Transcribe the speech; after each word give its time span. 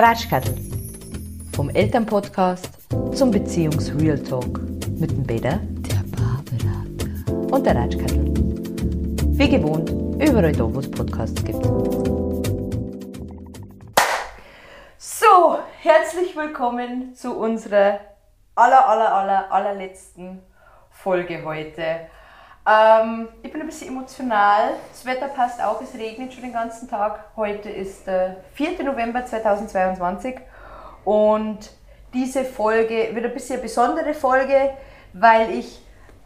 Ratschkattel. 0.00 0.54
Vom 1.54 1.68
Elternpodcast 1.68 2.70
zum 3.14 3.30
Beziehungs-Real 3.30 4.18
Talk 4.18 4.58
mit 4.98 5.10
dem 5.10 5.22
Beda, 5.22 5.60
der 5.60 6.02
Barbara 6.16 7.54
und 7.54 7.66
der 7.66 7.76
Ratschkattel. 7.76 8.24
Wie 9.36 9.50
gewohnt, 9.50 9.90
überall 10.18 10.52
da, 10.52 10.74
wo 10.74 10.80
es 10.80 10.90
Podcasts 10.90 11.44
gibt. 11.44 11.62
So, 14.96 15.58
herzlich 15.82 16.34
willkommen 16.36 17.14
zu 17.14 17.36
unserer 17.36 18.00
aller, 18.54 18.88
aller, 18.88 19.14
aller, 19.14 19.52
allerletzten 19.52 20.40
Folge 20.88 21.44
heute. 21.44 22.08
Ähm, 22.64 23.28
ich 23.42 23.50
bin 23.50 23.60
ein 23.60 23.66
bisschen 23.66 23.88
emotional. 23.88 24.74
Das 24.90 25.04
Wetter 25.04 25.28
passt 25.28 25.60
auch, 25.60 25.80
es 25.80 25.94
regnet 25.94 26.32
schon 26.32 26.44
den 26.44 26.52
ganzen 26.52 26.88
Tag. 26.88 27.24
Heute 27.36 27.68
ist 27.68 28.06
der 28.06 28.36
4. 28.54 28.84
November 28.84 29.24
2022 29.24 30.36
und 31.04 31.70
diese 32.14 32.44
Folge 32.44 33.08
wird 33.12 33.24
ein 33.24 33.32
bisschen 33.32 33.54
eine 33.54 33.62
besondere 33.62 34.14
Folge, 34.14 34.74
weil 35.12 35.50
ich 35.50 35.80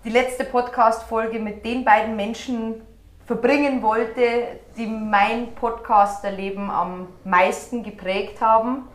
die 0.04 0.10
letzte 0.10 0.44
Podcast-Folge 0.44 1.38
mit 1.38 1.64
den 1.64 1.84
beiden 1.84 2.16
Menschen 2.16 2.82
verbringen 3.24 3.82
wollte, 3.82 4.60
die 4.76 4.86
mein 4.86 5.54
Podcasterleben 5.54 6.70
am 6.70 7.08
meisten 7.24 7.82
geprägt 7.82 8.40
haben. 8.40 8.88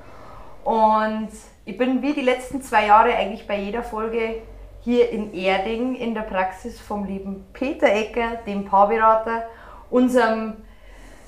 Und 0.64 1.30
ich 1.66 1.78
bin 1.78 2.02
wie 2.02 2.14
die 2.14 2.22
letzten 2.22 2.62
zwei 2.62 2.86
Jahre 2.86 3.16
eigentlich 3.16 3.48
bei 3.48 3.58
jeder 3.58 3.84
Folge 3.84 4.44
hier 4.84 5.10
in 5.12 5.34
Erding 5.34 5.96
in 5.96 6.14
der 6.14 6.22
Praxis 6.22 6.80
vom 6.80 7.06
lieben 7.06 7.46
Peter 7.54 7.88
Ecker, 7.88 8.38
dem 8.48 8.66
Paarberater, 8.66 9.44
unserem 9.90 10.54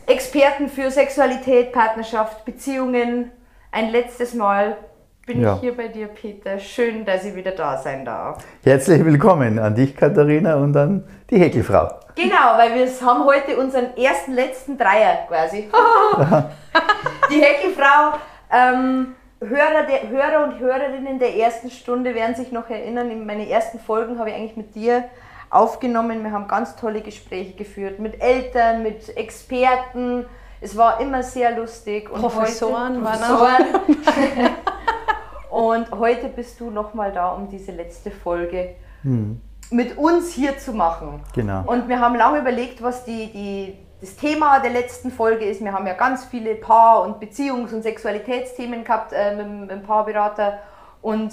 Experten 0.07 0.67
für 0.69 0.89
Sexualität, 0.91 1.71
Partnerschaft, 1.71 2.45
Beziehungen. 2.45 3.31
Ein 3.71 3.89
letztes 3.91 4.33
Mal 4.33 4.77
bin 5.25 5.41
Ja. 5.41 5.55
ich 5.55 5.61
hier 5.61 5.77
bei 5.77 5.87
dir, 5.87 6.07
Peter. 6.07 6.59
Schön, 6.59 7.05
dass 7.05 7.23
ich 7.25 7.35
wieder 7.35 7.51
da 7.51 7.77
sein 7.77 8.03
darf. 8.03 8.43
Herzlich 8.63 9.03
willkommen 9.05 9.59
an 9.59 9.75
dich, 9.75 9.95
Katharina, 9.95 10.55
und 10.55 10.75
an 10.75 11.03
die 11.29 11.37
Häkelfrau. 11.37 11.87
Genau, 12.15 12.57
weil 12.57 12.75
wir 12.75 12.87
haben 13.07 13.23
heute 13.25 13.57
unseren 13.57 13.95
ersten, 13.97 14.33
letzten 14.33 14.77
Dreier 14.77 15.25
quasi. 15.27 15.69
Die 17.31 17.41
Heckelfrau, 17.41 18.17
ähm, 18.51 19.15
Hörer, 19.47 19.83
der, 19.87 20.09
Hörer 20.09 20.43
und 20.43 20.59
Hörerinnen 20.59 21.19
der 21.19 21.35
ersten 21.35 21.69
Stunde 21.69 22.15
werden 22.15 22.35
sich 22.35 22.51
noch 22.51 22.69
erinnern, 22.69 23.11
in 23.11 23.25
meine 23.25 23.47
ersten 23.49 23.79
Folgen 23.79 24.19
habe 24.19 24.29
ich 24.29 24.35
eigentlich 24.35 24.57
mit 24.57 24.75
dir 24.75 25.05
aufgenommen. 25.49 26.23
Wir 26.23 26.31
haben 26.31 26.47
ganz 26.47 26.75
tolle 26.75 27.01
Gespräche 27.01 27.53
geführt 27.53 27.99
mit 27.99 28.21
Eltern, 28.21 28.83
mit 28.83 29.15
Experten. 29.15 30.25
Es 30.61 30.75
war 30.77 30.99
immer 31.01 31.23
sehr 31.23 31.55
lustig. 31.55 32.09
Und 32.09 32.21
Professoren 32.21 32.95
heute, 32.95 33.03
waren 33.03 33.23
auch. 33.23 33.85
Professoren. 33.85 34.49
Und 35.49 35.91
heute 35.91 36.29
bist 36.29 36.59
du 36.59 36.71
nochmal 36.71 37.11
da, 37.11 37.29
um 37.29 37.47
diese 37.47 37.71
letzte 37.71 38.09
Folge 38.09 38.75
mit 39.73 39.97
uns 39.97 40.31
hier 40.31 40.57
zu 40.57 40.73
machen. 40.73 41.21
Genau. 41.33 41.63
Und 41.65 41.89
wir 41.89 41.99
haben 41.99 42.15
lange 42.15 42.39
überlegt, 42.39 42.81
was 42.81 43.05
die, 43.05 43.31
die, 43.31 43.77
das 44.03 44.17
Thema 44.17 44.59
der 44.59 44.71
letzten 44.71 45.11
Folge 45.11 45.45
ist. 45.45 45.63
Wir 45.63 45.71
haben 45.71 45.87
ja 45.87 45.93
ganz 45.93 46.25
viele 46.25 46.55
Paar- 46.55 47.03
und 47.03 47.21
Beziehungs- 47.23 47.73
und 47.73 47.83
Sexualitätsthemen 47.83 48.83
gehabt 48.83 49.13
äh, 49.13 49.33
mit, 49.33 49.45
dem- 49.45 49.59
mit 49.61 49.71
dem 49.71 49.83
Paarberater. 49.83 50.59
Und 51.01 51.31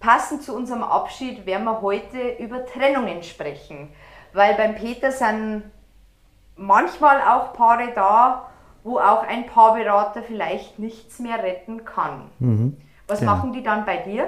passend 0.00 0.42
zu 0.42 0.52
unserem 0.52 0.82
Abschied 0.82 1.46
werden 1.46 1.62
wir 1.64 1.80
heute 1.80 2.18
über 2.40 2.66
Trennungen 2.66 3.22
sprechen. 3.22 3.90
Weil 4.32 4.54
beim 4.56 4.74
Peter 4.74 5.12
sind 5.12 5.62
manchmal 6.56 7.20
auch 7.22 7.52
Paare 7.52 7.92
da, 7.94 8.48
wo 8.82 8.98
auch 8.98 9.22
ein 9.22 9.46
Paarberater 9.46 10.22
vielleicht 10.24 10.80
nichts 10.80 11.20
mehr 11.20 11.40
retten 11.40 11.84
kann. 11.84 12.30
Was 13.06 13.20
genau. 13.20 13.36
machen 13.36 13.52
die 13.52 13.62
dann 13.62 13.84
bei 13.84 13.98
dir? 13.98 14.26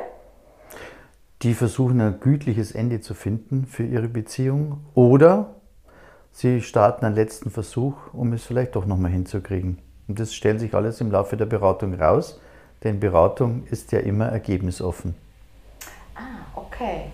Die 1.42 1.54
versuchen 1.54 2.00
ein 2.00 2.20
gütliches 2.20 2.70
Ende 2.70 3.00
zu 3.00 3.14
finden 3.14 3.66
für 3.66 3.82
ihre 3.82 4.06
Beziehung 4.06 4.84
oder 4.94 5.56
sie 6.34 6.60
starten 6.60 7.06
einen 7.06 7.14
letzten 7.14 7.50
Versuch, 7.50 7.94
um 8.12 8.34
es 8.34 8.44
vielleicht 8.44 8.76
doch 8.76 8.84
nochmal 8.84 9.10
hinzukriegen. 9.10 9.78
Und 10.06 10.20
das 10.20 10.34
stellt 10.34 10.60
sich 10.60 10.74
alles 10.74 11.00
im 11.00 11.10
Laufe 11.10 11.38
der 11.38 11.46
Beratung 11.46 11.94
raus, 11.94 12.38
denn 12.82 13.00
Beratung 13.00 13.66
ist 13.70 13.92
ja 13.92 14.00
immer 14.00 14.26
ergebnisoffen. 14.26 15.14
Okay. 16.54 17.04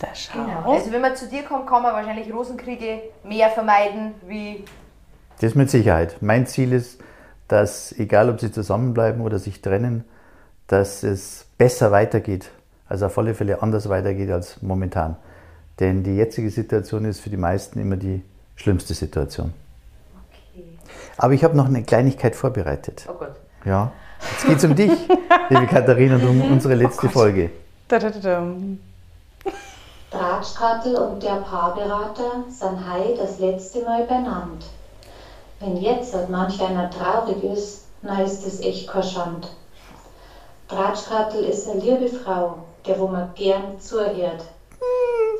Da 0.00 0.08
schau. 0.14 0.44
Genau. 0.44 0.72
Also 0.72 0.92
wenn 0.92 1.00
man 1.00 1.16
zu 1.16 1.28
dir 1.28 1.44
kommt, 1.44 1.66
kann 1.66 1.82
man 1.82 1.92
wahrscheinlich 1.92 2.32
Rosenkriege 2.32 3.00
mehr 3.24 3.48
vermeiden 3.50 4.14
wie 4.26 4.64
Das 5.40 5.54
mit 5.54 5.70
Sicherheit. 5.70 6.16
Mein 6.20 6.46
Ziel 6.46 6.72
ist, 6.72 7.00
dass 7.48 7.92
egal 7.98 8.30
ob 8.30 8.40
sie 8.40 8.52
zusammenbleiben 8.52 9.22
oder 9.22 9.38
sich 9.38 9.62
trennen, 9.62 10.04
dass 10.66 11.02
es 11.02 11.46
besser 11.56 11.90
weitergeht, 11.90 12.50
also 12.88 13.06
auf 13.06 13.18
alle 13.18 13.34
Fälle 13.34 13.62
anders 13.62 13.88
weitergeht 13.88 14.30
als 14.30 14.60
momentan. 14.62 15.16
Denn 15.78 16.02
die 16.02 16.16
jetzige 16.16 16.50
Situation 16.50 17.04
ist 17.04 17.20
für 17.20 17.30
die 17.30 17.36
meisten 17.36 17.78
immer 17.80 17.96
die 17.96 18.22
schlimmste 18.60 18.92
Situation. 18.92 19.54
okay. 20.28 20.64
Aber 21.16 21.32
ich 21.32 21.42
habe 21.44 21.56
noch 21.56 21.66
eine 21.66 21.82
Kleinigkeit 21.82 22.36
vorbereitet. 22.36 23.06
Oh 23.08 23.14
Gott. 23.14 23.36
Ja, 23.64 23.92
jetzt 24.32 24.46
geht 24.46 24.58
es 24.58 24.64
um 24.64 24.74
dich, 24.74 24.92
liebe 25.48 25.66
Katharina, 25.70 26.16
und 26.16 26.24
um 26.24 26.52
unsere 26.52 26.74
letzte 26.74 27.08
Folge. 27.08 27.50
Da, 27.88 27.98
da, 27.98 28.10
da. 28.10 28.46
Ratschkattel 30.12 30.96
und 30.96 31.22
der 31.22 31.36
Paarberater 31.36 32.44
sind 32.48 32.88
hei 32.88 33.14
das 33.16 33.38
letzte 33.38 33.82
Mal 33.82 34.04
benannt. 34.04 34.66
Wenn 35.60 35.76
jetzt 35.76 36.14
halt 36.14 36.30
manch 36.30 36.60
einer 36.62 36.90
traurig 36.90 37.42
ist, 37.44 37.84
na 38.02 38.22
ist 38.22 38.46
es 38.46 38.60
echt 38.60 38.88
kein 38.88 39.02
Schand. 39.02 39.48
Ratschkattel 40.68 41.44
ist 41.44 41.68
eine 41.68 41.80
liebe 41.80 42.08
Frau, 42.08 42.58
der 42.86 42.98
wo 42.98 43.08
man 43.08 43.30
gern 43.34 43.80
zuhört. 43.80 44.44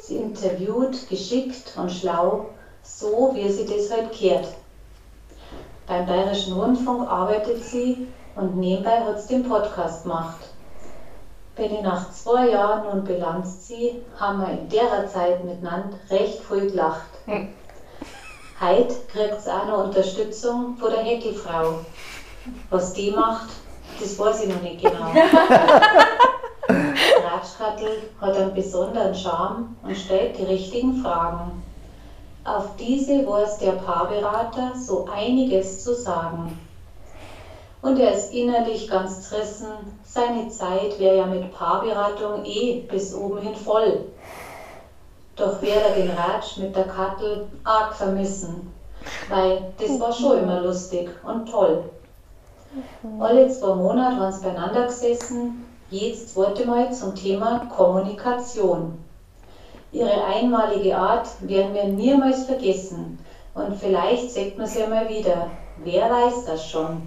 Sie 0.03 0.17
interviewt 0.17 1.09
geschickt 1.09 1.73
und 1.77 1.91
schlau, 1.91 2.47
so 2.99 3.31
wie 3.35 3.49
sie 3.51 3.67
das 3.67 3.91
halt 3.91 4.13
kehrt. 4.13 4.49
Beim 5.87 6.07
Bayerischen 6.07 6.53
Rundfunk 6.55 7.09
arbeitet 7.09 7.65
sie 7.65 8.09
und 8.37 8.57
nebenbei 8.57 9.01
hat 9.01 9.21
sie 9.21 9.35
den 9.35 9.49
Podcast 9.49 10.05
gemacht. 10.05 10.39
Wenn 11.57 11.75
ich 11.75 11.83
nach 11.83 12.11
zwei 12.13 12.51
Jahren 12.51 12.85
nun 12.85 13.05
Bilanz 13.05 13.67
ziehe, 13.67 14.03
haben 14.19 14.41
wir 14.41 14.51
in 14.51 14.69
der 14.69 15.07
Zeit 15.09 15.45
miteinander 15.45 15.99
recht 16.09 16.41
viel 16.41 16.71
gelacht. 16.71 17.11
Heute 18.61 18.95
kriegt 19.13 19.41
sie 19.41 19.51
auch 19.51 19.67
noch 19.67 19.85
Unterstützung 19.85 20.77
von 20.79 20.91
der 20.91 21.03
Häkelfrau. 21.03 21.81
Was 22.71 22.93
die 22.93 23.11
macht, 23.11 23.49
das 23.99 24.19
weiß 24.19 24.45
ich 24.45 24.49
noch 24.49 24.63
nicht 24.63 24.83
genau. 24.83 25.07
Ratschkattel 27.25 28.11
hat 28.21 28.37
einen 28.37 28.55
besonderen 28.55 29.15
Charme 29.15 29.77
und 29.83 29.97
stellt 29.97 30.39
die 30.39 30.45
richtigen 30.45 31.03
Fragen. 31.03 31.63
Auf 32.45 32.77
diese 32.79 33.27
weiß 33.27 33.59
der 33.59 33.73
Paarberater 33.73 34.73
so 34.75 35.07
einiges 35.13 35.85
zu 35.85 35.95
sagen. 35.95 36.59
Und 37.83 37.99
er 37.99 38.13
ist 38.13 38.33
innerlich 38.33 38.89
ganz 38.89 39.29
zerrissen. 39.29 39.69
Seine 40.05 40.49
Zeit 40.49 40.99
wäre 40.99 41.19
ja 41.19 41.27
mit 41.27 41.53
Paarberatung 41.53 42.45
eh 42.45 42.81
bis 42.91 43.15
oben 43.15 43.41
hin 43.43 43.55
voll. 43.55 44.07
Doch 45.37 45.61
wird 45.61 45.83
er 45.83 45.95
den 45.95 46.11
Ratsch 46.11 46.57
mit 46.57 46.75
der 46.75 46.85
Kattel 46.85 47.47
arg 47.65 47.95
vermissen, 47.95 48.73
weil 49.29 49.73
das 49.79 50.01
war 50.01 50.13
schon 50.13 50.39
immer 50.39 50.61
lustig 50.61 51.11
und 51.23 51.49
toll. 51.49 51.85
Alle 53.19 53.49
zwei 53.49 53.75
Monate 53.75 54.21
waren 54.21 54.33
sie 54.33 54.45
beieinander 54.45 54.87
gesessen, 54.87 55.67
jedes 55.91 56.33
zweite 56.33 56.67
Mal 56.67 56.93
zum 56.93 57.15
Thema 57.15 57.67
Kommunikation. 57.75 58.99
Ihre 59.93 60.25
einmalige 60.25 60.97
Art 60.97 61.29
werden 61.41 61.75
wir 61.75 61.85
niemals 61.85 62.45
vergessen 62.45 63.19
und 63.55 63.77
vielleicht 63.77 64.31
sagt 64.31 64.57
man 64.57 64.67
sie 64.67 64.81
ja 64.81 64.87
mal 64.87 65.09
wieder. 65.09 65.51
Wer 65.83 66.09
weiß 66.09 66.45
das 66.45 66.69
schon? 66.69 67.03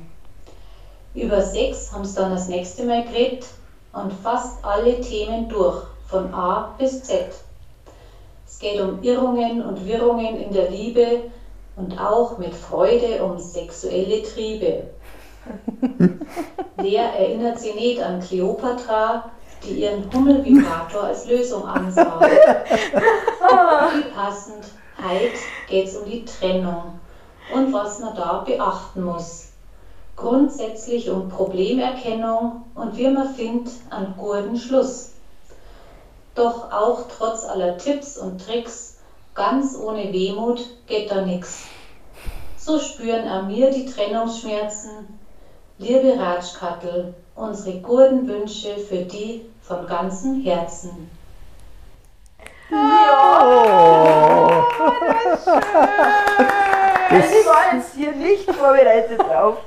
Über 1.13 1.41
Sex 1.41 1.93
haben 1.93 2.03
sie 2.03 2.15
dann 2.15 2.31
das 2.31 2.49
nächste 2.49 2.83
Mal 2.83 3.03
geredet 3.03 3.45
und 3.93 4.11
fast 4.11 4.63
alle 4.65 4.99
Themen 4.99 5.47
durch, 5.47 5.83
von 6.07 6.33
A 6.33 6.75
bis 6.77 7.03
Z. 7.03 7.27
Es 8.45 8.59
geht 8.59 8.81
um 8.81 9.01
Irrungen 9.01 9.63
und 9.63 9.85
Wirrungen 9.85 10.37
in 10.37 10.51
der 10.51 10.69
Liebe 10.69 11.31
und 11.75 11.99
auch 11.99 12.37
mit 12.37 12.53
Freude 12.53 13.23
um 13.23 13.37
sexuelle 13.37 14.23
Triebe. 14.23 14.89
Wer 16.77 17.03
erinnert 17.03 17.59
sich 17.59 17.75
nicht 17.75 18.01
an 18.01 18.19
Kleopatra, 18.19 19.31
die 19.63 19.81
ihren 19.81 20.11
Hummelvibrator 20.11 21.03
als 21.03 21.25
Lösung 21.25 21.65
ansah? 21.65 22.19
Wie 22.21 24.09
passend, 24.15 24.65
heute 24.97 25.37
geht 25.67 25.87
es 25.87 25.95
um 25.97 26.09
die 26.09 26.25
Trennung 26.25 26.99
und 27.53 27.73
was 27.73 27.99
man 27.99 28.15
da 28.15 28.43
beachten 28.45 29.03
muss. 29.03 29.49
Grundsätzlich 30.15 31.09
um 31.09 31.29
Problemerkennung 31.29 32.63
und 32.75 32.97
wie 32.97 33.09
man 33.09 33.33
findet 33.33 33.73
einen 33.89 34.15
guten 34.17 34.57
Schluss. 34.57 35.11
Doch 36.35 36.71
auch 36.71 37.05
trotz 37.15 37.45
aller 37.45 37.77
Tipps 37.77 38.17
und 38.17 38.43
Tricks, 38.45 38.97
ganz 39.35 39.77
ohne 39.77 40.11
Wehmut 40.11 40.61
geht 40.87 41.11
da 41.11 41.21
nix. 41.21 41.63
So 42.57 42.79
spüren 42.79 43.27
auch 43.27 43.43
mir 43.43 43.71
die 43.71 43.85
Trennungsschmerzen, 43.85 45.19
Liebe 45.79 46.17
Ratschkattel, 46.17 47.15
unsere 47.35 47.79
guten 47.79 48.27
Wünsche 48.27 48.77
für 48.77 49.03
die 49.03 49.41
von 49.67 49.87
ganzem 49.87 50.41
Herzen. 50.41 51.09
Ich 57.09 57.45
war 57.45 57.75
jetzt 57.75 57.93
hier 57.95 58.11
nicht 58.13 58.49
vorbereitet 58.51 59.19
drauf. 59.19 59.57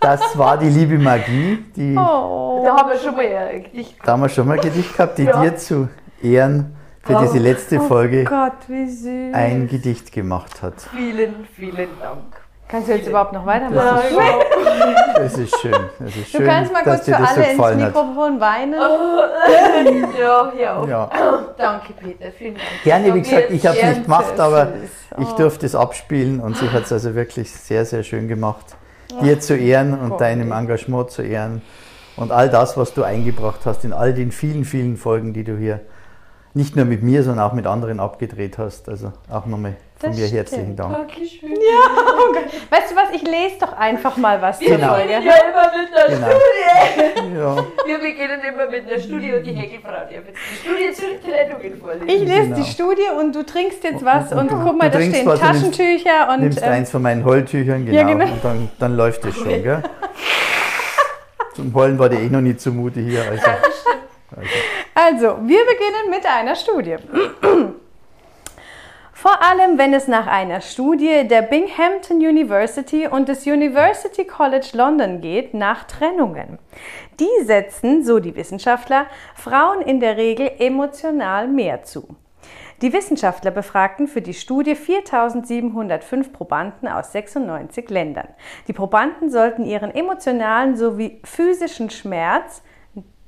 Das 0.00 0.36
war 0.38 0.56
die 0.58 0.68
liebe 0.68 0.98
Magie, 0.98 1.64
die 1.74 1.96
Oh. 1.96 2.62
Da 2.64 2.76
haben 2.76 2.90
wir 2.90 2.98
schon 2.98 3.14
mal 3.16 3.24
ein 3.24 3.62
Gedicht 3.64 3.96
da 4.04 4.12
haben 4.12 4.22
wir 4.22 4.28
schon 4.28 4.46
mal 4.46 4.58
Gedicht 4.58 4.96
gehabt, 4.96 5.18
die 5.18 5.24
Ja. 5.24 5.40
dir 5.40 5.56
zu 5.56 5.88
Ehren 6.22 6.76
für 7.02 7.14
diese 7.22 7.38
letzte 7.38 7.80
Folge 7.80 8.24
Gott, 8.24 8.52
wie 8.68 8.88
süß. 8.88 9.34
ein 9.34 9.68
Gedicht 9.68 10.12
gemacht 10.12 10.62
hat. 10.62 10.74
Vielen, 10.94 11.46
vielen 11.54 11.88
Dank. 12.00 12.35
Kannst 12.68 12.88
du 12.88 12.94
jetzt 12.94 13.06
überhaupt 13.08 13.32
noch 13.32 13.46
weitermachen? 13.46 14.02
Das 14.02 14.04
ist, 14.10 14.16
Ja, 14.16 15.18
das 15.22 15.38
ist 15.38 15.60
schön. 15.60 15.72
Das 16.00 16.08
ist 16.16 16.34
Du 16.34 16.38
schön, 16.38 16.46
kannst 16.46 16.72
mal 16.72 16.82
kurz 16.82 17.04
für 17.04 17.16
alle 17.16 17.50
ins. 17.52 17.76
Mikrofon 17.84 18.40
weinen. 18.40 18.74
ja, 20.18 20.52
ja. 20.58 20.84
Ja. 20.86 21.10
Danke, 21.56 21.92
Peter. 21.92 22.30
Vielen 22.32 22.54
Dank. 22.54 22.66
Gerne, 22.82 23.14
wie 23.14 23.22
gesagt, 23.22 23.50
ich 23.50 23.66
habe 23.66 23.78
es 23.78 23.84
nicht 23.90 24.02
gemacht, 24.04 24.38
aber 24.40 24.66
süß. 24.66 24.90
ich 25.20 25.32
Oh. 25.32 25.36
durfte 25.36 25.66
es 25.66 25.74
abspielen 25.74 26.40
und 26.40 26.56
sie 26.56 26.68
hat 26.70 26.82
es 26.84 26.92
also 26.92 27.14
wirklich 27.14 27.50
sehr, 27.52 27.84
sehr 27.84 28.02
schön 28.02 28.26
gemacht. 28.28 28.64
Dir 29.22 29.38
zu 29.40 29.56
ehren 29.56 29.98
und 29.98 30.10
Gott. 30.10 30.20
deinem 30.20 30.50
Engagement 30.52 31.10
zu 31.12 31.22
ehren 31.22 31.62
und 32.16 32.32
all 32.32 32.50
das, 32.50 32.76
was 32.76 32.92
du 32.92 33.04
eingebracht 33.04 33.60
hast 33.64 33.84
in 33.84 33.92
all 33.92 34.12
den 34.12 34.32
vielen, 34.32 34.64
vielen 34.64 34.96
Folgen, 34.96 35.32
die 35.32 35.44
du 35.44 35.56
hier 35.56 35.80
nicht 36.52 36.74
nur 36.74 36.84
mit 36.84 37.02
mir, 37.04 37.22
sondern 37.22 37.46
auch 37.48 37.52
mit 37.52 37.66
anderen 37.66 38.00
abgedreht 38.00 38.58
hast. 38.58 38.88
Also 38.88 39.12
auch 39.30 39.46
nochmal 39.46 39.76
von 39.98 40.10
Das 40.10 40.18
mir 40.18 40.26
herzlichen 40.28 40.62
stimmt. 40.64 40.78
Dank. 40.78 40.92
Dankeschön. 41.08 41.50
Weißt 42.70 42.90
du 42.90 42.96
was, 42.96 43.10
ich 43.14 43.22
lese 43.22 43.56
doch 43.60 43.72
einfach 43.72 44.16
mal 44.18 44.40
was 44.42 44.58
zur 44.58 44.68
Genau. 44.68 44.88
Wir 44.88 44.88
Folge. 44.88 45.14
beginnen 45.14 45.26
ja 45.26 45.34
immer 45.48 45.72
mit 45.72 45.96
einer 45.96 46.08
Genau. 46.14 46.26
Studie. 46.30 47.36
Ja, 47.36 47.56
Wir 47.86 47.98
beginnen 47.98 48.40
immer 48.52 48.66
mit 48.70 48.90
einer 48.90 49.00
Studie 49.00 49.32
und 49.32 49.42
die 49.46 49.52
Heckelfrau 49.54 49.90
darf 49.92 50.10
jetzt 50.10 50.28
die 50.28 50.56
Studie 50.56 50.92
zu 50.92 51.02
den 51.06 51.22
Trennungen 51.22 51.80
vorlesen. 51.80 52.08
Ich 52.08 52.20
lese 52.20 52.42
Genau. 52.42 52.56
die 52.56 52.64
Studie 52.64 53.08
und 53.18 53.34
du 53.34 53.42
trinkst 53.44 53.84
jetzt 53.84 54.04
was 54.04 54.32
und, 54.32 54.38
Und 54.38 54.50
du- 54.50 54.60
guck 54.62 54.78
mal, 54.78 54.90
da 54.90 55.00
stehen 55.00 55.24
was 55.26 55.40
und 55.40 55.46
Taschentücher 55.46 56.28
und 56.30 56.40
nimmst 56.40 56.62
ähm, 56.62 56.72
eins 56.72 56.90
von 56.90 57.00
meinen 57.02 57.24
Heultüchern, 57.24 57.86
genau, 57.86 57.96
Ja, 57.98 58.04
genau. 58.06 58.24
und 58.26 58.44
dann, 58.44 58.70
dann 58.78 58.96
läuft 58.96 59.24
es 59.24 59.34
schon. 59.34 59.48
Gell? 59.62 59.82
Zum 61.54 61.72
Heulen 61.74 61.98
war 61.98 62.10
dir 62.10 62.20
eh 62.20 62.28
noch 62.28 62.42
nicht 62.42 62.60
zumute 62.60 63.00
hier. 63.00 63.22
Also, 63.30 63.46
Also, 64.94 65.38
wir 65.42 65.60
beginnen 65.64 66.10
mit 66.10 66.26
einer 66.26 66.54
Studie. 66.54 66.96
Vor 69.26 69.42
allem, 69.42 69.76
wenn 69.76 69.92
es 69.92 70.06
nach 70.06 70.28
einer 70.28 70.60
Studie 70.60 71.26
der 71.26 71.42
Binghamton 71.42 72.18
University 72.18 73.08
und 73.08 73.28
des 73.28 73.44
University 73.44 74.24
College 74.24 74.68
London 74.74 75.20
geht, 75.20 75.52
nach 75.52 75.82
Trennungen. 75.82 76.60
Die 77.18 77.44
setzen, 77.44 78.04
so 78.04 78.20
die 78.20 78.36
Wissenschaftler, 78.36 79.06
Frauen 79.34 79.80
in 79.80 79.98
der 79.98 80.16
Regel 80.16 80.48
emotional 80.60 81.48
mehr 81.48 81.82
zu. 81.82 82.06
Die 82.82 82.92
Wissenschaftler 82.92 83.50
befragten 83.50 84.06
für 84.06 84.22
die 84.22 84.32
Studie 84.32 84.76
4705 84.76 86.32
Probanden 86.32 86.86
aus 86.86 87.10
96 87.10 87.90
Ländern. 87.90 88.28
Die 88.68 88.74
Probanden 88.74 89.28
sollten 89.28 89.64
ihren 89.64 89.92
emotionalen 89.92 90.76
sowie 90.76 91.20
physischen 91.24 91.90
Schmerz 91.90 92.62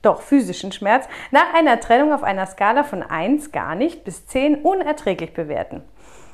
doch 0.02 0.22
physischen 0.22 0.72
Schmerz, 0.72 1.08
nach 1.30 1.54
einer 1.54 1.80
Trennung 1.80 2.12
auf 2.12 2.22
einer 2.22 2.46
Skala 2.46 2.84
von 2.84 3.02
1 3.02 3.52
gar 3.52 3.74
nicht 3.74 4.04
bis 4.04 4.26
10 4.26 4.62
unerträglich 4.62 5.34
bewerten. 5.34 5.82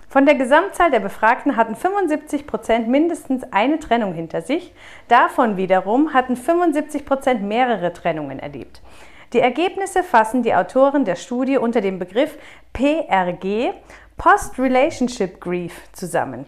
Von 0.09 0.27
der 0.27 0.37
Gesamtzahl 0.37 0.93
der 0.93 1.01
Befragten 1.01 1.57
hatten 1.57 1.75
75 1.75 2.47
Prozent 2.47 2.87
mindestens 2.89 3.43
eine 3.53 3.81
Trennung 3.81 4.15
hinter 4.15 4.43
sich. 4.43 4.73
Davon 5.09 5.57
wiederum 5.57 6.15
hatten 6.15 6.37
75 6.37 7.05
Prozent 7.05 7.43
mehrere 7.43 7.93
Trennungen 7.93 8.39
erlebt. 8.39 8.81
Die 9.33 9.41
Ergebnisse 9.41 10.05
fassen 10.05 10.45
die 10.45 10.55
Autoren 10.55 11.05
der 11.05 11.17
Studie 11.17 11.59
unter 11.59 11.81
dem 11.81 11.99
Begriff 11.99 12.39
PRG, 12.73 13.73
Post-Relationship 14.17 15.41
Grief, 15.41 15.75
zusammen. 15.93 16.47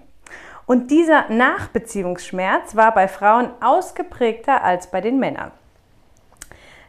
Und 0.66 0.92
dieser 0.92 1.28
Nachbeziehungsschmerz 1.28 2.76
war 2.76 2.94
bei 2.94 3.08
Frauen 3.08 3.50
ausgeprägter 3.60 4.62
als 4.62 4.88
bei 4.92 5.00
den 5.00 5.18
Männern. 5.18 5.50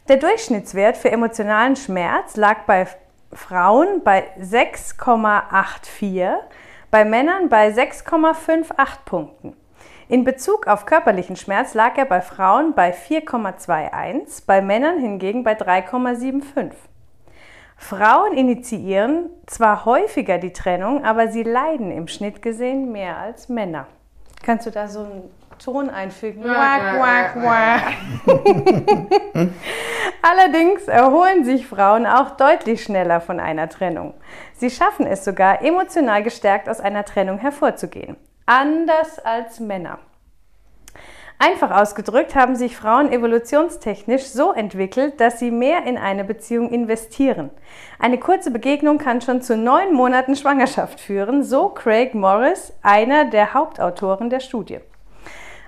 Der 0.07 0.15
Durchschnittswert 0.15 0.95
für 0.95 1.11
emotionalen 1.11 1.75
Schmerz 1.75 2.37
lag 2.37 2.59
bei 2.65 2.87
Frauen 3.33 4.03
bei 4.05 4.23
6,84, 4.39 6.33
bei 6.89 7.03
Männern 7.03 7.49
bei 7.49 7.67
6,58 7.71 8.73
Punkten. 9.03 9.53
In 10.07 10.23
Bezug 10.23 10.67
auf 10.67 10.85
körperlichen 10.85 11.35
Schmerz 11.35 11.73
lag 11.73 11.97
er 11.97 12.05
bei 12.05 12.21
Frauen 12.21 12.73
bei 12.73 12.93
4,21, 12.93 14.43
bei 14.47 14.61
Männern 14.61 14.97
hingegen 14.97 15.43
bei 15.43 15.59
3,75. 15.59 16.71
Frauen 17.75 18.31
initiieren 18.37 19.29
zwar 19.45 19.83
häufiger 19.83 20.37
die 20.37 20.53
Trennung, 20.53 21.03
aber 21.03 21.27
sie 21.27 21.43
leiden 21.43 21.91
im 21.91 22.07
Schnitt 22.07 22.41
gesehen 22.41 22.93
mehr 22.93 23.17
als 23.17 23.49
Männer. 23.49 23.87
Kannst 24.41 24.65
du 24.67 24.71
da 24.71 24.87
so 24.87 25.01
einen 25.01 25.29
Ton 25.57 25.89
einfügen? 25.89 26.43
Quack, 26.43 26.97
quack, 26.97 27.33
quack. 27.33 27.93
Allerdings 30.21 30.87
erholen 30.87 31.45
sich 31.45 31.67
Frauen 31.67 32.05
auch 32.05 32.31
deutlich 32.31 32.83
schneller 32.83 33.21
von 33.21 33.39
einer 33.39 33.69
Trennung. 33.69 34.13
Sie 34.53 34.69
schaffen 34.69 35.05
es 35.05 35.23
sogar, 35.23 35.63
emotional 35.63 36.23
gestärkt 36.23 36.69
aus 36.69 36.79
einer 36.79 37.05
Trennung 37.05 37.37
hervorzugehen. 37.37 38.17
Anders 38.45 39.19
als 39.19 39.59
Männer. 39.59 39.99
Einfach 41.39 41.69
ausgedrückt 41.69 42.33
haben 42.33 42.55
sich 42.55 42.75
Frauen 42.75 43.11
evolutionstechnisch 43.11 44.23
so 44.23 44.53
entwickelt, 44.53 45.19
dass 45.19 45.37
sie 45.37 45.51
mehr 45.51 45.85
in 45.85 45.95
eine 45.95 46.23
Beziehung 46.23 46.71
investieren. 46.71 47.51
Eine 47.99 48.17
kurze 48.17 48.49
Begegnung 48.49 48.97
kann 48.97 49.21
schon 49.21 49.43
zu 49.43 49.55
neun 49.55 49.93
Monaten 49.93 50.35
Schwangerschaft 50.35 50.99
führen, 50.99 51.43
so 51.43 51.69
Craig 51.69 52.15
Morris, 52.15 52.73
einer 52.81 53.25
der 53.25 53.53
Hauptautoren 53.53 54.31
der 54.31 54.39
Studie. 54.39 54.79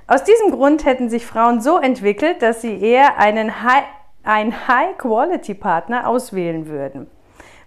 Aus 0.09 0.23
diesem 0.23 0.49
Grund 0.49 0.85
hätten 0.85 1.07
sich 1.07 1.23
Frauen 1.23 1.61
so 1.61 1.77
entwickelt, 1.77 2.41
dass 2.41 2.63
sie 2.63 2.81
eher 2.81 3.19
einen 3.19 3.61
High, 3.61 3.83
einen 4.23 4.67
High-Quality-Partner 4.67 6.07
auswählen 6.07 6.67
würden. 6.67 7.05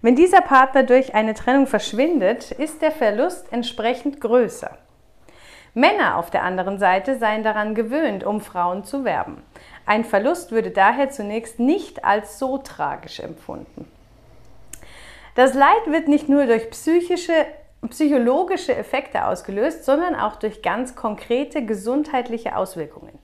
Wenn 0.00 0.16
dieser 0.16 0.40
Partner 0.40 0.82
durch 0.82 1.14
eine 1.14 1.34
Trennung 1.34 1.68
verschwindet, 1.68 2.50
ist 2.50 2.82
der 2.82 2.90
Verlust 2.90 3.52
entsprechend 3.52 4.20
größer. 4.20 4.76
Männer 5.74 6.16
auf 6.16 6.30
der 6.30 6.42
anderen 6.42 6.80
Seite 6.80 7.16
seien 7.16 7.44
daran 7.44 7.76
gewöhnt, 7.76 8.24
um 8.24 8.40
Frauen 8.40 8.82
zu 8.82 9.04
werben. 9.04 9.44
Ein 9.86 10.04
Verlust 10.04 10.50
würde 10.50 10.72
daher 10.72 11.10
zunächst 11.10 11.60
nicht 11.60 12.04
als 12.04 12.40
so 12.40 12.58
tragisch 12.58 13.20
empfunden. 13.20 13.88
Das 15.36 15.54
Leid 15.54 15.86
wird 15.86 16.08
nicht 16.08 16.28
nur 16.28 16.46
durch 16.46 16.70
psychische, 16.70 17.46
psychologische 17.88 18.74
Effekte 18.74 19.26
ausgelöst, 19.26 19.84
sondern 19.84 20.14
auch 20.14 20.36
durch 20.36 20.62
ganz 20.62 20.94
konkrete 20.94 21.64
gesundheitliche 21.64 22.56
Auswirkungen. 22.56 23.18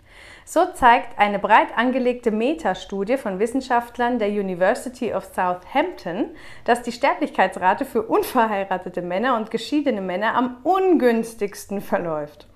So 0.45 0.65
zeigt 0.75 1.19
eine 1.19 1.39
breit 1.39 1.77
angelegte 1.77 2.31
Metastudie 2.31 3.19
von 3.19 3.39
Wissenschaftlern 3.39 4.19
der 4.19 4.29
University 4.29 5.13
of 5.13 5.25
Southampton, 5.25 6.31
dass 6.65 6.83
die 6.83 6.93
Sterblichkeitsrate 6.93 7.85
für 7.85 8.03
unverheiratete 8.03 9.03
Männer 9.03 9.37
und 9.37 9.51
geschiedene 9.51 10.01
Männer 10.01 10.35
am 10.35 10.57
ungünstigsten 10.65 11.81
verläuft. 11.81 12.49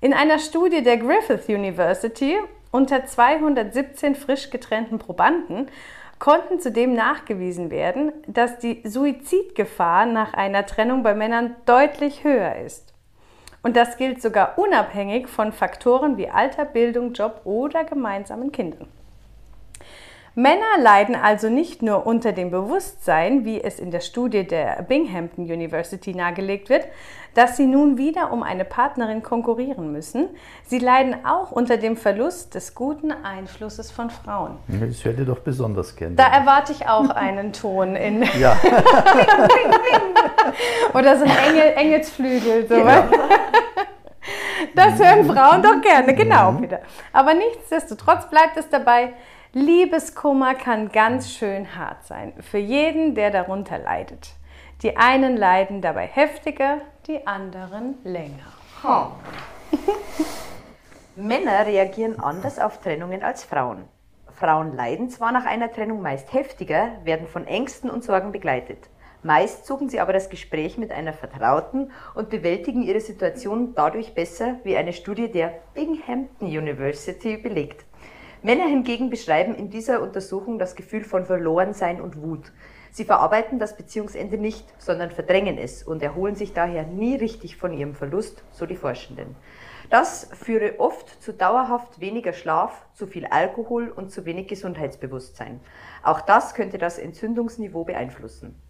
In 0.00 0.14
einer 0.14 0.38
Studie 0.38 0.82
der 0.82 0.96
Griffith 0.96 1.48
University 1.48 2.38
unter 2.70 3.04
217 3.04 4.14
frisch 4.14 4.50
getrennten 4.50 4.98
Probanden 4.98 5.68
konnten 6.18 6.60
zudem 6.60 6.94
nachgewiesen 6.94 7.70
werden, 7.70 8.12
dass 8.26 8.58
die 8.58 8.82
Suizidgefahr 8.84 10.06
nach 10.06 10.34
einer 10.34 10.66
Trennung 10.66 11.02
bei 11.02 11.14
Männern 11.14 11.56
deutlich 11.66 12.24
höher 12.24 12.56
ist. 12.56 12.92
Und 13.62 13.76
das 13.76 13.96
gilt 13.96 14.22
sogar 14.22 14.58
unabhängig 14.58 15.28
von 15.28 15.52
Faktoren 15.52 16.16
wie 16.16 16.28
Alter, 16.28 16.64
Bildung, 16.64 17.12
Job 17.12 17.42
oder 17.44 17.84
gemeinsamen 17.84 18.52
Kindern. 18.52 18.88
Männer 20.38 20.78
leiden 20.80 21.16
also 21.16 21.50
nicht 21.50 21.82
nur 21.82 22.06
unter 22.06 22.30
dem 22.30 22.52
Bewusstsein, 22.52 23.44
wie 23.44 23.60
es 23.60 23.80
in 23.80 23.90
der 23.90 23.98
Studie 23.98 24.46
der 24.46 24.82
Binghamton 24.82 25.42
University 25.42 26.14
nahegelegt 26.14 26.70
wird, 26.70 26.86
dass 27.34 27.56
sie 27.56 27.66
nun 27.66 27.98
wieder 27.98 28.30
um 28.30 28.44
eine 28.44 28.64
Partnerin 28.64 29.24
konkurrieren 29.24 29.90
müssen. 29.90 30.28
Sie 30.64 30.78
leiden 30.78 31.26
auch 31.26 31.50
unter 31.50 31.76
dem 31.76 31.96
Verlust 31.96 32.54
des 32.54 32.76
guten 32.76 33.10
Einflusses 33.10 33.90
von 33.90 34.10
Frauen. 34.10 34.58
das 34.68 35.04
hört 35.04 35.18
ihr 35.18 35.24
doch 35.24 35.40
besonders 35.40 35.96
gern. 35.96 36.14
Da 36.14 36.28
erwarte 36.28 36.70
ich 36.70 36.86
auch 36.86 37.10
einen 37.10 37.52
Ton 37.52 37.96
in 37.96 38.22
ja, 38.38 38.56
oder 40.94 41.16
so 41.16 41.24
ein 41.24 41.36
Engel, 41.48 41.72
Engelsflügel. 41.74 42.68
So. 42.68 42.76
Das 44.76 45.00
hören 45.00 45.24
Frauen 45.24 45.62
doch 45.62 45.80
gerne, 45.80 46.14
genau, 46.14 46.52
Peter. 46.52 46.78
Aber 47.12 47.34
nichtsdestotrotz 47.34 48.30
bleibt 48.30 48.56
es 48.56 48.68
dabei, 48.68 49.14
Liebeskummer 49.54 50.54
kann 50.54 50.90
ganz 50.90 51.32
schön 51.32 51.74
hart 51.74 52.04
sein. 52.04 52.34
Für 52.40 52.58
jeden, 52.58 53.14
der 53.14 53.30
darunter 53.30 53.78
leidet. 53.78 54.34
Die 54.82 54.98
einen 54.98 55.38
leiden 55.38 55.80
dabei 55.80 56.06
heftiger, 56.06 56.82
die 57.06 57.26
anderen 57.26 57.94
länger. 58.04 58.52
Oh. 58.84 59.06
Männer 61.16 61.66
reagieren 61.66 62.20
anders 62.20 62.58
auf 62.58 62.82
Trennungen 62.82 63.22
als 63.22 63.42
Frauen. 63.42 63.84
Frauen 64.34 64.76
leiden 64.76 65.08
zwar 65.08 65.32
nach 65.32 65.46
einer 65.46 65.72
Trennung 65.72 66.02
meist 66.02 66.30
heftiger, 66.34 66.92
werden 67.04 67.26
von 67.26 67.46
Ängsten 67.46 67.88
und 67.88 68.04
Sorgen 68.04 68.32
begleitet. 68.32 68.90
Meist 69.22 69.64
suchen 69.66 69.88
sie 69.88 69.98
aber 69.98 70.12
das 70.12 70.28
Gespräch 70.28 70.76
mit 70.76 70.92
einer 70.92 71.14
Vertrauten 71.14 71.90
und 72.14 72.28
bewältigen 72.28 72.82
ihre 72.82 73.00
Situation 73.00 73.74
dadurch 73.74 74.14
besser, 74.14 74.56
wie 74.62 74.76
eine 74.76 74.92
Studie 74.92 75.32
der 75.32 75.54
Binghamton 75.74 76.46
University 76.46 77.38
belegt. 77.38 77.87
Männer 78.42 78.68
hingegen 78.68 79.10
beschreiben 79.10 79.56
in 79.56 79.68
dieser 79.68 80.00
Untersuchung 80.00 80.60
das 80.60 80.76
Gefühl 80.76 81.02
von 81.02 81.26
Verlorensein 81.26 82.00
und 82.00 82.22
Wut. 82.22 82.52
Sie 82.92 83.04
verarbeiten 83.04 83.58
das 83.58 83.76
Beziehungsende 83.76 84.38
nicht, 84.38 84.64
sondern 84.78 85.10
verdrängen 85.10 85.58
es 85.58 85.82
und 85.82 86.02
erholen 86.02 86.36
sich 86.36 86.52
daher 86.52 86.84
nie 86.84 87.16
richtig 87.16 87.56
von 87.56 87.72
ihrem 87.72 87.94
Verlust, 87.94 88.44
so 88.52 88.64
die 88.64 88.76
Forschenden. 88.76 89.34
Das 89.90 90.28
führe 90.32 90.78
oft 90.78 91.20
zu 91.22 91.32
dauerhaft 91.32 92.00
weniger 92.00 92.32
Schlaf, 92.32 92.86
zu 92.94 93.06
viel 93.06 93.26
Alkohol 93.26 93.88
und 93.88 94.10
zu 94.10 94.24
wenig 94.24 94.46
Gesundheitsbewusstsein. 94.46 95.60
Auch 96.04 96.20
das 96.20 96.54
könnte 96.54 96.78
das 96.78 96.98
Entzündungsniveau 96.98 97.84
beeinflussen. 97.84 98.60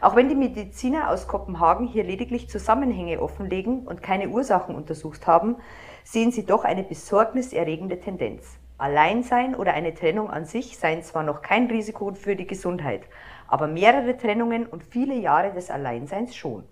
Auch 0.00 0.16
wenn 0.16 0.28
die 0.28 0.36
Mediziner 0.36 1.10
aus 1.10 1.26
Kopenhagen 1.26 1.86
hier 1.86 2.04
lediglich 2.04 2.48
Zusammenhänge 2.48 3.20
offenlegen 3.20 3.86
und 3.86 4.02
keine 4.02 4.28
Ursachen 4.28 4.74
untersucht 4.74 5.26
haben, 5.26 5.56
sehen 6.04 6.30
sie 6.30 6.46
doch 6.46 6.64
eine 6.64 6.84
besorgniserregende 6.84 7.98
Tendenz. 8.00 8.57
Alleinsein 8.78 9.56
oder 9.56 9.74
eine 9.74 9.92
Trennung 9.92 10.30
an 10.30 10.44
sich 10.44 10.78
seien 10.78 11.02
zwar 11.02 11.24
noch 11.24 11.42
kein 11.42 11.66
Risiko 11.66 12.14
für 12.14 12.36
die 12.36 12.46
Gesundheit, 12.46 13.02
aber 13.48 13.66
mehrere 13.66 14.16
Trennungen 14.16 14.66
und 14.66 14.84
viele 14.84 15.14
Jahre 15.14 15.52
des 15.52 15.68
Alleinseins 15.68 16.36
schon. 16.36 16.62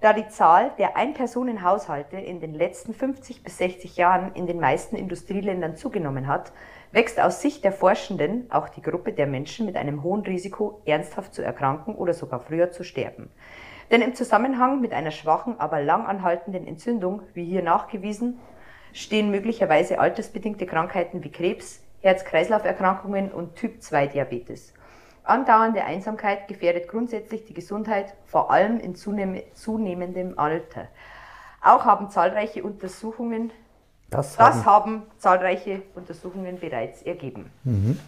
Da 0.00 0.12
die 0.12 0.28
Zahl 0.28 0.72
der 0.78 0.96
Ein-Personen-Haushalte 0.96 2.16
in 2.16 2.40
den 2.40 2.54
letzten 2.54 2.94
50 2.94 3.42
bis 3.42 3.58
60 3.58 3.96
Jahren 3.96 4.32
in 4.34 4.46
den 4.46 4.60
meisten 4.60 4.94
Industrieländern 4.94 5.76
zugenommen 5.76 6.28
hat, 6.28 6.52
wächst 6.92 7.20
aus 7.20 7.40
Sicht 7.40 7.64
der 7.64 7.72
Forschenden 7.72 8.48
auch 8.50 8.68
die 8.68 8.82
Gruppe 8.82 9.12
der 9.12 9.26
Menschen 9.26 9.66
mit 9.66 9.76
einem 9.76 10.04
hohen 10.04 10.22
Risiko, 10.22 10.80
ernsthaft 10.84 11.34
zu 11.34 11.42
erkranken 11.42 11.96
oder 11.96 12.14
sogar 12.14 12.38
früher 12.38 12.70
zu 12.70 12.84
sterben. 12.84 13.30
Denn 13.90 14.00
im 14.00 14.14
Zusammenhang 14.14 14.80
mit 14.80 14.92
einer 14.92 15.10
schwachen, 15.10 15.58
aber 15.58 15.82
lang 15.82 16.06
anhaltenden 16.06 16.66
Entzündung, 16.66 17.22
wie 17.34 17.44
hier 17.44 17.62
nachgewiesen, 17.62 18.38
stehen 18.92 19.30
möglicherweise 19.30 19.98
altersbedingte 19.98 20.66
Krankheiten 20.66 21.22
wie 21.24 21.30
Krebs, 21.30 21.80
Herz-Kreislauf-Erkrankungen 22.02 23.30
und 23.30 23.56
Typ-2-Diabetes. 23.56 24.74
Andauernde 25.24 25.84
Einsamkeit 25.84 26.48
gefährdet 26.48 26.88
grundsätzlich 26.88 27.44
die 27.44 27.54
Gesundheit, 27.54 28.14
vor 28.26 28.50
allem 28.50 28.80
in 28.80 28.94
zunehmendem 28.94 30.38
Alter. 30.38 30.88
Auch 31.60 31.84
haben 31.84 32.10
zahlreiche 32.10 32.64
Untersuchungen 32.64 33.52
das, 34.10 34.36
das 34.36 34.64
haben, 34.66 35.04
zahlreiche 35.18 35.82
Untersuchungen 35.94 36.60
bereits 36.60 37.02
ergeben. 37.02 37.50
Mhm. 37.64 37.98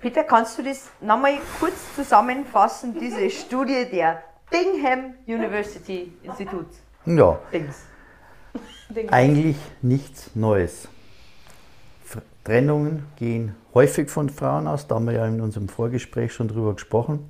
Peter, 0.00 0.24
kannst 0.24 0.58
du 0.58 0.64
das 0.64 0.90
nochmal 1.00 1.38
kurz 1.60 1.94
zusammenfassen, 1.94 2.98
diese 2.98 3.30
Studie 3.30 3.86
der 3.90 4.24
Bingham 4.50 5.14
University 5.26 6.12
Institute? 6.22 6.66
Ja. 7.06 7.38
Dings. 7.52 7.86
Eigentlich 9.10 9.56
nichts 9.80 10.30
Neues. 10.34 10.88
Trennungen 12.44 13.06
gehen 13.16 13.54
häufig 13.72 14.10
von 14.10 14.28
Frauen 14.28 14.66
aus, 14.66 14.88
da 14.88 14.96
haben 14.96 15.06
wir 15.06 15.14
ja 15.14 15.26
in 15.26 15.40
unserem 15.40 15.68
Vorgespräch 15.68 16.32
schon 16.32 16.48
drüber 16.48 16.74
gesprochen. 16.74 17.20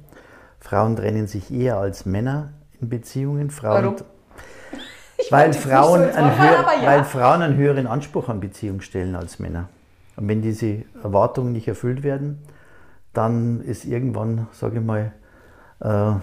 Frauen 0.58 0.96
trennen 0.96 1.26
sich 1.26 1.52
eher 1.52 1.76
als 1.76 2.06
Männer 2.06 2.52
in 2.80 2.88
Beziehungen. 2.88 3.50
Frauen, 3.50 3.84
Warum? 3.84 3.96
Weil 5.30 5.52
Frauen, 5.52 6.00
so 6.00 6.18
einen 6.18 6.38
höher, 6.38 6.82
ja. 6.82 6.86
weil 6.86 7.04
Frauen 7.04 7.42
einen 7.42 7.56
höheren 7.56 7.86
Anspruch 7.86 8.28
an 8.28 8.40
Beziehung 8.40 8.80
stellen 8.80 9.14
als 9.14 9.38
Männer. 9.38 9.68
Und 10.16 10.26
wenn 10.28 10.42
diese 10.42 10.84
Erwartungen 11.02 11.52
nicht 11.52 11.68
erfüllt 11.68 12.02
werden, 12.02 12.38
dann 13.12 13.60
ist 13.60 13.84
irgendwann, 13.84 14.48
sage 14.50 14.78
ich 14.78 14.84
mal, 14.84 15.12
äh, 15.80 16.14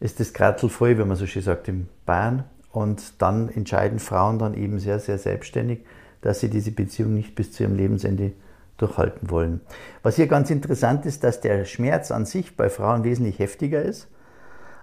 ist 0.00 0.18
das 0.18 0.32
Kratzel 0.32 0.68
voll, 0.68 0.98
wenn 0.98 1.06
man 1.06 1.16
so 1.16 1.26
schön 1.26 1.42
sagt, 1.42 1.68
in 1.68 1.88
Bayern. 2.04 2.44
Und 2.78 3.20
dann 3.20 3.48
entscheiden 3.48 3.98
Frauen 3.98 4.38
dann 4.38 4.54
eben 4.54 4.78
sehr, 4.78 5.00
sehr 5.00 5.18
selbstständig, 5.18 5.80
dass 6.20 6.38
sie 6.38 6.48
diese 6.48 6.70
Beziehung 6.70 7.12
nicht 7.12 7.34
bis 7.34 7.50
zu 7.50 7.64
ihrem 7.64 7.74
Lebensende 7.74 8.34
durchhalten 8.76 9.30
wollen. 9.30 9.62
Was 10.04 10.14
hier 10.14 10.28
ganz 10.28 10.48
interessant 10.48 11.04
ist, 11.04 11.24
dass 11.24 11.40
der 11.40 11.64
Schmerz 11.64 12.12
an 12.12 12.24
sich 12.24 12.56
bei 12.56 12.70
Frauen 12.70 13.02
wesentlich 13.02 13.40
heftiger 13.40 13.82
ist, 13.82 14.06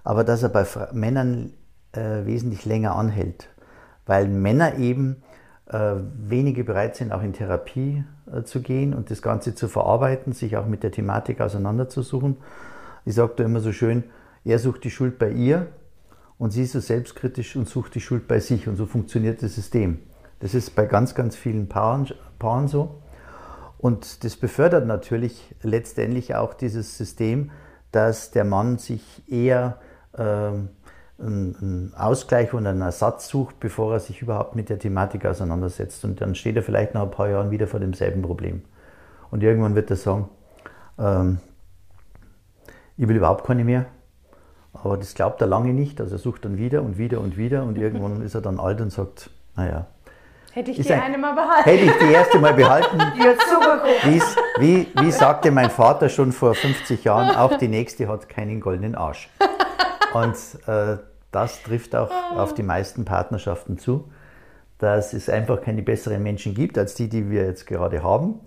aber 0.04 0.24
dass 0.24 0.42
er 0.42 0.50
bei 0.50 0.66
Männern 0.92 1.54
äh, 1.92 2.26
wesentlich 2.26 2.66
länger 2.66 2.94
anhält, 2.96 3.48
weil 4.04 4.28
Männer 4.28 4.76
eben 4.76 5.22
äh, 5.64 5.94
wenige 6.18 6.64
bereit 6.64 6.96
sind, 6.96 7.12
auch 7.12 7.22
in 7.22 7.32
Therapie 7.32 8.04
äh, 8.30 8.42
zu 8.42 8.60
gehen 8.60 8.92
und 8.92 9.10
das 9.10 9.22
Ganze 9.22 9.54
zu 9.54 9.68
verarbeiten, 9.68 10.34
sich 10.34 10.58
auch 10.58 10.66
mit 10.66 10.82
der 10.82 10.90
Thematik 10.90 11.40
auseinanderzusuchen. 11.40 12.36
Ich 13.06 13.14
sage 13.14 13.32
da 13.36 13.44
immer 13.44 13.60
so 13.60 13.72
schön, 13.72 14.04
er 14.44 14.58
sucht 14.58 14.84
die 14.84 14.90
Schuld 14.90 15.18
bei 15.18 15.30
ihr 15.30 15.68
und 16.38 16.50
sie 16.50 16.62
ist 16.62 16.72
so 16.72 16.80
selbstkritisch 16.80 17.56
und 17.56 17.68
sucht 17.68 17.94
die 17.94 18.00
Schuld 18.00 18.28
bei 18.28 18.40
sich 18.40 18.68
und 18.68 18.76
so 18.76 18.86
funktioniert 18.86 19.42
das 19.42 19.54
System. 19.54 20.00
Das 20.40 20.54
ist 20.54 20.74
bei 20.74 20.84
ganz, 20.84 21.14
ganz 21.14 21.34
vielen 21.34 21.68
Paaren, 21.68 22.08
Paaren 22.38 22.68
so. 22.68 23.02
Und 23.78 24.24
das 24.24 24.36
befördert 24.36 24.86
natürlich 24.86 25.54
letztendlich 25.62 26.34
auch 26.34 26.54
dieses 26.54 26.98
System, 26.98 27.50
dass 27.92 28.30
der 28.30 28.44
Mann 28.44 28.78
sich 28.78 29.22
eher 29.30 29.78
ähm, 30.16 30.70
einen 31.18 31.94
Ausgleich 31.96 32.52
und 32.52 32.66
einen 32.66 32.82
Ersatz 32.82 33.28
sucht, 33.28 33.58
bevor 33.58 33.94
er 33.94 34.00
sich 34.00 34.20
überhaupt 34.20 34.54
mit 34.54 34.68
der 34.68 34.78
Thematik 34.78 35.24
auseinandersetzt. 35.24 36.04
Und 36.04 36.20
dann 36.20 36.34
steht 36.34 36.56
er 36.56 36.62
vielleicht 36.62 36.94
nach 36.94 37.02
ein 37.02 37.10
paar 37.10 37.28
Jahren 37.28 37.50
wieder 37.50 37.66
vor 37.66 37.80
demselben 37.80 38.22
Problem. 38.22 38.62
Und 39.30 39.42
irgendwann 39.42 39.74
wird 39.74 39.90
er 39.90 39.96
sagen, 39.96 40.28
ähm, 40.98 41.38
ich 42.98 43.08
will 43.08 43.16
überhaupt 43.16 43.46
keine 43.46 43.64
mehr. 43.64 43.86
Aber 44.82 44.96
das 44.96 45.14
glaubt 45.14 45.40
er 45.40 45.46
lange 45.46 45.72
nicht. 45.72 46.00
Also 46.00 46.16
er 46.16 46.18
sucht 46.18 46.44
dann 46.44 46.58
wieder 46.58 46.82
und 46.82 46.98
wieder 46.98 47.20
und 47.20 47.36
wieder. 47.36 47.64
Und 47.64 47.78
irgendwann 47.78 48.22
ist 48.24 48.34
er 48.34 48.40
dann 48.40 48.60
alt 48.60 48.80
und 48.80 48.90
sagt, 48.90 49.30
naja. 49.56 49.86
Hätte 50.52 50.70
ich 50.70 50.80
die 50.80 50.92
ein, 50.92 51.02
eine 51.02 51.18
mal 51.18 51.34
behalten. 51.34 51.68
Hätte 51.68 51.84
ich 51.84 51.98
die 51.98 52.12
erste 52.12 52.38
mal 52.38 52.54
behalten. 52.54 52.98
wie, 54.58 54.88
wie 54.98 55.10
sagte 55.12 55.50
mein 55.50 55.68
Vater 55.68 56.08
schon 56.08 56.32
vor 56.32 56.54
50 56.54 57.04
Jahren, 57.04 57.36
auch 57.36 57.58
die 57.58 57.68
nächste 57.68 58.08
hat 58.08 58.30
keinen 58.30 58.60
goldenen 58.60 58.94
Arsch. 58.94 59.28
Und 60.14 60.34
äh, 60.66 60.96
das 61.30 61.62
trifft 61.62 61.94
auch 61.94 62.10
auf 62.34 62.54
die 62.54 62.62
meisten 62.62 63.04
Partnerschaften 63.04 63.76
zu, 63.76 64.10
dass 64.78 65.12
es 65.12 65.28
einfach 65.28 65.60
keine 65.60 65.82
besseren 65.82 66.22
Menschen 66.22 66.54
gibt 66.54 66.78
als 66.78 66.94
die, 66.94 67.10
die 67.10 67.28
wir 67.28 67.44
jetzt 67.44 67.66
gerade 67.66 68.02
haben 68.02 68.40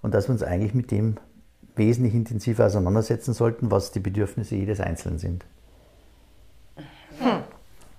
und 0.00 0.14
dass 0.14 0.28
wir 0.28 0.32
uns 0.32 0.42
eigentlich 0.42 0.74
mit 0.74 0.90
dem 0.90 1.16
wesentlich 1.76 2.14
intensiver 2.14 2.66
auseinandersetzen 2.66 3.32
sollten, 3.32 3.70
was 3.70 3.92
die 3.92 4.00
Bedürfnisse 4.00 4.56
jedes 4.56 4.80
Einzelnen 4.80 5.18
sind. 5.18 5.44
Hm. 7.18 7.42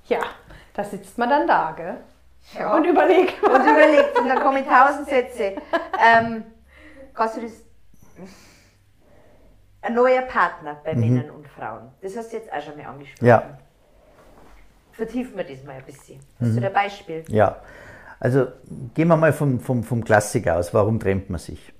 Ja, 0.06 0.20
da 0.74 0.84
sitzt 0.84 1.18
man 1.18 1.30
dann 1.30 1.48
da, 1.48 1.74
gell? 1.76 1.98
Ja. 2.58 2.76
Und 2.76 2.86
überlegt. 2.86 3.42
Und 3.42 3.62
überlegt. 3.62 4.20
Und 4.20 4.28
dann 4.28 4.40
kommen 4.40 4.66
tausend 4.68 5.08
Sätze. 5.08 5.56
Ähm, 6.04 6.44
kannst 7.14 7.38
du 7.38 7.42
das 7.42 7.54
ein 9.82 9.94
neuer 9.94 10.22
Partner 10.24 10.78
bei 10.84 10.94
mhm. 10.94 11.00
Männern 11.00 11.30
und 11.32 11.48
Frauen. 11.48 11.92
Das 12.02 12.16
hast 12.18 12.32
du 12.32 12.38
jetzt 12.38 12.52
auch 12.52 12.62
schon 12.62 12.78
mal 12.78 12.86
angesprochen. 12.86 13.26
Ja. 13.26 13.58
Vertiefen 14.94 15.38
wir 15.38 15.44
das 15.44 15.64
mal 15.64 15.74
ein 15.76 15.84
bisschen. 15.84 16.20
Hast 16.40 16.50
mhm. 16.50 16.56
du 16.56 16.62
da 16.62 16.68
ein 16.68 16.74
Beispiel? 16.74 17.24
Ja. 17.28 17.58
Also 18.20 18.48
gehen 18.94 19.08
wir 19.08 19.18
mal 19.18 19.34
vom, 19.34 19.60
vom, 19.60 19.84
vom 19.84 20.04
Klassiker 20.04 20.58
aus. 20.58 20.74
Warum 20.74 21.00
trennt 21.00 21.30
man 21.30 21.40
sich? 21.40 21.74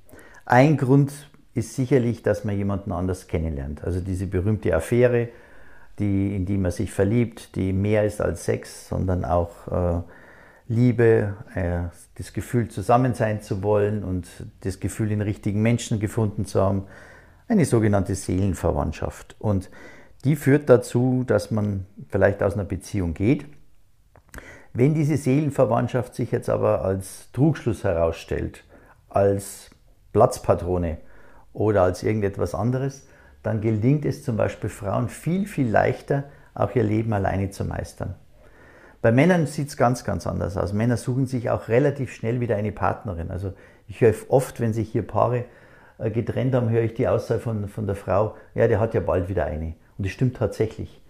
Ein 0.46 0.78
Grund 0.78 1.12
ist 1.54 1.76
sicherlich, 1.76 2.24
dass 2.24 2.44
man 2.44 2.58
jemanden 2.58 2.92
anders 2.92 3.28
kennenlernt. 3.28 3.84
Also 3.84 4.02
diese 4.02 4.28
berühmte 4.28 4.76
Affäre, 4.76 5.30
die, 6.00 6.36
in 6.36 6.46
die 6.46 6.58
man 6.58 6.72
sich 6.72 6.92
verliebt, 6.92 7.56
die 7.56 7.74
mehr 7.74 8.06
ist 8.06 8.22
als 8.22 8.46
Sex, 8.46 8.88
sondern 8.90 9.26
auch 9.26 9.68
äh, 9.68 10.02
Liebe, 10.68 11.36
äh, 11.56 11.84
das 12.16 12.34
Gefühl, 12.34 12.68
zusammen 12.70 13.14
sein 13.14 13.42
zu 13.42 13.64
wollen 13.64 14.04
und 14.04 14.28
das 14.62 14.80
Gefühl, 14.80 15.10
den 15.10 15.22
richtigen 15.22 15.62
Menschen 15.62 16.00
gefunden 16.00 16.46
zu 16.46 16.62
haben 16.62 16.88
eine 17.48 17.66
sogenannte 17.66 18.16
Seelenverwandtschaft. 18.16 19.36
Und 19.40 19.70
die 20.24 20.36
führt 20.36 20.70
dazu, 20.70 21.24
dass 21.26 21.52
man 21.52 21.86
vielleicht 22.10 22.42
aus 22.42 22.54
einer 22.54 22.64
Beziehung 22.64 23.14
geht. 23.14 23.46
Wenn 24.74 24.94
diese 24.94 25.18
Seelenverwandtschaft 25.18 26.16
sich 26.16 26.32
jetzt 26.32 26.50
aber 26.50 26.84
als 26.84 27.32
Trugschluss 27.32 27.84
herausstellt, 27.84 28.64
als 29.10 29.70
Platzpatrone 30.14 30.98
oder 31.54 31.84
als 31.84 32.02
irgendetwas 32.02 32.56
anderes, 32.56 33.06
dann 33.44 33.62
gelingt 33.62 34.06
es 34.06 34.24
zum 34.24 34.38
Beispiel 34.38 34.70
Frauen 34.70 35.10
viel, 35.10 35.46
viel 35.46 35.70
leichter, 35.70 36.24
auch 36.54 36.74
ihr 36.76 36.84
Leben 36.84 37.14
alleine 37.14 37.50
zu 37.50 37.66
meistern. 37.66 38.16
Bei 39.02 39.12
Männern 39.12 39.48
sieht 39.48 39.68
es 39.68 39.76
ganz, 39.76 40.06
ganz 40.06 40.26
anders 40.26 40.56
aus. 40.56 40.72
Männer 40.72 40.96
suchen 40.96 41.26
sich 41.26 41.50
auch 41.50 41.68
relativ 41.68 42.14
schnell 42.14 42.40
wieder 42.40 42.56
eine 42.56 42.72
Partnerin. 42.72 43.32
Also 43.32 43.52
ich 43.90 44.00
höre 44.00 44.14
oft, 44.30 44.62
wenn 44.62 44.72
sich 44.72 44.90
hier 44.90 45.06
Paare 45.06 45.44
äh, 45.98 46.10
getrennt 46.10 46.56
haben, 46.56 46.70
höre 46.70 46.84
ich 46.84 46.94
die 46.94 47.10
Aussage 47.10 47.42
von, 47.42 47.68
von 47.68 47.86
der 47.86 47.98
Frau, 47.98 48.36
ja, 48.56 48.70
der 48.70 48.80
hat 48.80 48.94
ja 48.94 49.02
bald 49.02 49.28
wieder 49.28 49.46
eine. 49.46 49.74
Und 49.98 50.06
das 50.06 50.14
stimmt 50.14 50.38
tatsächlich. 50.38 51.02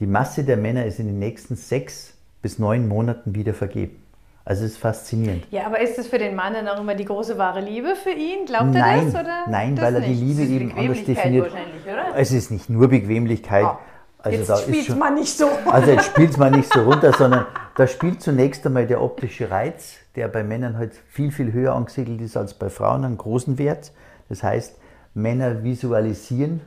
Die 0.00 0.06
Masse 0.06 0.44
der 0.44 0.58
Männer 0.58 0.84
ist 0.84 0.98
in 0.98 1.06
den 1.06 1.18
nächsten 1.18 1.56
sechs 1.56 2.14
bis 2.42 2.58
neun 2.58 2.88
Monaten 2.88 3.34
wieder 3.34 3.54
vergeben. 3.54 3.99
Also 4.44 4.64
es 4.64 4.72
ist 4.72 4.78
faszinierend. 4.78 5.46
Ja, 5.50 5.66
aber 5.66 5.80
ist 5.80 5.98
das 5.98 6.06
für 6.06 6.18
den 6.18 6.34
Mann 6.34 6.54
dann 6.54 6.66
auch 6.66 6.80
immer 6.80 6.94
die 6.94 7.04
große 7.04 7.36
wahre 7.38 7.60
Liebe 7.60 7.94
für 7.94 8.10
ihn? 8.10 8.46
Glaubt 8.46 8.74
er 8.74 8.80
nein, 8.80 9.12
das? 9.12 9.22
Oder 9.22 9.44
nein, 9.48 9.76
das 9.76 9.84
weil 9.84 9.94
er 9.96 10.00
die? 10.00 10.14
Liebe 10.14 10.42
eben 10.42 10.72
anders 10.76 11.04
definiert. 11.04 11.52
wahrscheinlich, 11.52 11.84
oder? 11.84 12.16
Es 12.16 12.32
ist 12.32 12.50
nicht 12.50 12.70
nur 12.70 12.88
Bequemlichkeit. 12.88 13.64
Ah, 13.64 13.78
also 14.18 14.38
Jetzt 14.38 14.50
da 14.50 14.56
spielt 14.56 14.86
schon, 14.86 14.98
man 14.98 15.14
nicht 15.14 15.36
so. 15.36 15.48
Also 15.70 15.90
jetzt 15.90 16.06
spielt 16.10 16.30
es 16.30 16.36
mal 16.36 16.50
nicht 16.50 16.72
so 16.72 16.82
runter, 16.82 17.12
sondern 17.12 17.46
da 17.76 17.86
spielt 17.86 18.22
zunächst 18.22 18.66
einmal 18.66 18.86
der 18.86 19.02
optische 19.02 19.50
Reiz, 19.50 19.96
der 20.16 20.28
bei 20.28 20.42
Männern 20.42 20.76
halt 20.76 20.92
viel, 21.08 21.30
viel 21.32 21.52
höher 21.52 21.74
angesiedelt 21.74 22.20
ist 22.20 22.36
als 22.36 22.54
bei 22.54 22.68
Frauen, 22.70 23.04
einen 23.04 23.18
großen 23.18 23.58
Wert. 23.58 23.92
Das 24.28 24.42
heißt, 24.42 24.76
Männer 25.14 25.62
visualisieren 25.64 26.60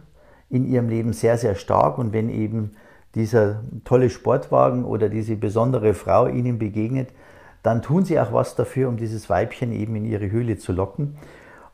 in 0.49 0.65
ihrem 0.65 0.89
Leben 0.89 1.13
sehr, 1.13 1.37
sehr 1.37 1.55
stark 1.55 1.97
und 1.97 2.13
wenn 2.13 2.29
eben 2.29 2.75
dieser 3.15 3.61
tolle 3.83 4.09
Sportwagen 4.09 4.85
oder 4.85 5.09
diese 5.09 5.35
besondere 5.35 5.93
Frau 5.93 6.27
ihnen 6.27 6.57
begegnet, 6.57 7.09
dann 7.63 7.81
tun 7.81 8.05
sie 8.05 8.19
auch 8.19 8.33
was 8.33 8.55
dafür, 8.55 8.89
um 8.89 8.97
dieses 8.97 9.29
Weibchen 9.29 9.71
eben 9.71 9.95
in 9.95 10.05
ihre 10.05 10.29
Höhle 10.29 10.57
zu 10.57 10.73
locken. 10.73 11.15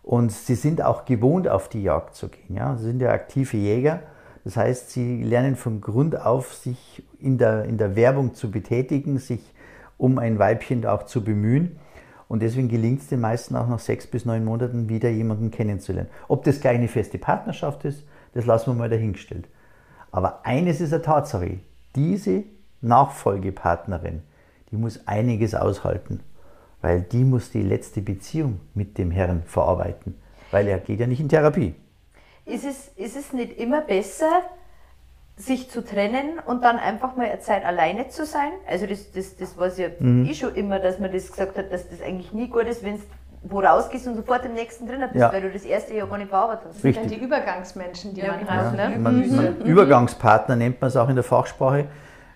Und 0.03 0.31
sie 0.31 0.55
sind 0.55 0.81
auch 0.81 1.05
gewohnt, 1.05 1.47
auf 1.47 1.67
die 1.67 1.83
Jagd 1.83 2.15
zu 2.15 2.29
gehen. 2.29 2.55
Ja? 2.55 2.77
Sie 2.77 2.85
sind 2.85 3.01
ja 3.01 3.11
aktive 3.11 3.57
Jäger. 3.57 4.01
Das 4.43 4.55
heißt, 4.55 4.91
sie 4.91 5.23
lernen 5.23 5.55
von 5.55 5.81
Grund 5.81 6.19
auf, 6.19 6.53
sich 6.53 7.03
in 7.19 7.37
der, 7.37 7.65
in 7.65 7.77
der 7.77 7.95
Werbung 7.95 8.33
zu 8.33 8.49
betätigen, 8.49 9.17
sich 9.17 9.41
um 9.97 10.17
ein 10.17 10.39
Weibchen 10.39 10.85
auch 10.85 11.03
zu 11.03 11.23
bemühen. 11.23 11.77
Und 12.27 12.41
deswegen 12.43 12.69
gelingt 12.69 13.01
es 13.01 13.07
den 13.07 13.21
meisten 13.21 13.55
auch 13.55 13.67
nach 13.67 13.79
sechs 13.79 14.07
bis 14.07 14.23
neun 14.23 14.45
Monaten 14.45 14.87
wieder 14.87 15.09
jemanden 15.09 15.51
kennenzulernen. 15.51 16.09
Ob 16.27 16.43
das 16.43 16.61
gleich 16.61 16.77
eine 16.77 16.87
feste 16.87 17.17
Partnerschaft 17.17 17.83
ist, 17.85 18.03
das 18.33 18.45
lassen 18.45 18.71
wir 18.71 18.75
mal 18.75 18.89
dahingestellt. 18.89 19.47
Aber 20.11 20.45
eines 20.45 20.79
ist 20.79 20.93
eine 20.93 21.01
Tatsache. 21.01 21.59
Diese 21.95 22.43
Nachfolgepartnerin, 22.81 24.21
die 24.71 24.77
muss 24.77 25.07
einiges 25.07 25.55
aushalten, 25.55 26.19
weil 26.81 27.01
die 27.01 27.23
muss 27.23 27.51
die 27.51 27.61
letzte 27.63 28.01
Beziehung 28.01 28.59
mit 28.73 28.97
dem 28.97 29.11
Herrn 29.11 29.43
verarbeiten, 29.45 30.15
weil 30.51 30.67
er 30.67 30.77
geht 30.79 30.99
ja 30.99 31.07
nicht 31.07 31.19
in 31.19 31.29
Therapie. 31.29 31.75
Ist 32.45 32.65
es, 32.65 32.87
ist 32.95 33.15
es 33.17 33.33
nicht 33.33 33.57
immer 33.59 33.81
besser, 33.81 34.41
sich 35.35 35.69
zu 35.69 35.83
trennen 35.85 36.39
und 36.45 36.63
dann 36.63 36.77
einfach 36.77 37.15
mal 37.15 37.27
eine 37.29 37.39
Zeit 37.39 37.63
alleine 37.63 38.09
zu 38.09 38.25
sein? 38.25 38.51
Also 38.67 38.85
das, 38.87 39.11
das, 39.11 39.37
das 39.37 39.57
war 39.57 39.67
ja 39.69 39.87
Mhm. 39.99 40.25
eh 40.25 40.33
schon 40.33 40.53
immer, 40.55 40.79
dass 40.79 40.99
man 40.99 41.11
das 41.11 41.29
gesagt 41.31 41.57
hat, 41.57 41.71
dass 41.71 41.87
das 41.89 42.01
eigentlich 42.01 42.33
nie 42.33 42.47
gut 42.47 42.65
ist, 42.65 42.83
wenn 42.83 42.95
du 42.97 43.01
wo 43.43 43.61
rausgehst 43.61 44.05
und 44.05 44.15
sofort 44.15 44.43
im 44.43 44.53
nächsten 44.53 44.85
drin 44.85 44.99
bist, 44.99 45.15
Ja. 45.15 45.31
weil 45.31 45.41
du 45.41 45.49
das 45.49 45.63
erste 45.63 45.93
Jahr 45.93 46.07
gar 46.07 46.17
nicht 46.17 46.27
verarbeitet 46.29 46.65
hast. 46.67 46.83
Richtig. 46.83 46.95
Dann 47.07 47.17
die 47.19 47.23
Übergangsmenschen, 47.23 48.13
die 48.13 48.19
Ja, 48.19 48.31
man 48.33 48.39
genau. 48.39 48.51
hat. 48.51 48.75
Ne? 48.75 48.97
Man, 48.99 49.35
man, 49.35 49.57
Übergangspartner 49.61 50.57
nennt 50.57 50.81
man 50.81 50.89
es 50.89 50.97
auch 50.97 51.07
in 51.07 51.15
der 51.15 51.23
Fachsprache. 51.23 51.85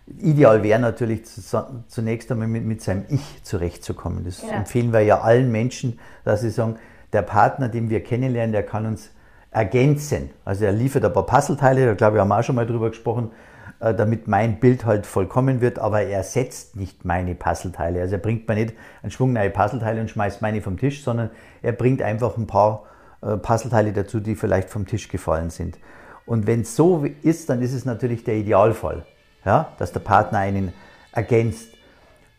Ideal 0.06 0.64
wäre 0.64 0.80
natürlich 0.80 1.26
zu, 1.26 1.66
zunächst 1.88 2.32
einmal 2.32 2.48
mit, 2.48 2.66
mit 2.66 2.82
seinem 2.82 3.06
Ich 3.10 3.44
zurechtzukommen. 3.44 4.24
Das 4.26 4.42
Ja. 4.42 4.50
empfehlen 4.58 4.92
wir 4.92 5.02
ja 5.02 5.22
allen 5.22 5.52
Menschen, 5.52 6.00
dass 6.26 6.42
sie 6.42 6.50
sagen, 6.50 6.78
der 7.14 7.22
Partner, 7.22 7.70
den 7.70 7.90
wir 7.90 8.04
kennenlernen, 8.04 8.52
der 8.52 8.64
kann 8.64 8.86
uns 8.86 9.12
ergänzen. 9.52 10.32
Also 10.44 10.66
er 10.66 10.72
liefert 10.72 11.06
ein 11.06 11.14
paar 11.14 11.26
Puzzleteile, 11.26 11.86
da 11.86 11.94
glaube 11.94 12.18
ich, 12.18 12.22
haben 12.22 12.28
wir 12.28 12.40
auch 12.40 12.44
schon 12.44 12.56
mal 12.56 12.66
drüber 12.66 12.90
gesprochen, 12.90 13.32
äh, 13.80 13.94
damit 13.94 14.28
mein 14.28 14.60
Bild 14.60 14.86
halt 14.86 15.06
vollkommen 15.06 15.62
wird, 15.62 15.80
aber 15.80 16.02
er 16.02 16.18
ersetzt 16.18 16.76
nicht 16.76 17.06
meine 17.06 17.36
Puzzleteile. 17.36 18.02
Also 18.02 18.16
er 18.16 18.22
bringt 18.22 18.48
mir 18.48 18.56
nicht 18.56 18.74
einen 19.04 19.12
Schwung 19.12 19.32
neue 19.34 19.52
Puzzleteile 19.52 20.02
und 20.02 20.10
schmeißt 20.10 20.42
meine 20.42 20.62
vom 20.62 20.78
Tisch, 20.78 21.04
sondern 21.04 21.30
er 21.62 21.72
bringt 21.74 22.02
einfach 22.02 22.36
ein 22.38 22.48
paar 22.48 22.84
äh, 23.22 23.38
Puzzleteile 23.38 23.94
dazu, 23.94 24.20
die 24.20 24.36
vielleicht 24.36 24.70
vom 24.70 24.86
Tisch 24.88 25.08
gefallen 25.08 25.50
sind. 25.50 25.78
Und 26.26 26.48
wenn 26.48 26.62
es 26.62 26.76
so 26.76 27.06
ist, 27.22 27.50
dann 27.50 27.62
ist 27.62 27.74
es 27.74 27.86
natürlich 27.86 28.24
der 28.24 28.36
Idealfall, 28.36 29.06
ja, 29.46 29.72
dass 29.78 29.92
der 29.92 30.00
Partner 30.00 30.40
einen 30.40 30.74
ergänzt. 31.12 31.70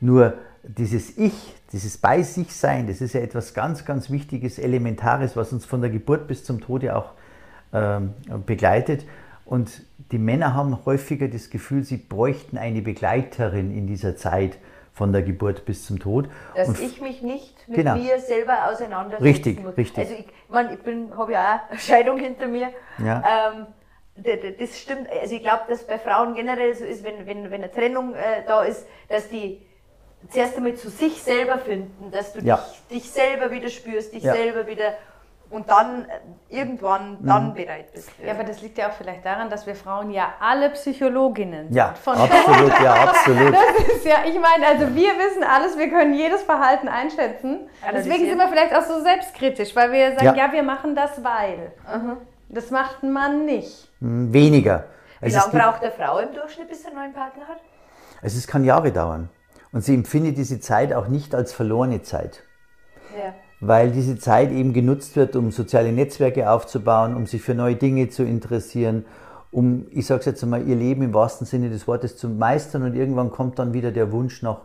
Nur 0.00 0.34
dieses 0.62 1.16
Ich, 1.18 1.54
dieses 1.72 1.98
Bei 1.98 2.22
sich 2.22 2.54
sein, 2.54 2.86
das 2.86 3.00
ist 3.00 3.14
ja 3.14 3.20
etwas 3.20 3.54
ganz, 3.54 3.84
ganz 3.84 4.10
Wichtiges, 4.10 4.58
Elementares, 4.58 5.36
was 5.36 5.52
uns 5.52 5.64
von 5.64 5.80
der 5.80 5.90
Geburt 5.90 6.26
bis 6.26 6.44
zum 6.44 6.60
Tode 6.60 6.96
auch 6.96 7.12
ähm, 7.72 8.14
begleitet. 8.46 9.04
Und 9.44 9.82
die 10.12 10.18
Männer 10.18 10.54
haben 10.54 10.84
häufiger 10.86 11.28
das 11.28 11.50
Gefühl, 11.50 11.84
sie 11.84 11.96
bräuchten 11.98 12.56
eine 12.56 12.80
Begleiterin 12.82 13.76
in 13.76 13.86
dieser 13.86 14.16
Zeit 14.16 14.56
von 14.92 15.12
der 15.12 15.22
Geburt 15.22 15.64
bis 15.66 15.84
zum 15.84 15.98
Tod. 15.98 16.28
Dass 16.54 16.68
Und 16.68 16.80
ich 16.80 17.00
mich 17.00 17.20
nicht 17.20 17.68
mit 17.68 17.78
Genau. 17.78 17.96
mir 17.96 18.20
selber 18.20 18.70
auseinandersetzen 18.70 19.24
Richtig, 19.24 19.62
muss. 19.62 19.76
richtig. 19.76 19.98
Also 19.98 20.14
ich, 20.14 20.26
mein, 20.48 20.68
ich 20.72 21.16
habe 21.16 21.32
ja 21.32 21.56
auch 21.66 21.70
eine 21.70 21.78
Scheidung 21.80 22.18
hinter 22.18 22.46
mir. 22.46 22.68
Ja. 23.04 23.22
Ähm, 23.52 23.66
das 24.16 24.78
stimmt. 24.78 25.08
Also 25.20 25.34
ich 25.34 25.42
glaube, 25.42 25.62
dass 25.68 25.84
bei 25.86 25.98
Frauen 25.98 26.34
generell 26.34 26.74
so 26.74 26.84
ist, 26.84 27.02
wenn, 27.04 27.26
wenn, 27.26 27.50
wenn 27.50 27.62
eine 27.62 27.70
Trennung 27.72 28.14
äh, 28.14 28.44
da 28.46 28.62
ist, 28.62 28.86
dass 29.08 29.28
die 29.28 29.60
zuerst 30.30 30.56
einmal 30.56 30.74
zu 30.74 30.88
sich 30.88 31.22
selber 31.22 31.58
finden, 31.58 32.10
dass 32.10 32.32
du 32.32 32.40
Ja. 32.40 32.56
dich, 32.90 33.02
dich 33.02 33.10
selber 33.10 33.50
wieder 33.50 33.68
spürst, 33.68 34.14
dich 34.14 34.22
Ja. 34.22 34.32
Mhm. 34.32 34.36
selber 34.38 34.66
wieder 34.66 34.94
und 35.50 35.68
dann 35.68 36.06
äh, 36.06 36.56
irgendwann 36.56 37.18
dann 37.20 37.52
bereit 37.54 37.92
bist. 37.92 38.10
Ja, 38.24 38.32
aber 38.32 38.44
das 38.44 38.62
liegt 38.62 38.78
ja 38.78 38.88
auch 38.88 38.92
vielleicht 38.92 39.24
daran, 39.26 39.50
dass 39.50 39.66
wir 39.66 39.74
Frauen 39.74 40.10
ja 40.10 40.32
alle 40.40 40.70
Psychologinnen 40.70 41.66
sind. 41.66 41.76
ja, 41.76 41.92
Von 42.02 42.16
absolut, 42.16 42.72
ja, 42.82 42.94
absolut. 42.94 43.52
Das 43.54 43.86
ist 43.96 44.06
ja, 44.06 44.24
ich 44.26 44.38
meine, 44.40 44.66
also 44.66 44.94
wir 44.94 45.10
wissen 45.18 45.44
alles, 45.44 45.76
wir 45.76 45.90
können 45.90 46.14
jedes 46.14 46.42
Verhalten 46.42 46.88
einschätzen. 46.88 47.68
Deswegen 47.82 47.88
Analysieren. 47.88 48.28
sind 48.30 48.38
wir 48.38 48.48
vielleicht 48.48 48.74
auch 48.74 48.82
so 48.82 49.00
selbstkritisch, 49.02 49.76
weil 49.76 49.92
wir 49.92 50.12
sagen, 50.12 50.24
ja, 50.24 50.46
Ja. 50.46 50.52
wir 50.52 50.62
machen 50.62 50.94
das, 50.96 51.22
weil. 51.22 51.72
Das 52.54 52.70
macht 52.70 53.02
ein 53.02 53.12
Mann 53.12 53.44
nicht. 53.46 53.90
Hm, 54.00 54.32
Weniger. 54.32 54.84
Wie 55.20 55.26
es 55.26 55.34
lange 55.34 55.52
braucht 55.52 55.82
eine 55.82 55.92
Frau 55.92 56.18
im 56.18 56.32
Durchschnitt, 56.34 56.68
bis 56.68 56.82
sie 56.82 56.88
einen 56.88 56.96
neuen 56.96 57.12
Partner 57.12 57.48
hat? 57.48 57.58
Also 58.22 58.38
es 58.38 58.46
kann 58.46 58.64
Jahre 58.64 58.92
dauern. 58.92 59.28
Und 59.72 59.82
sie 59.82 59.94
empfindet 59.94 60.38
diese 60.38 60.60
Zeit 60.60 60.92
auch 60.92 61.08
nicht 61.08 61.34
als 61.34 61.52
verlorene 61.52 62.02
Zeit, 62.02 62.44
Ja. 63.16 63.34
weil 63.60 63.90
diese 63.90 64.16
Zeit 64.18 64.52
eben 64.52 64.72
genutzt 64.72 65.16
wird, 65.16 65.34
um 65.34 65.50
soziale 65.50 65.90
Netzwerke 65.92 66.48
aufzubauen, 66.48 67.16
um 67.16 67.26
sich 67.26 67.42
für 67.42 67.54
neue 67.54 67.74
Dinge 67.74 68.08
zu 68.08 68.22
interessieren, 68.22 69.04
um, 69.50 69.86
ich 69.90 70.06
sage 70.06 70.24
jetzt 70.26 70.42
einmal, 70.42 70.66
ihr 70.66 70.76
Leben 70.76 71.02
im 71.02 71.14
wahrsten 71.14 71.46
Sinne 71.46 71.70
des 71.70 71.86
Wortes 71.88 72.16
zu 72.16 72.28
meistern 72.28 72.82
und 72.82 72.94
irgendwann 72.94 73.30
kommt 73.30 73.58
dann 73.58 73.72
wieder 73.72 73.90
der 73.92 74.12
Wunsch 74.12 74.42
nach, 74.42 74.58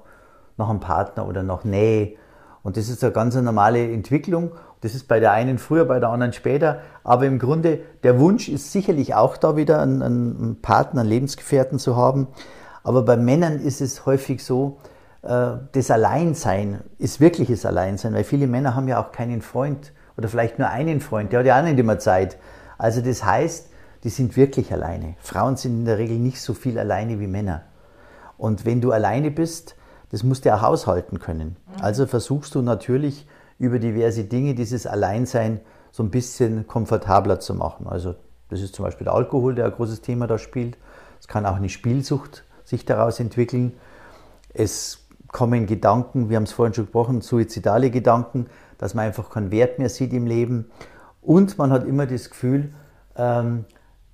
nach 0.57 0.69
einem 0.69 0.79
Partner 0.79 1.27
oder 1.27 1.41
nach 1.43 1.63
Nähe. 1.63 2.15
Und 2.61 2.75
das 2.77 2.89
ist 2.89 3.03
eine 3.03 3.13
ganz 3.13 3.35
normale 3.35 3.91
Entwicklung. 3.91 4.51
Das 4.81 4.95
ist 4.95 5.07
bei 5.07 5.19
der 5.19 5.31
einen 5.31 5.57
früher, 5.57 5.85
bei 5.85 5.99
der 5.99 6.09
anderen 6.09 6.33
später. 6.33 6.81
Aber 7.03 7.25
im 7.25 7.39
Grunde, 7.39 7.79
der 8.03 8.19
Wunsch 8.19 8.47
ist 8.47 8.71
sicherlich 8.71 9.15
auch 9.15 9.37
da 9.37 9.55
wieder, 9.55 9.81
einen, 9.81 10.01
einen 10.01 10.61
Partner, 10.61 11.01
einen 11.01 11.09
Lebensgefährten 11.09 11.79
zu 11.79 11.97
haben. 11.97 12.27
Aber 12.83 13.03
bei 13.03 13.17
Männern 13.17 13.59
ist 13.59 13.81
es 13.81 14.05
häufig 14.05 14.43
so, 14.43 14.77
äh, 15.21 15.57
das 15.71 15.91
Alleinsein 15.91 16.81
ist 16.97 17.19
wirkliches 17.19 17.65
Alleinsein, 17.65 18.13
weil 18.13 18.23
viele 18.23 18.47
Männer 18.47 18.75
haben 18.75 18.87
ja 18.87 19.03
auch 19.03 19.11
keinen 19.11 19.41
Freund 19.41 19.91
oder 20.17 20.27
vielleicht 20.27 20.59
nur 20.59 20.69
einen 20.69 21.01
Freund, 21.01 21.31
der 21.31 21.39
hat 21.39 21.45
ja 21.45 21.59
auch 21.59 21.63
nicht 21.63 21.79
immer 21.79 21.99
Zeit. 21.99 22.37
Also 22.77 23.01
das 23.01 23.23
heißt, 23.23 23.69
die 24.03 24.09
sind 24.09 24.37
wirklich 24.37 24.71
alleine. 24.71 25.15
Frauen 25.19 25.57
sind 25.57 25.79
in 25.79 25.85
der 25.85 25.97
Regel 25.97 26.17
nicht 26.17 26.41
so 26.41 26.53
viel 26.53 26.79
alleine 26.79 27.19
wie 27.19 27.27
Männer. 27.27 27.63
Und 28.37 28.65
wenn 28.65 28.79
du 28.79 28.91
alleine 28.91 29.31
bist, 29.31 29.75
das 30.11 30.23
musst 30.23 30.45
du 30.45 30.53
auch 30.53 30.61
haushalten 30.61 31.19
können. 31.19 31.57
Also 31.81 32.07
versuchst 32.07 32.55
du 32.55 32.61
natürlich 32.61 33.27
über 33.59 33.77
diverse 33.77 34.23
Dinge 34.23 34.55
dieses 34.55 34.87
Alleinsein 34.87 35.59
so 35.91 36.01
ein 36.01 36.09
bisschen 36.09 36.65
komfortabler 36.65 37.39
zu 37.39 37.53
machen. 37.53 37.87
Also 37.87 38.15
das 38.49 38.61
ist 38.61 38.73
zum 38.73 38.85
Beispiel 38.85 39.05
der 39.05 39.13
Alkohol, 39.13 39.53
der 39.53 39.65
ein 39.65 39.71
großes 39.71 40.01
Thema 40.01 40.25
da 40.25 40.37
spielt. 40.37 40.77
Es 41.19 41.27
kann 41.27 41.45
auch 41.45 41.57
eine 41.57 41.69
Spielsucht 41.69 42.45
sich 42.63 42.85
daraus 42.85 43.19
entwickeln. 43.19 43.73
Es 44.53 45.07
kommen 45.31 45.67
Gedanken, 45.67 46.29
wir 46.29 46.37
haben 46.37 46.43
es 46.43 46.53
vorhin 46.53 46.73
schon 46.73 46.85
gesprochen, 46.85 47.21
suizidale 47.21 47.91
Gedanken, 47.91 48.47
dass 48.77 48.93
man 48.93 49.05
einfach 49.05 49.29
keinen 49.29 49.51
Wert 49.51 49.77
mehr 49.77 49.89
sieht 49.89 50.13
im 50.13 50.25
Leben. 50.25 50.71
Und 51.21 51.57
man 51.57 51.71
hat 51.71 51.85
immer 51.85 52.07
das 52.07 52.29
Gefühl, 52.29 52.73
ähm, 53.15 53.65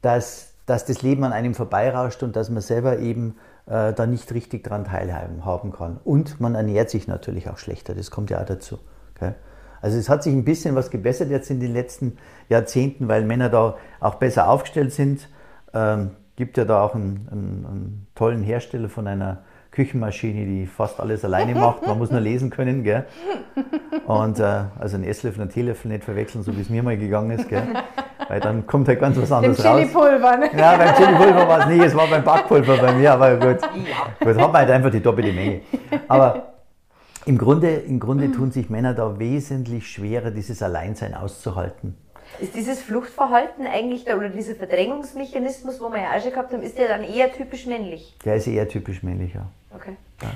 dass, 0.01 0.53
dass 0.65 0.86
das 0.86 1.01
Leben 1.03 1.23
an 1.23 1.31
einem 1.31 1.53
vorbeirauscht 1.53 2.23
und 2.23 2.36
dass 2.36 2.49
man 2.49 2.62
selber 2.62 2.99
eben 2.99 3.36
äh, 3.67 3.93
da 3.93 4.05
nicht 4.08 4.34
richtig 4.34 4.63
dran 4.63 4.86
teilhaben 4.86 5.45
haben 5.45 5.71
kann. 5.71 5.99
Und 6.03 6.41
man 6.41 6.55
ernährt 6.55 6.89
sich 6.89 7.08
natürlich 7.08 7.49
auch 7.49 7.58
schlechter, 7.58 7.93
das 7.93 8.12
kommt 8.12 8.29
ja 8.29 8.41
auch 8.41 8.45
dazu. 8.45 8.79
Gell? 9.19 9.36
Also 9.82 9.97
es 9.97 10.10
hat 10.10 10.23
sich 10.23 10.34
ein 10.34 10.45
bisschen 10.45 10.75
was 10.75 10.89
gebessert 10.89 11.30
jetzt 11.30 11.51
in 11.51 11.60
den 11.60 11.73
letzten 11.73 12.17
Jahrzehnten, 12.49 13.08
weil 13.08 13.23
Männer 13.23 13.49
da 13.49 13.75
auch 13.99 14.15
besser 14.15 14.49
aufgestellt 14.49 14.91
sind. 14.91 15.30
Ähm, 15.73 16.12
gibt 16.36 16.58
ja 16.58 16.65
da 16.65 16.82
auch 16.82 16.95
einen, 16.95 17.28
einen, 17.32 17.65
einen 17.65 18.08
tollen 18.15 18.41
Hersteller 18.41 18.89
von 18.89 19.08
einer 19.08 19.43
Küchenmaschine, 19.71 20.45
die 20.45 20.65
fast 20.65 20.99
alles 20.99 21.23
alleine 21.23 21.54
macht. 21.60 21.86
Man 21.86 21.97
muss 21.97 22.10
nur 22.10 22.19
lesen 22.19 22.49
können. 22.49 22.84
Gell? 22.84 23.06
Und 24.08 24.39
äh, 24.39 24.63
also 24.80 24.95
einen 24.95 25.04
Esslöffel 25.04 25.41
und 25.41 25.49
einen 25.49 25.54
Teelöffel 25.54 25.91
nicht 25.91 26.04
verwechseln, 26.04 26.43
so 26.43 26.56
wie 26.58 26.62
es 26.62 26.69
mir 26.69 26.82
mal 26.82 26.97
gegangen 26.97 27.38
ist. 27.38 27.47
Gell? 27.47 27.63
Weil 28.28 28.39
dann 28.39 28.65
kommt 28.65 28.88
halt 28.88 28.99
ganz 28.99 29.17
was 29.17 29.30
Dem 29.30 29.38
anderes 29.38 29.63
raus. 29.63 29.82
Chili-Pulver, 29.82 30.38
ne? 30.38 30.49
Ja, 30.58 30.78
beim 30.78 30.95
Chili-Pulver 30.95 31.47
war 31.47 31.60
es 31.60 31.65
nicht, 31.67 31.84
es 31.84 31.95
war 31.95 32.08
beim 32.08 32.23
Backpulver 32.23 32.78
bei 32.78 32.93
mir, 32.93 33.13
aber 33.13 33.36
gut. 33.36 33.62
Gut, 34.19 34.30
hat 34.30 34.51
man 34.51 34.54
halt 34.54 34.71
einfach 34.71 34.89
die 34.89 35.01
doppelte 35.01 35.32
Menge. 35.32 35.62
Aber 36.08 36.55
im 37.26 37.38
Grunde, 37.38 37.72
im 37.72 38.00
Grunde 38.00 38.32
tun 38.32 38.52
sich 38.52 38.70
Männer 38.70 38.94
da 38.94 39.20
wesentlich 39.20 39.88
schwerer, 39.88 40.32
dieses 40.32 40.62
Alleinsein 40.62 41.14
auszuhalten. 41.14 41.98
Ist 42.40 42.56
dieses 42.56 42.82
Fluchtverhalten 42.82 43.66
eigentlich 43.68 44.06
da, 44.06 44.18
oder 44.18 44.30
dieser 44.30 44.56
Verdrängungsmechanismus, 44.56 45.80
wo 45.80 45.90
wir 45.90 46.02
ja 46.02 46.10
auch 46.16 46.22
schon 46.22 46.32
gehabt 46.32 46.52
haben, 46.54 46.64
ist 46.64 46.78
der 46.78 46.88
dann 46.88 47.04
eher 47.04 47.32
typisch 47.32 47.66
männlich? 47.66 48.16
Der 48.26 48.36
ist 48.36 48.48
eher 48.48 48.68
typisch 48.68 49.04
männlich, 49.04 49.34
ja. 49.34 49.46
Okay. 49.74 49.96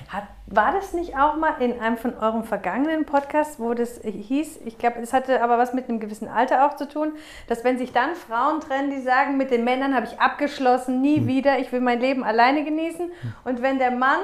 Hat, 0.10 0.23
war 0.47 0.73
das 0.73 0.93
nicht 0.93 1.15
auch 1.15 1.38
mal 1.38 1.62
in 1.62 1.80
einem 1.80 1.97
von 1.97 2.13
euren 2.17 2.43
vergangenen 2.43 3.06
Podcasts, 3.06 3.58
wo 3.60 3.73
das 3.73 4.02
hieß, 4.04 4.60
ich 4.65 4.78
glaube, 4.78 4.99
es 4.99 5.13
hatte 5.13 5.41
aber 5.41 5.58
was 5.58 5.73
mit 5.73 5.88
einem 5.88 6.02
gewissen 6.02 6.28
Alter 6.28 6.65
auch 6.65 6.75
zu 6.75 6.89
tun, 6.89 7.13
dass 7.47 7.63
wenn 7.63 7.78
sich 7.78 7.93
dann 7.93 8.15
Frauen 8.15 8.60
trennen, 8.60 8.91
die 8.91 9.02
sagen, 9.02 9.38
mit 9.38 9.49
den 9.52 9.63
Männern 9.63 9.95
habe 9.95 10.06
ich 10.06 10.19
abgeschlossen, 10.19 11.02
nie 11.02 11.25
wieder, 11.25 11.60
ich 11.60 11.71
will 11.71 11.80
mein 11.80 12.02
Leben 12.02 12.23
alleine 12.25 12.65
genießen. 12.65 13.10
Und 13.45 13.62
wenn 13.62 13.80
der 13.80 13.91
Mann 13.91 14.19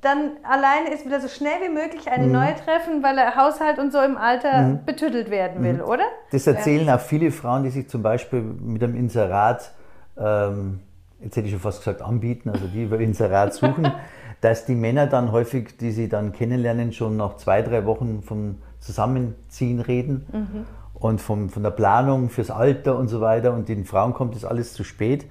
dann 0.00 0.32
alleine 0.42 0.92
ist, 0.94 1.04
will 1.04 1.12
er 1.12 1.20
so 1.20 1.28
schnell 1.28 1.60
wie 1.62 1.68
möglich 1.68 2.10
eine 2.10 2.26
neue 2.26 2.54
treffen, 2.54 3.02
weil 3.02 3.18
er 3.18 3.36
Haushalt 3.36 3.78
und 3.78 3.92
so 3.92 4.00
im 4.00 4.16
Alter 4.16 4.80
betüttelt 4.86 5.30
werden 5.30 5.62
will, 5.62 5.82
oder? 5.82 6.04
Das 6.30 6.46
erzählen 6.46 6.88
auch 6.90 7.00
viele 7.00 7.30
Frauen, 7.30 7.64
die 7.64 7.70
sich 7.70 7.88
zum 7.88 8.02
Beispiel 8.02 8.40
mit 8.40 8.82
einem 8.82 8.96
Inserat, 8.96 9.72
ähm, 10.16 10.80
jetzt 11.20 11.36
hätte 11.36 11.46
ich 11.46 11.52
schon 11.52 11.60
fast 11.60 11.80
gesagt, 11.80 12.02
anbieten, 12.02 12.50
also 12.50 12.66
die 12.66 12.84
über 12.84 12.98
Inserat 12.98 13.52
suchen, 13.54 13.92
dass 14.40 14.64
die 14.64 14.74
Männer 14.74 15.06
dann 15.06 15.32
häufig, 15.32 15.76
die 15.76 15.92
sie 15.92 16.08
dann 16.08 16.32
kennenlernen, 16.32 16.92
schon 16.92 17.16
nach 17.16 17.36
zwei, 17.36 17.60
drei 17.60 17.84
Wochen 17.84 18.22
vom 18.22 18.56
Zusammenziehen 18.78 19.80
reden 19.80 20.66
und 20.94 21.20
vom, 21.20 21.50
von 21.50 21.62
der 21.62 21.70
Planung 21.70 22.30
fürs 22.30 22.50
Alter 22.50 22.98
und 22.98 23.08
so 23.08 23.20
weiter. 23.20 23.52
Und 23.52 23.68
den 23.68 23.84
Frauen 23.84 24.14
kommt 24.14 24.34
das 24.34 24.46
alles 24.46 24.72
zu 24.72 24.82
spät. 24.82 25.26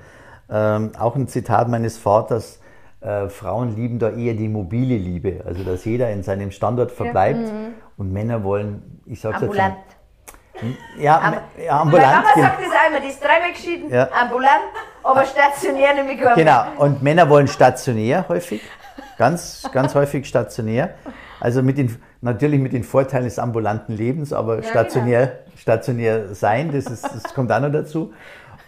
Ähm, 0.48 0.92
auch 1.00 1.16
ein 1.16 1.28
Zitat 1.28 1.70
meines 1.70 1.98
Vaters, 1.98 2.60
äh, 3.02 3.30
Frauen 3.30 3.76
lieben 3.76 4.00
da 4.00 4.10
eher 4.12 4.34
die 4.34 4.48
mobile 4.50 4.98
Liebe, 4.98 5.42
also 5.46 5.64
dass 5.64 5.86
jeder 5.86 6.10
in 6.12 6.24
seinem 6.24 6.52
Standort 6.52 6.92
verbleibt 6.92 7.52
und 7.98 8.12
Männer 8.12 8.44
wollen, 8.44 9.02
ich 9.06 9.22
sag's 9.22 9.42
jetzt 9.42 9.50
Ambulant. 9.50 9.76
mal, 9.76 11.02
ja, 11.02 11.18
Am- 11.20 11.34
ja, 11.34 11.40
Meine 11.58 11.72
ambulant. 11.72 12.12
Mama 12.14 12.34
gen- 12.34 12.44
sagt 12.44 12.60
das 12.60 12.86
einmal, 12.86 13.02
die 13.02 13.08
ist 13.08 13.24
dreimal 13.24 13.52
geschieden, 13.54 13.90
Ja. 13.90 14.10
ambulant, 14.22 14.52
aber 15.04 15.24
stationär 15.26 15.94
nämlich 15.94 16.20
gar. 16.22 16.36
Genau, 16.36 16.64
und 16.78 17.02
Männer 17.02 17.30
wollen 17.30 17.48
stationär 17.48 18.26
häufig, 18.28 18.62
ganz, 19.18 19.70
ganz 19.72 19.96
häufig 19.96 20.28
stationär. 20.28 20.96
Also 21.40 21.64
mit 21.64 21.78
den, 21.78 21.96
natürlich 22.20 22.60
mit 22.60 22.74
den 22.74 22.84
Vorteilen 22.84 23.24
des 23.24 23.40
ambulanten 23.40 23.96
Lebens, 23.96 24.34
aber 24.34 24.62
stationär, 24.62 25.40
stationär 25.56 26.36
sein, 26.36 26.72
das, 26.74 26.88
ist, 26.88 27.04
das 27.06 27.34
kommt 27.34 27.50
auch 27.54 27.62
noch 27.62 27.72
dazu. 27.72 28.12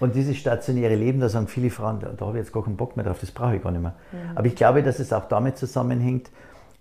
Und 0.02 0.16
dieses 0.16 0.36
stationäre 0.38 0.96
Leben, 0.96 1.20
da 1.20 1.30
sagen 1.30 1.48
viele 1.48 1.70
Frauen, 1.70 2.00
da, 2.00 2.10
da 2.10 2.26
habe 2.26 2.38
ich 2.40 2.44
jetzt 2.44 2.54
gar 2.54 2.64
keinen 2.64 2.76
Bock 2.76 2.98
mehr 2.98 3.06
drauf, 3.06 3.20
das 3.22 3.32
brauche 3.32 3.56
ich 3.56 3.64
gar 3.64 3.72
nicht 3.72 3.82
mehr. 3.82 3.94
Aber 4.36 4.48
ich 4.48 4.56
glaube, 4.56 4.84
dass 4.84 5.00
es 5.00 5.14
auch 5.14 5.28
damit 5.30 5.58
zusammenhängt, 5.58 6.30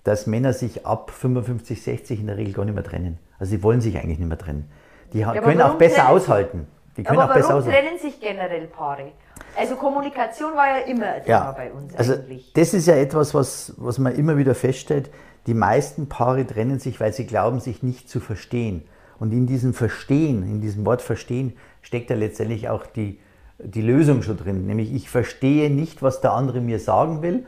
dass 0.04 0.26
Männer 0.26 0.52
sich 0.54 0.86
ab 0.86 1.10
55, 1.10 1.82
60 1.82 2.20
in 2.20 2.26
der 2.26 2.38
Regel 2.38 2.54
gar 2.54 2.64
nicht 2.64 2.74
mehr 2.74 2.82
trennen. 2.82 3.18
Also 3.38 3.50
sie 3.50 3.62
wollen 3.62 3.80
sich 3.80 3.96
eigentlich 3.96 4.18
nicht 4.18 4.28
mehr 4.28 4.38
trennen. 4.38 4.70
Die 5.12 5.24
aber 5.24 5.40
können 5.40 5.60
auch 5.60 5.74
besser 5.74 6.08
aushalten. 6.08 6.66
Die 6.96 7.02
können 7.02 7.18
Aber 7.20 7.30
auch 7.30 7.34
besser 7.34 7.50
warum 7.50 7.62
aushalten. 7.62 7.86
trennen 7.86 7.98
sich 7.98 8.20
generell 8.20 8.66
Paare? 8.66 9.12
Also 9.56 9.76
Kommunikation 9.76 10.54
war 10.54 10.78
ja 10.78 10.84
immer 10.86 11.06
ein 11.06 11.22
Thema 11.22 11.28
Ja, 11.28 11.52
bei 11.52 11.70
uns 11.72 11.94
also 11.94 12.14
eigentlich. 12.14 12.52
das 12.54 12.72
ist 12.74 12.86
ja 12.86 12.96
etwas, 12.96 13.34
was, 13.34 13.74
was 13.76 13.98
man 13.98 14.14
immer 14.14 14.36
wieder 14.38 14.54
feststellt. 14.54 15.10
Die 15.46 15.54
meisten 15.54 16.08
Paare 16.08 16.46
trennen 16.46 16.78
sich, 16.78 17.00
weil 17.00 17.12
sie 17.12 17.26
glauben, 17.26 17.60
sich 17.60 17.82
nicht 17.82 18.08
zu 18.08 18.20
verstehen. 18.20 18.84
Und 19.18 19.32
in 19.32 19.46
diesem 19.46 19.74
Verstehen, 19.74 20.42
in 20.44 20.60
diesem 20.62 20.86
Wort 20.86 21.02
Verstehen, 21.02 21.54
steckt 21.82 22.10
ja 22.10 22.16
letztendlich 22.16 22.68
auch 22.68 22.86
die, 22.86 23.18
die 23.58 23.82
Lösung 23.82 24.22
schon 24.22 24.36
drin. 24.36 24.66
Nämlich 24.66 24.92
ich 24.92 25.08
verstehe 25.08 25.70
nicht, 25.70 26.02
was 26.02 26.20
der 26.20 26.32
andere 26.32 26.60
mir 26.60 26.78
sagen 26.78 27.22
will. 27.22 27.46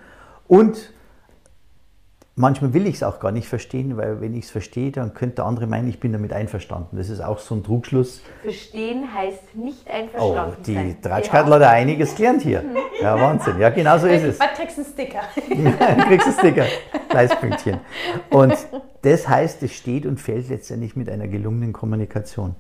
Und 0.49 0.93
manchmal 2.35 2.73
will 2.73 2.87
ich 2.87 2.97
es 2.97 3.03
auch 3.03 3.21
gar 3.21 3.31
nicht 3.33 3.49
verstehen, 3.49 3.97
weil 3.97 4.21
wenn 4.21 4.35
ich 4.35 4.47
es 4.47 4.51
verstehe, 4.51 4.91
dann 4.91 5.15
könnte 5.15 5.37
der 5.37 5.45
andere 5.45 5.67
meinen, 5.67 5.89
ich 5.89 6.01
bin 6.01 6.13
damit 6.13 6.33
einverstanden. 6.33 6.97
Das 6.97 7.09
ist 7.09 7.21
auch 7.21 7.39
so 7.39 7.55
ein 7.55 7.63
Trugschluss. 7.63 8.23
Verstehen 8.43 9.05
heißt 9.15 9.55
nicht 9.55 9.87
Oh, 9.87 9.93
einverstanden 9.93 10.63
die 10.67 10.75
sein. 10.75 10.97
Tratschkadler 11.03 11.57
hat 11.57 11.63
einiges 11.63 12.15
gelernt 12.15 12.43
hier. 12.43 12.65
Ja, 13.01 13.21
Wahnsinn. 13.21 13.59
Ja, 13.59 13.71
genau 13.71 13.99
so 13.99 14.07
ist 14.07 14.23
es. 14.25 14.41
Was 14.41 14.53
kriegst 14.57 14.79
du 14.79 14.83
einen 14.83 14.93
Sticker? 14.93 15.21
Kriegst 16.07 16.27
du 16.27 16.31
einen 16.31 16.39
Sticker, 16.39 16.65
Fleißpünktchen. 17.11 17.81
Und 18.31 18.55
das 19.03 19.29
heißt, 19.29 19.63
es 19.63 19.73
steht 19.73 20.07
und 20.07 20.21
fällt 20.21 20.49
letztendlich 20.49 20.97
mit 20.97 21.09
einer 21.09 21.29
gelungenen 21.29 21.73
Kommunikation. 21.73 22.55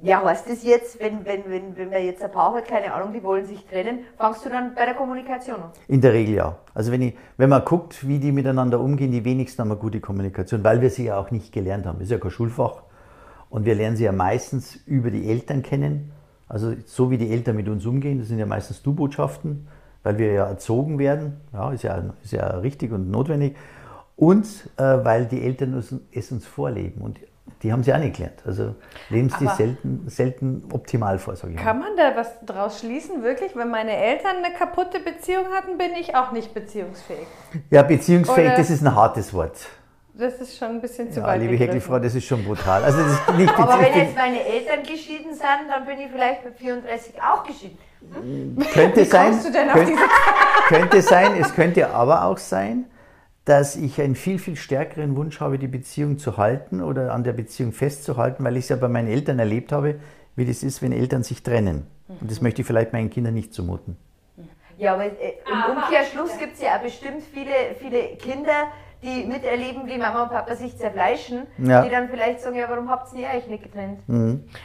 Ja, 0.00 0.22
heißt 0.22 0.48
das 0.48 0.62
jetzt, 0.62 1.00
wenn, 1.00 1.24
wenn, 1.24 1.42
wenn, 1.50 1.76
wenn 1.76 1.90
man 1.90 2.04
jetzt 2.04 2.22
ein 2.22 2.30
Paar 2.30 2.54
hat, 2.54 2.68
keine 2.68 2.94
Ahnung, 2.94 3.12
die 3.12 3.22
wollen 3.24 3.44
sich 3.44 3.66
trennen, 3.66 4.04
fangst 4.16 4.44
du 4.44 4.48
dann 4.48 4.72
bei 4.76 4.84
der 4.84 4.94
Kommunikation 4.94 5.56
an? 5.56 5.70
In 5.88 6.00
der 6.00 6.12
Regel 6.12 6.36
ja. 6.36 6.56
Also 6.72 6.92
wenn, 6.92 7.02
ich, 7.02 7.16
wenn 7.36 7.50
man 7.50 7.64
guckt, 7.64 8.06
wie 8.06 8.20
die 8.20 8.30
miteinander 8.30 8.78
umgehen, 8.78 9.10
die 9.10 9.24
wenigsten 9.24 9.60
haben 9.60 9.72
eine 9.72 9.80
gute 9.80 9.98
Kommunikation, 9.98 10.62
weil 10.62 10.80
wir 10.80 10.90
sie 10.90 11.06
ja 11.06 11.18
auch 11.18 11.32
nicht 11.32 11.52
gelernt 11.52 11.84
haben. 11.84 11.98
Das 11.98 12.04
ist 12.04 12.12
ja 12.12 12.18
kein 12.18 12.30
Schulfach. 12.30 12.84
Und 13.50 13.64
wir 13.64 13.74
lernen 13.74 13.96
sie 13.96 14.04
ja 14.04 14.12
meistens 14.12 14.76
über 14.86 15.10
die 15.10 15.28
Eltern 15.28 15.62
kennen. 15.62 16.12
Also 16.46 16.74
so 16.86 17.10
wie 17.10 17.18
die 17.18 17.32
Eltern 17.32 17.56
mit 17.56 17.68
uns 17.68 17.84
umgehen, 17.84 18.20
das 18.20 18.28
sind 18.28 18.38
ja 18.38 18.46
meistens 18.46 18.84
Du-Botschaften, 18.84 19.66
weil 20.04 20.16
wir 20.18 20.32
ja 20.32 20.46
erzogen 20.46 21.00
werden. 21.00 21.40
Ja, 21.52 21.72
ist 21.72 21.82
ja, 21.82 22.04
ist 22.22 22.32
ja 22.32 22.46
richtig 22.58 22.92
und 22.92 23.10
notwendig. 23.10 23.56
Und 24.14 24.46
äh, 24.76 24.82
weil 25.04 25.26
die 25.26 25.42
Eltern 25.42 25.74
es, 25.74 26.30
uns 26.30 26.46
vorleben. 26.46 27.00
Und 27.02 27.18
die 27.62 27.72
haben 27.72 27.82
sie 27.82 27.92
auch 27.92 27.98
nicht 27.98 28.16
gelernt. 28.16 28.40
Also 28.46 28.74
leben 29.10 29.28
sie 29.30 29.46
Aber- 29.46 29.56
selten, 29.56 30.04
selten 30.08 30.64
optimal 30.72 31.18
vor, 31.18 31.36
sage 31.36 31.52
ich 31.54 31.58
mal. 31.58 31.64
Kann 31.64 31.78
man 31.80 31.96
da 31.96 32.12
was 32.16 32.28
draus 32.46 32.80
schließen? 32.80 33.22
Wirklich, 33.22 33.56
wenn 33.56 33.70
meine 33.70 33.96
Eltern 33.96 34.36
eine 34.44 34.54
kaputte 34.54 35.00
Beziehung 35.00 35.46
hatten, 35.54 35.76
bin 35.78 35.92
ich 35.98 36.14
auch 36.14 36.32
nicht 36.32 36.54
beziehungsfähig. 36.54 37.26
Ja, 37.70 37.82
beziehungsfähig, 37.82 38.48
Oder- 38.48 38.56
das 38.56 38.70
ist 38.70 38.82
ein 38.82 38.94
hartes 38.94 39.32
Wort. 39.34 39.56
Das 40.14 40.34
ist 40.40 40.58
schon 40.58 40.68
ein 40.70 40.80
bisschen 40.80 41.12
zu 41.12 41.20
Ja, 41.20 41.26
weit 41.28 41.40
liebe. 41.40 41.54
Häckelfrau, 41.54 42.00
das 42.00 42.12
ist 42.16 42.24
schon 42.26 42.42
brutal. 42.44 42.82
Also 42.82 42.98
das 43.02 43.12
ist 43.12 43.34
nicht 43.36 43.54
Aber 43.58 43.78
wenn 43.80 43.94
jetzt 43.94 44.16
meine 44.16 44.44
Eltern 44.44 44.82
geschieden 44.82 45.32
sind, 45.32 45.68
dann 45.70 45.86
bin 45.86 46.00
ich 46.00 46.10
vielleicht 46.10 46.44
mit 46.44 46.56
34 46.56 47.14
auch 47.22 47.44
geschieden. 47.44 47.78
könnte 48.72 49.04
sein, 49.04 49.30
kommst 49.30 49.46
du 49.46 49.52
denn 49.52 49.68
auf 49.68 49.74
könnte, 49.74 49.92
diese 49.92 50.02
könnte 50.68 51.02
sein, 51.02 51.32
es 51.40 51.54
könnte 51.54 51.90
aber 51.90 52.24
auch 52.24 52.38
sein, 52.38 52.86
dass 53.48 53.76
ich 53.76 53.98
einen 53.98 54.14
viel, 54.14 54.38
viel 54.38 54.56
stärkeren 54.56 55.16
Wunsch 55.16 55.40
habe, 55.40 55.58
die 55.58 55.68
Beziehung 55.68 56.18
zu 56.18 56.36
halten 56.36 56.82
oder 56.82 57.14
an 57.14 57.24
der 57.24 57.32
Beziehung 57.32 57.72
festzuhalten, 57.72 58.44
weil 58.44 58.58
ich 58.58 58.64
es 58.64 58.68
ja 58.68 58.76
bei 58.76 58.88
meinen 58.88 59.08
Eltern 59.08 59.38
erlebt 59.38 59.72
habe, 59.72 59.94
wie 60.36 60.44
das 60.44 60.62
ist, 60.62 60.82
wenn 60.82 60.92
Eltern 60.92 61.22
sich 61.22 61.42
trennen. 61.42 61.86
Und 62.20 62.30
das 62.30 62.42
möchte 62.42 62.60
ich 62.60 62.66
vielleicht 62.66 62.92
meinen 62.92 63.08
Kindern 63.08 63.32
nicht 63.32 63.54
zumuten. 63.54 63.96
Ja, 64.76 64.92
aber 64.92 65.06
äh, 65.06 65.38
im 65.50 65.76
Umkehrschluss 65.76 66.38
gibt 66.38 66.56
es 66.56 66.60
ja 66.60 66.76
auch 66.76 66.82
bestimmt 66.82 67.22
viele, 67.32 67.74
viele 67.80 68.16
Kinder, 68.16 68.68
die 69.02 69.24
miterleben, 69.24 69.86
wie 69.86 69.96
Mama 69.96 70.24
und 70.24 70.30
Papa 70.30 70.54
sich 70.56 70.76
zerfleischen, 70.76 71.46
Ja. 71.58 71.82
die 71.82 71.90
dann 71.90 72.08
vielleicht 72.08 72.40
sagen, 72.40 72.56
ja, 72.56 72.68
warum 72.68 72.90
habt 72.90 73.12
ihr 73.14 73.28
euch 73.28 73.46
nicht 73.46 73.62
getrennt? 73.62 74.00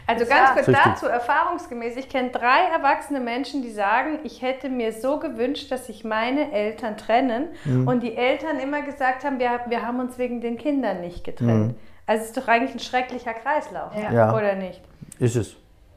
Also 0.08 0.26
Ja, 0.26 0.30
ganz 0.30 0.54
kurz 0.54 0.68
richtig. 0.70 0.84
dazu, 0.86 1.06
erfahrungsgemäß, 1.06 1.96
ich 1.98 2.10
kenne 2.10 2.30
drei 2.30 2.62
erwachsene 2.76 3.20
Menschen, 3.20 3.62
die 3.62 3.70
sagen, 3.72 4.20
ich 4.24 4.42
hätte 4.42 4.70
mir 4.70 4.92
so 4.92 5.20
gewünscht, 5.20 5.72
dass 5.72 5.86
sich 5.86 6.04
meine 6.04 6.52
Eltern 6.52 6.98
trennen 6.98 7.50
Mhm. 7.66 7.88
und 7.88 8.02
die 8.02 8.16
Eltern 8.16 8.60
immer 8.60 8.82
gesagt 8.82 9.24
haben, 9.24 9.38
wir, 9.40 9.60
wir 9.68 9.86
haben 9.86 10.00
uns 10.00 10.18
wegen 10.18 10.42
den 10.42 10.58
Kindern 10.58 11.02
nicht 11.02 11.24
getrennt. 11.24 11.76
Also 12.08 12.24
es 12.24 12.30
ist 12.30 12.38
doch 12.38 12.48
eigentlich 12.48 12.74
ein 12.76 12.80
schrecklicher 12.80 13.34
Kreislauf, 13.34 13.96
Ja. 13.96 14.10
Mhm. 14.10 14.16
Ja. 14.16 14.36
oder 14.36 14.56
nicht? 14.56 14.82
Ist 15.20 15.36
es. 15.36 15.56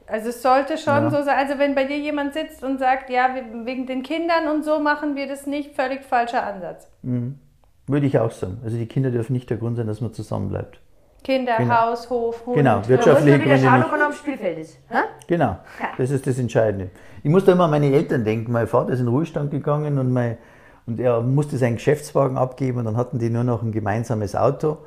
Also 0.09 0.29
es 0.29 0.41
sollte 0.41 0.77
schon 0.77 1.03
Ja. 1.05 1.09
so 1.09 1.21
sein, 1.23 1.37
also 1.37 1.57
wenn 1.59 1.75
bei 1.75 1.83
dir 1.83 1.97
jemand 1.97 2.33
sitzt 2.33 2.63
und 2.63 2.77
sagt, 2.77 3.09
ja, 3.09 3.29
wegen 3.65 3.87
den 3.87 4.03
Kindern 4.03 4.47
und 4.47 4.63
so 4.63 4.79
machen 4.79 5.15
wir 5.17 5.27
das 5.27 5.47
nicht, 5.47 5.75
völlig 5.75 6.03
falscher 6.05 6.45
Ansatz. 6.45 6.89
Würde 7.87 8.05
ich 8.05 8.19
auch 8.19 8.31
sagen. 8.31 8.59
Also 8.63 8.77
die 8.77 8.85
Kinder 8.85 9.11
dürfen 9.11 9.33
nicht 9.33 9.49
der 9.49 9.57
Grund 9.57 9.77
sein, 9.77 9.87
dass 9.87 10.01
man 10.01 10.13
zusammenbleibt. 10.13 10.79
Kinder, 11.23 11.55
Genau. 11.57 11.73
Haus, 11.73 12.09
Hof, 12.09 12.45
Hund. 12.45 12.57
Genau, 12.57 12.81
wirtschaftliche 12.87 13.39
Gründe 13.39 13.59
schauen, 13.59 13.75
nicht. 13.79 13.85
ob 13.85 13.91
man 13.91 14.01
am 14.01 14.13
Spielfeld 14.13 14.59
ist. 14.59 14.77
Hä? 14.89 14.99
Genau, 15.27 15.57
das 15.97 16.11
ist 16.11 16.27
das 16.27 16.37
Entscheidende. 16.39 16.89
Ich 17.23 17.29
muss 17.29 17.43
da 17.43 17.53
immer 17.53 17.65
an 17.65 17.71
meine 17.71 17.91
Eltern 17.91 18.23
denken. 18.23 18.51
Mein 18.51 18.67
Vater 18.67 18.93
ist 18.93 18.99
in 18.99 19.05
den 19.05 19.13
Ruhestand 19.13 19.51
gegangen 19.51 19.97
und, 19.97 20.13
mein, 20.13 20.37
und 20.85 20.99
er 20.99 21.21
musste 21.21 21.57
seinen 21.57 21.75
Geschäftswagen 21.75 22.37
abgeben 22.37 22.77
und 22.79 22.85
dann 22.85 22.95
hatten 22.97 23.19
die 23.19 23.29
nur 23.29 23.43
noch 23.43 23.61
ein 23.63 23.71
gemeinsames 23.71 24.35
Auto. 24.35 24.77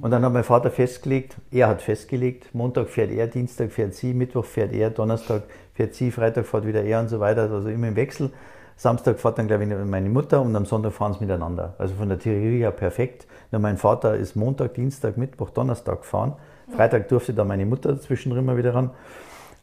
Und 0.00 0.10
dann 0.10 0.24
hat 0.24 0.32
mein 0.32 0.44
Vater 0.44 0.70
festgelegt, 0.70 1.36
er 1.50 1.68
hat 1.68 1.82
festgelegt, 1.82 2.54
Montag 2.54 2.88
fährt 2.88 3.10
er, 3.10 3.26
Dienstag 3.26 3.70
fährt 3.72 3.94
sie, 3.94 4.14
Mittwoch 4.14 4.44
fährt 4.44 4.72
er, 4.72 4.90
Donnerstag 4.90 5.42
fährt 5.74 5.94
sie, 5.94 6.10
Freitag 6.10 6.46
fährt 6.46 6.66
wieder 6.66 6.82
er 6.82 7.00
und 7.00 7.08
so 7.08 7.20
weiter, 7.20 7.50
also 7.50 7.68
immer 7.68 7.88
im 7.88 7.96
Wechsel. 7.96 8.30
Samstag 8.76 9.18
fährt 9.18 9.38
dann, 9.38 9.48
glaube 9.48 9.64
ich, 9.64 9.70
meine 9.70 10.08
Mutter 10.10 10.42
und 10.42 10.54
am 10.54 10.66
Sonntag 10.66 10.92
fahren 10.92 11.14
sie 11.14 11.20
miteinander. 11.20 11.74
Also 11.78 11.94
von 11.94 12.08
der 12.08 12.18
Theorie 12.18 12.58
her 12.58 12.70
perfekt. 12.70 13.26
Nur 13.50 13.60
mein 13.60 13.78
Vater 13.78 14.16
ist 14.16 14.36
Montag, 14.36 14.74
Dienstag, 14.74 15.16
Mittwoch, 15.16 15.50
Donnerstag 15.50 16.02
gefahren. 16.02 16.34
Freitag 16.74 17.08
durfte 17.08 17.32
dann 17.32 17.48
meine 17.48 17.64
Mutter 17.64 17.98
zwischendrin 18.00 18.44
mal 18.44 18.56
wieder 18.58 18.74
ran. 18.74 18.90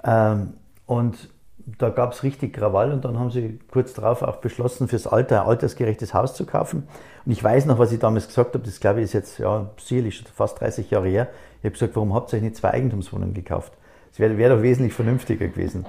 Ähm, 0.04 0.54
und 0.86 1.30
da 1.66 1.90
gab 1.90 2.14
es 2.14 2.24
richtig 2.24 2.54
Krawall 2.54 2.92
und 2.92 3.06
dann 3.06 3.20
haben 3.20 3.32
sie 3.32 3.60
kurz 3.72 3.94
darauf 3.94 4.22
auch 4.22 4.38
beschlossen, 4.38 4.88
fürs 4.88 5.08
Alter 5.08 5.42
ein 5.42 5.48
altersgerechtes 5.48 6.14
Haus 6.14 6.34
zu 6.34 6.46
kaufen. 6.46 6.88
Und 7.26 7.32
ich 7.32 7.44
weiß 7.44 7.68
noch, 7.68 7.80
was 7.80 7.92
ich 7.92 8.00
damals 8.00 8.28
gesagt 8.28 8.54
habe, 8.56 8.66
das 8.66 8.80
glaube 8.80 9.00
ich 9.00 9.06
ist 9.06 9.14
jetzt 9.14 9.38
ja, 9.38 9.70
sicherlich 9.78 10.18
schon 10.18 10.28
fast 10.28 10.60
30 10.60 10.90
Jahre 10.90 11.08
her. 11.08 11.30
Ich 11.60 11.66
habe 11.66 11.72
gesagt, 11.72 11.96
warum 11.96 12.14
habt 12.14 12.34
ihr 12.34 12.38
euch 12.38 12.44
nicht 12.44 12.58
zwei 12.58 12.72
Eigentumswohnungen 12.72 13.34
gekauft? 13.34 13.74
Das 14.14 14.20
wäre 14.20 14.38
wär 14.38 14.50
doch 14.50 14.62
wesentlich 14.62 14.94
vernünftiger 14.94 15.48
gewesen. 15.48 15.86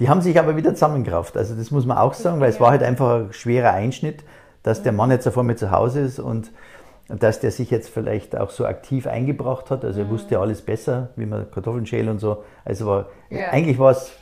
Die 0.00 0.08
haben 0.08 0.20
sich 0.20 0.36
aber 0.36 0.56
wieder 0.56 0.74
zusammengerafft. 0.74 1.36
Also 1.36 1.54
das 1.54 1.70
muss 1.70 1.86
man 1.86 1.96
auch 1.96 2.12
sagen, 2.12 2.40
weil 2.40 2.50
es 2.50 2.58
war 2.58 2.70
halt 2.72 2.82
einfach 2.82 3.20
ein 3.20 3.32
schwerer 3.32 3.72
Einschnitt, 3.72 4.24
dass 4.64 4.82
der 4.82 4.90
Mann 4.90 5.12
jetzt 5.12 5.28
auf 5.28 5.38
einmal 5.38 5.54
zu 5.56 5.70
Hause 5.70 6.00
ist 6.00 6.18
und 6.18 6.50
dass 7.08 7.38
der 7.38 7.52
sich 7.52 7.70
jetzt 7.70 7.88
vielleicht 7.88 8.36
auch 8.36 8.50
so 8.50 8.66
aktiv 8.66 9.06
eingebracht 9.06 9.70
hat. 9.70 9.84
Also 9.84 10.00
er 10.00 10.10
wusste 10.10 10.40
alles 10.40 10.60
besser, 10.62 11.10
wie 11.14 11.24
man 11.24 11.48
Kartoffeln 11.52 11.86
schälen 11.86 12.08
und 12.08 12.18
so. 12.18 12.42
Also 12.64 12.86
war, 12.86 13.06
Ja. 13.30 13.50
eigentlich 13.50 13.78
war 13.78 13.92
es 13.92 14.12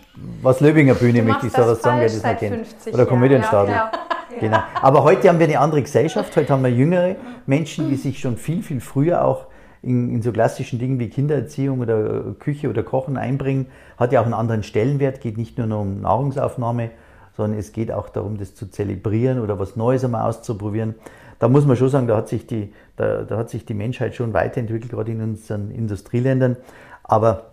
was 0.42 0.60
Löbinger 0.60 0.92
Bühne, 0.94 1.22
möchte 1.22 1.46
ich 1.46 1.52
so 1.52 1.58
das 1.62 1.68
was 1.70 1.82
sagen, 1.82 1.98
wer 2.00 2.08
das 2.08 2.22
nicht 2.22 2.38
kennt. 2.40 2.66
50 2.66 2.92
Oder. 2.94 3.06
Komödienstadel. 3.06 3.74
Ja, 3.74 3.90
Genau. 4.38 4.58
Aber 4.80 5.02
heute 5.02 5.28
haben 5.28 5.40
wir 5.40 5.46
eine 5.46 5.58
andere 5.58 5.82
Gesellschaft. 5.82 6.36
Heute 6.36 6.52
haben 6.52 6.62
wir 6.62 6.70
jüngere 6.70 7.16
Menschen, 7.46 7.88
die 7.88 7.96
sich 7.96 8.20
schon 8.20 8.36
viel, 8.36 8.62
viel 8.62 8.80
früher 8.80 9.24
auch 9.24 9.46
in, 9.82 10.14
in 10.14 10.22
so 10.22 10.32
klassischen 10.32 10.78
Dingen 10.78 10.98
wie 10.98 11.08
Kindererziehung 11.08 11.80
oder 11.80 12.34
Küche 12.38 12.68
oder 12.68 12.82
Kochen 12.82 13.16
einbringen. 13.16 13.66
Hat 13.96 14.12
ja 14.12 14.20
auch 14.20 14.24
einen 14.24 14.34
anderen 14.34 14.62
Stellenwert. 14.62 15.20
Geht 15.20 15.38
nicht 15.38 15.58
nur 15.58 15.78
um 15.78 16.00
Nahrungsaufnahme, 16.02 16.90
sondern 17.36 17.58
es 17.58 17.72
geht 17.72 17.90
auch 17.92 18.08
darum, 18.08 18.38
das 18.38 18.54
zu 18.54 18.70
zelebrieren 18.70 19.40
oder 19.40 19.58
was 19.58 19.76
Neues 19.76 20.04
einmal 20.04 20.28
auszuprobieren. 20.28 20.94
Da 21.38 21.48
muss 21.48 21.64
man 21.64 21.76
schon 21.76 21.88
sagen, 21.88 22.06
da 22.06 22.16
hat 22.16 22.28
sich 22.28 22.46
die, 22.46 22.72
da, 22.96 23.22
da 23.22 23.38
hat 23.38 23.50
sich 23.50 23.64
die 23.64 23.74
Menschheit 23.74 24.14
schon 24.14 24.34
weiterentwickelt, 24.34 24.92
gerade 24.92 25.12
in 25.12 25.22
unseren 25.22 25.70
Industrieländern. 25.70 26.56
Aber 27.02 27.50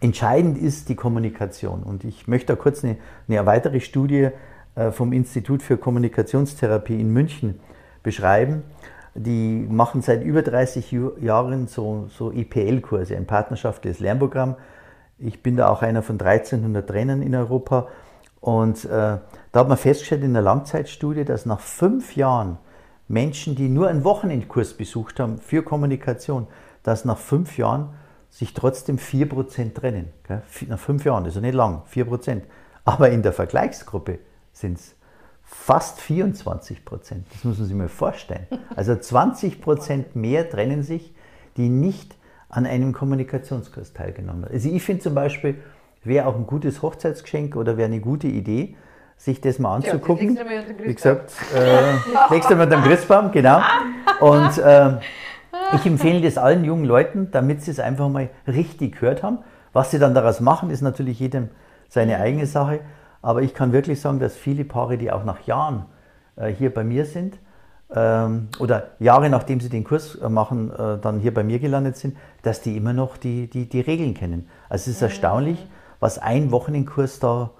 Entscheidend 0.00 0.58
ist 0.58 0.88
die 0.88 0.94
Kommunikation. 0.94 1.82
Und 1.82 2.04
ich 2.04 2.28
möchte 2.28 2.54
da 2.54 2.56
kurz 2.56 2.84
eine, 2.84 2.96
eine 3.28 3.46
weitere 3.46 3.80
Studie 3.80 4.28
äh, 4.76 4.92
vom 4.92 5.12
Institut 5.12 5.62
für 5.62 5.76
Kommunikationstherapie 5.76 7.00
in 7.00 7.12
München 7.12 7.58
beschreiben. 8.02 8.62
Die 9.14 9.66
machen 9.68 10.02
seit 10.02 10.22
über 10.22 10.42
30 10.42 10.92
Ju- 10.92 11.18
Jahren 11.20 11.66
so, 11.66 12.06
so 12.08 12.32
EPL-Kurse, 12.32 13.16
ein 13.16 13.26
partnerschaftliches 13.26 14.00
Lernprogramm. 14.00 14.56
Ich 15.18 15.42
bin 15.42 15.56
da 15.56 15.68
auch 15.68 15.82
einer 15.82 16.02
von 16.02 16.20
1300 16.20 16.88
Trainern 16.88 17.22
in 17.22 17.34
Europa. 17.34 17.88
Und 18.40 18.84
äh, 18.84 18.88
da 18.88 19.20
hat 19.54 19.68
man 19.68 19.76
festgestellt 19.76 20.22
in 20.22 20.32
der 20.32 20.42
Langzeitstudie, 20.42 21.24
dass 21.24 21.46
nach 21.46 21.60
fünf 21.60 22.14
Jahren 22.14 22.58
Menschen, 23.08 23.56
die 23.56 23.68
nur 23.68 23.88
einen 23.88 24.04
Wochenendkurs 24.04 24.74
besucht 24.74 25.18
haben 25.18 25.38
für 25.38 25.62
Kommunikation, 25.62 26.46
dass 26.82 27.04
nach 27.04 27.18
fünf 27.18 27.58
Jahren 27.58 27.88
sich 28.30 28.54
trotzdem 28.54 28.98
4% 28.98 29.74
trennen. 29.74 30.12
Gell? 30.26 30.42
Nach 30.68 30.78
fünf 30.78 31.04
Jahren, 31.04 31.24
ja 31.24 31.40
nicht 31.40 31.54
lang, 31.54 31.82
4%. 31.92 32.42
Aber 32.84 33.10
in 33.10 33.22
der 33.22 33.32
Vergleichsgruppe 33.32 34.18
sind 34.52 34.78
es 34.78 34.94
fast 35.48 36.00
24 36.00 36.84
Prozent. 36.84 37.26
Das 37.32 37.42
muss 37.42 37.58
man 37.58 37.66
sich 37.66 37.76
mal 37.76 37.88
vorstellen. 37.88 38.46
Also 38.76 38.94
20 38.94 39.60
Prozent 39.60 40.14
mehr 40.14 40.48
trennen 40.48 40.82
sich, 40.82 41.14
die 41.56 41.70
nicht 41.70 42.14
an 42.50 42.66
einem 42.66 42.92
Kommunikationskurs 42.92 43.94
teilgenommen 43.94 44.44
haben. 44.44 44.52
Also 44.52 44.68
ich 44.68 44.82
finde 44.82 45.02
zum 45.02 45.14
Beispiel, 45.14 45.56
wäre 46.04 46.26
auch 46.26 46.36
ein 46.36 46.46
gutes 46.46 46.82
Hochzeitsgeschenk 46.82 47.56
oder 47.56 47.76
wäre 47.76 47.86
eine 47.86 48.00
gute 48.00 48.28
Idee, 48.28 48.76
sich 49.16 49.40
das 49.40 49.58
mal 49.58 49.74
anzugucken. 49.76 50.36
den 50.36 50.86
Wie 50.86 50.94
gesagt, 50.94 51.32
äh, 51.54 52.40
du 52.48 52.56
mal 52.56 52.66
den 52.66 52.82
Christbaum, 52.82 53.32
genau. 53.32 53.60
Und 54.20 54.58
äh, 54.58 54.98
ich 55.74 55.86
empfehle 55.86 56.20
das 56.20 56.38
allen 56.38 56.64
jungen 56.64 56.84
Leuten, 56.84 57.30
damit 57.30 57.62
sie 57.62 57.70
es 57.70 57.80
einfach 57.80 58.08
mal 58.08 58.28
richtig 58.46 59.00
gehört 59.00 59.22
haben. 59.22 59.38
Was 59.72 59.90
sie 59.90 59.98
dann 59.98 60.14
daraus 60.14 60.40
machen, 60.40 60.70
ist 60.70 60.82
natürlich 60.82 61.18
jedem 61.20 61.48
seine 61.88 62.18
eigene 62.20 62.46
Sache. 62.46 62.80
Aber 63.22 63.42
ich 63.42 63.54
kann 63.54 63.72
wirklich 63.72 64.00
sagen, 64.00 64.20
dass 64.20 64.36
viele 64.36 64.64
Paare, 64.64 64.98
die 64.98 65.10
auch 65.10 65.24
nach 65.24 65.46
Jahren 65.46 65.86
äh, 66.36 66.48
hier 66.48 66.72
bei 66.72 66.84
mir 66.84 67.04
sind, 67.04 67.38
ähm, 67.94 68.48
oder 68.58 68.88
Jahre 68.98 69.30
nachdem 69.30 69.60
sie 69.60 69.70
den 69.70 69.84
Kurs 69.84 70.14
äh, 70.16 70.28
machen, 70.28 70.70
äh, 70.70 70.98
dann 70.98 71.20
hier 71.20 71.32
bei 71.32 71.42
mir 71.42 71.58
gelandet 71.58 71.96
sind, 71.96 72.16
dass 72.42 72.60
die 72.60 72.76
immer 72.76 72.92
noch 72.92 73.16
die, 73.16 73.48
die, 73.48 73.68
die 73.68 73.80
Regeln 73.80 74.14
kennen. 74.14 74.48
Also 74.68 74.90
es 74.90 74.96
ist 74.96 75.02
erstaunlich, 75.02 75.66
was 76.00 76.18
ein 76.18 76.50
Wochenendkurs 76.50 77.18
da, 77.18 77.50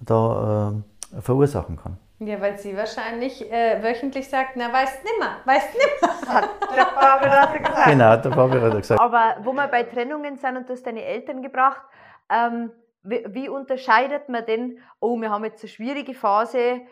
da 0.00 0.72
äh, 1.16 1.20
verursachen 1.20 1.76
kann. 1.76 1.98
Ja, 2.18 2.40
weil 2.40 2.58
sie 2.58 2.74
wahrscheinlich 2.76 3.50
äh, 3.52 3.82
wöchentlich 3.82 4.28
sagt, 4.28 4.56
na, 4.56 4.72
weißt 4.72 5.04
nimmer, 5.04 5.36
weißt 5.44 5.68
nimmer. 5.74 6.48
Der 6.76 6.84
Paarberater 6.84 7.58
gesagt. 7.58 7.84
Genau, 7.84 8.16
der 8.16 8.32
Fabian 8.32 8.62
hat 8.62 8.76
gesagt. 8.78 9.00
Aber 9.00 9.36
wo 9.42 9.52
wir 9.52 9.68
bei 9.68 9.82
Trennungen 9.82 10.38
sind 10.38 10.56
und 10.56 10.66
du 10.66 10.72
hast 10.72 10.86
deine 10.86 11.04
Eltern 11.04 11.42
gebracht, 11.42 11.82
ähm, 12.30 12.70
wie, 13.06 13.24
wie 13.28 13.48
unterscheidet 13.48 14.28
man 14.28 14.44
denn, 14.44 14.78
oh, 15.00 15.20
wir 15.20 15.30
haben 15.30 15.44
jetzt 15.44 15.62
eine 15.62 15.70
schwierige 15.70 16.14
Phase, 16.14 16.82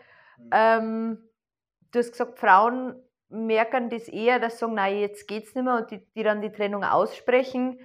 ähm, 0.51 1.17
du 1.91 1.99
hast 1.99 2.11
gesagt, 2.11 2.39
Frauen 2.39 2.95
merken 3.29 3.89
das 3.89 4.07
eher, 4.07 4.39
dass 4.39 4.53
sie 4.53 4.59
sagen, 4.59 4.75
nein, 4.75 4.99
jetzt 4.99 5.27
geht's 5.27 5.55
nicht 5.55 5.63
mehr 5.63 5.77
und 5.77 5.91
die, 5.91 6.05
die 6.15 6.23
dann 6.23 6.41
die 6.41 6.51
Trennung 6.51 6.83
aussprechen. 6.83 7.79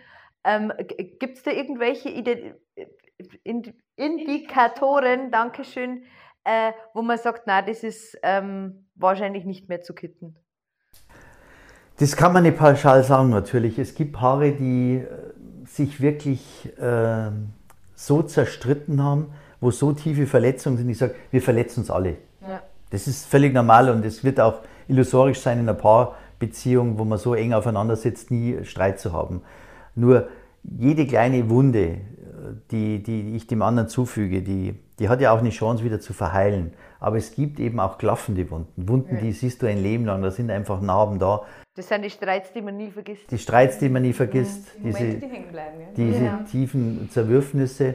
Ähm, 0.45 0.73
Gibt 1.19 1.39
es 1.39 1.43
da 1.43 1.51
irgendwelche 1.51 2.09
Ide 2.09 2.61
Ind 3.43 3.75
Indikatoren, 3.97 5.31
Dankeschön, 5.31 6.05
äh, 6.45 6.73
wo 6.95 7.03
man 7.03 7.19
sagt, 7.19 7.47
nein, 7.47 7.65
das 7.67 7.83
ist 7.83 8.19
ähm, 8.23 8.87
wahrscheinlich 8.95 9.45
nicht 9.45 9.69
mehr 9.69 9.83
zu 9.83 9.95
kitten? 9.95 10.37
Das 11.99 12.17
kann 12.17 12.33
man 12.33 12.45
nicht 12.45 12.57
pauschal 12.57 13.05
sagen, 13.05 13.29
natürlich. 13.29 13.79
Es 13.79 13.95
gibt 13.95 14.15
Paare, 14.15 14.53
die 14.53 15.05
äh, 15.07 15.33
sich 15.67 16.01
wirklich 16.01 16.73
äh, 16.79 17.31
so 18.01 18.23
zerstritten 18.23 19.03
haben, 19.03 19.27
wo 19.61 19.71
so 19.71 19.93
tiefe 19.93 20.27
Verletzungen 20.27 20.79
sind. 20.79 20.89
Ich 20.89 20.99
sage, 20.99 21.15
wir 21.31 21.43
verletzen 21.43 21.81
uns 21.81 21.91
alle. 21.91 22.17
Ja. 22.41 22.63
Das 22.89 23.07
ist 23.07 23.27
völlig 23.27 23.53
normal 23.53 23.91
und 23.91 24.05
es 24.07 24.25
wird 24.25 24.41
auch 24.41 24.61
illusorisch 24.89 25.41
sein, 25.41 25.59
in 25.59 25.69
einer 25.69 25.79
Paarbeziehung, 25.79 26.99
wo 26.99 27.05
man 27.05 27.19
so 27.19 27.35
eng 27.35 27.53
aufeinander 27.53 27.97
sitzt, 27.97 28.31
nie 28.31 28.65
Streit 28.65 29.01
zu 29.01 29.13
haben. 29.13 29.43
Nur 29.95 30.29
jede 30.63 31.07
kleine 31.07 31.51
Wunde, 31.51 31.99
die, 32.71 33.03
die 33.03 33.35
ich 33.37 33.47
dem 33.47 33.63
anderen 33.63 33.89
zufüge, 33.89 34.43
die, 34.43 34.75
die 34.99 35.09
hat 35.09 35.21
ja 35.21 35.33
auch 35.33 35.39
eine 35.39 35.51
Chance 35.51 35.85
wieder 35.85 36.01
zu 36.01 36.13
verheilen. 36.13 36.73
Aber 36.99 37.17
es 37.17 37.35
gibt 37.35 37.61
eben 37.61 37.81
auch 37.81 37.99
klaffende 37.99 38.51
Wunden. 38.51 38.89
Wunden, 38.89 39.19
die 39.21 39.33
siehst 39.33 39.63
du 39.63 39.67
ein 39.67 39.83
Leben 39.83 40.05
lang, 40.05 40.23
da 40.23 40.31
sind 40.31 40.51
einfach 40.51 40.81
Narben 40.81 41.19
da. 41.19 41.43
Das 41.75 41.89
sind 41.89 42.05
die 42.05 42.11
Streits, 42.11 42.53
die 42.53 42.63
man 42.63 42.77
nie 42.77 42.91
vergisst. 42.91 43.31
Die 43.31 43.39
Streits, 43.39 43.79
die 43.79 43.89
man 43.89 44.03
nie 44.03 44.13
vergisst, 44.13 44.67
diese, 44.83 44.99
Momente, 44.99 45.27
die 45.27 45.33
hängen 45.33 45.53
bleiben. 45.53 45.81
Ja. 45.81 45.87
diese 45.97 46.19
Genau. 46.19 46.39
tiefen 46.51 47.09
Zerwürfnisse 47.11 47.95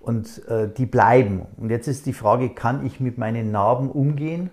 und 0.00 0.46
äh, 0.48 0.68
die 0.68 0.86
bleiben. 0.86 1.42
Und 1.56 1.70
jetzt 1.70 1.88
ist 1.88 2.06
die 2.06 2.12
Frage, 2.12 2.50
kann 2.50 2.86
ich 2.86 3.00
mit 3.00 3.18
meinen 3.18 3.50
Narben 3.50 3.90
umgehen? 3.90 4.50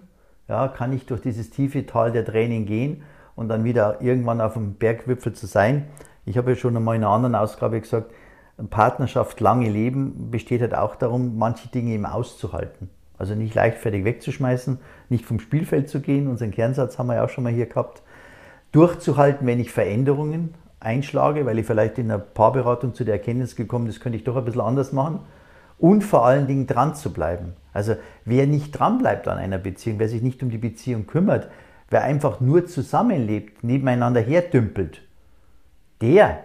Ja, 0.50 0.68
kann 0.68 0.92
ich 0.92 1.06
durch 1.06 1.22
dieses 1.22 1.52
tiefe 1.52 1.86
Tal 1.86 2.12
der 2.12 2.26
Tränen 2.26 2.66
gehen 2.66 3.04
und 3.36 3.48
dann 3.48 3.64
wieder 3.64 4.02
irgendwann 4.02 4.42
auf 4.42 4.54
dem 4.54 4.74
Bergwipfel 4.74 5.34
zu 5.34 5.46
sein? 5.46 5.86
Ich 6.26 6.38
habe 6.38 6.52
ja 6.52 6.56
schon 6.58 6.76
einmal 6.76 6.96
in 6.96 7.04
einer 7.04 7.14
anderen 7.14 7.36
Ausgabe 7.36 7.80
gesagt, 7.80 8.12
Partnerschaft, 8.70 9.40
lange 9.40 9.70
Leben 9.70 10.30
besteht 10.30 10.62
halt 10.62 10.76
auch 10.76 10.96
darum, 10.96 11.38
manche 11.38 11.68
Dinge 11.70 11.92
eben 11.92 12.06
auszuhalten. 12.06 12.90
Also 13.18 13.36
nicht 13.36 13.56
leichtfertig 13.56 14.06
wegzuschmeißen, 14.06 14.80
nicht 15.10 15.26
vom 15.26 15.40
Spielfeld 15.40 15.90
zu 15.90 16.02
gehen. 16.02 16.28
Unseren 16.28 16.52
Kernsatz 16.52 16.98
haben 16.98 17.08
wir 17.08 17.16
ja 17.16 17.24
auch 17.26 17.30
schon 17.30 17.44
mal 17.44 17.54
hier 17.54 17.68
gehabt 17.68 18.04
durchzuhalten, 18.72 19.46
wenn 19.48 19.60
ich 19.60 19.72
Veränderungen 19.72 20.56
einschlage, 20.80 21.46
weil 21.46 21.60
ich 21.60 21.66
vielleicht 21.66 21.98
in 21.98 22.10
der 22.10 22.18
Paarberatung 22.18 22.94
zu 22.94 23.04
der 23.04 23.16
Erkenntnis 23.16 23.56
gekommen 23.56 23.86
bin, 23.86 23.94
das 23.94 24.02
könnte 24.02 24.18
ich 24.18 24.24
doch 24.24 24.36
ein 24.36 24.46
bisschen 24.46 24.62
anders 24.62 24.92
machen. 24.92 25.20
Und 25.78 26.04
vor 26.04 26.26
allen 26.26 26.48
Dingen 26.48 26.68
dran 26.68 26.96
zu 26.96 27.12
bleiben. 27.14 27.54
Also 27.72 27.96
wer 28.26 28.48
nicht 28.48 28.72
dran 28.72 29.00
bleibt 29.00 29.28
an 29.28 29.38
einer 29.38 29.58
Beziehung, 29.58 30.00
wer 30.00 30.10
sich 30.10 30.22
nicht 30.22 30.42
um 30.44 30.50
die 30.50 30.58
Beziehung 30.58 31.08
kümmert, 31.08 31.50
wer 31.90 32.04
einfach 32.04 32.40
nur 32.40 32.66
zusammenlebt, 32.66 33.64
nebeneinander 33.64 34.22
herdümpelt, 34.22 35.02
der 36.02 36.44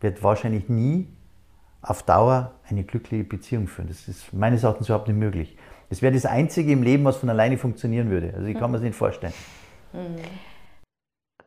wird 0.00 0.22
wahrscheinlich 0.22 0.68
nie 0.68 1.08
auf 1.82 2.02
Dauer 2.02 2.52
eine 2.68 2.84
glückliche 2.84 3.24
Beziehung 3.24 3.66
führen. 3.68 3.88
Das 3.88 4.08
ist 4.08 4.32
meines 4.32 4.64
Erachtens 4.64 4.88
überhaupt 4.88 5.08
nicht 5.08 5.16
möglich. 5.16 5.56
Das 5.90 6.02
wäre 6.02 6.12
das 6.12 6.26
Einzige 6.26 6.72
im 6.72 6.82
Leben, 6.82 7.04
was 7.04 7.16
von 7.16 7.30
alleine 7.30 7.56
funktionieren 7.56 8.10
würde. 8.10 8.32
Also 8.34 8.46
ich 8.46 8.58
kann 8.58 8.70
mir 8.70 8.76
das 8.76 8.84
nicht 8.84 8.96
vorstellen. 8.96 9.32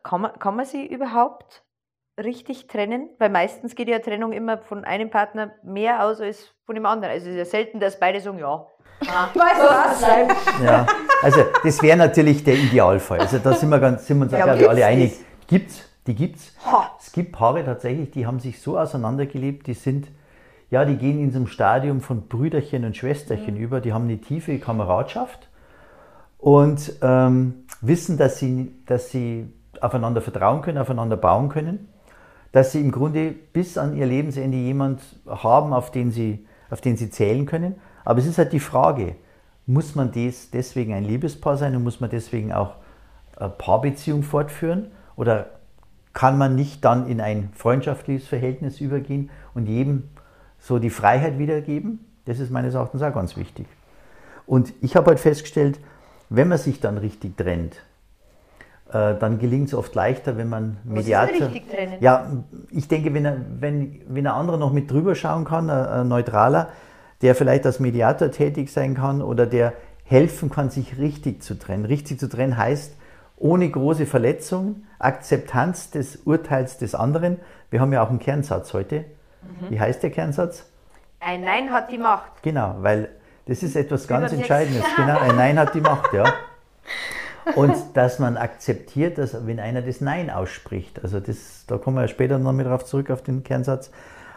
Kann 0.02 0.20
man, 0.20 0.38
kann 0.38 0.56
man 0.56 0.64
sie 0.64 0.84
überhaupt 0.86 1.62
richtig 2.22 2.66
trennen? 2.66 3.08
Weil 3.18 3.30
meistens 3.30 3.74
geht 3.76 3.88
ja 3.88 4.00
Trennung 4.00 4.32
immer 4.32 4.58
von 4.58 4.84
einem 4.84 5.10
Partner 5.10 5.52
mehr 5.62 6.04
aus 6.04 6.20
als 6.20 6.52
von 6.66 6.74
dem 6.74 6.86
anderen. 6.86 7.12
Also 7.12 7.26
es 7.28 7.32
ist 7.32 7.38
ja 7.38 7.44
selten, 7.44 7.78
dass 7.78 7.98
beide 8.00 8.20
sagen, 8.20 8.38
ja. 8.38 8.66
Weißt 9.00 9.34
du 9.34 9.38
was? 9.38 10.02
Ja, 10.64 10.86
also 11.22 11.40
das 11.62 11.82
wäre 11.82 11.96
natürlich 11.96 12.42
der 12.44 12.54
Idealfall. 12.54 13.20
Also 13.20 13.38
da 13.38 13.52
sind 13.54 13.68
wir, 13.70 13.78
ganz, 13.78 14.06
sind 14.06 14.18
wir 14.18 14.24
uns, 14.24 14.32
Ja, 14.32 14.44
glaube 14.44 14.60
ich, 14.62 14.68
alle 14.68 14.86
einig. 14.86 15.10
das? 15.12 15.46
Gibt's, 15.48 15.88
die 16.06 16.14
gibt's. 16.14 16.52
Es 17.00 17.12
gibt 17.12 17.32
Paare 17.32 17.64
tatsächlich, 17.64 18.10
die 18.10 18.26
haben 18.26 18.40
sich 18.40 18.60
so 18.60 18.78
auseinandergelebt, 18.78 19.66
die 19.66 19.74
sind, 19.74 20.08
ja, 20.70 20.84
die 20.84 20.96
gehen 20.96 21.20
in 21.20 21.30
so 21.30 21.38
einem 21.38 21.46
Stadium 21.46 22.00
von 22.00 22.28
Brüderchen 22.28 22.84
und 22.84 22.96
Schwesterchen 22.96 23.56
über, 23.56 23.80
die 23.80 23.92
haben 23.92 24.04
eine 24.04 24.18
tiefe 24.18 24.58
Kameradschaft 24.58 25.48
und 26.38 26.94
ähm, 27.02 27.64
wissen, 27.80 28.16
dass 28.18 28.38
sie, 28.38 28.72
dass 28.86 29.10
sie 29.10 29.52
aufeinander 29.80 30.20
vertrauen 30.20 30.62
können, 30.62 30.78
aufeinander 30.78 31.16
bauen 31.16 31.48
können, 31.48 31.88
dass 32.52 32.72
sie 32.72 32.80
im 32.80 32.90
Grunde 32.90 33.32
bis 33.32 33.78
an 33.78 33.96
ihr 33.96 34.06
Lebensende 34.06 34.56
jemand 34.56 35.00
haben, 35.26 35.72
auf 35.72 35.90
den 35.90 36.10
sie, 36.10 36.46
auf 36.70 36.80
den 36.80 36.96
sie 36.96 37.10
zählen 37.10 37.46
können. 37.46 37.76
Aber 38.04 38.18
es 38.18 38.26
ist 38.26 38.38
halt 38.38 38.52
die 38.52 38.60
Frage, 38.60 39.16
muss 39.66 39.94
man 39.94 40.12
des, 40.12 40.50
deswegen 40.50 40.92
ein 40.92 41.04
Liebespaar 41.04 41.56
sein 41.56 41.76
und 41.76 41.84
muss 41.84 42.00
man 42.00 42.10
deswegen 42.10 42.52
auch 42.52 42.74
eine 43.36 43.48
Paarbeziehung 43.48 44.22
fortführen? 44.22 44.90
Oder 45.16 45.46
kann 46.12 46.38
man 46.38 46.54
nicht 46.54 46.84
dann 46.84 47.06
in 47.08 47.20
ein 47.20 47.50
freundschaftliches 47.54 48.28
Verhältnis 48.28 48.80
übergehen 48.80 49.30
und 49.54 49.66
jedem 49.66 50.10
so 50.58 50.78
die 50.78 50.90
Freiheit 50.90 51.38
wiedergeben? 51.38 52.00
Das 52.24 52.38
ist 52.38 52.50
meines 52.50 52.74
Erachtens 52.74 53.02
auch 53.02 53.14
ganz 53.14 53.36
wichtig. 53.36 53.66
Und 54.46 54.72
ich 54.80 54.96
habe 54.96 55.08
halt 55.08 55.20
festgestellt, 55.20 55.80
wenn 56.28 56.48
man 56.48 56.58
sich 56.58 56.80
dann 56.80 56.98
richtig 56.98 57.36
trennt, 57.36 57.76
äh, 58.92 59.14
dann 59.18 59.38
gelingt 59.38 59.68
es 59.68 59.74
oft 59.74 59.94
leichter, 59.94 60.36
wenn 60.36 60.48
man 60.48 60.78
Mediator. 60.84 61.48
richtig 61.48 61.70
trennen? 61.70 61.94
Ja, 62.00 62.30
ich 62.70 62.88
denke, 62.88 63.14
wenn, 63.14 63.24
er, 63.24 63.36
wenn, 63.60 64.00
wenn 64.08 64.26
ein 64.26 64.32
anderer 64.32 64.58
noch 64.58 64.72
mit 64.72 64.90
drüber 64.90 65.14
schauen 65.14 65.44
kann, 65.44 65.70
ein, 65.70 65.86
ein 65.86 66.08
neutraler, 66.08 66.68
der 67.22 67.34
vielleicht 67.34 67.64
als 67.66 67.80
Mediator 67.80 68.30
tätig 68.30 68.70
sein 68.70 68.94
kann 68.94 69.22
oder 69.22 69.46
der 69.46 69.72
helfen 70.04 70.50
kann, 70.50 70.70
sich 70.70 70.98
richtig 70.98 71.42
zu 71.42 71.58
trennen. 71.58 71.84
Richtig 71.84 72.18
zu 72.18 72.28
trennen 72.28 72.56
heißt, 72.56 72.96
ohne 73.36 73.68
große 73.70 74.06
Verletzung, 74.06 74.84
Akzeptanz 75.02 75.90
des 75.90 76.16
Urteils 76.24 76.78
des 76.78 76.94
anderen. 76.94 77.40
Wir 77.70 77.80
haben 77.80 77.92
ja 77.92 78.02
auch 78.02 78.10
einen 78.10 78.18
Kernsatz 78.18 78.72
heute. 78.72 79.04
Wie 79.68 79.80
heißt 79.80 80.02
der 80.02 80.10
Kernsatz? 80.10 80.64
Ein 81.20 81.42
Nein 81.42 81.70
hat 81.70 81.90
die 81.90 81.98
Macht. 81.98 82.42
Genau, 82.42 82.76
weil 82.80 83.08
das 83.46 83.62
ist 83.62 83.76
etwas 83.76 84.06
ganz 84.06 84.32
Entscheidendes. 84.32 84.84
Genau, 84.96 85.18
ein 85.18 85.36
Nein 85.36 85.58
hat 85.58 85.74
die 85.74 85.80
Macht, 85.80 86.12
ja. 86.12 86.32
Und 87.56 87.74
dass 87.94 88.20
man 88.20 88.36
akzeptiert, 88.36 89.18
dass 89.18 89.46
wenn 89.46 89.58
einer 89.58 89.82
das 89.82 90.00
Nein 90.00 90.30
ausspricht, 90.30 91.02
also 91.02 91.18
das, 91.18 91.64
da 91.66 91.76
kommen 91.76 91.96
wir 91.96 92.02
ja 92.02 92.08
später 92.08 92.38
noch 92.38 92.52
mal 92.52 92.64
drauf 92.64 92.84
zurück 92.84 93.10
auf 93.10 93.22
den 93.22 93.42
Kernsatz, 93.42 93.90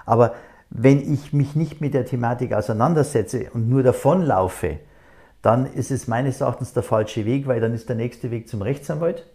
aber 0.08 0.34
wenn 0.71 1.13
ich 1.13 1.32
mich 1.32 1.56
nicht 1.56 1.82
mit 1.82 1.93
der 1.93 2.06
Thematik 2.06 2.54
auseinandersetze 2.54 3.51
und 3.54 3.69
nur 3.69 3.84
davonlaufe, 3.84 4.80
dann 5.43 5.71
ist 5.71 5.91
es 5.91 6.08
meines 6.08 6.41
Erachtens 6.41 6.73
der 6.73 6.82
falsche 6.82 7.25
Weg, 7.25 7.45
weil 7.45 7.62
dann 7.62 7.73
ist 7.73 7.88
der 7.88 7.95
nächste 7.95 8.32
Weg 8.32 8.49
zum 8.49 8.63
Rechtsanwalt 8.63 9.25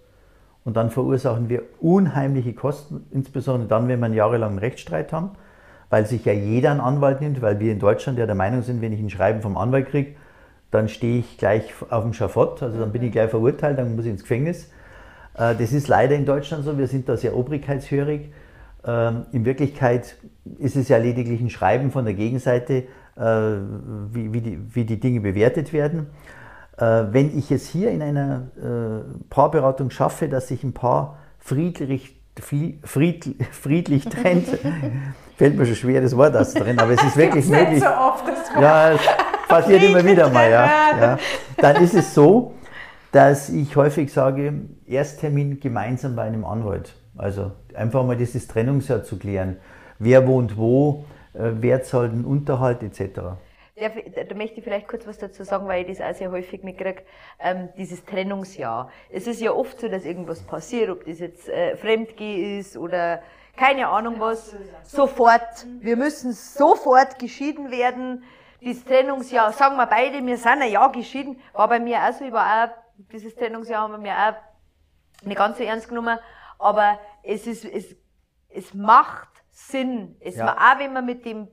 und 0.70 0.74
dann 0.74 0.90
verursachen 0.90 1.48
wir 1.48 1.62
unheimliche 1.80 2.52
Kosten, 2.52 3.04
insbesondere 3.11 3.68
dann, 3.68 3.88
wenn 3.88 3.98
wir 3.98 4.06
einen 4.06 4.14
jahrelangen 4.14 4.61
Rechtsstreit 4.61 5.12
haben, 5.12 5.30
weil 5.88 6.06
sich 6.06 6.24
ja 6.24 6.33
jeder 6.33 6.70
einen 6.70 6.78
Anwalt 6.78 7.20
nimmt, 7.20 7.42
weil 7.42 7.59
wir 7.59 7.72
in 7.72 7.80
Deutschland 7.80 8.20
ja 8.20 8.26
der 8.26 8.37
Meinung 8.37 8.62
sind, 8.62 8.80
wenn 8.80 8.92
ich 8.92 9.00
ein 9.00 9.11
Schreiben 9.11 9.42
vom 9.42 9.56
Anwalt 9.56 9.88
kriege, 9.88 10.12
dann 10.70 10.88
stehe 10.88 11.18
ich 11.18 11.38
gleich 11.38 11.74
auf 11.90 12.04
dem 12.04 12.12
Schafott, 12.12 12.62
also 12.62 12.78
dann 12.78 12.92
bin 12.92 13.02
ich 13.02 13.11
gleich 13.11 13.30
verurteilt, 13.30 13.78
dann 13.80 13.96
muss 13.96 14.04
ich 14.04 14.12
ins 14.12 14.22
Gefängnis. 14.22 14.70
Äh, 15.37 15.56
Das 15.56 15.72
ist 15.72 15.88
leider 15.88 16.14
in 16.14 16.24
Deutschland 16.24 16.64
so, 16.64 16.78
wir 16.78 16.87
sind 16.87 17.09
da 17.09 17.16
sehr 17.16 17.37
obrigkeitshörig. 17.37 18.30
Ähm, 18.87 19.26
In 19.33 19.44
Wirklichkeit 19.44 20.18
ist 20.61 20.76
es 20.76 20.88
ja 20.88 20.98
lediglich 20.98 21.40
ein 21.40 21.50
Schreiben 21.50 21.90
von 21.90 22.04
der 22.04 22.14
Gegenseite, 22.14 22.85
äh, 23.16 23.22
wie, 24.12 24.40
die, 24.40 24.59
wie 24.72 24.85
die 24.85 25.00
Dinge 25.00 25.20
bewertet 25.20 25.72
werden. 25.72 26.06
Äh, 26.81 27.12
Wenn 27.12 27.37
ich 27.38 27.51
es 27.51 27.66
hier 27.69 27.90
in 27.90 28.03
einer 28.03 28.49
äh, 28.57 29.25
Paarberatung 29.29 29.90
schaffe, 29.90 30.29
dass 30.29 30.49
sich 30.49 30.64
ein 30.64 30.73
Paar 30.73 31.19
friedlich, 31.38 32.16
fri- 32.40 32.79
fried, 32.85 33.37
friedlich 33.53 34.05
trennt, 34.07 34.47
fällt 35.37 35.57
mir 35.57 35.66
schon 35.66 35.77
schwer 35.77 36.01
das 36.01 36.16
Wort 36.16 36.37
aus 36.37 36.55
drin, 36.55 36.79
aber 36.79 36.93
es 36.93 37.03
ist 37.03 37.16
wirklich 37.16 37.47
möglich. 37.49 37.71
Nicht 37.71 37.83
so 37.85 37.88
oft. 37.90 38.25
Das 38.27 38.61
Ja, 38.61 38.93
es 38.93 39.01
passiert 39.49 39.83
immer 39.83 40.05
wieder 40.05 40.29
mal, 40.31 40.51
ja, 40.51 40.66
Friedlich 40.66 41.03
ja. 41.03 41.19
Dann 41.59 41.83
ist 41.85 41.95
es 41.95 42.14
so, 42.14 42.55
dass 43.12 43.49
ich 43.51 43.77
häufig 43.77 44.12
sage, 44.12 44.53
Ersttermin 44.87 45.59
gemeinsam 45.61 46.14
bei 46.16 46.23
einem 46.23 46.45
Anwalt. 46.45 46.95
Also 47.16 47.51
einfach 47.75 48.05
mal 48.07 48.16
dieses 48.16 48.47
Trennungsjahr 48.49 49.03
zu 49.03 49.19
klären. 49.19 49.57
Wer 49.99 50.27
wohnt 50.27 50.57
wo, 50.57 51.05
äh, 51.35 51.51
wer 51.61 51.83
zahlt 51.83 52.12
den 52.12 52.25
Unterhalt 52.25 52.83
etc. 52.83 53.21
Darf 53.81 53.95
Da, 53.95 54.35
möchte 54.35 54.59
ich 54.59 54.64
vielleicht 54.64 54.87
kurz 54.88 55.07
was 55.07 55.19
dazu 55.19 55.43
sagen, 55.43 55.66
weil 55.66 55.88
ich 55.88 55.99
das 55.99 56.07
auch 56.07 56.16
sehr 56.16 56.31
häufig 56.31 56.62
mitkriege, 56.62 57.03
ähm, 57.38 57.71
dieses 57.77 58.05
Trennungsjahr. 58.05 58.90
Es 59.11 59.27
ist 59.27 59.40
ja 59.40 59.53
oft 59.53 59.81
so, 59.81 59.88
dass 59.88 60.05
irgendwas 60.05 60.43
passiert, 60.43 60.90
ob 60.90 61.05
das 61.05 61.19
jetzt 61.19 61.49
äh, 61.49 61.77
Fremdgeh 61.77 62.59
ist 62.59 62.77
oder 62.77 63.23
keine 63.57 63.88
Ahnung 63.88 64.21
was, 64.21 64.55
sofort, 64.85 65.66
wir 65.81 65.97
müssen 65.97 66.33
sofort 66.33 67.19
geschieden 67.19 67.71
werden. 67.71 68.25
Dieses 68.61 68.85
Trennungsjahr, 68.85 69.53
sagen 69.53 69.77
wir 69.77 69.87
beide, 69.87 70.25
wir 70.25 70.37
sind 70.37 70.62
ein 70.62 70.71
Jahr 70.71 70.93
geschieden, 70.93 71.40
war 71.53 71.69
bei 71.69 71.81
mir 71.81 71.99
auch 71.99 72.12
so, 72.12 72.25
ich 72.25 72.33
war 72.33 72.64
auch, 72.64 72.69
dieses 73.12 73.35
Trennungsjahr 73.35 73.83
haben 73.83 73.93
wir 73.93 73.99
mir 73.99 74.14
auch 74.14 75.27
nicht 75.27 75.37
ganz 75.37 75.59
so 75.59 75.64
ernst 75.64 75.88
genommen, 75.88 76.19
aber 76.59 76.99
es 77.23 77.47
ist, 77.47 77.64
es, 77.64 77.97
es 78.51 78.75
macht 78.75 79.29
Sinn. 79.51 80.16
Es 80.21 80.37
Ja. 80.37 80.55
auch 80.55 80.79
wenn 80.79 80.93
man 80.93 81.05
mit 81.05 81.25
dem 81.25 81.49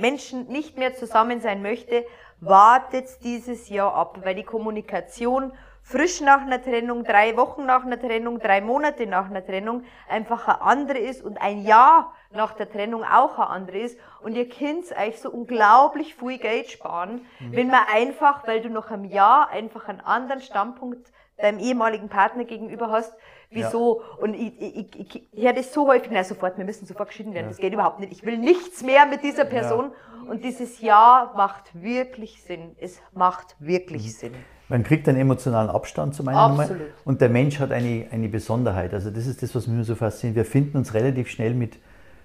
Menschen 0.00 0.48
nicht 0.48 0.78
mehr 0.78 0.94
zusammen 0.94 1.40
sein 1.40 1.62
möchte, 1.62 2.04
wartet 2.40 3.06
dieses 3.22 3.68
Jahr 3.68 3.94
ab, 3.94 4.20
weil 4.24 4.34
die 4.34 4.44
Kommunikation 4.44 5.52
frisch 5.82 6.20
nach 6.20 6.42
einer 6.42 6.62
Trennung, 6.62 7.04
drei 7.04 7.36
Wochen 7.36 7.66
nach 7.66 7.84
einer 7.84 8.00
Trennung, 8.00 8.38
drei 8.38 8.60
Monate 8.60 9.06
nach 9.06 9.28
einer 9.28 9.44
Trennung 9.44 9.84
einfach 10.08 10.46
eine 10.46 10.60
andere 10.62 10.98
ist 10.98 11.22
und 11.22 11.40
ein 11.40 11.62
Jahr 11.62 12.14
nach 12.30 12.52
der 12.52 12.70
Trennung 12.70 13.02
auch 13.02 13.38
eine 13.38 13.48
andere 13.48 13.78
ist. 13.78 13.98
Und 14.22 14.36
ihr 14.36 14.48
könnt 14.48 14.84
euch 14.96 15.20
so 15.20 15.30
unglaublich 15.30 16.14
viel 16.14 16.38
Geld 16.38 16.70
sparen, 16.70 17.26
wenn 17.40 17.68
man 17.68 17.80
einfach, 17.92 18.46
weil 18.46 18.60
du 18.60 18.68
nach 18.68 18.90
einem 18.90 19.04
Jahr 19.04 19.48
einfach 19.50 19.88
einen 19.88 20.00
anderen 20.00 20.40
Standpunkt 20.40 21.10
deinem 21.38 21.58
ehemaligen 21.58 22.08
Partner 22.08 22.44
gegenüber 22.44 22.90
hast, 22.90 23.14
wieso? 23.50 24.02
Und 24.20 24.34
ich, 24.34 24.52
ich, 24.60 24.76
ich, 24.76 25.00
ich, 25.00 25.28
ich 25.32 25.44
höre 25.44 25.52
das 25.52 25.72
so 25.72 25.86
häufig, 25.88 26.10
na 26.12 26.24
sofort, 26.24 26.56
wir 26.58 26.64
müssen 26.64 26.86
sofort 26.86 27.08
geschieden 27.08 27.34
werden, 27.34 27.48
das 27.48 27.58
geht 27.58 27.72
überhaupt 27.72 28.00
nicht. 28.00 28.12
Ich 28.12 28.24
will 28.24 28.38
nichts 28.38 28.82
mehr 28.82 29.06
mit 29.06 29.22
dieser 29.22 29.44
Person. 29.44 29.92
Und 30.28 30.44
dieses 30.44 30.80
Ja 30.80 31.32
macht 31.36 31.70
wirklich 31.74 32.42
Sinn. 32.42 32.76
Es 32.80 33.00
macht 33.12 33.56
wirklich 33.58 34.16
Sinn. 34.16 34.32
Man 34.68 34.84
kriegt 34.84 35.08
einen 35.08 35.18
emotionalen 35.18 35.68
Abstand 35.70 36.14
zum 36.14 36.28
einen. 36.28 36.38
Absolut. 36.38 36.82
und 37.04 37.20
der 37.20 37.28
Mensch 37.28 37.58
hat 37.58 37.72
eine, 37.72 38.06
eine 38.12 38.28
Besonderheit. 38.28 38.94
Also 38.94 39.10
das 39.10 39.26
ist 39.26 39.42
das, 39.42 39.52
was 39.56 39.66
mich 39.66 39.84
so 39.86 39.96
fasziniert. 39.96 40.36
Wir 40.36 40.44
finden 40.44 40.76
uns 40.76 40.94
relativ 40.94 41.28
schnell 41.28 41.54
mit 41.54 41.78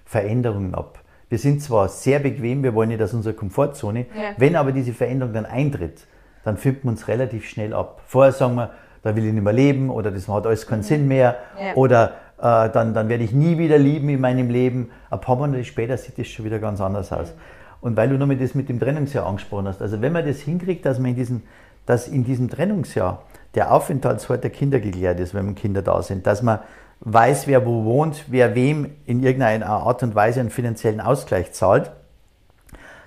Veränderungen 0.04 0.74
ab. 0.74 1.00
Wir 1.28 1.38
sind 1.38 1.60
zwar 1.60 1.88
sehr 1.88 2.20
bequem, 2.20 2.62
wir 2.62 2.72
wollen 2.74 2.90
nicht 2.90 3.02
aus 3.02 3.12
unserer 3.12 3.34
Komfortzone, 3.34 4.06
Ja. 4.14 4.34
wenn 4.36 4.54
aber 4.54 4.70
diese 4.70 4.92
Veränderung 4.92 5.34
dann 5.34 5.44
eintritt, 5.46 6.06
dann 6.44 6.56
finden 6.56 6.84
wir 6.84 6.90
uns 6.90 7.08
relativ 7.08 7.48
schnell 7.48 7.74
ab. 7.74 8.00
Vorher 8.06 8.30
sagen 8.32 8.54
wir, 8.54 8.70
da 9.06 9.14
will 9.14 9.24
ich 9.24 9.32
nicht 9.32 9.44
mehr 9.44 9.52
leben 9.52 9.88
oder 9.88 10.10
das 10.10 10.26
hat 10.26 10.46
alles 10.46 10.66
keinen 10.66 10.82
Sinn 10.82 11.06
mehr 11.06 11.36
Ja. 11.62 11.74
oder 11.74 12.14
äh, 12.38 12.68
dann, 12.70 12.92
dann 12.92 13.08
werde 13.08 13.22
ich 13.22 13.30
nie 13.30 13.56
wieder 13.56 13.78
lieben 13.78 14.08
in 14.08 14.20
meinem 14.20 14.50
Leben. 14.50 14.90
Ein 15.10 15.20
paar 15.20 15.36
Monate 15.36 15.62
später 15.62 15.96
sieht 15.96 16.18
das 16.18 16.26
schon 16.26 16.44
wieder 16.44 16.58
ganz 16.58 16.80
anders 16.80 17.12
aus. 17.12 17.32
Und 17.80 17.96
weil 17.96 18.08
du 18.08 18.18
nochmal 18.18 18.36
das 18.36 18.56
mit 18.56 18.68
dem 18.68 18.80
Trennungsjahr 18.80 19.24
angesprochen 19.24 19.68
hast, 19.68 19.80
also 19.80 20.02
wenn 20.02 20.12
man 20.12 20.26
das 20.26 20.38
hinkriegt, 20.40 20.84
dass 20.84 20.98
man 20.98 21.10
in 21.10 21.16
diesem, 21.16 21.42
dass 21.86 22.08
in 22.08 22.24
diesem 22.24 22.50
Trennungsjahr 22.50 23.22
der 23.54 23.72
Aufenthaltsort 23.72 24.42
der 24.42 24.50
Kinder 24.50 24.80
geklärt 24.80 25.20
ist, 25.20 25.34
wenn 25.34 25.54
Kinder 25.54 25.82
da 25.82 26.02
sind, 26.02 26.26
dass 26.26 26.42
man 26.42 26.58
weiß, 26.98 27.46
wer 27.46 27.64
wo 27.64 27.84
wohnt, 27.84 28.24
wer 28.26 28.56
wem 28.56 28.90
in 29.04 29.22
irgendeiner 29.22 29.68
Art 29.68 30.02
und 30.02 30.16
Weise 30.16 30.40
einen 30.40 30.50
finanziellen 30.50 31.00
Ausgleich 31.00 31.52
zahlt, 31.52 31.92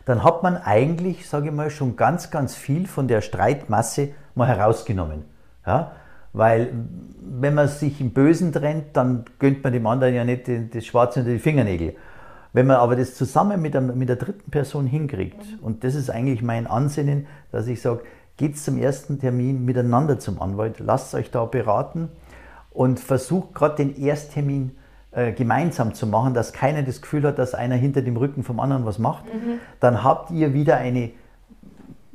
dann 0.06 0.24
hat 0.24 0.44
man 0.44 0.56
eigentlich, 0.56 1.28
sage 1.28 1.50
ich 1.50 1.54
mal, 1.54 1.70
schon 1.70 1.98
ganz, 1.98 2.32
ganz 2.32 2.56
viel 2.56 2.88
von 2.88 3.10
der 3.10 3.20
Streitmasse 3.20 4.10
mal 4.34 4.48
herausgenommen. 4.48 5.26
Ja? 5.66 5.92
Weil 6.34 6.70
wenn 7.22 7.56
man 7.56 7.68
sich 7.68 8.00
im 8.02 8.12
Bösen 8.12 8.52
trennt, 8.52 8.86
dann 8.94 9.26
gönnt 9.40 9.64
man 9.64 9.74
dem 9.74 9.88
anderen 9.88 10.14
ja 10.14 10.24
nicht 10.24 10.50
das 10.74 10.86
Schwarze 10.86 11.22
unter 11.22 11.32
die 11.32 11.40
Fingernägel. 11.40 11.96
Wenn 12.54 12.68
man 12.68 12.78
aber 12.78 12.96
das 12.96 13.16
zusammen 13.16 13.62
mit, 13.62 13.76
einem, 13.76 13.98
mit 13.98 14.10
der 14.10 14.16
dritten 14.16 14.50
Person 14.50 14.88
hinkriegt, 14.88 15.42
und 15.62 15.84
das 15.84 15.96
ist 15.96 16.10
eigentlich 16.10 16.42
mein 16.42 16.66
Ansinnen, 16.66 17.28
dass 17.52 17.68
ich 17.68 17.82
sage, 17.82 18.02
geht 18.38 18.58
zum 18.58 18.78
ersten 18.78 19.20
Termin 19.20 19.66
miteinander 19.66 20.18
zum 20.18 20.42
Anwalt, 20.42 20.80
lasst 20.80 21.14
euch 21.14 21.30
da 21.30 21.46
beraten 21.46 22.10
und 22.72 23.00
versucht 23.00 23.54
gerade 23.54 23.76
den 23.76 23.96
Ersttermin 24.02 24.72
äh, 25.12 25.34
gemeinsam 25.34 25.94
zu 25.94 26.08
machen, 26.08 26.34
dass 26.34 26.54
keiner 26.54 26.82
das 26.84 27.02
Gefühl 27.02 27.24
hat, 27.24 27.38
dass 27.38 27.54
einer 27.54 27.76
hinter 27.76 28.02
dem 28.02 28.16
Rücken 28.16 28.44
vom 28.44 28.60
anderen 28.60 28.86
was 28.86 28.98
macht, 28.98 29.26
dann 29.80 30.04
habt 30.04 30.32
ihr 30.32 30.54
wieder 30.54 30.78
eine, 30.78 31.12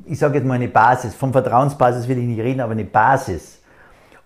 ich 0.06 0.18
sage 0.18 0.38
jetzt 0.38 0.46
mal 0.46 0.54
eine 0.54 0.68
Basis, 0.68 1.14
von 1.14 1.32
Vertrauensbasis 1.32 2.08
will 2.08 2.18
ich 2.18 2.24
nicht 2.24 2.40
reden, 2.40 2.60
aber 2.60 2.72
eine 2.72 2.84
Basis. 2.84 3.60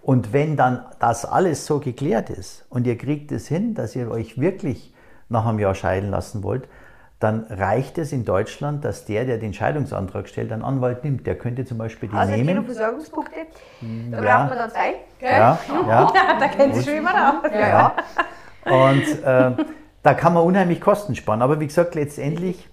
Und 0.03 0.33
wenn 0.33 0.57
dann 0.57 0.85
das 1.01 1.25
alles 1.25 1.67
so 1.67 1.81
geklärt 1.81 2.31
ist 2.31 2.65
und 2.71 2.87
ihr 2.87 2.97
kriegt 2.97 3.31
es 3.33 3.47
hin, 3.49 3.75
dass 3.75 3.95
ihr 3.95 4.11
euch 4.11 4.41
wirklich 4.41 4.95
nach 5.29 5.45
einem 5.47 5.59
Jahr 5.59 5.75
scheiden 5.75 6.11
lassen 6.11 6.43
wollt, 6.43 6.69
dann 7.21 7.47
reicht 7.51 7.99
es 7.99 8.13
in 8.13 8.25
Deutschland, 8.25 8.85
dass 8.85 9.05
der, 9.05 9.25
der 9.25 9.39
den 9.39 9.53
Scheidungsantrag 9.53 10.29
stellt, 10.29 10.53
einen 10.53 10.63
Anwalt 10.63 11.03
nimmt. 11.03 11.27
Der 11.27 11.37
könnte 11.37 11.65
zum 11.65 11.77
Beispiel 11.77 12.09
die 12.09 12.15
Also 12.17 12.33
nehmen. 12.33 12.65
Versorgungspunkte, 12.65 13.33
da 14.11 14.23
Ja. 14.23 14.37
braucht 14.39 14.49
man 14.51 14.59
dann 14.59 14.71
zwei. 14.71 14.95
Gell? 15.19 15.31
Ja, 15.31 15.59
ja. 15.89 16.13
da 16.41 16.49
kennt 16.49 16.77
sich 16.77 16.85
schon 16.85 16.95
jemand 16.95 17.17
aus. 17.17 17.51
Ja, 17.53 17.69
ja. 17.69 17.97
Und 18.73 19.03
äh, 19.25 19.65
da 20.05 20.15
kann 20.15 20.33
man 20.33 20.45
unheimlich 20.45 20.81
Kosten 20.81 21.17
sparen. 21.17 21.43
Aber 21.43 21.59
wie 21.59 21.67
gesagt, 21.67 21.97
letztendlich, 21.97 22.69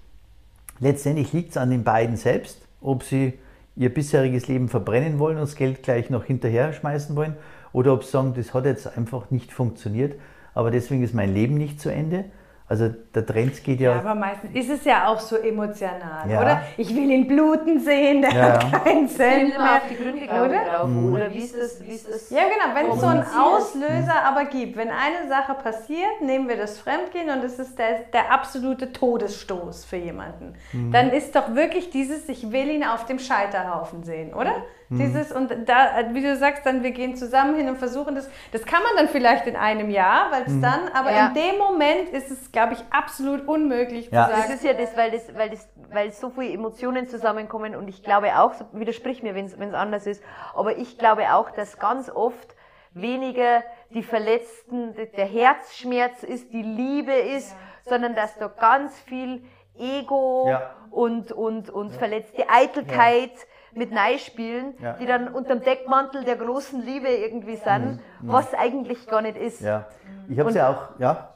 letztendlich 0.78 1.32
liegt 1.32 1.50
es 1.50 1.56
an 1.56 1.70
den 1.70 1.82
beiden 1.82 2.16
selbst, 2.16 2.65
ob 2.80 3.02
sie 3.02 3.34
ihr 3.76 3.92
bisheriges 3.92 4.48
Leben 4.48 4.68
verbrennen 4.68 5.18
wollen 5.18 5.36
und 5.36 5.42
das 5.42 5.56
Geld 5.56 5.82
gleich 5.82 6.10
noch 6.10 6.24
hinterher 6.24 6.72
schmeißen 6.72 7.14
wollen 7.14 7.36
oder 7.72 7.92
ob 7.92 8.04
sie 8.04 8.10
sagen, 8.10 8.34
das 8.34 8.54
hat 8.54 8.64
jetzt 8.64 8.96
einfach 8.96 9.30
nicht 9.30 9.52
funktioniert, 9.52 10.18
aber 10.54 10.70
deswegen 10.70 11.02
ist 11.02 11.14
mein 11.14 11.34
Leben 11.34 11.54
nicht 11.54 11.80
zu 11.80 11.90
Ende. 11.90 12.24
Also 12.68 12.88
der 13.14 13.24
Trend 13.24 13.62
geht 13.62 13.78
ja, 13.78 13.92
Ja, 13.92 13.98
aber 14.00 14.16
meistens 14.16 14.52
ist 14.52 14.68
es 14.68 14.84
ja 14.84 15.06
auch 15.06 15.20
so 15.20 15.36
emotional, 15.36 16.28
Ja. 16.28 16.40
oder? 16.40 16.62
Ich 16.76 16.92
will 16.92 17.08
ihn 17.12 17.28
bluten 17.28 17.78
sehen, 17.78 18.22
der 18.22 18.32
Ja, 18.32 18.52
hat 18.72 18.84
keinen 18.84 19.06
immer 19.08 19.62
mehr. 19.62 19.72
auf 19.76 19.82
die 19.88 19.94
Gründe 19.96 20.24
Oder? 20.24 20.64
drauf. 20.78 20.88
Mhm. 20.88 21.14
Oder 21.14 21.30
wie 21.32 21.38
ist 21.38 21.56
das? 21.56 21.80
Wie 21.86 21.92
ist 21.92 22.08
das 22.12 22.28
Ja, 22.30 22.40
genau, 22.42 22.74
wenn 22.74 22.90
es 22.90 23.00
so 23.00 23.06
einen? 23.06 23.22
Auslöser 23.22 24.24
aber 24.24 24.46
gibt, 24.46 24.76
wenn 24.76 24.88
eine 24.90 25.28
Sache 25.28 25.54
passiert, 25.54 26.20
nehmen 26.22 26.48
wir 26.48 26.56
das 26.56 26.78
Fremdgehen 26.80 27.30
und 27.30 27.44
es 27.44 27.58
ist 27.60 27.78
der, 27.78 28.00
der 28.12 28.32
absolute 28.32 28.92
Todesstoß 28.92 29.84
für 29.84 29.96
jemanden, 29.96 30.54
Mhm. 30.72 30.90
dann 30.90 31.10
ist 31.10 31.36
doch 31.36 31.54
wirklich 31.54 31.90
dieses, 31.90 32.28
ich 32.28 32.50
will 32.50 32.68
ihn 32.68 32.82
auf 32.84 33.06
dem 33.06 33.20
Scheiterhaufen 33.20 34.02
sehen, 34.02 34.34
oder? 34.34 34.52
Dieses 34.88 35.32
und 35.32 35.52
da, 35.68 35.90
wie 36.12 36.22
du 36.22 36.36
sagst, 36.36 36.64
dann 36.64 36.84
wir 36.84 36.92
gehen 36.92 37.16
zusammen 37.16 37.56
hin 37.56 37.68
und 37.68 37.76
versuchen 37.76 38.14
das. 38.14 38.30
Das 38.52 38.64
kann 38.64 38.82
man 38.84 38.92
dann 38.96 39.08
vielleicht 39.08 39.46
in 39.48 39.56
einem 39.56 39.90
Jahr, 39.90 40.30
weil 40.30 40.44
es 40.46 40.60
dann, 40.60 40.88
aber 40.94 41.10
Ja. 41.12 41.26
in 41.26 41.34
dem 41.34 41.58
Moment 41.58 42.08
ist 42.10 42.30
es, 42.30 42.52
glaube 42.52 42.74
ich, 42.74 42.84
absolut 42.90 43.48
unmöglich 43.48 44.10
Ja. 44.12 44.26
zu 44.26 44.30
Das 44.30 44.40
sagen. 44.42 44.52
ist 44.54 44.64
ja 44.64 44.72
das, 44.74 44.96
weil, 44.96 45.10
das, 45.10 45.34
weil, 45.36 45.50
das, 45.50 45.68
weil 45.90 46.12
so 46.12 46.30
viele 46.30 46.52
Emotionen 46.52 47.08
zusammenkommen 47.08 47.74
und 47.74 47.88
ich 47.88 48.04
glaube 48.04 48.38
auch, 48.38 48.54
so 48.54 48.64
widersprich 48.72 49.24
mir, 49.24 49.34
wenn 49.34 49.46
es 49.46 49.74
anders 49.74 50.06
ist, 50.06 50.22
aber 50.54 50.76
ich 50.78 50.98
glaube 50.98 51.34
auch, 51.34 51.50
dass 51.50 51.78
ganz 51.80 52.08
oft 52.08 52.54
weniger 52.92 53.64
die 53.90 54.02
Verletzten, 54.04 54.94
der 55.16 55.26
Herzschmerz 55.26 56.22
ist, 56.22 56.52
die 56.52 56.62
Liebe 56.62 57.12
ist, 57.12 57.56
sondern 57.84 58.14
dass 58.14 58.38
da 58.38 58.46
ganz 58.46 58.98
viel 59.00 59.42
Ego 59.78 60.46
Ja. 60.48 60.70
und, 60.90 61.32
und, 61.32 61.70
und 61.70 61.92
verletzte 61.92 62.48
Eitelkeit 62.48 63.32
mit 63.76 63.92
Neispielen, 63.92 64.74
Ja. 64.80 64.94
die 64.94 65.06
dann 65.06 65.28
unterm 65.28 65.60
Deckmantel 65.62 66.24
der 66.24 66.36
großen 66.36 66.84
Liebe 66.84 67.08
irgendwie 67.08 67.56
sind, 67.56 68.00
was 68.22 68.54
eigentlich 68.54 69.06
gar 69.06 69.22
nicht 69.22 69.36
ist. 69.36 69.60
Ja. 69.60 69.86
Ich 70.28 70.38
habe 70.38 70.50
es 70.50 70.56
ja 70.56 70.70
auch, 70.70 70.98
ja, 70.98 71.34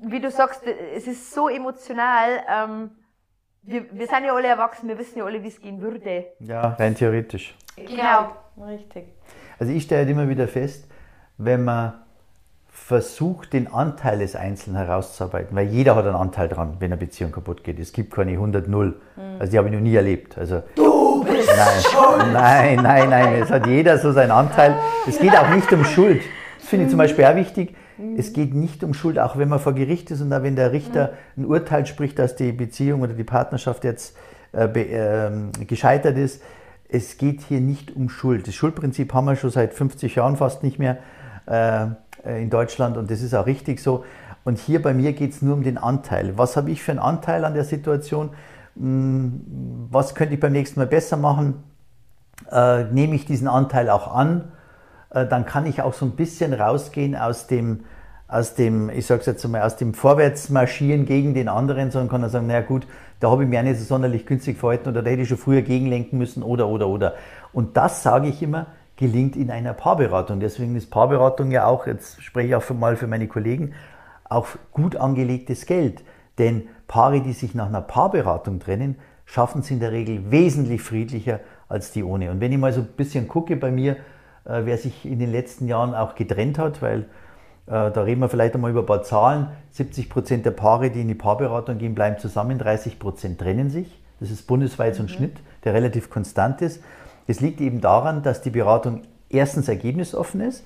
wie 0.00 0.20
du 0.20 0.30
sagst, 0.30 0.62
es 0.94 1.06
ist 1.06 1.32
so 1.34 1.48
emotional. 1.48 2.28
Ähm, 2.48 2.90
wir, 3.62 3.84
wir 3.92 4.06
sind 4.06 4.24
ja 4.24 4.32
alle 4.34 4.46
erwachsen, 4.48 4.88
wir 4.88 4.98
wissen 4.98 5.18
ja 5.18 5.24
alle, 5.24 5.42
wie 5.42 5.48
es 5.48 5.60
gehen 5.60 5.80
würde. 5.80 6.26
ja, 6.40 6.68
rein 6.78 6.94
theoretisch. 6.94 7.56
Genau. 7.76 8.32
Richtig. 8.66 9.06
Also 9.58 9.72
ich 9.72 9.84
stelle 9.84 10.00
halt 10.02 10.10
immer 10.10 10.28
wieder 10.28 10.46
fest, 10.48 10.86
wenn 11.36 11.64
man 11.64 11.94
versucht, 12.68 13.52
den 13.52 13.72
Anteil 13.72 14.20
des 14.20 14.36
Einzelnen 14.36 14.76
herauszuarbeiten, 14.78 15.54
weil 15.56 15.66
jeder 15.66 15.96
hat 15.96 16.06
einen 16.06 16.14
Anteil 16.14 16.48
dran, 16.48 16.76
wenn 16.78 16.92
eine 16.92 16.96
Beziehung 16.96 17.32
kaputt 17.32 17.64
geht. 17.64 17.78
Es 17.78 17.92
gibt 17.92 18.14
keine 18.14 18.32
100-0. 18.32 18.68
Mhm. 18.68 18.94
Also 19.38 19.50
die 19.50 19.58
habe 19.58 19.68
ich 19.68 19.74
noch 19.74 19.80
nie 19.80 19.94
erlebt. 19.94 20.38
Also, 20.38 20.62
nein, 21.56 22.32
nein, 22.32 22.82
nein, 22.82 23.10
nein, 23.10 23.42
es 23.42 23.50
hat 23.50 23.66
jeder 23.66 23.98
so 23.98 24.12
seinen 24.12 24.30
Anteil. 24.30 24.76
Es 25.06 25.18
geht 25.18 25.36
auch 25.36 25.48
nicht 25.48 25.72
um 25.72 25.84
Schuld. 25.84 26.22
Das 26.58 26.68
finde 26.68 26.84
ich 26.84 26.90
zum 26.90 26.98
Beispiel 26.98 27.24
auch 27.24 27.34
wichtig. 27.34 27.74
Es 28.16 28.32
geht 28.32 28.54
nicht 28.54 28.84
um 28.84 28.94
Schuld, 28.94 29.18
auch 29.18 29.36
wenn 29.38 29.48
man 29.48 29.58
vor 29.58 29.72
Gericht 29.72 30.10
ist 30.10 30.20
und 30.20 30.32
auch 30.32 30.42
wenn 30.42 30.54
der 30.54 30.72
Richter 30.72 31.14
ein 31.36 31.44
Urteil 31.44 31.84
spricht, 31.86 32.18
dass 32.18 32.36
die 32.36 32.52
Beziehung 32.52 33.02
oder 33.02 33.14
die 33.14 33.24
Partnerschaft 33.24 33.82
jetzt 33.84 34.16
äh, 34.52 34.66
ähm, 34.66 35.50
gescheitert 35.66 36.16
ist. 36.16 36.42
Es 36.88 37.18
geht 37.18 37.42
hier 37.42 37.60
nicht 37.60 37.94
um 37.94 38.08
Schuld. 38.08 38.46
Das 38.46 38.54
Schuldprinzip 38.54 39.12
haben 39.12 39.24
wir 39.26 39.36
schon 39.36 39.50
seit 39.50 39.74
50 39.74 40.14
Jahren 40.14 40.36
fast 40.36 40.62
nicht 40.62 40.78
mehr 40.78 40.98
äh, 41.46 41.86
in 42.24 42.50
Deutschland 42.50 42.96
und 42.96 43.10
das 43.10 43.20
ist 43.20 43.34
auch 43.34 43.46
richtig 43.46 43.80
so. 43.80 44.04
Und 44.44 44.58
hier 44.58 44.80
bei 44.80 44.94
mir 44.94 45.12
geht 45.12 45.32
es 45.32 45.42
nur 45.42 45.54
um 45.54 45.62
den 45.62 45.76
Anteil. 45.76 46.38
Was 46.38 46.56
habe 46.56 46.70
ich 46.70 46.82
für 46.82 46.92
einen 46.92 47.00
Anteil 47.00 47.44
an 47.44 47.54
der 47.54 47.64
Situation? 47.64 48.30
Hm, 48.78 49.88
Was 49.90 50.14
könnte 50.14 50.34
ich 50.34 50.40
beim 50.40 50.52
nächsten 50.52 50.80
Mal 50.80 50.86
besser 50.86 51.16
machen? 51.16 51.62
Äh, 52.50 52.84
nehme 52.84 53.14
ich 53.14 53.24
diesen 53.26 53.48
Anteil 53.48 53.90
auch 53.90 54.14
an? 54.14 54.52
Äh, 55.10 55.26
dann 55.26 55.44
kann 55.44 55.66
ich 55.66 55.82
auch 55.82 55.94
so 55.94 56.06
ein 56.06 56.12
bisschen 56.12 56.52
rausgehen 56.52 57.16
aus 57.16 57.46
dem, 57.46 57.84
aus 58.28 58.54
dem, 58.54 58.90
ich 58.90 59.06
sage 59.06 59.22
jetzt 59.26 59.46
mal, 59.48 59.62
aus 59.62 59.76
dem 59.76 59.94
Vorwärtsmarschieren 59.94 61.06
gegen 61.06 61.34
den 61.34 61.48
anderen, 61.48 61.90
sondern 61.90 62.08
kann 62.08 62.20
dann 62.22 62.30
sagen, 62.30 62.46
naja 62.46 62.60
gut, 62.60 62.86
da 63.20 63.30
habe 63.30 63.42
ich 63.42 63.48
mich 63.48 63.58
auch 63.58 63.62
nicht 63.62 63.78
so 63.78 63.84
sonderlich 63.84 64.26
günstig 64.26 64.58
verhalten 64.58 64.90
oder 64.90 65.02
da 65.02 65.10
hätte 65.10 65.22
ich 65.22 65.28
schon 65.28 65.38
früher 65.38 65.62
gegenlenken 65.62 66.18
müssen 66.18 66.42
oder, 66.42 66.68
oder, 66.68 66.88
oder. 66.88 67.14
Und 67.52 67.76
das 67.76 68.02
sage 68.02 68.28
ich 68.28 68.42
immer, 68.42 68.66
gelingt 68.96 69.36
in 69.36 69.50
einer 69.50 69.72
Paarberatung. 69.72 70.40
Deswegen 70.40 70.76
ist 70.76 70.90
Paarberatung 70.90 71.50
ja 71.50 71.66
auch, 71.66 71.86
jetzt 71.86 72.22
spreche 72.22 72.48
ich 72.48 72.54
auch 72.54 72.70
mal 72.70 72.96
für 72.96 73.06
meine 73.06 73.28
Kollegen, 73.28 73.72
auch 74.28 74.46
gut 74.72 74.96
angelegtes 74.96 75.66
Geld. 75.66 76.02
Denn 76.38 76.68
Paare, 76.86 77.20
die 77.20 77.32
sich 77.32 77.54
nach 77.54 77.66
einer 77.66 77.82
Paarberatung 77.82 78.60
trennen, 78.60 78.96
schaffen 79.24 79.60
es 79.60 79.70
in 79.70 79.80
der 79.80 79.92
Regel 79.92 80.30
wesentlich 80.30 80.80
friedlicher 80.80 81.40
als 81.68 81.92
die 81.92 82.02
ohne. 82.02 82.30
Und 82.30 82.40
wenn 82.40 82.50
ich 82.50 82.58
mal 82.58 82.72
so 82.72 82.80
ein 82.80 82.88
bisschen 82.96 83.28
gucke 83.28 83.56
bei 83.56 83.70
mir, 83.70 83.96
äh, 84.44 84.62
wer 84.64 84.78
sich 84.78 85.04
in 85.04 85.18
den 85.18 85.30
letzten 85.30 85.68
Jahren 85.68 85.94
auch 85.94 86.14
getrennt 86.14 86.58
hat, 86.58 86.80
weil 86.80 87.00
äh, 87.66 87.90
da 87.90 88.02
reden 88.02 88.20
wir 88.20 88.30
vielleicht 88.30 88.54
einmal 88.54 88.70
über 88.70 88.80
ein 88.80 88.86
paar 88.86 89.02
Zahlen. 89.02 89.48
70 89.72 90.08
Prozent 90.08 90.46
der 90.46 90.52
Paare, 90.52 90.90
die 90.90 91.02
in 91.02 91.08
die 91.08 91.14
Paarberatung 91.14 91.76
gehen, 91.76 91.94
bleiben 91.94 92.18
zusammen, 92.18 92.58
30 92.58 92.98
Prozent 92.98 93.38
trennen 93.38 93.68
sich. 93.68 94.02
Das 94.20 94.30
ist 94.30 94.46
bundesweit 94.46 94.94
so 94.94 95.02
ein 95.02 95.08
Schnitt, 95.08 95.36
der 95.64 95.74
relativ 95.74 96.08
konstant 96.08 96.62
ist. 96.62 96.82
Das 97.26 97.40
liegt 97.40 97.60
eben 97.60 97.82
daran, 97.82 98.22
dass 98.22 98.40
die 98.40 98.50
Beratung 98.50 99.02
erstens 99.28 99.68
ergebnisoffen 99.68 100.40
ist, 100.40 100.64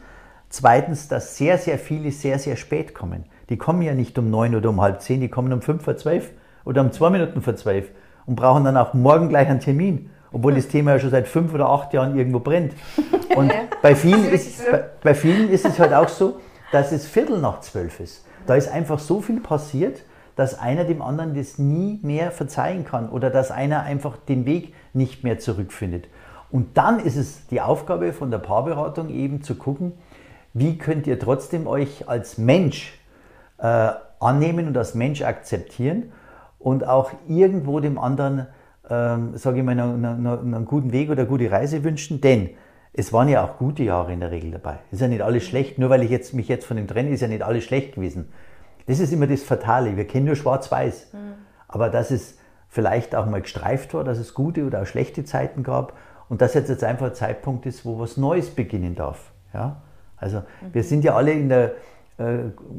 zweitens, 0.48 1.08
dass 1.08 1.36
sehr, 1.36 1.58
sehr 1.58 1.78
viele 1.78 2.12
sehr, 2.12 2.38
sehr 2.38 2.56
spät 2.56 2.94
kommen. 2.94 3.24
Die 3.52 3.58
kommen 3.58 3.82
ja 3.82 3.92
nicht 3.92 4.18
um 4.18 4.30
neun 4.30 4.54
oder 4.54 4.70
um 4.70 4.80
halb 4.80 5.02
zehn, 5.02 5.20
die 5.20 5.28
kommen 5.28 5.52
um 5.52 5.60
fünf 5.60 5.84
vor 5.84 5.94
zwölf 5.98 6.30
oder 6.64 6.80
um 6.80 6.90
zwei 6.90 7.10
Minuten 7.10 7.42
vor 7.42 7.54
zwölf 7.54 7.90
und 8.24 8.34
brauchen 8.34 8.64
dann 8.64 8.78
auch 8.78 8.94
morgen 8.94 9.28
gleich 9.28 9.46
einen 9.46 9.60
Termin, 9.60 10.08
obwohl 10.32 10.54
das 10.54 10.68
Thema 10.68 10.92
ja 10.92 10.98
schon 10.98 11.10
seit 11.10 11.28
fünf 11.28 11.52
oder 11.52 11.68
acht 11.68 11.92
Jahren 11.92 12.16
irgendwo 12.16 12.38
brennt. 12.38 12.72
Und 13.36 13.52
bei 13.82 13.94
vielen, 13.94 14.24
ist, 14.24 14.70
bei, 14.70 14.84
bei 15.02 15.14
vielen 15.14 15.50
ist 15.50 15.66
es 15.66 15.78
halt 15.78 15.92
auch 15.92 16.08
so, 16.08 16.40
dass 16.70 16.92
es 16.92 17.06
Viertel 17.06 17.40
nach 17.40 17.60
zwölf 17.60 18.00
ist. 18.00 18.24
Da 18.46 18.54
ist 18.54 18.72
einfach 18.72 18.98
so 18.98 19.20
viel 19.20 19.40
passiert, 19.40 20.00
dass 20.34 20.58
einer 20.58 20.84
dem 20.84 21.02
anderen 21.02 21.34
das 21.34 21.58
nie 21.58 22.00
mehr 22.02 22.30
verzeihen 22.30 22.86
kann 22.86 23.10
oder 23.10 23.28
dass 23.28 23.50
einer 23.50 23.82
einfach 23.82 24.16
den 24.16 24.46
Weg 24.46 24.72
nicht 24.94 25.24
mehr 25.24 25.40
zurückfindet. 25.40 26.08
Und 26.50 26.78
dann 26.78 27.00
ist 27.00 27.16
es 27.16 27.46
die 27.48 27.60
Aufgabe 27.60 28.14
von 28.14 28.30
der 28.30 28.38
Paarberatung 28.38 29.10
eben 29.10 29.42
zu 29.42 29.56
gucken, 29.56 29.92
wie 30.54 30.78
könnt 30.78 31.06
ihr 31.06 31.18
trotzdem 31.18 31.66
euch 31.66 32.08
als 32.08 32.38
Mensch 32.38 32.98
äh, 33.62 33.92
annehmen 34.20 34.66
und 34.66 34.76
als 34.76 34.94
Mensch 34.94 35.22
akzeptieren 35.22 36.12
und 36.58 36.86
auch 36.86 37.10
irgendwo 37.28 37.80
dem 37.80 37.98
anderen, 37.98 38.48
ähm, 38.90 39.36
sage 39.36 39.58
ich 39.58 39.64
mal, 39.64 39.72
einen, 39.72 40.04
einen, 40.04 40.54
einen 40.54 40.64
guten 40.64 40.92
Weg 40.92 41.10
oder 41.10 41.20
eine 41.20 41.28
gute 41.28 41.50
Reise 41.50 41.82
wünschen, 41.84 42.20
denn 42.20 42.50
es 42.92 43.12
waren 43.12 43.28
ja 43.28 43.44
auch 43.44 43.56
gute 43.56 43.84
Jahre 43.84 44.12
in 44.12 44.20
der 44.20 44.30
Regel 44.30 44.50
dabei. 44.50 44.80
Es 44.88 44.94
ist 44.94 45.00
ja 45.00 45.08
nicht 45.08 45.22
alles 45.22 45.44
schlecht, 45.44 45.78
nur 45.78 45.88
weil 45.88 46.02
ich 46.02 46.10
jetzt, 46.10 46.34
mich 46.34 46.48
jetzt 46.48 46.66
von 46.66 46.76
dem 46.76 46.86
trenne, 46.86 47.10
ist 47.10 47.20
ja 47.20 47.28
nicht 47.28 47.42
alles 47.42 47.64
schlecht 47.64 47.94
gewesen. 47.94 48.28
Das 48.86 48.98
ist 48.98 49.12
immer 49.12 49.26
das 49.26 49.42
Fatale. 49.42 49.96
Wir 49.96 50.06
kennen 50.06 50.26
nur 50.26 50.36
Schwarz-Weiß. 50.36 51.12
Aber 51.68 51.88
dass 51.88 52.10
es 52.10 52.36
vielleicht 52.68 53.14
auch 53.14 53.26
mal 53.26 53.40
gestreift 53.40 53.94
war, 53.94 54.04
dass 54.04 54.18
es 54.18 54.34
gute 54.34 54.66
oder 54.66 54.82
auch 54.82 54.86
schlechte 54.86 55.24
Zeiten 55.24 55.62
gab 55.62 55.94
und 56.28 56.42
dass 56.42 56.52
jetzt, 56.52 56.68
jetzt 56.68 56.84
einfach 56.84 57.06
ein 57.06 57.14
Zeitpunkt 57.14 57.64
ist, 57.64 57.84
wo 57.86 57.98
was 57.98 58.16
Neues 58.16 58.50
beginnen 58.50 58.94
darf. 58.94 59.32
Ja? 59.54 59.82
Also 60.16 60.42
wir 60.72 60.82
sind 60.82 61.04
ja 61.04 61.14
alle 61.14 61.32
in 61.32 61.48
der 61.48 61.72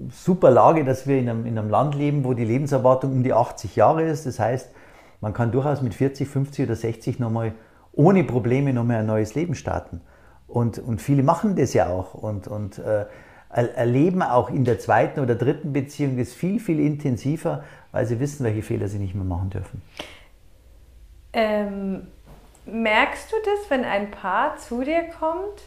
super 0.09 0.51
Lage, 0.51 0.85
dass 0.85 1.07
wir 1.07 1.17
in 1.19 1.29
einem, 1.29 1.45
in 1.45 1.57
einem 1.57 1.69
Land 1.69 1.95
leben, 1.95 2.23
wo 2.23 2.33
die 2.33 2.45
Lebenserwartung 2.45 3.11
um 3.11 3.23
die 3.23 3.33
80 3.33 3.75
Jahre 3.75 4.03
ist. 4.03 4.25
Das 4.25 4.39
heißt, 4.39 4.69
man 5.21 5.33
kann 5.33 5.51
durchaus 5.51 5.81
mit 5.81 5.93
40, 5.93 6.27
50 6.27 6.65
oder 6.65 6.75
60 6.75 7.19
nochmal 7.19 7.53
ohne 7.91 8.23
Probleme 8.23 8.73
nochmal 8.73 8.97
ein 8.97 9.05
neues 9.05 9.35
Leben 9.35 9.55
starten. 9.55 10.01
Und, 10.47 10.79
und 10.79 11.01
viele 11.01 11.23
machen 11.23 11.55
das 11.55 11.73
ja 11.73 11.87
auch 11.87 12.13
und, 12.13 12.47
und 12.47 12.77
äh, 12.77 13.05
er- 13.49 13.75
erleben 13.75 14.21
auch 14.21 14.49
in 14.49 14.65
der 14.65 14.79
zweiten 14.79 15.19
oder 15.19 15.35
dritten 15.35 15.73
Beziehung 15.73 16.17
das 16.17 16.33
viel, 16.33 16.59
viel 16.59 16.79
intensiver, 16.79 17.63
weil 17.91 18.05
sie 18.05 18.19
wissen, 18.19 18.43
welche 18.43 18.61
Fehler 18.61 18.87
sie 18.87 18.99
nicht 18.99 19.15
mehr 19.15 19.23
machen 19.23 19.49
dürfen. 19.49 19.81
Ähm, 21.33 22.07
merkst 22.65 23.31
du 23.31 23.35
das, 23.43 23.69
wenn 23.69 23.83
ein 23.83 24.11
Paar 24.11 24.57
zu 24.57 24.83
dir 24.83 25.03
kommt, 25.19 25.61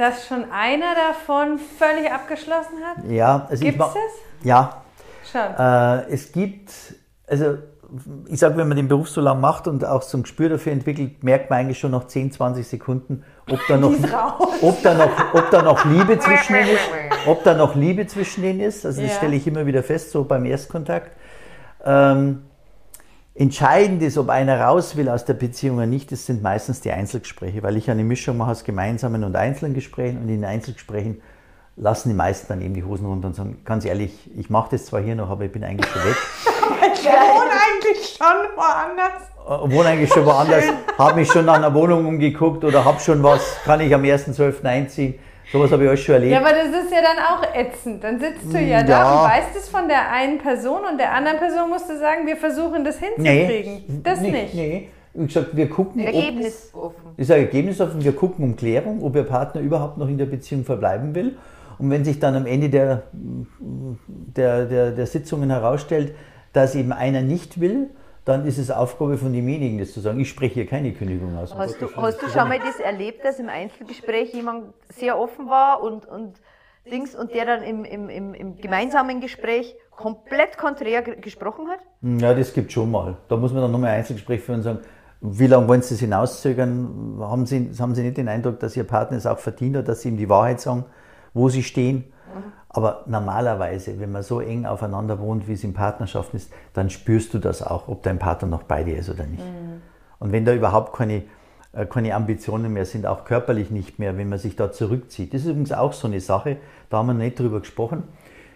dass 0.00 0.26
schon 0.26 0.44
einer 0.50 0.94
davon 0.94 1.58
völlig 1.58 2.10
abgeschlossen 2.10 2.78
hat? 2.84 3.04
Ja, 3.10 3.46
also 3.50 3.62
Gibt's 3.64 3.78
mach- 3.78 3.92
das? 3.94 4.44
Ja, 4.44 4.82
Schon. 5.30 5.40
Äh, 5.64 6.12
es 6.12 6.32
gibt, 6.32 6.70
also 7.28 7.58
ich 8.26 8.38
sage, 8.40 8.56
wenn 8.56 8.66
man 8.68 8.76
den 8.76 8.88
Beruf 8.88 9.08
so 9.08 9.20
lang 9.20 9.40
macht 9.40 9.68
und 9.68 9.84
auch 9.84 10.02
so 10.02 10.16
ein 10.18 10.22
Gespür 10.22 10.48
dafür 10.48 10.72
entwickelt, 10.72 11.22
merkt 11.22 11.50
man 11.50 11.60
eigentlich 11.60 11.78
schon 11.78 11.90
nach 11.92 12.06
10, 12.06 12.32
20 12.32 12.66
Sekunden, 12.66 13.24
ob 13.50 13.60
da 13.68 13.76
noch, 13.76 13.92
ob 14.62 14.82
da 14.82 14.94
noch, 14.94 15.10
ob 15.34 15.50
da 15.50 15.62
noch 15.62 15.84
Liebe 15.84 16.18
zwischen 16.20 16.54
denen 16.54 16.68
ist, 16.70 16.80
ob 17.26 17.44
da 17.44 17.54
noch 17.54 17.74
Liebe 17.76 18.06
zwischen 18.06 18.42
denen 18.42 18.60
ist. 18.60 18.84
Also 18.86 19.02
das 19.02 19.10
Ja. 19.10 19.16
stelle 19.18 19.36
ich 19.36 19.46
immer 19.46 19.66
wieder 19.66 19.82
fest, 19.82 20.10
so 20.10 20.24
beim 20.24 20.44
Erstkontakt. 20.46 21.12
Ähm, 21.84 22.42
Entscheidend 23.40 24.02
ist, 24.02 24.18
ob 24.18 24.28
einer 24.28 24.60
raus 24.60 24.96
will 24.96 25.08
aus 25.08 25.24
der 25.24 25.32
Beziehung 25.32 25.78
oder 25.78 25.86
nicht, 25.86 26.12
das 26.12 26.26
sind 26.26 26.42
meistens 26.42 26.82
die 26.82 26.92
Einzelgespräche, 26.92 27.62
weil 27.62 27.74
ich 27.78 27.90
eine 27.90 28.04
Mischung 28.04 28.36
mache 28.36 28.50
aus 28.50 28.64
gemeinsamen 28.64 29.24
und 29.24 29.34
einzelnen 29.34 29.72
Gesprächen 29.72 30.18
und 30.18 30.24
in 30.24 30.42
den 30.42 30.44
Einzelgesprächen 30.44 31.22
lassen 31.74 32.10
die 32.10 32.14
meisten 32.14 32.48
dann 32.48 32.60
eben 32.60 32.74
die 32.74 32.84
Hosen 32.84 33.06
runter 33.06 33.28
und 33.28 33.34
sagen, 33.34 33.62
ganz 33.64 33.86
ehrlich, 33.86 34.12
ich 34.36 34.50
mache 34.50 34.72
das 34.72 34.84
zwar 34.84 35.00
hier 35.00 35.14
noch, 35.14 35.30
aber 35.30 35.46
ich 35.46 35.52
bin 35.52 35.64
eigentlich 35.64 35.90
schon 35.90 36.04
weg. 36.04 36.16
Ich 36.92 37.06
wohne 37.06 37.50
eigentlich 37.50 38.18
schon 38.18 38.36
woanders. 38.56 39.22
Äh, 39.48 39.74
wohne 39.74 39.88
eigentlich 39.88 40.12
schon 40.12 40.26
woanders, 40.26 40.64
habe 40.98 41.20
mich 41.20 41.32
schon 41.32 41.46
nach 41.46 41.54
einer 41.54 41.72
Wohnung 41.72 42.06
umgeguckt 42.06 42.62
oder 42.62 42.84
habe 42.84 43.00
schon 43.00 43.22
was, 43.22 43.40
kann 43.64 43.80
ich 43.80 43.94
am 43.94 44.02
1.12. 44.02 44.62
einziehen. 44.64 45.14
Sowas 45.52 45.72
habe 45.72 45.84
ich 45.84 45.90
euch 45.90 46.04
schon 46.04 46.14
erlebt. 46.14 46.32
Ja, 46.32 46.38
aber 46.40 46.50
das 46.50 46.68
ist 46.68 46.92
ja 46.92 47.00
dann 47.02 47.18
auch 47.18 47.54
ätzend. 47.54 48.04
Dann 48.04 48.20
sitzt 48.20 48.52
du 48.52 48.58
ja, 48.58 48.82
da 48.82 48.88
Ja. 48.90 49.12
und 49.22 49.30
weißt 49.30 49.56
es 49.56 49.68
von 49.68 49.88
der 49.88 50.10
einen 50.12 50.38
Person 50.38 50.82
und 50.90 50.98
der 50.98 51.12
anderen 51.12 51.38
Person 51.38 51.68
musst 51.70 51.90
du 51.90 51.98
sagen, 51.98 52.26
wir 52.26 52.36
versuchen 52.36 52.84
das 52.84 52.98
hinzukriegen. 52.98 54.02
das 54.02 54.20
nicht. 54.20 54.54
Nee. 54.54 54.88
Wie 55.12 55.26
gesagt, 55.26 55.56
wir 55.56 55.68
gucken, 55.68 56.02
ob, 56.02 56.06
Ergebnis 56.06 56.70
offen. 56.72 57.10
ist 57.16 57.30
ein 57.32 57.40
Ergebnis 57.40 57.80
offen. 57.80 58.04
Wir 58.04 58.12
gucken 58.14 58.44
um 58.44 58.54
Klärung, 58.54 59.02
ob 59.02 59.16
Ihr 59.16 59.24
Partner 59.24 59.60
überhaupt 59.60 59.98
noch 59.98 60.08
in 60.08 60.18
der 60.18 60.26
Beziehung 60.26 60.64
verbleiben 60.64 61.14
will. 61.16 61.36
Und 61.78 61.90
wenn 61.90 62.04
sich 62.04 62.20
dann 62.20 62.36
am 62.36 62.46
Ende 62.46 62.68
der, 62.68 63.02
der, 64.36 64.66
der, 64.66 64.90
der 64.92 65.06
Sitzungen 65.06 65.50
herausstellt, 65.50 66.14
dass 66.52 66.74
eben 66.76 66.92
einer 66.92 67.22
nicht 67.22 67.60
will, 67.60 67.90
dann 68.30 68.46
ist 68.46 68.58
es 68.58 68.70
Aufgabe 68.70 69.18
von 69.18 69.32
demjenigen, 69.32 69.78
das 69.78 69.92
zu 69.92 70.00
sagen, 70.00 70.18
ich 70.20 70.28
spreche 70.28 70.54
hier 70.54 70.66
keine 70.66 70.92
Kündigung 70.92 71.36
aus. 71.36 71.54
Hast 71.54 71.80
du, 71.80 71.88
hast 71.96 72.22
du 72.22 72.28
schon 72.28 72.48
mal 72.48 72.58
das 72.58 72.78
erlebt, 72.80 73.24
dass 73.24 73.38
im 73.38 73.48
Einzelgespräch 73.48 74.32
jemand 74.32 74.72
sehr 74.88 75.18
offen 75.18 75.48
war 75.48 75.82
und, 75.82 76.06
und 76.06 76.34
Dings 76.90 77.14
und 77.14 77.34
der 77.34 77.44
dann 77.44 77.62
im, 77.62 77.84
im, 77.84 78.08
im, 78.08 78.34
im 78.34 78.56
gemeinsamen 78.56 79.20
Gespräch 79.20 79.76
komplett 79.90 80.56
konträr 80.56 81.02
ge- 81.02 81.20
gesprochen 81.20 81.66
hat? 81.68 81.80
Ja, 82.22 82.32
das 82.32 82.54
gibt 82.54 82.72
schon 82.72 82.90
mal. 82.90 83.16
Da 83.28 83.36
muss 83.36 83.52
man 83.52 83.62
dann 83.62 83.72
nochmal 83.72 83.90
ein 83.90 83.98
Einzelgespräch 83.98 84.40
führen 84.40 84.58
und 84.58 84.62
sagen, 84.62 84.78
wie 85.20 85.46
lange 85.46 85.68
wollen 85.68 85.82
Sie 85.82 85.94
es 85.94 86.00
hinauszögern? 86.00 87.18
Haben 87.20 87.44
Sie, 87.44 87.70
haben 87.78 87.94
Sie 87.94 88.02
nicht 88.02 88.16
den 88.16 88.28
Eindruck, 88.28 88.58
dass 88.60 88.76
Ihr 88.76 88.84
Partner 88.84 89.18
es 89.18 89.26
auch 89.26 89.38
verdient 89.38 89.76
hat, 89.76 89.88
dass 89.88 90.00
Sie 90.00 90.08
ihm 90.08 90.16
die 90.16 90.28
Wahrheit 90.30 90.60
sagen, 90.60 90.86
wo 91.34 91.48
Sie 91.50 91.62
stehen? 91.62 92.04
Aber 92.68 93.04
normalerweise, 93.06 93.98
wenn 94.00 94.12
man 94.12 94.22
so 94.22 94.40
eng 94.40 94.66
aufeinander 94.66 95.18
wohnt, 95.18 95.48
wie 95.48 95.54
es 95.54 95.64
in 95.64 95.74
Partnerschaften 95.74 96.36
ist, 96.36 96.52
dann 96.72 96.90
spürst 96.90 97.34
du 97.34 97.38
das 97.38 97.62
auch, 97.62 97.88
ob 97.88 98.02
dein 98.02 98.18
Partner 98.18 98.48
noch 98.48 98.62
bei 98.62 98.84
dir 98.84 98.98
ist 98.98 99.10
oder 99.10 99.26
nicht. 99.26 99.42
Und 100.18 100.32
wenn 100.32 100.44
da 100.44 100.54
überhaupt 100.54 100.92
keine, 100.94 101.24
äh, 101.72 101.86
keine 101.86 102.14
Ambitionen 102.14 102.72
mehr 102.72 102.86
sind, 102.86 103.06
auch 103.06 103.24
körperlich 103.24 103.70
nicht 103.70 103.98
mehr, 103.98 104.16
wenn 104.16 104.28
man 104.28 104.38
sich 104.38 104.54
da 104.54 104.70
zurückzieht. 104.70 105.34
Das 105.34 105.42
ist 105.42 105.48
übrigens 105.48 105.72
auch 105.72 105.92
so 105.92 106.06
eine 106.06 106.20
Sache, 106.20 106.58
da 106.90 106.98
haben 106.98 107.06
wir 107.06 107.14
noch 107.14 107.20
nicht 107.20 107.38
drüber 107.38 107.60
gesprochen. 107.60 108.04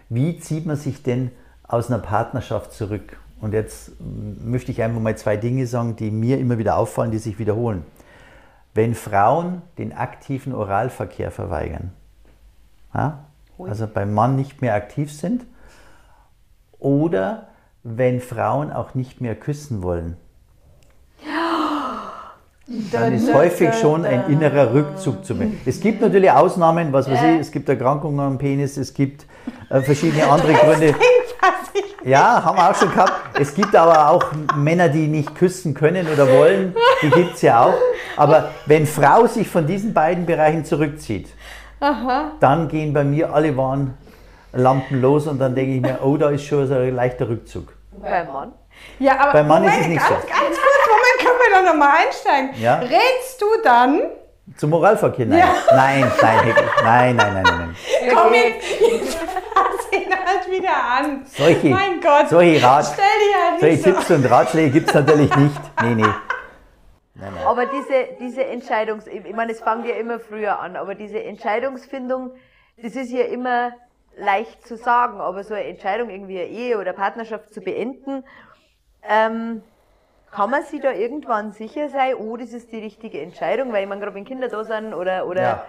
Wie 0.09 0.39
zieht 0.39 0.65
man 0.65 0.75
sich 0.75 1.03
denn 1.03 1.31
aus 1.67 1.89
einer 1.89 1.99
Partnerschaft 1.99 2.71
zurück? 2.71 3.17
Und 3.41 3.53
jetzt 3.53 3.99
mm, 3.99 4.49
möchte 4.49 4.71
ich 4.71 4.81
einfach 4.81 5.01
mal 5.01 5.17
zwei 5.17 5.37
Dinge 5.37 5.67
sagen, 5.67 5.95
die 5.95 6.11
mir 6.11 6.39
immer 6.39 6.57
wieder 6.57 6.77
auffallen, 6.77 7.11
die 7.11 7.17
sich 7.17 7.39
wiederholen. 7.39 7.83
Wenn 8.73 8.93
Frauen 8.93 9.61
den 9.77 9.93
aktiven 9.93 10.53
Oralverkehr 10.53 11.31
verweigern, 11.31 11.91
ja, 12.93 13.25
also 13.59 13.87
beim 13.87 14.13
Mann 14.13 14.35
nicht 14.35 14.61
mehr 14.61 14.75
aktiv 14.75 15.11
sind, 15.11 15.45
oder 16.79 17.47
wenn 17.83 18.19
Frauen 18.19 18.71
auch 18.71 18.95
nicht 18.95 19.21
mehr 19.21 19.35
küssen 19.35 19.83
wollen, 19.83 20.17
dann 22.91 23.13
ist 23.13 23.33
häufig 23.33 23.73
schon 23.75 24.05
ein 24.05 24.29
innerer 24.29 24.73
Rückzug 24.73 25.25
zu 25.25 25.35
mir. 25.35 25.51
Es 25.65 25.79
gibt 25.79 26.01
natürlich 26.01 26.31
Ausnahmen, 26.31 26.91
was 26.93 27.09
weiß 27.09 27.21
ich, 27.23 27.39
es 27.39 27.51
gibt 27.51 27.69
Erkrankungen 27.69 28.19
am 28.19 28.37
Penis, 28.37 28.77
es 28.77 28.93
gibt 28.93 29.25
äh, 29.69 29.81
verschiedene 29.81 30.27
andere 30.27 30.53
Gründe. 30.65 30.95
Ja, 32.05 32.43
haben 32.43 32.57
wir 32.57 32.69
auch 32.69 32.75
schon 32.75 32.91
gehabt. 32.91 33.13
Es 33.39 33.55
gibt 33.55 33.75
aber 33.75 34.11
auch 34.11 34.23
Männer, 34.55 34.89
die 34.89 35.07
nicht 35.07 35.33
küssen 35.33 35.73
können 35.73 36.07
oder 36.07 36.29
wollen, 36.31 36.75
die 37.01 37.09
gibt 37.09 37.33
es 37.33 37.41
ja 37.41 37.63
auch. 37.65 37.73
Aber 38.15 38.51
wenn 38.67 38.85
Frau 38.85 39.25
sich 39.25 39.47
von 39.47 39.65
diesen 39.65 39.91
beiden 39.91 40.27
Bereichen 40.27 40.65
zurückzieht, 40.65 41.29
dann 42.39 42.67
gehen 42.67 42.93
bei 42.93 43.03
mir 43.03 43.33
alle 43.33 43.55
Warnlampen 43.57 45.01
los 45.01 45.27
und 45.27 45.39
dann 45.39 45.55
denke 45.55 45.73
ich 45.75 45.81
mir, 45.81 45.99
oh, 46.03 46.17
da 46.17 46.29
ist 46.29 46.45
schon 46.45 46.67
so 46.67 46.73
ein 46.75 46.95
leichter 46.95 47.27
Rückzug. 47.29 47.73
Beim 48.01 48.27
Mann? 48.31 48.51
Ja, 48.99 49.19
aber 49.19 49.31
Beim 49.33 49.47
Mann 49.47 49.63
ist 49.63 49.71
Moment, 49.71 49.81
es 49.83 49.87
nicht 49.89 49.99
ganz, 50.09 50.21
so. 50.21 50.27
Ganz 50.27 50.57
kurz, 50.57 50.87
Moment, 50.87 51.19
können 51.19 51.39
wir 51.39 51.55
da 51.63 51.71
nochmal 51.71 51.97
einsteigen. 52.05 52.61
Ja. 52.61 52.75
Rätst 52.79 53.41
du 53.41 53.45
dann, 53.63 54.01
Zum 54.57 54.69
Moralverkehr? 54.71 55.25
Nein. 55.25 55.43
Nein, 55.71 56.11
nein, 56.21 56.39
Heckel. 56.39 56.63
nein, 56.83 57.15
nein, 57.15 57.33
nein, 57.33 57.43
nein, 57.43 57.57
nein. 57.57 57.75
komm 58.13 58.33
jetzt, 58.33 59.15
fass 59.15 59.91
ihn 59.91 60.09
halt 60.11 60.51
wieder 60.51 60.69
an. 60.99 61.25
Solche, 61.25 61.69
Mein 61.69 62.01
Gott, 62.01 62.29
solche, 62.29 62.61
Rat, 62.63 62.85
halt 62.85 63.59
solche 63.59 63.75
nicht 63.75 63.83
so 63.83 63.91
Tipps 63.91 64.09
und 64.11 64.25
Ratschläge 64.29 64.71
gibt 64.71 64.89
es 64.89 64.93
natürlich 64.93 65.35
nicht. 65.35 65.61
Nee, 65.83 65.95
nee. 65.95 66.05
Aber 67.45 67.65
diese, 67.65 68.17
diese 68.19 68.45
Entscheidungs... 68.45 69.07
Ich 69.07 69.33
meine, 69.33 69.51
es 69.51 69.61
fängt 69.61 69.85
ja 69.85 69.95
immer 69.95 70.19
früher 70.19 70.59
an, 70.59 70.75
aber 70.75 70.95
diese 70.95 71.23
Entscheidungsfindung, 71.23 72.31
das 72.81 72.95
ist 72.95 73.11
ja 73.11 73.25
immer 73.25 73.71
leicht 74.17 74.65
zu 74.67 74.77
sagen, 74.77 75.19
aber 75.21 75.43
so 75.43 75.53
eine 75.53 75.65
Entscheidung, 75.65 76.09
irgendwie 76.09 76.39
eine 76.39 76.49
Ehe 76.49 76.77
oder 76.77 76.93
Partnerschaft 76.93 77.53
zu 77.53 77.61
beenden, 77.61 78.23
ähm, 79.07 79.61
kann 80.31 80.49
man 80.49 80.63
sich 80.63 80.81
da 80.81 80.91
irgendwann 80.91 81.53
sicher 81.53 81.89
sein, 81.89 82.15
oh, 82.15 82.35
das 82.35 82.51
ist 82.51 82.71
die 82.71 82.79
richtige 82.79 83.21
Entscheidung, 83.21 83.71
weil 83.71 83.83
ich 83.83 83.89
meine, 83.89 84.01
gerade 84.01 84.15
wenn 84.15 84.25
Kinder 84.25 84.49
da 84.49 84.63
sind 84.63 84.93
oder... 84.93 85.25
oder 85.27 85.41
Ja. 85.41 85.65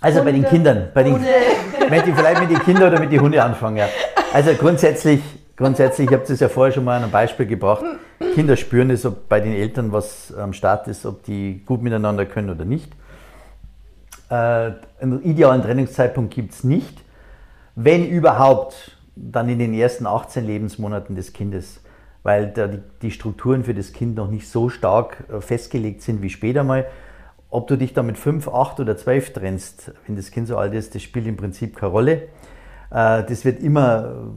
Also 0.00 0.22
bei 0.22 0.30
den 0.30 0.44
Kindern, 0.44 0.92
bei 0.94 1.02
den, 1.02 1.14
möchte 1.14 2.10
ich 2.10 2.16
vielleicht 2.16 2.40
mit 2.40 2.50
den 2.50 2.60
Kindern 2.60 2.92
oder 2.92 3.00
mit 3.00 3.10
den 3.10 3.20
Hunden 3.20 3.40
anfangen. 3.40 3.78
Ja. 3.78 3.88
Also 4.32 4.54
grundsätzlich, 4.54 5.20
grundsätzlich, 5.58 6.08
ich 6.08 6.14
habe 6.14 6.24
das 6.26 6.40
ja 6.40 6.48
vorher 6.48 6.72
schon 6.72 6.84
mal 6.84 6.96
an 6.96 7.02
einem 7.02 7.12
Beispiel 7.12 7.44
gebracht. 7.44 7.84
Kinder 8.34 8.56
spüren 8.56 8.90
es, 8.90 9.04
ob 9.04 9.28
bei 9.28 9.40
den 9.40 9.52
Eltern 9.52 9.92
was 9.92 10.32
am 10.34 10.52
Start 10.52 10.88
ist, 10.88 11.04
ob 11.04 11.24
die 11.24 11.62
gut 11.66 11.82
miteinander 11.82 12.24
können 12.24 12.48
oder 12.48 12.64
nicht. 12.64 12.92
Äh, 14.30 14.34
einen 15.00 15.22
idealen 15.22 15.62
Trennungszeitpunkt 15.62 16.32
gibt 16.32 16.54
es 16.54 16.64
nicht. 16.64 17.02
Wenn 17.74 18.08
überhaupt, 18.08 18.96
dann 19.16 19.48
in 19.48 19.58
den 19.58 19.74
ersten 19.74 20.06
18 20.06 20.46
Lebensmonaten 20.46 21.16
des 21.16 21.32
Kindes, 21.32 21.80
weil 22.22 22.48
da 22.48 22.68
die, 22.68 22.80
die 23.02 23.10
Strukturen 23.10 23.64
für 23.64 23.74
das 23.74 23.92
Kind 23.92 24.16
noch 24.16 24.30
nicht 24.30 24.48
so 24.48 24.68
stark 24.68 25.24
äh, 25.28 25.40
festgelegt 25.40 26.02
sind 26.02 26.22
wie 26.22 26.30
später 26.30 26.62
mal. 26.62 26.86
Ob 27.50 27.66
du 27.66 27.76
dich 27.76 27.94
da 27.94 28.02
mit 28.04 28.16
5, 28.16 28.46
8 28.48 28.78
oder 28.80 28.96
12 28.96 29.32
trennst, 29.32 29.92
wenn 30.06 30.14
das 30.14 30.30
Kind 30.30 30.46
so 30.46 30.56
alt 30.56 30.74
ist, 30.74 30.94
das 30.94 31.02
spielt 31.02 31.26
im 31.26 31.36
Prinzip 31.36 31.76
keine 31.76 31.90
Rolle. 31.90 32.12
Äh, 32.90 33.24
Das 33.24 33.44
wird 33.44 33.60
immer 33.60 34.34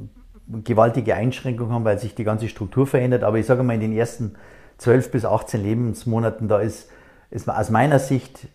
gewaltige 0.63 1.15
Einschränkungen 1.15 1.73
haben, 1.73 1.85
weil 1.85 1.99
sich 1.99 2.15
die 2.15 2.23
ganze 2.23 2.47
Struktur 2.47 2.87
verändert. 2.87 3.23
Aber 3.23 3.37
ich 3.37 3.45
sage 3.45 3.63
mal, 3.63 3.73
in 3.73 3.81
den 3.81 3.93
ersten 3.93 4.35
12 4.77 5.11
bis 5.11 5.25
18 5.25 5.61
Lebensmonaten, 5.61 6.47
da 6.47 6.59
ist, 6.59 6.89
ist 7.29 7.49
aus 7.49 7.69
meiner 7.69 7.99
Sicht, 7.99 8.47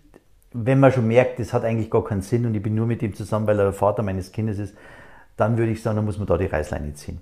wenn 0.53 0.80
man 0.80 0.92
schon 0.92 1.07
merkt, 1.07 1.38
das 1.38 1.53
hat 1.53 1.64
eigentlich 1.64 1.90
gar 1.90 2.05
keinen 2.05 2.22
Sinn 2.22 2.47
und 2.47 2.55
ich 2.55 2.62
bin 2.62 2.74
nur 2.74 2.86
mit 2.86 3.03
ihm 3.03 3.14
zusammen, 3.14 3.47
weil 3.47 3.59
er 3.59 3.66
der 3.66 3.72
Vater 3.72 4.03
meines 4.03 4.32
Kindes 4.32 4.59
ist, 4.59 4.74
dann 5.36 5.59
würde 5.59 5.72
ich 5.72 5.82
sagen, 5.82 5.97
dann 5.97 6.05
muss 6.05 6.18
man 6.18 6.26
da 6.26 6.38
die 6.38 6.47
Reißleine 6.47 6.94
ziehen. 6.94 7.20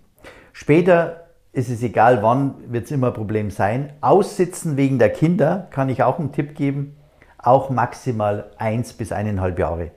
Später 0.53 1.25
ist 1.53 1.68
es 1.68 1.83
egal 1.83 2.22
wann, 2.22 2.55
wird 2.68 2.85
es 2.85 2.91
immer 2.91 3.09
ein 3.09 3.14
Problem 3.14 3.51
sein. 3.51 3.93
Aussitzen 4.01 4.77
wegen 4.77 4.99
der 4.99 5.11
Kinder 5.11 5.68
kann 5.70 5.89
ich 5.89 6.03
auch 6.03 6.18
einen 6.18 6.33
Tipp 6.33 6.55
geben, 6.55 6.97
auch 7.39 7.70
maximal 7.70 8.51
eins 8.57 8.93
bis 8.93 9.12
eineinhalb 9.12 9.59
Jahre. 9.59 9.91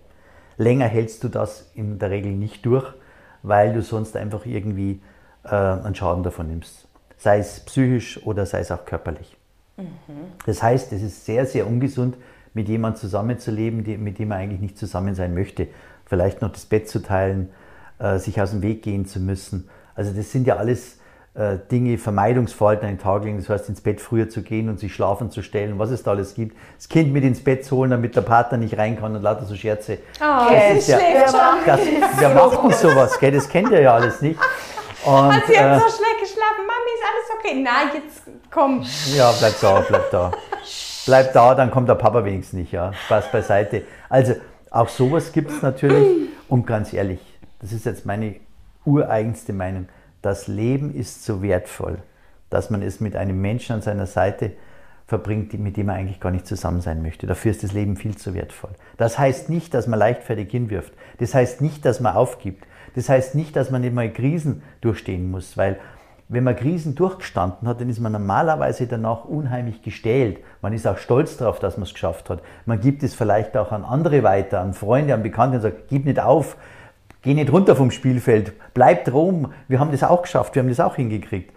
Länger 0.58 0.88
hältst 0.88 1.24
du 1.24 1.30
das 1.30 1.72
in 1.76 2.00
der 2.00 2.10
Regel 2.10 2.32
nicht 2.32 2.66
durch, 2.66 2.94
weil 3.44 3.74
du 3.74 3.82
sonst 3.82 4.16
einfach 4.16 4.46
irgendwie 4.46 5.02
äh, 5.44 5.50
einen 5.50 5.96
Schaden 5.96 6.24
davon 6.24 6.48
nimmst. 6.48 6.88
Sei 7.18 7.40
es 7.40 7.62
psychisch 7.62 8.26
oder 8.26 8.46
sei 8.46 8.60
es 8.60 8.72
auch 8.72 8.86
körperlich. 8.86 9.38
Das 10.46 10.64
heißt, 10.64 10.92
es 10.94 11.02
ist 11.02 11.26
sehr, 11.26 11.46
sehr 11.46 11.68
ungesund, 11.68 12.18
mit 12.54 12.68
jemandem 12.68 13.00
zusammenzuleben, 13.00 13.84
die, 13.84 13.98
mit 13.98 14.18
dem 14.18 14.30
man 14.30 14.40
eigentlich 14.40 14.62
nicht 14.62 14.78
zusammen 14.78 15.14
sein 15.14 15.34
möchte. 15.34 15.68
Vielleicht 16.06 16.42
noch 16.42 16.52
das 16.52 16.66
Bett 16.66 16.90
zu 16.90 17.00
teilen, 17.00 17.50
äh, 18.00 18.18
sich 18.18 18.42
aus 18.42 18.52
dem 18.52 18.62
Weg 18.62 18.82
gehen 18.82 19.06
zu 19.06 19.20
müssen. 19.20 19.70
Also 19.94 20.12
das 20.14 20.32
sind 20.32 20.48
ja 20.48 20.58
alles 20.58 20.97
Dinge, 21.72 21.98
Vermeidungsverhalten 22.00 22.88
an 22.88 22.96
den 22.96 23.00
Tag 23.00 23.24
legen. 23.24 23.38
Das 23.38 23.48
heißt, 23.50 23.70
ins 23.70 23.82
Bett 23.82 24.02
früher 24.02 24.28
zu 24.28 24.42
gehen 24.42 24.70
und 24.70 24.80
sich 24.80 24.94
schlafen 24.94 25.30
zu 25.30 25.44
stellen, 25.44 25.78
was 25.78 25.92
es 25.92 26.02
da 26.02 26.12
alles 26.12 26.34
gibt. 26.34 26.58
Das 26.78 26.90
Kind 26.90 27.14
mit 27.14 27.24
ins 27.24 27.44
Bett 27.44 27.64
zu 27.64 27.78
holen, 27.78 27.92
damit 27.92 28.16
der 28.16 28.22
Partner 28.22 28.58
nicht 28.58 28.78
rein 28.78 29.00
kann 29.00 29.16
und 29.16 29.22
lauter 29.22 29.46
so 29.46 29.56
Scherze. 29.56 30.00
Oh, 30.20 30.52
Das 30.52 30.74
sie 30.74 30.78
ist 30.80 30.88
ja-. 30.88 30.98
Das, 31.66 31.80
wer 32.18 32.30
macht 32.30 32.64
denn 32.64 32.72
sowas? 32.72 33.20
Gell? 33.20 33.32
Das 33.32 33.48
kennt 33.48 33.70
ihr 33.72 33.82
ja 33.82 33.94
alles 33.94 34.22
nicht. 34.22 34.40
Und, 35.06 35.44
Sie 35.48 35.58
hat 35.60 35.78
äh, 35.78 35.80
so 35.80 35.96
schlecht 35.96 36.20
geschlafen. 36.22 36.66
Mami, 36.66 36.92
ist 36.96 37.06
alles 37.06 37.40
okay? 37.40 37.64
Na, 37.64 37.94
jetzt 37.94 38.24
komm. 38.52 38.84
Ja, 39.16 39.32
bleib 39.38 39.62
da, 39.62 39.86
bleib 39.88 40.12
da. 40.12 40.32
Bleib 41.06 41.34
da, 41.34 41.56
dann 41.56 41.72
kommt 41.72 41.88
der 41.88 41.96
Papa 41.96 42.26
wenigstens 42.26 42.60
nicht, 42.60 42.72
ja. 42.72 42.92
Spaß 42.94 43.32
beiseite. 43.32 43.84
Also, 44.10 44.34
auch 44.72 44.90
sowas 44.90 45.32
gibt 45.32 45.52
es 45.52 45.62
natürlich. 45.62 46.30
Und 46.50 46.66
ganz 46.66 46.94
ehrlich, 46.94 47.20
das 47.62 47.72
ist 47.72 47.86
jetzt 47.86 48.06
meine 48.06 48.36
ureigenste 48.86 49.54
Meinung. 49.54 49.88
Das 50.28 50.50
Leben 50.50 50.94
ist 50.94 51.24
so 51.24 51.42
wertvoll, 51.42 52.00
dass 52.50 52.70
man 52.70 52.82
es 52.82 53.00
mit 53.00 53.16
einem 53.16 53.40
Menschen 53.40 53.76
an 53.76 53.82
seiner 53.82 54.08
Seite 54.08 54.52
verbringt, 55.06 55.54
mit 55.54 55.78
dem 55.78 55.86
man 55.86 55.96
eigentlich 55.96 56.20
gar 56.20 56.32
nicht 56.32 56.46
zusammen 56.46 56.82
sein 56.82 57.02
möchte. 57.02 57.28
Dafür 57.28 57.52
ist 57.52 57.64
das 57.64 57.72
Leben 57.72 57.96
viel 57.96 58.18
zu 58.18 58.34
wertvoll. 58.34 58.72
Das 58.98 59.18
heißt 59.18 59.50
nicht, 59.50 59.74
dass 59.74 59.88
man 59.88 60.00
leichtfertig 60.00 60.52
hinwirft. 60.52 60.92
Das 61.20 61.34
heißt 61.34 61.62
nicht, 61.62 61.86
dass 61.86 62.02
man 62.02 62.14
aufgibt. 62.14 62.68
Das 62.94 63.08
heißt 63.08 63.36
nicht, 63.36 63.56
dass 63.56 63.72
man 63.72 63.94
mal 63.94 64.12
Krisen 64.12 64.64
durchstehen 64.82 65.32
muss, 65.32 65.56
weil 65.56 65.78
wenn 66.28 66.44
man 66.44 66.58
Krisen 66.58 66.94
durchgestanden 66.94 67.66
hat, 67.66 67.80
dann 67.80 67.88
ist 67.88 68.02
man 68.02 68.12
normalerweise 68.12 68.86
danach 68.86 69.24
unheimlich 69.24 69.82
gestählt. 69.82 70.40
Man 70.62 70.74
ist 70.74 70.86
auch 70.86 70.98
stolz 70.98 71.38
darauf, 71.38 71.60
dass 71.60 71.78
man 71.78 71.84
es 71.84 71.94
geschafft 71.94 72.30
hat. 72.30 72.42
Man 72.66 72.82
gibt 72.82 73.02
es 73.02 73.16
vielleicht 73.16 73.56
auch 73.56 73.72
an 73.72 73.86
andere 73.86 74.24
weiter, 74.24 74.60
an 74.60 74.74
Freunde, 74.74 75.14
an 75.14 75.24
Bekannte 75.24 75.56
und 75.56 75.62
sagt, 75.62 75.88
gib 75.88 76.04
nicht 76.04 76.20
auf, 76.20 76.58
geh 77.28 77.34
nicht 77.34 77.52
runter 77.52 77.76
vom 77.76 77.92
Spielfeld, 77.92 78.54
bleib 78.74 79.04
drum, 79.04 79.52
wir 79.68 79.82
haben 79.82 79.92
das 79.92 80.02
auch 80.02 80.22
geschafft, 80.22 80.56
wir 80.56 80.62
haben 80.62 80.70
das 80.70 80.80
auch 80.80 80.96
hingekriegt. 80.96 81.54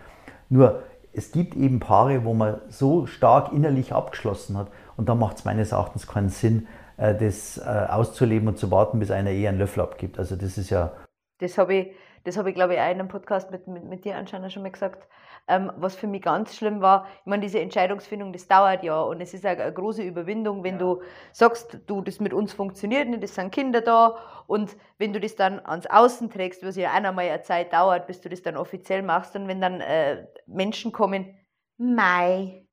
Nur, 0.49 0.83
es 1.13 1.31
gibt 1.31 1.55
eben 1.55 1.79
Paare, 1.79 2.25
wo 2.25 2.35
man 2.35 2.61
so 2.69 3.07
stark 3.07 3.53
innerlich 3.53 3.93
abgeschlossen 3.93 4.59
hat 4.59 4.69
und 4.97 5.09
da 5.09 5.15
macht 5.15 5.39
es 5.39 5.45
meines 5.45 5.71
Erachtens 5.71 6.09
keinen 6.09 6.29
Sinn, 6.29 6.67
äh, 6.97 7.15
das 7.15 7.57
äh, 7.59 7.87
auszuleben 7.89 8.49
und 8.49 8.59
zu 8.59 8.73
warten, 8.73 8.99
bis 8.99 9.13
einer 9.13 9.31
eher 9.31 9.51
einen 9.51 9.59
Löffel 9.59 9.83
abgibt. 9.83 10.19
Also 10.19 10.35
das 10.35 10.59
ist 10.59 10.71
ja 10.71 10.93
Das 11.39 11.57
habe 11.57 11.75
ich, 11.75 11.93
das 12.25 12.37
ich, 12.37 12.55
glaube 12.55 12.75
ich, 12.75 12.81
auch 12.81 12.91
in 12.91 12.99
einem 12.99 13.09
Podcast 13.09 13.53
mit, 13.53 13.69
mit, 13.69 13.85
mit 13.85 14.05
dir 14.05 14.17
anscheinend 14.17 14.53
schon 14.53 14.65
mal 14.65 14.73
gesagt. 14.73 15.07
Ähm, 15.49 15.73
was 15.77 15.97
für 15.97 16.07
mich 16.07 16.23
ganz 16.23 16.55
schlimm 16.55 16.81
war, 16.81 17.07
ich 17.21 17.27
meine, 17.27 17.43
diese 17.43 17.61
Entscheidungsfindung, 17.61 18.33
das 18.33 18.47
dauert 18.47 18.83
ja 18.85 19.01
und 19.01 19.21
es 19.21 19.35
ist 19.35 19.45
eine, 19.45 19.73
große 19.73 20.03
Überwindung, 20.03 20.63
wenn 20.63 20.79
du 20.79 21.03
sagst, 21.33 21.81
du, 21.87 22.03
das 22.03 22.21
mit 22.21 22.33
uns 22.33 22.53
funktioniert 22.53 23.09
nicht, 23.09 23.25
es 23.25 23.35
sind 23.35 23.51
Kinder 23.51 23.81
da 23.81 24.17
und 24.47 24.77
wenn 24.99 25.13
du 25.13 25.21
das 25.21 25.35
dann 25.37 25.59
ans 25.65 25.87
Außen 25.87 26.31
trägst, 26.31 26.65
was 26.65 26.77
ja 26.77 26.91
auch 26.93 27.13
mal 27.13 27.29
eine 27.29 27.43
Zeit 27.43 27.73
dauert, 27.73 28.07
bis 28.07 28.21
du 28.21 28.29
das 28.29 28.43
dann 28.43 28.57
offiziell 28.57 29.03
machst 29.03 29.35
und 29.35 29.49
wenn 29.49 29.61
dann 29.61 29.81
äh, 29.81 30.27
Menschen 30.47 30.93
kommen, 30.93 31.37
Mai, 31.83 32.67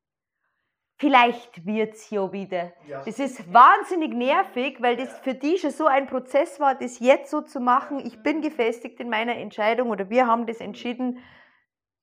vielleicht 0.98 1.66
wird's 1.66 2.10
ja 2.10 2.32
wieder. 2.32 2.74
Das 3.06 3.20
ist 3.20 3.54
wahnsinnig 3.54 4.14
nervig, 4.14 4.82
weil 4.82 4.98
das 4.98 5.18
für 5.20 5.34
die 5.34 5.58
schon 5.58 5.72
so 5.72 5.86
ein 5.86 6.08
Prozess 6.08 6.60
war, 6.60 6.76
das 6.76 7.00
jetzt 7.00 7.32
so 7.32 7.42
zu 7.42 7.60
machen. 7.60 8.00
Ich 8.06 8.22
bin 8.22 8.42
gefestigt 8.42 9.00
in 9.00 9.10
meiner 9.10 9.36
Entscheidung 9.38 9.90
oder 9.90 10.10
wir 10.10 10.28
haben 10.28 10.46
das 10.46 10.60
entschieden. 10.60 11.20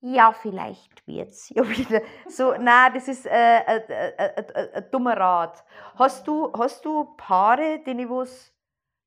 Ja, 0.06 0.32
vielleicht 0.32 1.06
wird's 1.06 1.48
ja 1.54 1.66
wieder. 1.66 2.02
So, 2.28 2.52
na, 2.60 2.90
das 2.90 3.08
ist 3.08 3.24
äh, 3.24 3.30
äh, 3.30 3.80
äh, 3.88 4.32
äh, 4.36 4.68
ein 4.74 4.84
dummer 4.90 5.16
Rat. 5.16 5.64
Hast 5.96 6.28
du, 6.28 6.52
hast 6.52 6.84
du 6.84 7.06
Paare, 7.16 7.80
denen 7.86 8.12
es 8.20 8.52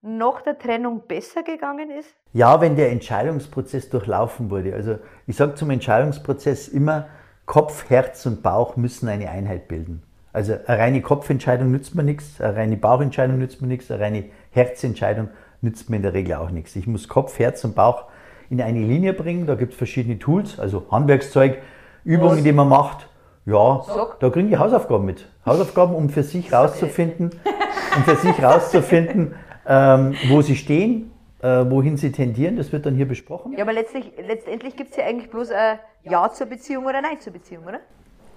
nach 0.01 0.41
der 0.41 0.57
Trennung 0.57 1.05
besser 1.07 1.43
gegangen 1.43 1.91
ist? 1.91 2.15
Ja, 2.33 2.61
wenn 2.61 2.75
der 2.75 2.91
Entscheidungsprozess 2.91 3.89
durchlaufen 3.91 4.49
wurde. 4.49 4.73
Also 4.73 4.97
ich 5.27 5.35
sage 5.35 5.53
zum 5.53 5.69
Entscheidungsprozess 5.69 6.67
immer, 6.67 7.07
Kopf, 7.45 7.91
Herz 7.91 8.25
und 8.25 8.41
Bauch 8.41 8.75
müssen 8.75 9.07
eine 9.07 9.29
Einheit 9.29 9.67
bilden. 9.67 10.01
Also 10.33 10.53
eine 10.53 10.79
reine 10.79 11.01
Kopfentscheidung 11.03 11.69
nützt 11.69 11.93
mir 11.93 12.03
nichts, 12.03 12.41
eine 12.41 12.55
reine 12.55 12.75
Bauchentscheidung 12.75 13.37
nützt 13.37 13.61
mir 13.61 13.67
nichts, 13.67 13.91
eine 13.91 14.01
reine 14.01 14.25
Herzentscheidung 14.49 15.29
nützt 15.61 15.91
mir 15.91 15.97
in 15.97 16.01
der 16.01 16.13
Regel 16.13 16.35
auch 16.35 16.49
nichts. 16.49 16.75
Ich 16.75 16.87
muss 16.87 17.07
Kopf, 17.07 17.37
Herz 17.37 17.63
und 17.63 17.75
Bauch 17.75 18.05
in 18.49 18.61
eine 18.61 18.79
Linie 18.79 19.13
bringen. 19.13 19.45
Da 19.45 19.55
gibt 19.55 19.73
es 19.73 19.77
verschiedene 19.77 20.19
Tools, 20.19 20.59
also 20.59 20.85
Handwerkszeug, 20.91 21.59
Übungen, 22.03 22.37
Was? 22.37 22.43
die 22.43 22.51
man 22.51 22.69
macht. 22.69 23.07
Ja, 23.45 23.81
Sag. 23.87 24.19
da 24.19 24.29
kriegen 24.29 24.49
die 24.49 24.57
Hausaufgaben 24.57 25.05
mit. 25.05 25.25
Hausaufgaben, 25.45 25.95
um 25.95 26.09
für 26.09 26.23
sich 26.23 26.51
rauszufinden, 26.51 27.31
um 27.95 28.03
für 28.03 28.15
sich 28.17 28.43
rauszufinden, 28.43 29.35
ähm, 29.67 30.15
wo 30.27 30.41
sie 30.41 30.57
stehen, 30.57 31.11
äh, 31.41 31.63
wohin 31.69 31.95
sie 31.95 32.11
tendieren. 32.11 32.57
Das 32.57 32.73
wird 32.73 32.85
dann 32.85 32.95
hier 32.95 33.07
besprochen. 33.07 33.53
Ja, 33.53 33.63
aber 33.63 33.71
letztlich, 33.73 34.11
letztendlich 34.25 34.75
gibt 34.75 34.91
es 34.91 34.97
ja 34.97 35.05
eigentlich 35.05 35.29
bloß 35.29 35.51
ein 35.51 35.79
Ja 36.03 36.29
zur 36.31 36.47
Beziehung 36.47 36.85
oder 36.85 37.01
Nein 37.01 37.21
zur 37.21 37.33
Beziehung, 37.33 37.63
oder? 37.65 37.79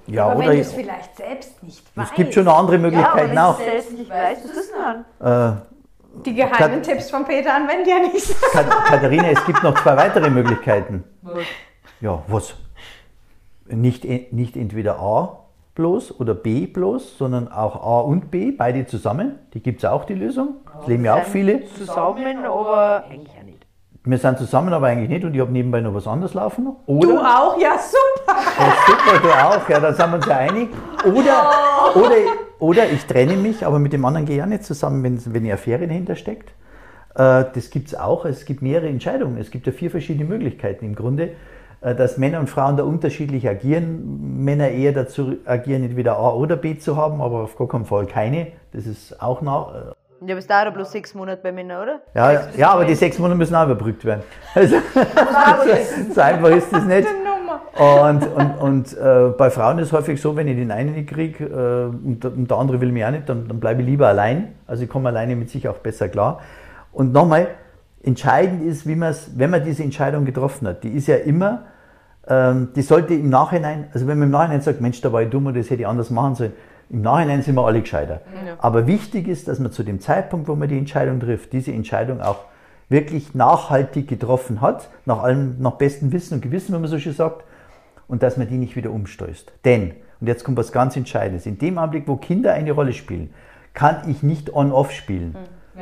Ja, 0.06 0.26
Aber 0.26 0.38
oder 0.38 0.48
wenn 0.48 0.56
du 0.56 0.62
es 0.62 0.72
vielleicht 0.72 1.16
selbst 1.16 1.62
nicht 1.62 1.84
weißt. 1.96 2.10
es 2.10 2.16
gibt 2.16 2.34
schon 2.34 2.48
andere 2.48 2.78
Möglichkeiten 2.78 3.34
ja, 3.34 3.42
aber 3.42 3.54
auch. 3.54 3.58
wenn 3.58 3.66
du 3.66 3.70
selbst 3.72 3.92
nicht 3.92 4.10
weißt, 4.10 4.44
was 4.44 4.56
ist 4.56 4.72
denn 4.72 5.04
dann? 5.20 5.56
Äh, 5.56 5.60
Die 6.26 6.34
geheimen 6.34 6.52
Kat- 6.52 6.82
Tipps 6.82 7.10
von 7.10 7.24
Peter 7.24 7.54
anwenden 7.54 7.88
ja 7.88 7.98
nicht. 8.00 8.34
Kat 8.52 8.68
Katharina, 8.86 9.28
es 9.30 9.44
gibt 9.46 9.62
noch 9.62 9.80
zwei 9.82 9.96
weitere 9.96 10.28
Möglichkeiten. 10.30 11.04
Ja, 12.00 12.22
was? 12.26 12.54
Nicht, 13.66 14.04
en- 14.04 14.26
nicht 14.32 14.56
entweder 14.56 14.98
A 14.98 15.38
bloß 15.76 16.18
oder 16.20 16.34
B 16.34 16.66
bloß, 16.66 17.16
sondern 17.16 17.50
auch 17.50 17.76
A 17.82 18.00
und 18.00 18.30
B, 18.30 18.50
beide 18.50 18.84
zusammen. 18.86 19.38
Die 19.54 19.60
gibt 19.62 19.82
es 19.84 19.88
auch, 19.88 20.04
die 20.04 20.14
Lösung. 20.14 20.56
Das 20.76 20.86
leben 20.88 21.04
ja 21.04 21.14
auch 21.14 21.24
viele. 21.24 21.64
Zusammen, 21.66 22.44
aber 22.44 23.04
eigentlich 23.08 23.34
ja 23.36 23.42
nicht. 23.44 23.64
Wir 24.02 24.18
sind 24.18 24.38
zusammen, 24.38 24.72
aber 24.72 24.86
eigentlich 24.88 25.10
nicht 25.10 25.24
und 25.24 25.34
ich 25.34 25.40
habe 25.40 25.52
nebenbei 25.52 25.80
noch 25.80 25.94
was 25.94 26.06
anderes 26.08 26.34
laufen. 26.34 26.74
Oder, 26.86 27.06
Du 27.08 27.18
auch? 27.18 27.58
Ja, 27.60 27.76
super. 27.78 28.38
Ja, 28.58 28.72
super, 28.86 29.18
du 29.22 29.28
auch, 29.30 29.68
ja, 29.68 29.78
da 29.78 29.92
sind 29.92 30.10
wir 30.10 30.16
uns 30.16 30.26
ja 30.26 30.36
einig. 30.38 30.68
Oder, 31.04 31.94
oder, 31.94 32.16
oder 32.60 32.90
ich 32.90 33.06
trenne 33.06 33.36
mich, 33.36 33.66
aber 33.66 33.78
mit 33.78 33.92
dem 33.92 34.04
anderen 34.04 34.26
gehe 34.26 34.36
ich 34.36 34.42
auch 34.42 34.46
nicht 34.46 34.64
zusammen, 34.64 35.02
wenn, 35.02 35.34
wenn 35.34 35.44
eine 35.44 35.54
Affäre 35.54 35.86
dahinter 35.88 36.14
steckt. 36.16 36.50
Äh, 37.14 37.44
Das 37.54 37.70
gibt 37.70 37.88
es 37.88 37.94
auch. 37.94 38.24
Es 38.24 38.44
gibt 38.44 38.62
mehrere 38.62 38.88
Entscheidungen. 38.88 39.38
Es 39.38 39.50
gibt 39.50 39.66
ja 39.66 39.72
vier 39.72 39.90
verschiedene 39.90 40.24
Möglichkeiten 40.28 40.84
im 40.84 40.94
Grunde, 40.94 41.30
äh, 41.80 41.94
dass 41.94 42.18
Männer 42.18 42.40
und 42.40 42.48
Frauen 42.48 42.76
da 42.76 42.84
unterschiedlich 42.84 43.48
agieren. 43.48 44.44
Männer 44.44 44.68
eher 44.68 44.92
dazu 44.92 45.36
agieren, 45.44 45.84
entweder 45.84 46.16
A 46.18 46.32
oder 46.34 46.56
B 46.56 46.78
zu 46.78 46.96
haben, 46.96 47.20
aber 47.20 47.42
auf 47.42 47.56
gar 47.56 47.68
keinen 47.68 47.86
Fall 47.86 48.06
keine. 48.06 48.48
Das 48.72 48.86
ist 48.86 49.20
auch 49.20 49.42
nach. 49.42 49.94
Ja, 50.26 50.34
dauert 50.46 50.64
ja 50.64 50.70
bloß 50.70 50.92
sechs 50.92 51.14
Monate 51.14 51.40
bei 51.42 51.52
Männern, 51.52 51.82
oder? 51.82 52.00
Ja, 52.14 52.40
bis 52.46 52.56
ja, 52.56 52.70
aber 52.70 52.84
die 52.84 52.94
sechs 52.94 53.18
Monate 53.18 53.38
müssen 53.38 53.54
auch 53.54 53.64
überbrückt 53.64 54.04
werden. 54.04 54.22
Also, 54.54 54.76
so 56.14 56.20
einfach 56.20 56.48
ist 56.50 56.72
das 56.72 56.84
nicht. 56.84 57.08
Und, 57.78 58.26
und, 58.26 58.50
und 58.60 58.98
äh, 58.98 59.30
bei 59.38 59.48
Frauen 59.48 59.78
ist 59.78 59.86
es 59.88 59.92
häufig 59.92 60.20
so, 60.20 60.36
wenn 60.36 60.46
ich 60.48 60.56
den 60.56 60.70
einen 60.70 60.92
nicht 60.92 61.08
kriege 61.08 61.44
äh, 61.44 62.06
und, 62.06 62.22
der- 62.22 62.32
und 62.32 62.50
der 62.50 62.58
andere 62.58 62.80
will 62.80 62.92
mich 62.92 63.04
auch 63.04 63.10
nicht, 63.10 63.28
dann, 63.28 63.48
dann 63.48 63.58
bleibe 63.58 63.80
ich 63.80 63.86
lieber 63.88 64.08
allein. 64.08 64.54
Also 64.66 64.82
ich 64.84 64.88
komme 64.88 65.08
alleine 65.08 65.34
mit 65.34 65.50
sich 65.50 65.66
auch 65.68 65.78
besser 65.78 66.08
klar. 66.08 66.40
Und 66.92 67.12
nochmal, 67.12 67.48
entscheidend 68.02 68.62
ist, 68.64 68.86
wie 68.86 68.96
man's, 68.96 69.30
wenn 69.36 69.50
man 69.50 69.64
diese 69.64 69.82
Entscheidung 69.82 70.24
getroffen 70.24 70.66
hat, 70.68 70.84
die 70.84 70.90
ist 70.90 71.06
ja 71.06 71.16
immer, 71.16 71.62
ähm, 72.28 72.68
die 72.74 72.82
sollte 72.82 73.14
im 73.14 73.30
Nachhinein, 73.30 73.86
also 73.94 74.06
wenn 74.06 74.18
man 74.18 74.28
im 74.28 74.32
Nachhinein 74.32 74.60
sagt, 74.60 74.80
Mensch, 74.80 75.00
da 75.00 75.12
war 75.12 75.22
ich 75.22 75.30
dumm 75.30 75.46
und 75.46 75.56
das 75.56 75.70
hätte 75.70 75.82
ich 75.82 75.88
anders 75.88 76.10
machen 76.10 76.34
sollen, 76.34 76.52
im 76.90 77.02
Nachhinein 77.02 77.42
sind 77.42 77.54
wir 77.54 77.64
alle 77.64 77.80
gescheiter. 77.80 78.20
Aber 78.58 78.86
wichtig 78.86 79.28
ist, 79.28 79.48
dass 79.48 79.58
man 79.58 79.72
zu 79.72 79.82
dem 79.82 80.00
Zeitpunkt, 80.00 80.48
wo 80.48 80.56
man 80.56 80.68
die 80.68 80.78
Entscheidung 80.78 81.20
trifft, 81.20 81.52
diese 81.52 81.72
Entscheidung 81.72 82.20
auch 82.20 82.40
wirklich 82.88 83.34
nachhaltig 83.34 84.08
getroffen 84.08 84.60
hat, 84.60 84.88
nach 85.06 85.22
allem, 85.22 85.56
nach 85.60 85.72
bestem 85.72 86.12
Wissen 86.12 86.34
und 86.34 86.40
Gewissen, 86.40 86.74
wenn 86.74 86.80
man 86.80 86.90
so 86.90 86.98
schön 86.98 87.12
sagt, 87.12 87.44
und 88.08 88.24
dass 88.24 88.36
man 88.36 88.48
die 88.48 88.56
nicht 88.56 88.74
wieder 88.74 88.90
umstößt. 88.90 89.52
Denn, 89.64 89.92
und 90.20 90.26
jetzt 90.26 90.42
kommt 90.42 90.58
was 90.58 90.72
ganz 90.72 90.96
Entscheidendes, 90.96 91.46
in 91.46 91.58
dem 91.58 91.78
Augenblick, 91.78 92.08
wo 92.08 92.16
Kinder 92.16 92.52
eine 92.52 92.72
Rolle 92.72 92.92
spielen, 92.92 93.32
kann 93.72 94.02
ich 94.08 94.24
nicht 94.24 94.52
on-off 94.52 94.90
spielen. 94.90 95.36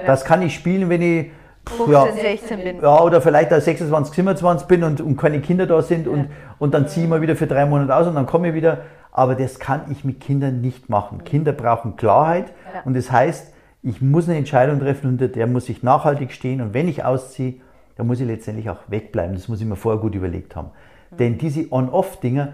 Das 0.06 0.26
kann 0.26 0.42
ich 0.42 0.54
spielen, 0.54 0.90
wenn 0.90 1.00
ich 1.00 1.30
pff, 1.66 1.86
15, 1.86 2.20
16 2.20 2.62
bin. 2.62 2.80
ja, 2.82 3.00
oder 3.00 3.22
vielleicht 3.22 3.52
auch 3.54 3.60
26, 3.60 4.14
27 4.14 4.68
bin 4.68 4.84
und, 4.84 5.00
und 5.00 5.16
keine 5.16 5.40
Kinder 5.40 5.66
da 5.66 5.80
sind 5.80 6.06
und, 6.06 6.28
und 6.58 6.74
dann 6.74 6.86
ziehe 6.86 7.04
ich 7.04 7.10
mal 7.10 7.22
wieder 7.22 7.34
für 7.34 7.46
drei 7.46 7.64
Monate 7.64 7.96
aus 7.96 8.06
und 8.06 8.14
dann 8.14 8.26
komme 8.26 8.48
ich 8.48 8.54
wieder. 8.54 8.82
Aber 9.18 9.34
das 9.34 9.58
kann 9.58 9.90
ich 9.90 10.04
mit 10.04 10.20
Kindern 10.20 10.60
nicht 10.60 10.88
machen. 10.88 11.24
Kinder 11.24 11.50
brauchen 11.50 11.96
Klarheit 11.96 12.52
und 12.84 12.96
das 12.96 13.10
heißt, 13.10 13.52
ich 13.82 14.00
muss 14.00 14.28
eine 14.28 14.38
Entscheidung 14.38 14.78
treffen, 14.78 15.08
unter 15.08 15.26
der 15.26 15.48
muss 15.48 15.68
ich 15.68 15.82
nachhaltig 15.82 16.30
stehen 16.30 16.60
und 16.60 16.72
wenn 16.72 16.86
ich 16.86 17.04
ausziehe, 17.04 17.54
dann 17.96 18.06
muss 18.06 18.20
ich 18.20 18.28
letztendlich 18.28 18.70
auch 18.70 18.78
wegbleiben. 18.86 19.34
Das 19.34 19.48
muss 19.48 19.60
ich 19.60 19.66
mir 19.66 19.74
vorher 19.74 20.00
gut 20.00 20.14
überlegt 20.14 20.54
haben. 20.54 20.70
Denn 21.18 21.36
diese 21.36 21.72
On-Off-Dinger, 21.72 22.52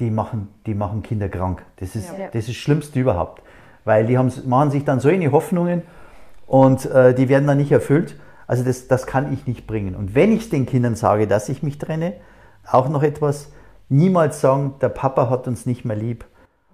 die, 0.00 0.10
machen, 0.10 0.48
die 0.66 0.74
machen 0.74 1.02
Kinder 1.02 1.30
krank. 1.30 1.62
Das 1.76 1.96
ist, 1.96 2.10
Ja. 2.10 2.26
das 2.26 2.40
ist 2.42 2.48
das 2.50 2.56
Schlimmste 2.56 3.00
überhaupt. 3.00 3.42
Weil 3.86 4.04
die 4.06 4.18
haben, 4.18 4.30
machen 4.44 4.70
sich 4.70 4.84
dann 4.84 5.00
so 5.00 5.08
eine 5.08 5.32
Hoffnungen 5.32 5.80
und 6.46 6.84
äh, 6.90 7.14
die 7.14 7.30
werden 7.30 7.46
dann 7.46 7.56
nicht 7.56 7.72
erfüllt. 7.72 8.20
Also 8.46 8.64
das, 8.64 8.86
das 8.86 9.06
kann 9.06 9.32
ich 9.32 9.46
nicht 9.46 9.66
bringen. 9.66 9.94
Und 9.96 10.14
wenn 10.14 10.30
ich 10.30 10.50
den 10.50 10.66
Kindern 10.66 10.94
sage, 10.94 11.26
dass 11.26 11.48
ich 11.48 11.62
mich 11.62 11.78
trenne, 11.78 12.12
auch 12.70 12.90
noch 12.90 13.02
etwas, 13.02 13.50
niemals 13.92 14.40
sagen, 14.40 14.74
der 14.80 14.88
Papa 14.88 15.28
hat 15.30 15.46
uns 15.46 15.66
nicht 15.66 15.84
mehr 15.84 15.96
lieb. 15.96 16.24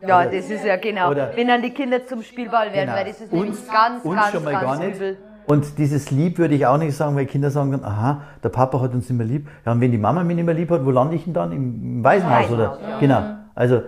Ja, 0.06 0.24
das 0.24 0.48
ist 0.48 0.64
ja 0.64 0.76
genau. 0.76 1.10
Oder- 1.10 1.32
Wenn 1.34 1.48
dann 1.48 1.60
die 1.62 1.70
Kinder 1.70 2.06
zum 2.06 2.22
Spielball 2.22 2.72
werden, 2.72 2.86
Genau. 2.86 2.92
weil 2.96 3.04
das 3.06 3.20
ist 3.20 3.32
Uns- 3.32 3.42
nämlich 3.42 3.68
ganz, 3.68 4.04
uns 4.04 4.14
ganz, 4.16 4.30
schon 4.32 4.44
mal 4.44 4.52
ganz 4.52 4.64
gar 4.64 4.78
nicht. 4.78 4.96
übel. 4.96 5.16
Und 5.46 5.78
dieses 5.78 6.10
Lieb 6.10 6.38
würde 6.38 6.54
ich 6.54 6.66
auch 6.66 6.76
nicht 6.76 6.94
sagen, 6.94 7.16
weil 7.16 7.24
Kinder 7.26 7.50
sagen 7.50 7.72
dann, 7.72 7.82
aha, 7.82 8.20
der 8.44 8.50
Papa 8.50 8.80
hat 8.80 8.92
uns 8.92 9.08
nicht 9.08 9.18
mehr 9.18 9.26
lieb. 9.26 9.48
Ja, 9.66 9.72
und 9.72 9.80
wenn 9.80 9.90
die 9.90 9.98
Mama 9.98 10.22
mich 10.22 10.36
nicht 10.36 10.44
mehr 10.44 10.54
lieb 10.54 10.70
hat, 10.70 10.84
wo 10.84 10.90
lande 10.90 11.16
ich 11.16 11.24
denn 11.24 11.32
dann? 11.32 11.50
Im, 11.52 11.96
im 11.98 12.04
Waisenhaus, 12.04 12.50
oder? 12.50 12.70
Waisenhaus, 12.72 12.90
ja. 12.90 12.98
Genau. 13.00 13.22
Also 13.54 13.82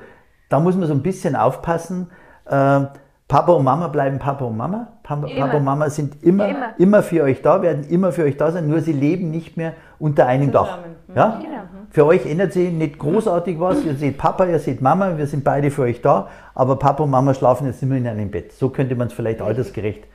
da 0.49 0.59
muss 0.59 0.75
man 0.75 0.89
so 0.89 0.95
ein 0.95 1.03
bisschen 1.03 1.37
aufpassen. 1.37 2.11
Ähm, 2.51 2.89
Papa 3.31 3.53
und 3.53 3.63
Mama 3.65 3.87
bleiben 3.87 4.19
Papa 4.19 4.45
und 4.45 4.57
Mama. 4.57 4.89
Papa, 5.05 5.29
Papa 5.29 5.57
und 5.57 5.65
Mama 5.65 5.89
sind 5.89 6.21
immer, 6.25 6.49
Immer. 6.49 6.75
immer, 6.79 7.03
für 7.05 7.23
euch 7.23 7.41
da, 7.43 7.63
werden 7.63 7.89
immer 7.89 8.11
für 8.11 8.25
euch 8.25 8.37
da 8.37 8.51
sein, 8.51 8.69
nur 8.69 8.81
sie 8.81 8.93
leben 8.93 9.31
nicht 9.31 9.57
mehr 9.57 9.75
unter 10.01 10.27
einem 10.27 10.51
Dach. 10.51 10.79
Ja? 11.15 11.39
Genau. 11.41 11.63
Für 11.91 12.07
euch 12.07 12.27
ändert 12.27 12.53
sich 12.53 12.73
nicht 12.73 12.99
großartig 12.99 13.61
was. 13.61 13.85
Ihr 13.85 13.95
seht 13.95 14.19
Papa, 14.19 14.47
ihr 14.47 14.59
seht 14.59 14.83
Mama, 14.83 15.17
wir 15.17 15.29
sind 15.29 15.45
beide 15.45 15.71
für 15.71 15.83
euch 15.83 16.03
da, 16.03 16.29
aber 16.57 16.77
Papa 16.77 17.05
und 17.05 17.11
Mama 17.11 17.33
schlafen 17.33 17.69
jetzt 17.69 17.81
immer 17.85 17.95
in 17.95 18.09
einem 18.09 18.33
Bett. 18.33 18.51
So 18.53 18.69
könnte 18.69 18.97
man 18.97 19.07
es 19.07 19.13
vielleicht 19.13 19.41
altersgerecht 19.41 20.09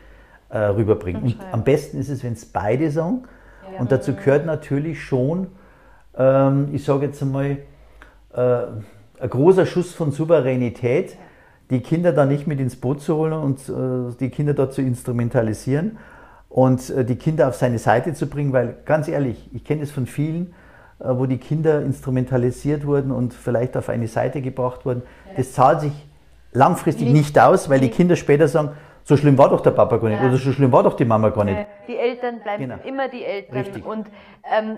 äh, 0.49 0.57
rüberbringen. 0.57 1.23
Und 1.23 1.37
am 1.53 1.63
besten 1.63 1.97
ist 1.97 2.09
es, 2.09 2.21
wenn 2.21 2.33
es 2.33 2.45
beide 2.45 2.91
sagen. 2.91 3.23
Und 3.79 3.93
dazu 3.93 4.13
gehört 4.13 4.45
natürlich 4.45 5.01
schon, 5.01 5.47
ähm, 6.17 6.67
ich 6.73 6.83
sage 6.83 7.05
jetzt 7.05 7.21
einmal, 7.21 7.59
äh, 8.33 8.41
ein 9.21 9.29
großer 9.29 9.65
Schuss 9.65 9.93
von 9.93 10.11
Souveränität, 10.11 11.15
die 11.69 11.79
Kinder 11.79 12.11
da 12.13 12.25
nicht 12.25 12.47
mit 12.47 12.59
ins 12.59 12.75
Boot 12.75 13.01
zu 13.01 13.15
holen 13.15 13.33
und 13.33 13.59
äh, 13.69 14.15
die 14.19 14.29
Kinder 14.29 14.53
dort 14.53 14.73
zu 14.73 14.81
instrumentalisieren 14.81 15.97
und 16.49 16.89
äh, 16.89 17.03
die 17.03 17.15
Kinder 17.15 17.47
auf 17.47 17.55
seine 17.55 17.79
Seite 17.79 18.13
zu 18.13 18.27
bringen, 18.27 18.53
weil 18.53 18.75
ganz 18.85 19.07
ehrlich, 19.07 19.49
ich 19.53 19.63
kenne 19.63 19.81
es 19.83 19.91
von 19.91 20.05
vielen, 20.05 20.53
äh, 20.99 21.05
wo 21.09 21.25
die 21.25 21.37
Kinder 21.37 21.81
instrumentalisiert 21.81 22.85
wurden 22.85 23.11
und 23.11 23.33
vielleicht 23.33 23.75
auf 23.77 23.89
eine 23.89 24.07
Seite 24.07 24.41
gebracht 24.41 24.85
wurden. 24.85 25.01
Das 25.35 25.53
zahlt 25.53 25.81
sich 25.81 25.93
langfristig 26.53 27.09
nicht 27.09 27.37
aus, 27.39 27.69
weil 27.69 27.79
die 27.79 27.89
Kinder 27.89 28.15
später 28.15 28.47
sagen, 28.47 28.69
so 29.03 29.17
schlimm 29.17 29.37
war 29.37 29.49
doch 29.49 29.61
der 29.61 29.71
Papa 29.71 29.97
gar 29.97 30.09
nicht 30.09 30.21
oder 30.21 30.37
so 30.37 30.51
schlimm 30.51 30.71
war 30.71 30.83
doch 30.83 30.95
die 30.95 31.05
Mama 31.05 31.29
gar 31.29 31.43
nicht. 31.43 31.67
Die 31.87 31.95
Eltern 31.97 32.39
bleiben 32.41 32.63
Genau. 32.63 32.75
immer 32.85 33.07
die 33.07 33.23
Eltern. 33.23 33.57
Richtig. 33.57 33.85
Und 33.85 34.07
ähm, 34.51 34.77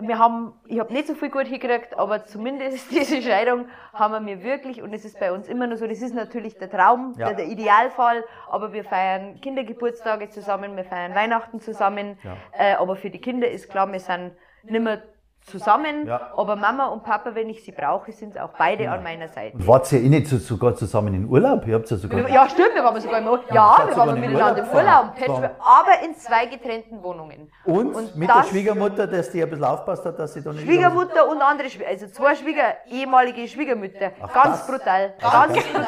wir 0.00 0.18
haben, 0.18 0.52
ich 0.66 0.78
habe 0.80 0.92
nicht 0.92 1.06
so 1.06 1.14
viel 1.14 1.30
gut 1.30 1.46
hingekriegt, 1.46 1.96
aber 1.98 2.24
zumindest 2.24 2.90
diese 2.90 3.20
Scheidung 3.22 3.66
haben 3.92 4.12
wir 4.12 4.20
mir 4.20 4.42
wirklich, 4.42 4.82
und 4.82 4.92
es 4.92 5.04
ist 5.04 5.18
bei 5.20 5.32
uns 5.32 5.48
immer 5.48 5.66
nur 5.66 5.76
so, 5.76 5.86
das 5.86 6.00
ist 6.02 6.14
natürlich 6.14 6.56
der 6.58 6.70
Traum, 6.70 7.14
Ja. 7.18 7.28
der, 7.28 7.36
der 7.36 7.46
Idealfall, 7.46 8.24
aber 8.50 8.72
wir 8.72 8.84
feiern 8.84 9.40
Kindergeburtstage 9.40 10.28
zusammen, 10.30 10.76
wir 10.76 10.84
feiern 10.84 11.14
Weihnachten 11.14 11.60
zusammen, 11.60 12.18
Ja. 12.22 12.36
äh, 12.58 12.74
aber 12.74 12.96
für 12.96 13.10
die 13.10 13.20
Kinder 13.20 13.48
ist 13.50 13.68
klar, 13.70 13.90
wir 13.90 14.00
sind 14.00 14.32
nicht 14.64 14.82
mehr 14.82 15.02
zusammen, 15.46 16.06
Ja. 16.06 16.32
aber 16.36 16.56
Mama 16.56 16.86
und 16.86 17.02
Papa, 17.02 17.34
wenn 17.34 17.48
ich 17.50 17.64
sie 17.64 17.72
brauche, 17.72 18.12
sind 18.12 18.38
auch 18.38 18.50
beide 18.58 18.90
an 18.90 19.02
meiner 19.02 19.28
Seite. 19.28 19.56
Und 19.56 19.66
wart 19.66 19.90
ihr 19.92 20.00
eh 20.00 20.08
nicht 20.08 20.26
so, 20.28 20.38
sogar 20.38 20.74
zusammen 20.74 21.14
in 21.14 21.28
Urlaub? 21.28 21.66
Ihr 21.66 21.74
habt 21.74 21.90
ja 21.90 21.96
sogar. 21.96 22.28
Ja, 22.28 22.48
stimmt, 22.48 22.74
wir 22.74 22.84
waren 22.84 23.00
sogar 23.00 23.18
im 23.18 23.26
Urlaub. 23.26 23.44
Ja, 23.52 23.76
wir 23.86 23.96
waren 23.96 24.14
in 24.16 24.20
miteinander 24.20 24.62
im 24.62 24.68
Urlaub 24.68 25.12
Urlaub, 25.28 25.50
aber 25.60 26.04
in 26.04 26.14
zwei 26.16 26.46
getrennten 26.46 27.02
Wohnungen. 27.02 27.50
Und, 27.64 27.94
Und 27.94 28.16
mit 28.16 28.28
der 28.28 28.44
Schwiegermutter, 28.44 29.06
dass 29.06 29.30
die 29.30 29.42
ein 29.42 29.50
bisschen 29.50 29.64
aufpasst 29.64 30.04
hat, 30.04 30.18
dass 30.18 30.32
sie 30.34 30.42
da 30.42 30.52
nicht. 30.52 30.62
Schwiegermutter 30.64 31.28
und 31.28 31.40
andere 31.42 31.68
Schwieger, 31.68 31.88
also 31.88 32.06
zwei 32.08 32.34
Schwieger, 32.36 32.74
ehemalige 32.88 33.46
Schwiegermütter. 33.48 34.10
ganz 34.32 34.58
das- 34.58 34.66
brutal, 34.66 35.14
ganz 35.20 35.54
brutal. 35.66 35.86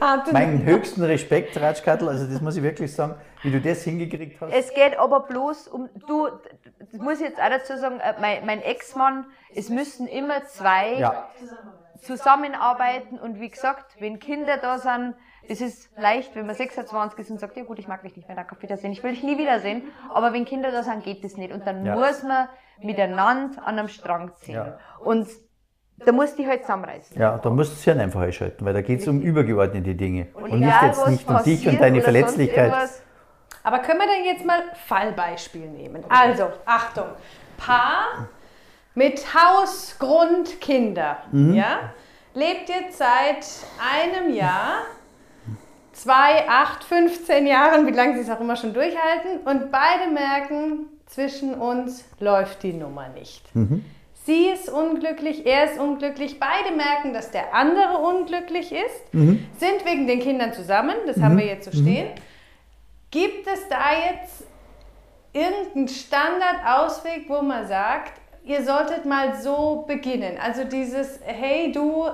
Also, 0.00 0.32
meinen 0.32 0.64
höchsten 0.64 1.02
Respekt, 1.04 1.60
Ratschkattel, 1.60 2.08
also 2.08 2.26
das 2.26 2.40
muss 2.40 2.56
ich 2.56 2.62
wirklich 2.62 2.94
sagen, 2.94 3.14
wie 3.42 3.50
du 3.50 3.60
das 3.60 3.82
hingekriegt 3.82 4.40
hast. 4.40 4.52
Es 4.52 4.72
geht 4.74 4.98
aber 4.98 5.20
bloß 5.20 5.68
um, 5.68 5.88
du, 6.06 6.28
das 6.90 7.00
muss 7.00 7.20
ich 7.20 7.28
jetzt 7.28 7.40
auch 7.40 7.48
dazu 7.50 7.76
sagen, 7.76 8.00
äh, 8.00 8.14
mein, 8.20 8.46
mein 8.46 8.62
Ex-Mann, 8.62 9.26
es 9.54 9.68
müssen 9.68 10.06
immer 10.06 10.44
zwei 10.44 10.94
Ja, 10.94 11.28
zusammenarbeiten 12.00 13.18
und 13.18 13.40
wie 13.40 13.48
gesagt, 13.50 13.96
wenn 14.00 14.18
Kinder 14.18 14.56
da 14.56 14.78
sind, 14.78 15.14
es 15.48 15.60
ist 15.60 15.90
leicht, 15.96 16.34
wenn 16.36 16.46
man 16.46 16.54
26 16.54 17.18
ist 17.18 17.30
und 17.30 17.40
sagt, 17.40 17.56
ja 17.56 17.64
gut, 17.64 17.78
ich 17.78 17.88
mag 17.88 18.02
dich 18.02 18.16
nicht 18.16 18.28
mehr, 18.28 18.36
danke, 18.36 18.54
auf 18.56 18.62
Wiedersehen, 18.62 18.92
ich 18.92 19.02
will 19.02 19.12
dich 19.12 19.22
nie 19.22 19.38
wiedersehen, 19.38 19.82
aber 20.12 20.32
wenn 20.32 20.44
Kinder 20.44 20.70
da 20.70 20.82
sind, 20.82 21.04
geht 21.04 21.24
das 21.24 21.36
nicht 21.36 21.52
und 21.52 21.66
dann 21.66 21.84
Ja. 21.84 21.94
muss 21.94 22.22
man 22.22 22.48
miteinander 22.80 23.64
an 23.66 23.78
einem 23.78 23.88
Strang 23.88 24.32
ziehen 24.36 24.54
Ja. 24.56 24.78
und 25.00 25.28
da 26.04 26.10
muss 26.10 26.34
die 26.34 26.46
halt 26.46 26.62
zusammenreißen. 26.62 27.16
ja, 27.20 27.38
da 27.38 27.50
musst 27.50 27.70
du 27.72 27.74
das 27.76 27.84
Hirn 27.84 28.00
einfach 28.00 28.20
einschalten, 28.20 28.64
weil 28.64 28.74
da 28.74 28.82
geht 28.82 29.00
es 29.00 29.08
um 29.08 29.20
übergeordnete 29.20 29.94
Dinge. 29.94 30.28
Und, 30.34 30.44
nicht 30.58 30.64
egal, 30.64 30.86
jetzt 30.88 31.08
nicht 31.08 31.28
um 31.28 31.42
dich 31.44 31.68
und 31.68 31.80
deine 31.80 32.02
Verletzlichkeit. 32.02 32.72
Aber 33.64 33.78
können 33.78 34.00
wir 34.00 34.06
denn 34.06 34.24
jetzt 34.24 34.44
mal 34.44 34.62
Fallbeispiel 34.86 35.66
nehmen? 35.68 36.04
Also, 36.08 36.48
Achtung, 36.66 37.06
Paar 37.56 38.28
mit 38.94 39.24
Haus, 39.34 39.96
Grund, 39.98 40.60
Kinder, 40.60 41.18
ja, 41.54 41.92
lebt 42.34 42.68
jetzt 42.68 42.98
seit 42.98 43.46
einem 43.80 44.34
Jahr, 44.34 44.82
zwei, 45.92 46.46
acht, 46.48 46.84
15 46.84 47.46
Jahren, 47.46 47.86
wie 47.86 47.92
lange 47.92 48.14
sie 48.14 48.20
es 48.20 48.30
auch 48.30 48.40
immer 48.40 48.56
schon 48.56 48.74
durchhalten, 48.74 49.38
und 49.44 49.70
beide 49.70 50.10
merken, 50.12 50.86
zwischen 51.06 51.54
uns 51.54 52.04
läuft 52.20 52.62
die 52.62 52.72
Nummer 52.72 53.08
nicht. 53.10 53.44
Sie 54.24 54.46
ist 54.46 54.68
unglücklich, 54.70 55.46
er 55.46 55.64
ist 55.64 55.78
unglücklich, 55.78 56.38
beide 56.38 56.74
merken, 56.76 57.12
dass 57.12 57.30
der 57.30 57.54
andere 57.54 57.98
unglücklich 57.98 58.72
ist, 58.72 59.10
sind 59.58 59.84
wegen 59.84 60.06
den 60.06 60.20
Kindern 60.20 60.52
zusammen, 60.52 60.94
das 61.06 61.20
haben 61.20 61.36
wir 61.38 61.46
jetzt 61.46 61.64
so 61.64 61.72
stehen. 61.78 62.08
Gibt 63.12 63.46
es 63.46 63.68
da 63.68 63.92
jetzt 64.10 64.44
irgendeinen 65.34 65.86
Standardausweg, 65.86 67.28
wo 67.28 67.42
man 67.42 67.68
sagt, 67.68 68.14
ihr 68.42 68.64
solltet 68.64 69.04
mal 69.04 69.34
so 69.40 69.84
beginnen? 69.86 70.38
Also 70.42 70.64
dieses, 70.64 71.20
hey 71.22 71.70
du, 71.72 72.06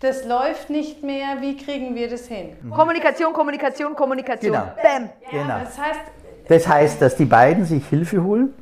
das 0.00 0.24
läuft 0.24 0.70
nicht 0.70 1.02
mehr, 1.02 1.40
wie 1.42 1.58
kriegen 1.58 1.94
wir 1.94 2.08
das 2.08 2.26
hin? 2.26 2.56
Kommunikation, 2.70 3.34
Kommunikation, 3.34 3.94
Kommunikation. 3.94 4.52
Genau. 4.52 4.72
Bam. 4.82 5.10
Genau. 5.30 5.58
Das 5.60 5.78
heißt, 5.78 6.00
Das 6.48 6.66
heißt, 6.66 7.02
dass 7.02 7.16
die 7.16 7.26
beiden 7.26 7.66
sich 7.66 7.86
Hilfe 7.86 8.22
holen, 8.24 8.54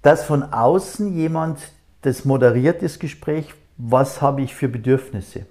dass 0.00 0.24
von 0.24 0.42
außen 0.54 1.14
jemand 1.14 1.58
das 2.00 2.24
moderiert, 2.24 2.82
das 2.82 2.98
Gespräch, 2.98 3.52
was 3.76 4.22
habe 4.22 4.40
ich 4.40 4.54
für 4.54 4.68
Bedürfnisse? 4.68 5.44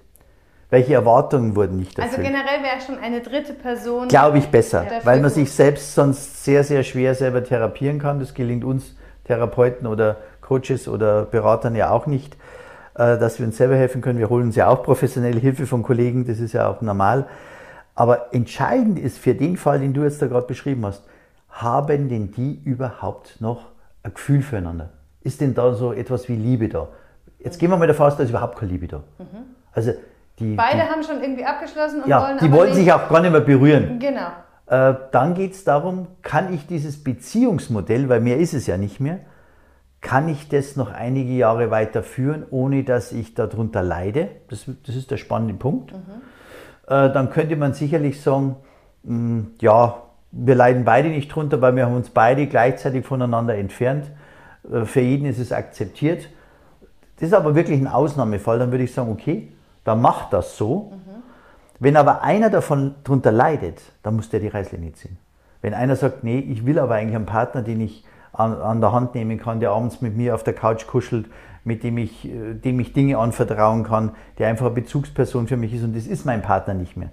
Welche 0.70 0.94
Erwartungen 0.94 1.56
wurden 1.56 1.78
nicht 1.78 1.98
also 1.98 2.16
erfüllt? 2.16 2.28
generell 2.28 2.62
wäre 2.62 2.80
schon 2.80 2.98
eine 2.98 3.20
dritte 3.20 3.52
Person. 3.52 4.06
Glaube 4.06 4.38
ich 4.38 4.48
besser, 4.48 4.86
weil 5.02 5.20
man 5.20 5.30
sich 5.30 5.50
selbst 5.50 5.94
sonst 5.94 6.44
sehr, 6.44 6.62
sehr 6.62 6.84
schwer 6.84 7.14
selber 7.16 7.42
therapieren 7.42 7.98
kann. 7.98 8.20
Das 8.20 8.34
gelingt 8.34 8.64
uns 8.64 8.94
Therapeuten 9.24 9.88
oder 9.88 10.16
Coaches 10.40 10.86
oder 10.86 11.24
Beratern 11.24 11.74
ja 11.74 11.90
auch 11.90 12.06
nicht, 12.06 12.34
äh, 12.94 13.18
dass 13.18 13.38
wir 13.38 13.46
uns 13.46 13.56
selber 13.56 13.76
helfen 13.76 14.00
können. 14.00 14.18
Wir 14.18 14.30
holen 14.30 14.46
uns 14.46 14.56
ja 14.56 14.68
auch 14.68 14.84
professionelle 14.84 15.40
Hilfe 15.40 15.66
von 15.66 15.82
Kollegen, 15.82 16.24
das 16.26 16.38
ist 16.38 16.52
ja 16.52 16.68
auch 16.68 16.80
normal. 16.80 17.26
Aber 17.96 18.32
entscheidend 18.32 18.98
ist 18.98 19.18
für 19.18 19.34
den 19.34 19.56
Fall, 19.56 19.80
den 19.80 19.92
du 19.92 20.02
jetzt 20.04 20.22
da 20.22 20.26
gerade 20.28 20.46
beschrieben 20.46 20.86
hast, 20.86 21.02
haben 21.50 22.08
denn 22.08 22.30
die 22.32 22.60
überhaupt 22.64 23.40
noch 23.40 23.66
ein 24.02 24.14
Gefühl 24.14 24.42
füreinander? 24.42 24.90
Ist 25.22 25.40
denn 25.40 25.54
da 25.54 25.74
so 25.74 25.92
etwas 25.92 26.28
wie 26.28 26.36
Liebe 26.36 26.68
da? 26.68 26.88
Jetzt 27.40 27.58
gehen 27.58 27.70
wir 27.70 27.76
mal 27.76 27.86
davon 27.86 28.06
aus, 28.06 28.16
da 28.16 28.22
ist 28.22 28.30
überhaupt 28.30 28.58
keine 28.58 28.72
Liebe 28.72 28.86
da. 28.86 29.02
Also 29.72 29.92
die, 30.40 30.54
Beide 30.54 30.78
die, 30.78 30.82
haben 30.82 31.02
schon 31.02 31.22
irgendwie 31.22 31.44
abgeschlossen 31.44 32.02
und 32.02 32.08
ja, 32.08 32.22
wollen 32.22 32.38
die 32.38 32.52
wollen 32.52 32.74
sich 32.74 32.92
auch 32.92 33.08
gar 33.08 33.20
nicht 33.20 33.30
mehr 33.30 33.40
berühren. 33.40 33.98
Genau. 33.98 34.28
Äh, 34.66 34.94
dann 35.12 35.34
geht 35.34 35.52
es 35.52 35.64
darum, 35.64 36.06
kann 36.22 36.52
ich 36.54 36.66
dieses 36.66 37.02
Beziehungsmodell, 37.02 38.08
weil 38.08 38.20
mehr 38.20 38.38
ist 38.38 38.54
es 38.54 38.66
ja 38.66 38.76
nicht 38.76 39.00
mehr, 39.00 39.20
kann 40.00 40.28
ich 40.28 40.48
das 40.48 40.76
noch 40.76 40.92
einige 40.92 41.32
Jahre 41.32 41.70
weiterführen, 41.70 42.44
ohne 42.50 42.84
dass 42.84 43.12
ich 43.12 43.34
darunter 43.34 43.82
leide? 43.82 44.28
Das, 44.48 44.64
das 44.86 44.96
ist 44.96 45.10
der 45.10 45.18
spannende 45.18 45.54
Punkt. 45.54 45.92
Äh, 45.92 47.10
dann 47.10 47.30
könnte 47.30 47.56
man 47.56 47.74
sicherlich 47.74 48.22
sagen, 48.22 48.56
mh, 49.02 49.42
ja, 49.60 50.02
wir 50.32 50.54
leiden 50.54 50.84
beide 50.84 51.08
nicht 51.08 51.28
drunter, 51.34 51.60
weil 51.60 51.76
wir 51.76 51.86
haben 51.86 51.96
uns 51.96 52.10
beide 52.10 52.46
gleichzeitig 52.46 53.04
voneinander 53.04 53.56
entfernt. 53.56 54.10
Äh, 54.70 54.84
für 54.84 55.00
jeden 55.00 55.26
ist 55.26 55.38
es 55.38 55.52
akzeptiert. 55.52 56.28
Das 57.16 57.28
ist 57.28 57.34
aber 57.34 57.54
wirklich 57.54 57.78
ein 57.78 57.88
Ausnahmefall. 57.88 58.58
Dann 58.58 58.70
würde 58.70 58.84
ich 58.84 58.94
sagen, 58.94 59.10
okay, 59.10 59.52
dann 59.84 60.00
macht 60.00 60.32
das 60.32 60.56
so. 60.56 60.92
Wenn 61.78 61.96
aber 61.96 62.22
einer 62.22 62.50
davon 62.50 62.94
drunter 63.04 63.32
leidet, 63.32 63.80
dann 64.02 64.16
muss 64.16 64.28
der 64.28 64.40
die 64.40 64.48
Reißlinie 64.48 64.92
ziehen. 64.92 65.16
Wenn 65.62 65.74
einer 65.74 65.96
sagt, 65.96 66.24
nee, 66.24 66.38
ich 66.38 66.66
will 66.66 66.78
aber 66.78 66.94
eigentlich 66.94 67.16
einen 67.16 67.26
Partner, 67.26 67.62
den 67.62 67.80
ich 67.80 68.04
an, 68.32 68.54
an 68.54 68.80
der 68.80 68.92
Hand 68.92 69.14
nehmen 69.14 69.38
kann, 69.38 69.60
der 69.60 69.70
abends 69.70 70.00
mit 70.00 70.16
mir 70.16 70.34
auf 70.34 70.44
der 70.44 70.54
Couch 70.54 70.86
kuschelt, 70.86 71.26
mit 71.64 71.82
dem 71.82 71.98
ich, 71.98 72.26
äh, 72.26 72.54
dem 72.54 72.80
ich 72.80 72.92
Dinge 72.92 73.18
anvertrauen 73.18 73.84
kann, 73.84 74.12
der 74.38 74.48
einfach 74.48 74.66
eine 74.66 74.74
Bezugsperson 74.74 75.46
für 75.46 75.56
mich 75.56 75.74
ist 75.74 75.84
und 75.84 75.96
das 75.96 76.06
ist 76.06 76.24
mein 76.24 76.42
Partner 76.42 76.74
nicht 76.74 76.96
mehr, 76.96 77.10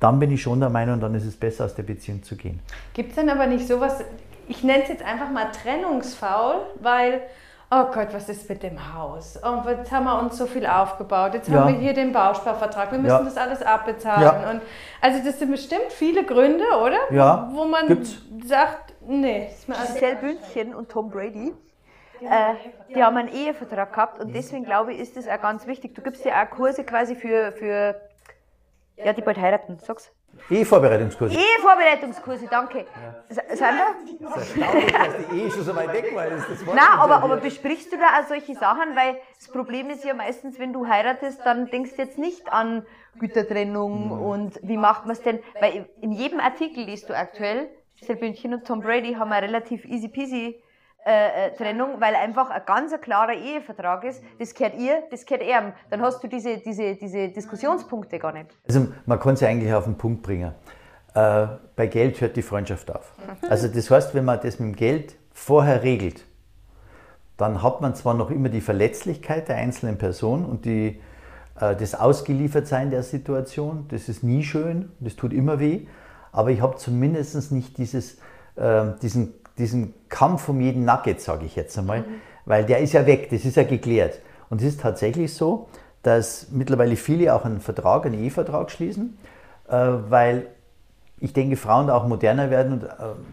dann 0.00 0.18
bin 0.18 0.30
ich 0.30 0.42
schon 0.42 0.60
der 0.60 0.70
Meinung, 0.70 1.00
dann 1.00 1.14
ist 1.14 1.24
es 1.24 1.36
besser, 1.36 1.64
aus 1.64 1.74
der 1.74 1.84
Beziehung 1.84 2.22
zu 2.22 2.36
gehen. 2.36 2.60
Gibt 2.92 3.10
es 3.10 3.14
denn 3.16 3.30
aber 3.30 3.46
nicht 3.46 3.66
sowas, 3.66 4.04
ich 4.48 4.62
nenne 4.62 4.82
es 4.82 4.88
jetzt 4.88 5.04
einfach 5.04 5.30
mal 5.30 5.46
Trennungsfaul, 5.50 6.56
weil, 6.80 7.22
oh 7.76 7.90
Gott, 7.92 8.08
was 8.12 8.28
ist 8.28 8.48
mit 8.48 8.62
dem 8.62 8.94
Haus? 8.94 9.38
Oh, 9.42 9.68
jetzt 9.68 9.90
haben 9.90 10.04
wir 10.04 10.18
uns 10.20 10.36
so 10.36 10.46
viel 10.46 10.66
aufgebaut, 10.66 11.34
jetzt 11.34 11.48
Ja. 11.48 11.60
haben 11.60 11.72
wir 11.74 11.80
hier 11.80 11.92
den 11.94 12.12
Bausparvertrag, 12.12 12.92
wir 12.92 12.98
müssen 12.98 13.16
Ja. 13.18 13.22
das 13.22 13.36
alles 13.36 13.62
abbezahlen. 13.62 14.22
Ja. 14.22 14.50
Und, 14.50 14.62
also 15.00 15.24
das 15.24 15.38
sind 15.38 15.50
bestimmt 15.50 15.90
viele 15.90 16.24
Gründe, 16.24 16.64
oder? 16.82 16.98
Ja, 17.10 17.48
Wo 17.52 17.64
man 17.64 17.86
gibt's. 17.88 18.18
sagt, 18.46 18.94
nee, 19.06 19.48
ist 19.48 19.68
mir 19.68 19.76
alles 19.76 19.94
Giselle 19.94 20.16
Bündchen 20.16 20.74
und 20.74 20.88
Tom 20.90 21.10
Brady, 21.10 21.52
äh, 22.20 22.54
die 22.94 23.02
haben 23.02 23.16
einen 23.16 23.28
Ehevertrag 23.28 23.92
gehabt 23.92 24.20
und 24.20 24.34
deswegen 24.34 24.64
glaube 24.64 24.92
ich, 24.92 25.00
ist 25.00 25.16
das 25.16 25.28
auch 25.28 25.40
ganz 25.40 25.66
wichtig. 25.66 25.94
Du 25.94 26.02
gibst 26.02 26.24
ja 26.24 26.42
auch 26.42 26.50
Kurse 26.50 26.84
quasi 26.84 27.16
für, 27.16 27.52
für 27.52 28.00
ja, 28.96 29.12
die 29.12 29.22
bald 29.22 29.38
heiraten, 29.38 29.78
sag's. 29.78 30.10
Ehevorbereitungskurse. 30.50 31.34
Ehevorbereitungskurse, 31.36 32.46
danke. 32.50 32.86
S- 33.28 33.36
Sind 33.36 33.60
da? 33.60 34.26
Erstaunlich, 34.34 34.92
dass 34.92 35.26
die 35.30 35.36
Ehe 35.40 35.50
schon 35.50 35.62
so 35.62 35.74
weit 35.76 35.92
weg 35.92 36.14
war. 36.14 36.26
Das, 36.30 36.46
das 36.48 36.64
Nein, 36.66 36.78
aber, 36.98 37.22
aber 37.22 37.36
besprichst 37.38 37.92
du 37.92 37.96
da 37.96 38.20
auch 38.20 38.28
solche 38.28 38.54
Sachen? 38.54 38.94
Weil 38.96 39.16
das 39.38 39.48
Problem 39.48 39.90
ist 39.90 40.04
ja 40.04 40.14
meistens, 40.14 40.58
wenn 40.58 40.72
du 40.72 40.86
heiratest, 40.86 41.40
dann 41.44 41.66
denkst 41.70 41.96
du 41.96 42.02
jetzt 42.02 42.18
nicht 42.18 42.52
an 42.52 42.84
Gütertrennung 43.18 44.10
und 44.10 44.58
wie 44.62 44.76
macht 44.76 45.04
man 45.04 45.12
es 45.12 45.22
denn? 45.22 45.40
Weil 45.60 45.88
in 46.00 46.12
jedem 46.12 46.40
Artikel 46.40 46.84
liest 46.84 47.08
du 47.08 47.16
aktuell, 47.16 47.68
Giselle 47.96 48.18
Bündchen 48.18 48.52
und 48.54 48.66
Tom 48.66 48.80
Brady 48.80 49.14
haben 49.14 49.30
eine 49.32 49.46
relativ 49.46 49.84
easy 49.84 50.08
peasy 50.08 50.60
äh, 51.06 51.48
äh, 51.48 51.50
Trennung, 51.54 52.00
weil 52.00 52.14
einfach 52.14 52.48
ein 52.48 52.62
ganz 52.64 52.90
ein 52.90 52.98
klarer 52.98 53.34
Ehevertrag 53.34 54.04
ist. 54.04 54.22
Das 54.38 54.54
gehört 54.54 54.74
ihr, 54.78 55.02
das 55.10 55.26
gehört 55.26 55.42
er. 55.42 55.74
Dann 55.90 56.00
hast 56.00 56.24
du 56.24 56.28
diese, 56.28 56.56
diese, 56.56 56.94
diese 56.94 57.28
Diskussionspunkte 57.28 58.18
gar 58.18 58.32
nicht. 58.32 58.46
Also 58.66 58.86
man 59.04 59.20
kann 59.20 59.34
es 59.34 59.40
ja 59.42 59.48
eigentlich 59.48 59.74
auf 59.74 59.84
den 59.84 59.98
Punkt 59.98 60.22
bringen. 60.22 60.54
Äh, 61.14 61.46
bei 61.76 61.88
Geld 61.88 62.22
hört 62.22 62.36
die 62.36 62.42
Freundschaft 62.42 62.90
auf. 62.90 63.12
Also 63.50 63.68
das 63.68 63.90
heißt, 63.90 64.14
wenn 64.14 64.24
man 64.24 64.40
das 64.40 64.58
mit 64.58 64.70
dem 64.70 64.76
Geld 64.76 65.16
vorher 65.34 65.82
regelt, 65.82 66.24
dann 67.36 67.62
hat 67.62 67.82
man 67.82 67.94
zwar 67.94 68.14
noch 68.14 68.30
immer 68.30 68.48
die 68.48 68.62
Verletzlichkeit 68.62 69.48
der 69.48 69.56
einzelnen 69.56 69.98
Person 69.98 70.46
und 70.46 70.64
die, 70.64 71.02
äh, 71.60 71.76
das 71.76 71.94
Ausgeliefertsein 71.94 72.90
der 72.90 73.02
Situation. 73.02 73.88
Das 73.90 74.08
ist 74.08 74.22
nie 74.22 74.42
schön, 74.42 74.90
das 75.00 75.16
tut 75.16 75.34
immer 75.34 75.60
weh, 75.60 75.86
aber 76.32 76.48
ich 76.48 76.62
habe 76.62 76.76
zumindest 76.76 77.52
nicht 77.52 77.76
dieses, 77.76 78.16
diesen, 79.02 79.34
diesen 79.58 79.94
Kampf 80.08 80.48
um 80.48 80.60
jeden 80.60 80.84
Nugget, 80.84 81.20
sage 81.20 81.46
ich 81.46 81.56
jetzt 81.56 81.78
einmal, 81.78 82.04
weil 82.44 82.64
der 82.64 82.80
ist 82.80 82.92
ja 82.92 83.06
weg, 83.06 83.28
das 83.30 83.44
ist 83.44 83.56
ja 83.56 83.62
geklärt. 83.64 84.20
Und 84.50 84.60
es 84.60 84.68
ist 84.68 84.80
tatsächlich 84.80 85.34
so, 85.34 85.68
dass 86.02 86.48
mittlerweile 86.50 86.96
viele 86.96 87.34
auch 87.34 87.44
einen 87.44 87.60
Vertrag, 87.60 88.06
einen 88.06 88.22
Ehevertrag 88.22 88.70
schließen, 88.70 89.16
äh, 89.68 89.74
weil 90.08 90.46
ich 91.20 91.32
denke, 91.32 91.56
Frauen 91.56 91.88
auch 91.88 92.06
moderner 92.06 92.50
werden 92.50 92.74
und 92.74 92.84
äh, 92.84 92.88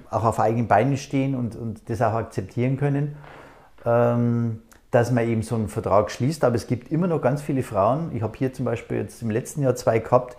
auch 0.09 0.23
auf 0.23 0.39
eigenen 0.39 0.67
Beinen 0.67 0.97
stehen 0.97 1.35
und, 1.35 1.55
und 1.55 1.89
das 1.89 2.01
auch 2.01 2.13
akzeptieren 2.13 2.77
können, 2.77 3.17
ähm, 3.85 4.61
dass 4.91 5.11
man 5.11 5.27
eben 5.27 5.41
so 5.41 5.55
einen 5.55 5.67
Vertrag 5.67 6.11
schließt. 6.11 6.43
Aber 6.43 6.55
es 6.55 6.67
gibt 6.67 6.91
immer 6.91 7.07
noch 7.07 7.21
ganz 7.21 7.41
viele 7.41 7.63
Frauen, 7.63 8.11
ich 8.15 8.21
habe 8.21 8.37
hier 8.37 8.53
zum 8.53 8.65
Beispiel 8.65 8.97
jetzt 8.97 9.21
im 9.21 9.29
letzten 9.29 9.61
Jahr 9.61 9.75
zwei 9.75 9.99
gehabt, 9.99 10.37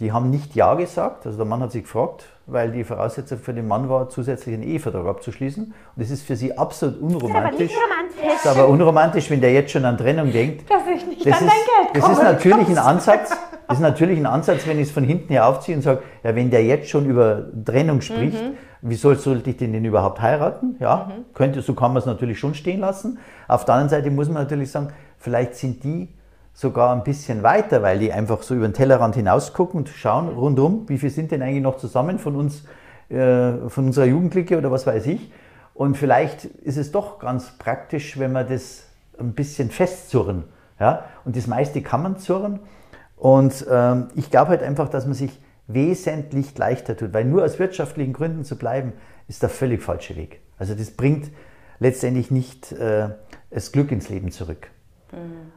die 0.00 0.12
haben 0.12 0.30
nicht 0.30 0.54
Ja 0.54 0.74
gesagt. 0.74 1.24
Also 1.26 1.38
der 1.38 1.46
Mann 1.46 1.60
hat 1.60 1.72
sich 1.72 1.84
gefragt, 1.84 2.24
weil 2.46 2.72
die 2.72 2.82
Voraussetzung 2.84 3.38
für 3.38 3.54
den 3.54 3.68
Mann 3.68 3.88
war, 3.88 4.08
zusätzlich 4.08 4.54
einen 4.54 4.64
Ehevertrag 4.64 5.06
abzuschließen. 5.06 5.64
Und 5.66 5.74
das 5.96 6.10
ist 6.10 6.22
für 6.26 6.34
sie 6.36 6.56
absolut 6.58 7.00
unromantisch. 7.00 7.72
Das 8.22 8.34
ist 8.44 8.46
aber 8.46 8.68
unromantisch, 8.68 9.30
wenn 9.30 9.40
der 9.40 9.52
jetzt 9.52 9.70
schon 9.70 9.84
an 9.84 9.96
Trennung 9.96 10.32
denkt. 10.32 10.68
Dass 10.70 10.82
ich 10.92 11.06
nicht 11.06 11.24
Das 11.26 11.40
an 11.40 11.46
ist, 11.46 11.52
dein 11.52 11.92
Geld 11.92 12.04
das 12.04 12.12
ist 12.12 12.22
natürlich 12.22 12.68
ein 12.68 12.78
Ansatz. 12.78 13.30
Das 13.68 13.78
ist 13.78 13.82
natürlich 13.82 14.18
ein 14.18 14.26
Ansatz, 14.26 14.66
wenn 14.66 14.78
ich 14.78 14.88
es 14.88 14.92
von 14.92 15.04
hinten 15.04 15.28
her 15.32 15.46
aufziehe 15.46 15.76
und 15.76 15.82
sage, 15.82 16.02
ja, 16.22 16.34
wenn 16.34 16.50
der 16.50 16.64
jetzt 16.64 16.88
schon 16.90 17.06
über 17.06 17.44
Trennung 17.64 18.00
spricht, 18.02 18.34
Mhm. 18.42 18.54
wieso 18.82 19.14
sollte 19.14 19.48
ich 19.50 19.56
den 19.56 19.72
denn 19.72 19.84
überhaupt 19.84 20.20
heiraten? 20.20 20.76
Ja, 20.80 21.12
könnte, 21.32 21.62
so 21.62 21.72
kann 21.74 21.92
man 21.92 21.98
es 21.98 22.06
natürlich 22.06 22.38
schon 22.38 22.54
stehen 22.54 22.80
lassen. 22.80 23.18
Auf 23.48 23.64
der 23.64 23.74
anderen 23.76 23.88
Seite 23.90 24.10
muss 24.10 24.28
man 24.28 24.42
natürlich 24.42 24.70
sagen, 24.70 24.88
vielleicht 25.18 25.54
sind 25.54 25.82
die 25.84 26.08
sogar 26.54 26.94
ein 26.94 27.02
bisschen 27.02 27.42
weiter, 27.42 27.82
weil 27.82 27.98
die 27.98 28.12
einfach 28.12 28.42
so 28.42 28.54
über 28.54 28.68
den 28.68 28.74
Tellerrand 28.74 29.16
hinaus 29.16 29.52
gucken 29.52 29.80
und 29.80 29.88
schauen 29.88 30.28
rundum, 30.28 30.88
wie 30.88 30.98
viel 30.98 31.10
sind 31.10 31.32
denn 31.32 31.42
eigentlich 31.42 31.62
noch 31.62 31.76
zusammen 31.76 32.18
von 32.18 32.36
uns, 32.36 32.62
äh, 33.10 33.68
von 33.68 33.86
unserer 33.86 34.06
Jugendliche 34.06 34.56
oder 34.56 34.70
was 34.70 34.86
weiß 34.86 35.06
ich. 35.06 35.32
Und 35.74 35.96
vielleicht 35.96 36.44
ist 36.44 36.76
es 36.76 36.92
doch 36.92 37.18
ganz 37.18 37.58
praktisch, 37.58 38.18
wenn 38.18 38.32
wir 38.32 38.44
das 38.44 38.84
ein 39.18 39.32
bisschen 39.32 39.70
festzurren. 39.70 40.44
Ja? 40.78 41.04
Und 41.24 41.36
das 41.36 41.48
meiste 41.48 41.82
kann 41.82 42.02
man 42.02 42.18
zurren. 42.18 42.60
Und 43.16 43.66
ähm, 43.68 44.08
ich 44.14 44.30
glaube 44.30 44.50
halt 44.50 44.62
einfach, 44.62 44.88
dass 44.88 45.06
man 45.06 45.14
sich 45.14 45.40
wesentlich 45.66 46.56
leichter 46.56 46.96
tut, 46.96 47.12
weil 47.12 47.24
nur 47.24 47.44
aus 47.44 47.58
wirtschaftlichen 47.58 48.12
Gründen 48.12 48.44
zu 48.44 48.56
bleiben, 48.56 48.92
ist 49.26 49.42
der 49.42 49.48
völlig 49.48 49.82
falsche 49.82 50.14
Weg. 50.14 50.40
Also 50.58 50.74
das 50.74 50.92
bringt 50.92 51.30
letztendlich 51.80 52.30
nicht 52.30 52.70
äh, 52.72 53.08
das 53.50 53.72
Glück 53.72 53.90
ins 53.90 54.08
Leben 54.08 54.30
zurück. 54.30 54.70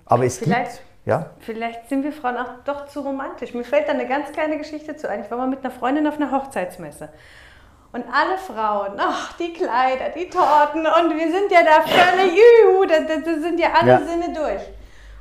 Aber 0.06 0.26
es 0.26 0.40
Mhm. 0.42 0.46
Vielleicht- 0.46 0.72
gibt, 0.72 0.82
ja, 1.06 1.30
Vielleicht 1.40 1.90
sind 1.90 2.04
wir 2.04 2.12
Frauen 2.12 2.38
auch 2.38 2.50
doch 2.66 2.88
zu 2.88 3.00
romantisch. 3.02 3.54
Mir 3.54 3.64
fällt 3.64 3.88
da 3.88 3.94
eine 3.94 4.08
ganz 4.08 4.32
kleine 4.32 4.58
Geschichte 4.58 4.96
zu 4.98 5.10
ein. 5.10 5.24
Ich 5.24 5.32
war 5.32 5.38
mal 5.38 5.48
mit 5.48 5.60
einer 5.64 5.72
Freundin 5.72 6.06
auf 6.08 6.16
einer 6.18 6.32
Hochzeitsmesse. 6.32 7.10
Und 7.94 8.04
alle 8.14 8.38
Frauen, 8.38 9.00
ach, 9.00 9.34
die 9.38 9.54
Kleider, 9.54 10.10
die 10.10 10.30
Torten 10.30 10.86
und 10.86 11.16
wir 11.18 11.32
sind 11.32 11.50
ja 11.52 11.64
da 11.64 11.82
völlig, 11.82 12.34
juhu, 12.38 12.86
da, 12.86 13.00
da, 13.00 13.24
sind 13.40 13.60
ja 13.60 13.70
alle 13.80 13.92
Ja. 13.92 14.00
Sinne 14.02 14.34
durch. 14.34 14.62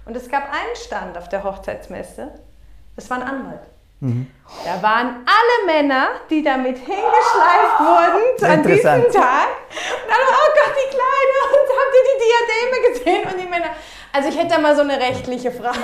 Und 0.04 0.16
es 0.16 0.28
gab 0.28 0.44
einen 0.44 0.74
Stand 0.74 1.16
auf 1.16 1.28
der 1.28 1.44
Hochzeitsmesse, 1.44 2.32
das 2.96 3.08
war 3.08 3.18
ein 3.18 3.22
Anwalt. 3.22 3.60
Mhm. 4.00 4.26
Da 4.64 4.82
waren 4.82 5.24
alle 5.24 5.66
Männer, 5.66 6.08
die 6.28 6.42
damit 6.42 6.76
hingeschleift 6.78 7.80
wurden 7.80 8.44
an 8.52 8.62
diesem. 8.62 8.82
Tag. 9.12 9.48
Und 9.48 10.12
alle, 10.12 10.26
oh 10.28 10.50
Gott, 10.54 10.74
die 10.76 10.90
Kleider, 10.90 11.42
und 11.52 11.68
habt 11.78 11.94
ihr 11.94 12.04
die 12.12 12.18
Diademe 12.24 12.88
gesehen? 12.92 13.32
Und 13.32 13.40
die 13.42 13.48
Männer, 13.48 13.70
also 14.16 14.28
ich 14.30 14.38
hätte 14.38 14.54
da 14.54 14.58
mal 14.58 14.74
so 14.74 14.82
eine 14.82 14.98
rechtliche 14.98 15.50
Frage. 15.50 15.78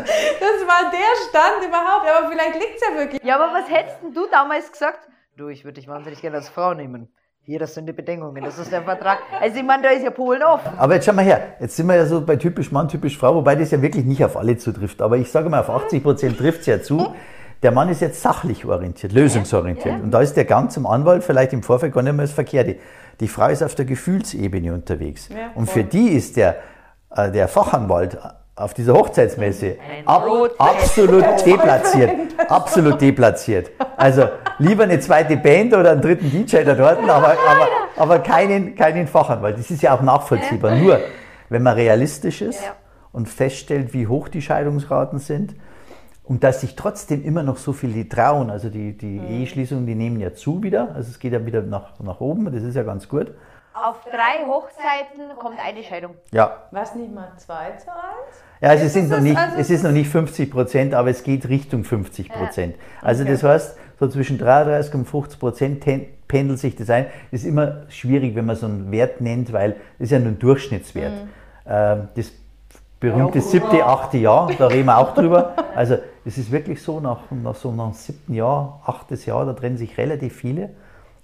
Das 0.00 0.66
war 0.66 0.90
der 0.90 1.14
Stand 1.28 1.68
überhaupt, 1.68 2.06
aber 2.08 2.30
vielleicht 2.30 2.54
liegt 2.54 2.76
es 2.76 2.82
ja 2.88 2.96
wirklich. 2.96 3.22
Ja, 3.22 3.34
aber 3.36 3.52
was 3.52 3.68
hättest 3.70 4.02
denn 4.02 4.14
du 4.14 4.26
damals 4.30 4.72
gesagt? 4.72 5.08
Du, 5.36 5.48
ich 5.48 5.64
würde 5.64 5.74
dich 5.74 5.88
wahnsinnig 5.88 6.22
gerne 6.22 6.38
als 6.38 6.48
Frau 6.48 6.72
nehmen. 6.72 7.12
Hier, 7.42 7.58
das 7.58 7.74
sind 7.74 7.86
die 7.86 7.92
Bedingungen, 7.92 8.42
das 8.44 8.58
ist 8.58 8.72
der 8.72 8.82
Vertrag. 8.82 9.18
Also 9.40 9.58
ich 9.58 9.62
meine, 9.62 9.82
da 9.82 9.90
ist 9.90 10.02
ja 10.02 10.10
Polen 10.10 10.42
offen. 10.42 10.72
Aber 10.78 10.94
jetzt 10.94 11.06
schau 11.06 11.12
mal 11.12 11.24
her, 11.24 11.54
jetzt 11.60 11.76
sind 11.76 11.86
wir 11.86 11.96
ja 11.96 12.06
so 12.06 12.20
bei 12.20 12.36
typisch 12.36 12.72
Mann, 12.72 12.88
typisch 12.88 13.18
Frau, 13.18 13.34
wobei 13.34 13.56
das 13.56 13.70
ja 13.70 13.82
wirklich 13.82 14.04
nicht 14.04 14.24
auf 14.24 14.36
alle 14.36 14.56
zutrifft. 14.56 15.02
Aber 15.02 15.16
ich 15.16 15.30
sage 15.30 15.50
mal, 15.50 15.60
auf 15.60 15.70
80 15.70 16.02
Prozent 16.02 16.38
trifft 16.38 16.60
es 16.60 16.66
ja 16.66 16.82
zu. 16.82 17.14
Der 17.62 17.72
Mann 17.72 17.90
ist 17.90 18.00
jetzt 18.00 18.22
sachlich 18.22 18.64
orientiert, 18.64 19.12
lösungsorientiert. 19.12 20.02
Und 20.02 20.10
da 20.12 20.20
ist 20.20 20.34
der 20.34 20.46
Gang 20.46 20.70
zum 20.70 20.86
Anwalt 20.86 21.24
vielleicht 21.24 21.52
im 21.52 21.62
Vorfeld 21.62 21.92
gar 21.92 22.02
nicht 22.02 22.14
mehr 22.14 22.24
das 22.24 22.32
Verkehrte. 22.32 22.76
Die 23.20 23.28
Frau 23.28 23.48
ist 23.48 23.62
auf 23.62 23.74
der 23.74 23.84
Gefühlsebene 23.84 24.72
unterwegs. 24.72 25.28
Ja, 25.28 25.50
Und 25.54 25.70
für 25.70 25.84
die 25.84 26.08
ist 26.08 26.36
der, 26.36 26.56
äh, 27.14 27.30
der 27.30 27.48
Fachanwalt 27.48 28.18
auf 28.56 28.74
dieser 28.74 28.94
Hochzeitsmesse 28.94 29.76
ab, 30.04 30.26
absolut 30.58 31.24
deplatziert. 31.46 32.10
Absolut 32.48 33.00
deplatziert. 33.00 33.70
Also 33.96 34.28
lieber 34.58 34.84
eine 34.84 35.00
zweite 35.00 35.36
Band 35.36 35.74
oder 35.74 35.92
einen 35.92 36.02
dritten 36.02 36.30
DJ 36.30 36.64
da 36.64 36.74
dort, 36.74 36.98
aber, 36.98 37.36
aber, 37.48 37.68
aber 37.96 38.18
keinen, 38.18 38.74
keinen 38.74 39.06
Fachanwalt. 39.06 39.58
Das 39.58 39.70
ist 39.70 39.82
ja 39.82 39.94
auch 39.94 40.02
nachvollziehbar. 40.02 40.74
Nur, 40.76 41.00
wenn 41.48 41.62
man 41.62 41.74
realistisch 41.74 42.42
ist 42.42 42.62
und 43.12 43.28
feststellt, 43.28 43.94
wie 43.94 44.06
hoch 44.06 44.28
die 44.28 44.42
Scheidungsraten 44.42 45.18
sind 45.18 45.54
und 46.30 46.44
dass 46.44 46.60
sich 46.60 46.76
trotzdem 46.76 47.24
immer 47.24 47.42
noch 47.42 47.56
so 47.56 47.72
viele 47.72 48.08
trauen, 48.08 48.50
also 48.50 48.68
die, 48.70 48.96
die 48.96 49.18
Eheschließungen, 49.18 49.84
die 49.84 49.96
nehmen 49.96 50.20
ja 50.20 50.32
zu 50.32 50.62
wieder, 50.62 50.94
also 50.94 51.10
es 51.10 51.18
geht 51.18 51.32
ja 51.32 51.44
wieder 51.44 51.60
nach, 51.60 51.98
nach 51.98 52.20
oben, 52.20 52.44
das 52.52 52.62
ist 52.62 52.76
ja 52.76 52.84
ganz 52.84 53.08
gut. 53.08 53.32
Auf 53.74 54.04
drei 54.04 54.46
Hochzeiten 54.46 55.36
kommt 55.40 55.56
eine 55.58 55.82
Scheidung. 55.82 56.14
Ja, 56.30 56.68
Was 56.70 56.94
nicht 56.94 57.12
mal 57.12 57.32
2 57.36 57.54
zu 57.78 57.90
1? 57.90 57.98
Ja, 58.60 58.74
es, 58.74 58.82
Ist 58.82 58.92
sind 58.92 59.04
es 59.06 59.10
noch 59.10 59.18
nicht, 59.18 59.36
Also 59.36 59.56
es 59.56 59.60
es 59.62 59.70
ist 59.70 59.82
noch 59.82 59.90
nicht 59.90 60.08
50 60.08 60.52
Prozent, 60.52 60.94
aber 60.94 61.10
es 61.10 61.24
geht 61.24 61.48
Richtung 61.48 61.82
50 61.82 62.28
Prozent. 62.28 62.76
Also 63.02 63.24
das 63.24 63.42
heißt, 63.42 63.76
so 63.98 64.06
zwischen 64.06 64.38
33 64.38 64.94
und 64.94 65.06
50 65.06 65.40
Prozent 65.40 65.84
pendelt 66.28 66.60
sich 66.60 66.76
das 66.76 66.90
ein. 66.90 67.06
Das 67.32 67.40
ist 67.40 67.46
immer 67.46 67.86
schwierig, 67.88 68.36
wenn 68.36 68.46
man 68.46 68.54
so 68.54 68.66
einen 68.66 68.92
Wert 68.92 69.20
nennt, 69.20 69.52
weil 69.52 69.72
das 69.98 70.06
ist 70.06 70.10
ja 70.12 70.20
nur 70.20 70.28
ein 70.28 70.38
Durchschnittswert. 70.38 71.12
Ähm, 71.66 72.08
das 72.14 72.30
berühmte 73.00 73.40
siebte, 73.40 73.84
achte 73.84 74.18
Jahr, 74.18 74.48
da 74.56 74.68
reden 74.68 74.86
wir 74.86 74.98
auch 74.98 75.12
drüber. 75.12 75.54
Also 75.74 75.98
es 76.24 76.38
ist 76.38 76.50
wirklich 76.50 76.82
so, 76.82 77.00
nach, 77.00 77.30
nach 77.30 77.54
so 77.54 77.70
einem 77.70 77.92
siebten 77.92 78.34
Jahr, 78.34 78.82
achtes 78.84 79.26
Jahr, 79.26 79.46
da 79.46 79.52
trennen 79.52 79.76
sich 79.76 79.96
relativ 79.98 80.36
viele. 80.36 80.70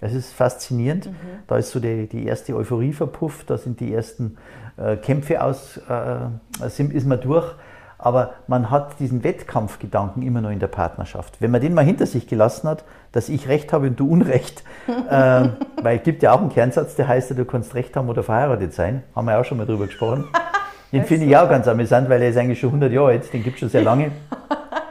Es 0.01 0.15
ist 0.15 0.33
faszinierend. 0.33 1.11
Da 1.47 1.57
ist 1.57 1.71
so 1.71 1.81
die, 1.81 2.07
die 2.07 2.27
erste 2.27 2.55
Euphorie 2.55 2.93
verpufft, 2.93 3.51
da 3.51 3.59
sind 3.59 3.81
die 3.81 3.93
ersten 3.93 4.37
äh, 4.77 4.97
Kämpfe 4.97 5.43
aus, 5.43 5.79
äh, 5.79 6.69
sind, 6.69 6.93
ist 6.93 7.07
man 7.07 7.21
durch. 7.21 7.55
Aber 7.99 8.35
man 8.47 8.71
hat 8.71 9.01
diesen 9.01 9.25
Wettkampfgedanken 9.25 10.23
immer 10.23 10.43
noch 10.43 10.51
in 10.51 10.59
der 10.59 10.67
Partnerschaft. 10.67 11.41
Wenn 11.41 11.51
man 11.51 11.63
den 11.63 11.73
mal 11.73 11.85
hinter 11.85 12.05
sich 12.05 12.27
gelassen 12.27 12.69
hat, 12.69 12.85
dass 13.13 13.31
ich 13.31 13.49
Recht 13.49 13.73
habe 13.73 13.87
und 13.87 13.99
du 13.99 14.07
Unrecht, 14.11 14.65
äh, 15.11 15.49
weil 15.83 15.97
es 15.97 16.03
gibt 16.03 16.23
ja 16.23 16.33
auch 16.33 16.41
einen 16.41 16.51
Kernsatz, 16.51 16.95
der 16.95 17.09
heißt 17.09 17.31
ja, 17.31 17.37
du 17.37 17.47
kannst 17.47 17.75
Recht 17.75 17.97
haben 17.97 18.11
oder 18.11 18.23
verheiratet 18.23 18.75
sein. 18.75 19.03
Haben 19.15 19.27
wir 19.27 19.41
auch 19.41 19.45
schon 19.45 19.59
mal 19.59 19.67
drüber 19.67 19.87
gesprochen. 19.87 20.27
Den 20.93 21.05
finde 21.05 21.27
ich 21.27 21.37
auch 21.37 21.49
ganz 21.49 21.67
amüsant, 21.67 22.09
weil 22.09 22.23
er 22.23 22.29
ist 22.29 22.37
eigentlich 22.37 22.61
schon 22.61 22.69
100 22.69 22.93
Jahre 22.93 23.09
alt, 23.09 23.33
den 23.33 23.43
gibt 23.43 23.57
es 23.57 23.61
schon 23.61 23.69
sehr 23.69 23.83
lange. 23.83 24.13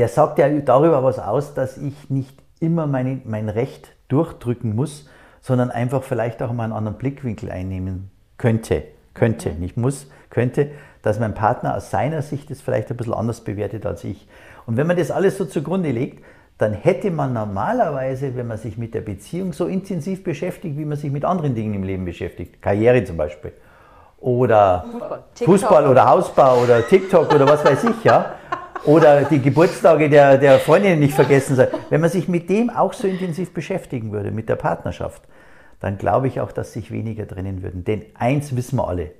Der 0.00 0.08
sagt 0.08 0.38
ja 0.38 0.48
darüber 0.48 1.04
was 1.04 1.18
aus, 1.18 1.52
dass 1.52 1.76
ich 1.76 2.08
nicht 2.08 2.34
immer 2.58 2.86
meine, 2.86 3.20
mein 3.26 3.50
Recht 3.50 3.92
durchdrücken 4.08 4.74
muss, 4.74 5.06
sondern 5.42 5.70
einfach 5.70 6.02
vielleicht 6.02 6.42
auch 6.42 6.54
mal 6.54 6.64
einen 6.64 6.72
anderen 6.72 6.96
Blickwinkel 6.96 7.50
einnehmen 7.50 8.10
könnte. 8.38 8.84
Könnte, 9.12 9.50
nicht 9.50 9.76
muss, 9.76 10.06
könnte, 10.30 10.70
dass 11.02 11.20
mein 11.20 11.34
Partner 11.34 11.76
aus 11.76 11.90
seiner 11.90 12.22
Sicht 12.22 12.50
es 12.50 12.62
vielleicht 12.62 12.90
ein 12.90 12.96
bisschen 12.96 13.12
anders 13.12 13.42
bewertet 13.42 13.84
als 13.84 14.02
ich. 14.04 14.26
Und 14.64 14.78
wenn 14.78 14.86
man 14.86 14.96
das 14.96 15.10
alles 15.10 15.36
so 15.36 15.44
zugrunde 15.44 15.90
legt, 15.90 16.24
dann 16.56 16.72
hätte 16.72 17.10
man 17.10 17.34
normalerweise, 17.34 18.34
wenn 18.36 18.46
man 18.46 18.56
sich 18.56 18.78
mit 18.78 18.94
der 18.94 19.02
Beziehung 19.02 19.52
so 19.52 19.66
intensiv 19.66 20.24
beschäftigt, 20.24 20.78
wie 20.78 20.86
man 20.86 20.96
sich 20.96 21.12
mit 21.12 21.26
anderen 21.26 21.54
Dingen 21.54 21.74
im 21.74 21.82
Leben 21.82 22.06
beschäftigt, 22.06 22.62
Karriere 22.62 23.04
zum 23.04 23.18
Beispiel, 23.18 23.52
oder 24.18 24.86
Fußball 25.34 25.86
oder 25.86 26.08
Hausbau 26.08 26.62
oder 26.62 26.88
TikTok 26.88 27.34
oder 27.34 27.46
was 27.46 27.62
weiß 27.62 27.84
ich, 27.84 28.02
ja. 28.02 28.36
Oder 28.84 29.24
die 29.24 29.40
Geburtstage 29.40 30.08
der, 30.08 30.38
der 30.38 30.58
Freundinnen 30.58 31.00
nicht 31.00 31.14
vergessen 31.14 31.56
sein. 31.56 31.68
Wenn 31.90 32.00
man 32.00 32.10
sich 32.10 32.28
mit 32.28 32.48
dem 32.48 32.70
auch 32.70 32.92
so 32.92 33.06
intensiv 33.06 33.52
beschäftigen 33.52 34.12
würde, 34.12 34.30
mit 34.30 34.48
der 34.48 34.56
Partnerschaft, 34.56 35.22
dann 35.80 35.98
glaube 35.98 36.28
ich 36.28 36.40
auch, 36.40 36.52
dass 36.52 36.72
sich 36.72 36.90
weniger 36.90 37.26
trennen 37.26 37.62
würden. 37.62 37.84
Denn 37.84 38.02
eins 38.14 38.56
wissen 38.56 38.76
wir 38.76 38.88
alle, 38.88 39.10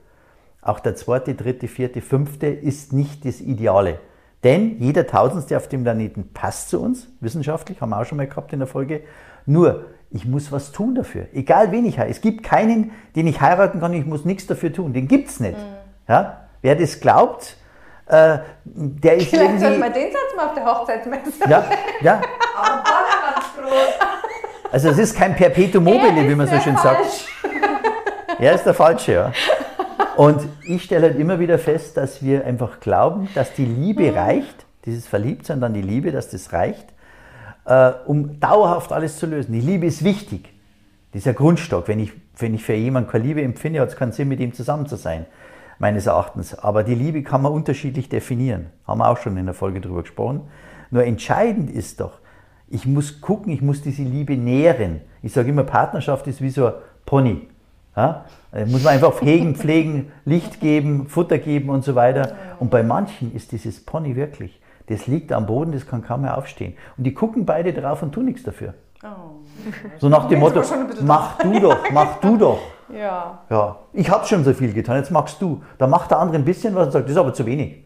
auch 0.62 0.80
der 0.80 0.94
zweite, 0.94 1.34
dritte, 1.34 1.68
vierte, 1.68 2.00
fünfte 2.00 2.46
ist 2.46 2.92
nicht 2.92 3.24
das 3.24 3.40
Ideale. 3.40 3.98
Denn 4.44 4.78
jeder 4.78 5.06
Tausendste 5.06 5.56
auf 5.56 5.68
dem 5.68 5.82
Planeten 5.82 6.30
passt 6.32 6.70
zu 6.70 6.80
uns, 6.80 7.08
wissenschaftlich, 7.20 7.80
haben 7.80 7.90
wir 7.90 8.00
auch 8.00 8.04
schon 8.04 8.16
mal 8.16 8.26
gehabt 8.26 8.52
in 8.52 8.58
der 8.58 8.68
Folge. 8.68 9.02
Nur, 9.46 9.86
ich 10.10 10.24
muss 10.24 10.50
was 10.50 10.72
tun 10.72 10.94
dafür. 10.94 11.26
Egal 11.32 11.72
wen 11.72 11.84
ich 11.86 11.98
heirate. 11.98 12.10
Es 12.10 12.20
gibt 12.20 12.42
keinen, 12.42 12.90
den 13.16 13.26
ich 13.26 13.40
heiraten 13.40 13.80
kann, 13.80 13.92
ich 13.92 14.06
muss 14.06 14.24
nichts 14.24 14.46
dafür 14.46 14.72
tun. 14.72 14.92
Den 14.92 15.08
gibt 15.08 15.28
es 15.28 15.40
nicht. 15.40 15.58
Ja? 16.08 16.48
Wer 16.62 16.76
das 16.76 17.00
glaubt, 17.00 17.56
äh, 18.10 18.38
der 18.64 19.16
ist 19.16 19.28
Vielleicht 19.28 19.60
sollten 19.60 19.78
wir 19.78 19.86
irgendwie... 19.86 20.00
den 20.00 20.12
Satz 20.12 20.36
mal 20.36 20.46
auf 20.46 20.54
der 20.54 20.64
Hochzeitsmesse. 20.64 21.32
Ja, 21.48 21.64
ja. 22.00 22.20
Also 24.72 24.88
es 24.88 24.98
ist 24.98 25.16
kein 25.16 25.34
Perpetuum 25.34 25.84
mobile, 25.84 26.28
wie 26.28 26.34
man 26.34 26.46
so 26.46 26.58
schön 26.60 26.76
sagt. 26.76 27.04
Er 28.38 28.54
ist 28.54 28.64
der 28.64 28.72
Falsche, 28.72 29.12
ja. 29.12 29.32
Und 30.16 30.48
ich 30.66 30.84
stelle 30.84 31.08
halt 31.08 31.18
immer 31.18 31.38
wieder 31.38 31.58
fest, 31.58 31.98
dass 31.98 32.22
wir 32.22 32.46
einfach 32.46 32.80
glauben, 32.80 33.28
dass 33.34 33.52
die 33.52 33.66
Liebe 33.66 34.14
reicht, 34.14 34.64
dieses 34.86 35.06
Verliebtsein, 35.06 35.60
dann 35.60 35.74
die 35.74 35.82
Liebe, 35.82 36.10
dass 36.10 36.30
das 36.30 36.50
reicht, 36.54 36.86
äh, 37.66 37.92
um 38.06 38.40
dauerhaft 38.40 38.92
alles 38.92 39.18
zu 39.18 39.26
lösen. 39.26 39.52
Die 39.52 39.60
Liebe 39.60 39.84
ist 39.84 40.04
wichtig. 40.04 40.54
Dieser 41.12 41.34
Grundstock. 41.34 41.86
Wenn 41.86 42.00
ich, 42.00 42.12
wenn 42.38 42.54
ich 42.54 42.64
für 42.64 42.72
jemanden 42.72 43.10
keine 43.10 43.24
Liebe 43.24 43.42
empfinde, 43.42 43.80
hat 43.80 43.90
es 43.90 43.96
keinen 43.96 44.12
Sinn, 44.12 44.28
mit 44.28 44.40
ihm 44.40 44.54
zusammen 44.54 44.86
zu 44.86 44.96
sein, 44.96 45.26
meines 45.80 46.06
Erachtens. 46.06 46.54
Aber 46.54 46.84
die 46.84 46.94
Liebe 46.94 47.24
kann 47.24 47.42
man 47.42 47.50
unterschiedlich 47.50 48.08
definieren. 48.08 48.66
Haben 48.86 48.98
wir 49.00 49.08
auch 49.08 49.16
schon 49.16 49.36
in 49.36 49.46
der 49.46 49.54
Folge 49.54 49.80
drüber 49.80 50.02
gesprochen. 50.02 50.42
Nur 50.92 51.04
entscheidend 51.04 51.70
ist 51.70 52.00
doch, 52.00 52.18
ich 52.68 52.86
muss 52.86 53.20
gucken, 53.20 53.52
ich 53.52 53.62
muss 53.62 53.82
diese 53.82 54.02
Liebe 54.02 54.36
nähren. 54.36 55.00
Ich 55.22 55.32
sage 55.32 55.48
immer, 55.48 55.64
Partnerschaft 55.64 56.26
ist 56.28 56.40
wie 56.40 56.50
so 56.50 56.66
ein 56.66 56.72
Pony. 57.04 57.48
Ja? 57.96 58.26
Da 58.52 58.66
muss 58.66 58.84
man 58.84 58.94
einfach 58.94 59.20
hegen, 59.22 59.56
pflegen, 59.56 60.12
Licht 60.24 60.60
geben, 60.60 61.06
Futter 61.08 61.38
geben 61.38 61.70
und 61.70 61.82
so 61.82 61.94
weiter. 61.94 62.36
Und 62.60 62.70
bei 62.70 62.82
manchen 62.82 63.34
ist 63.34 63.50
dieses 63.50 63.84
Pony 63.84 64.14
wirklich. 64.14 64.60
das 64.86 65.06
liegt 65.06 65.32
am 65.32 65.46
Boden, 65.46 65.72
das 65.72 65.86
kann 65.86 66.02
kaum 66.02 66.22
mehr 66.22 66.36
aufstehen. 66.36 66.74
Und 66.96 67.04
die 67.04 67.14
gucken 67.14 67.46
beide 67.46 67.72
drauf 67.72 68.02
und 68.02 68.12
tun 68.12 68.24
nichts 68.26 68.42
dafür. 68.42 68.74
So 69.98 70.08
nach 70.08 70.28
dem 70.28 70.40
Motto, 70.40 70.62
mach 71.02 71.38
du 71.38 71.58
doch, 71.60 71.90
mach 71.92 72.20
du 72.20 72.36
doch. 72.38 72.58
Ja. 72.94 73.40
Ja, 73.48 73.78
ich 73.92 74.10
habe 74.10 74.26
schon 74.26 74.44
so 74.44 74.52
viel 74.52 74.72
getan, 74.72 74.96
jetzt 74.96 75.10
machst 75.10 75.40
du. 75.40 75.62
Dann 75.78 75.90
macht 75.90 76.10
der 76.10 76.18
andere 76.18 76.38
ein 76.38 76.44
bisschen 76.44 76.74
was 76.74 76.86
und 76.86 76.92
sagt, 76.92 77.04
das 77.06 77.12
ist 77.12 77.18
aber 77.18 77.32
zu 77.32 77.46
wenig. 77.46 77.84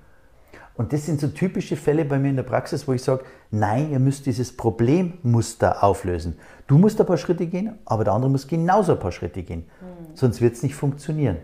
Und 0.76 0.92
das 0.92 1.06
sind 1.06 1.20
so 1.20 1.28
typische 1.28 1.76
Fälle 1.76 2.04
bei 2.04 2.18
mir 2.18 2.30
in 2.30 2.36
der 2.36 2.42
Praxis, 2.42 2.88
wo 2.88 2.92
ich 2.92 3.02
sage, 3.02 3.24
nein, 3.50 3.92
ihr 3.92 4.00
müsst 4.00 4.26
dieses 4.26 4.56
Problemmuster 4.56 5.84
auflösen. 5.84 6.36
Du 6.66 6.78
musst 6.78 7.00
ein 7.00 7.06
paar 7.06 7.16
Schritte 7.16 7.46
gehen, 7.46 7.78
aber 7.84 8.02
der 8.02 8.12
andere 8.12 8.30
muss 8.30 8.48
genauso 8.48 8.92
ein 8.92 8.98
paar 8.98 9.12
Schritte 9.12 9.44
gehen. 9.44 9.66
Sonst 10.14 10.40
wird 10.40 10.54
es 10.54 10.62
nicht 10.64 10.74
funktionieren. 10.74 11.38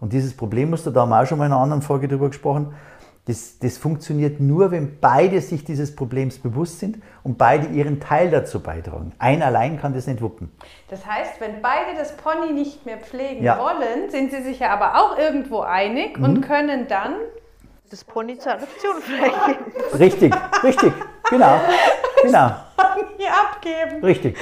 Und 0.00 0.12
dieses 0.12 0.36
Problemmuster, 0.36 0.92
da 0.92 1.00
haben 1.00 1.08
wir 1.08 1.20
auch 1.20 1.26
schon 1.26 1.38
mal 1.38 1.46
in 1.46 1.52
einer 1.52 1.60
anderen 1.60 1.82
Folge 1.82 2.06
drüber 2.06 2.28
gesprochen, 2.28 2.72
das, 3.28 3.58
das 3.60 3.78
funktioniert 3.78 4.40
nur, 4.40 4.70
wenn 4.72 4.98
beide 5.00 5.40
sich 5.40 5.62
dieses 5.64 5.94
Problems 5.94 6.38
bewusst 6.38 6.80
sind 6.80 7.00
und 7.22 7.38
beide 7.38 7.66
ihren 7.68 8.00
Teil 8.00 8.30
dazu 8.30 8.60
beitragen. 8.60 9.12
Ein 9.18 9.42
allein 9.42 9.78
kann 9.80 9.92
das 9.94 10.06
nicht 10.06 10.20
wuppen. 10.22 10.50
Das 10.88 11.06
heißt, 11.06 11.40
wenn 11.40 11.62
beide 11.62 11.96
das 11.96 12.16
Pony 12.16 12.52
nicht 12.52 12.84
mehr 12.86 12.96
pflegen 12.98 13.44
Ja. 13.44 13.58
wollen, 13.60 14.10
sind 14.10 14.30
sie 14.32 14.42
sich 14.42 14.58
ja 14.60 14.70
aber 14.70 14.98
auch 14.98 15.16
irgendwo 15.18 15.60
einig 15.60 16.16
Mhm. 16.18 16.24
und 16.24 16.40
können 16.40 16.88
dann 16.88 17.14
Das 17.90 18.04
Pony 18.04 18.36
zur 18.38 18.52
Adoption 18.52 18.96
freigeben. 19.00 19.64
Richtig, 19.98 20.34
richtig, 20.62 20.92
genau, 21.30 21.58
genau, 22.22 22.50
hier 23.16 23.30
abgeben. 23.32 24.04
richtig. 24.04 24.36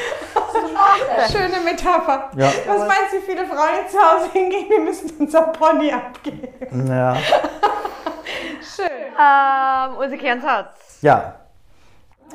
Schöne 1.30 1.60
Metapher. 1.64 2.30
Ja. 2.36 2.50
Was 2.66 2.78
meinst 2.80 3.12
du, 3.12 3.16
wie 3.18 3.22
viele 3.24 3.46
Frauen 3.46 3.68
jetzt 3.82 3.92
zu 3.92 3.98
Hause 3.98 4.30
hingehen, 4.32 4.68
wir 4.68 4.80
müssen 4.80 5.10
unser 5.20 5.42
Pony 5.42 5.92
abgeben? 5.92 6.88
Ja. 6.88 7.16
Ähm, 9.18 9.96
unser 9.96 10.16
Kernsatz. 10.16 10.98
ja, 11.00 11.34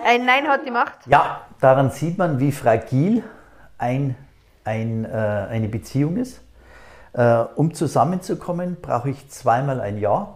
Ein 0.03 0.25
Nein 0.25 0.47
hat 0.47 0.65
die 0.65 0.71
Macht. 0.71 1.05
Ja, 1.05 1.41
daran 1.59 1.91
sieht 1.91 2.17
man, 2.17 2.39
wie 2.39 2.51
fragil 2.51 3.23
ein, 3.77 4.15
ein, 4.63 5.05
äh, 5.05 5.07
eine 5.07 5.67
Beziehung 5.67 6.17
ist. 6.17 6.41
Äh, 7.13 7.43
um 7.55 7.73
zusammenzukommen, 7.73 8.77
brauche 8.81 9.09
ich 9.09 9.29
zweimal 9.29 9.81
ein 9.81 9.97
Ja. 9.97 10.35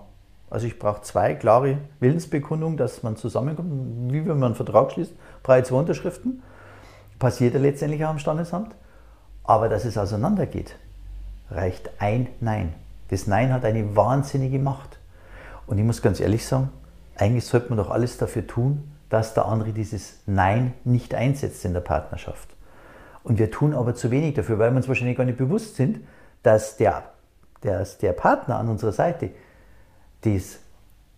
Also 0.50 0.68
ich 0.68 0.78
brauche 0.78 1.02
zwei 1.02 1.34
klare 1.34 1.80
Willensbekundungen, 2.00 2.78
dass 2.78 3.02
man 3.02 3.16
zusammenkommt. 3.16 4.14
Wie 4.14 4.26
wenn 4.26 4.40
man 4.40 4.48
einen 4.48 4.56
Vertrag 4.56 4.92
schließt, 4.92 5.14
brauche 5.42 5.60
ich 5.60 5.66
zwei 5.66 5.78
Unterschriften. 5.78 6.44
Passiert 7.18 7.54
ja 7.56 7.60
letztendlich 7.60 8.04
auch 8.06 8.10
am 8.10 8.20
Standesamt. 8.20 8.76
Aber 9.44 9.70
dass 9.70 9.86
es 9.86 9.98
auseinandergeht, 9.98 10.76
reicht 11.50 11.90
ein 12.00 12.28
Nein. 12.40 12.74
Das 13.10 13.28
Nein 13.28 13.54
hat 13.54 13.66
eine 13.66 13.96
wahnsinnige 13.96 14.60
Macht. 14.60 14.95
Und 15.68 15.78
ich 15.78 15.84
muss 15.84 16.02
ganz 16.02 16.20
ehrlich 16.20 16.46
sagen, 16.46 16.70
eigentlich 17.16 17.46
sollte 17.46 17.70
man 17.70 17.78
doch 17.78 17.90
alles 17.90 18.18
dafür 18.18 18.46
tun, 18.46 18.92
dass 19.10 19.34
der 19.34 19.46
andere 19.46 19.72
dieses 19.72 20.22
Nein 20.26 20.74
nicht 20.84 21.14
einsetzt 21.16 21.64
in 21.66 21.74
der 21.74 21.82
Partnerschaft. 21.82 22.50
Und 23.24 23.40
wir 23.40 23.50
tun 23.50 23.74
aber 23.74 23.96
zu 23.96 24.12
wenig 24.12 24.36
dafür, 24.36 24.60
weil 24.60 24.72
wir 24.72 24.78
uns 24.78 24.88
wahrscheinlich 24.88 25.18
gar 25.18 25.24
nicht 25.26 25.38
bewusst 25.38 25.76
sind, 25.76 26.02
dass 26.44 26.78
der, 26.78 27.04
dass 27.62 27.98
der 27.98 28.14
Partner 28.14 28.58
an 28.58 28.70
unserer 28.70 28.92
Seite 28.92 29.32
das, 30.22 30.60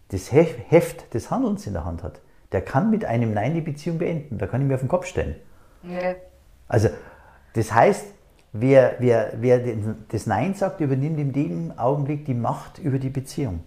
das 0.09 0.31
Hef- 0.31 0.57
Heft 0.69 1.13
des 1.13 1.31
Handelns 1.31 1.67
in 1.67 1.73
der 1.73 1.83
Hand 1.85 2.03
hat. 2.03 2.21
Der 2.53 2.61
kann 2.61 2.89
mit 2.89 3.03
einem 3.03 3.33
Nein 3.33 3.55
die 3.55 3.61
Beziehung 3.61 3.97
beenden. 3.97 4.37
Da 4.37 4.47
kann 4.47 4.61
ich 4.61 4.67
mir 4.67 4.75
auf 4.75 4.79
den 4.81 4.89
Kopf 4.89 5.05
stellen. 5.05 5.35
Also, 6.69 6.89
das 7.53 7.73
heißt, 7.73 8.05
wer, 8.53 8.95
wer, 8.99 9.33
wer 9.37 9.59
das 10.09 10.25
Nein 10.27 10.53
sagt, 10.53 10.79
übernimmt 10.79 11.19
in 11.19 11.33
dem 11.33 11.77
Augenblick 11.77 12.25
die 12.25 12.33
Macht 12.33 12.79
über 12.79 12.99
die 12.99 13.09
Beziehung. 13.09 13.61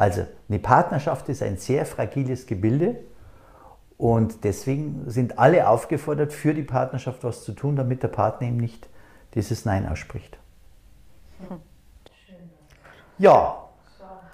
Also, 0.00 0.26
eine 0.48 0.58
Partnerschaft 0.58 1.28
ist 1.28 1.42
ein 1.42 1.58
sehr 1.58 1.84
fragiles 1.84 2.46
Gebilde 2.46 2.96
und 3.98 4.44
deswegen 4.44 5.02
sind 5.10 5.38
alle 5.38 5.68
aufgefordert, 5.68 6.32
für 6.32 6.54
die 6.54 6.62
Partnerschaft 6.62 7.22
was 7.22 7.44
zu 7.44 7.52
tun, 7.52 7.76
damit 7.76 8.02
der 8.02 8.08
Partner 8.08 8.48
ihm 8.48 8.56
nicht 8.56 8.88
dieses 9.34 9.66
Nein 9.66 9.86
ausspricht. 9.86 10.38
Ja, 13.18 13.56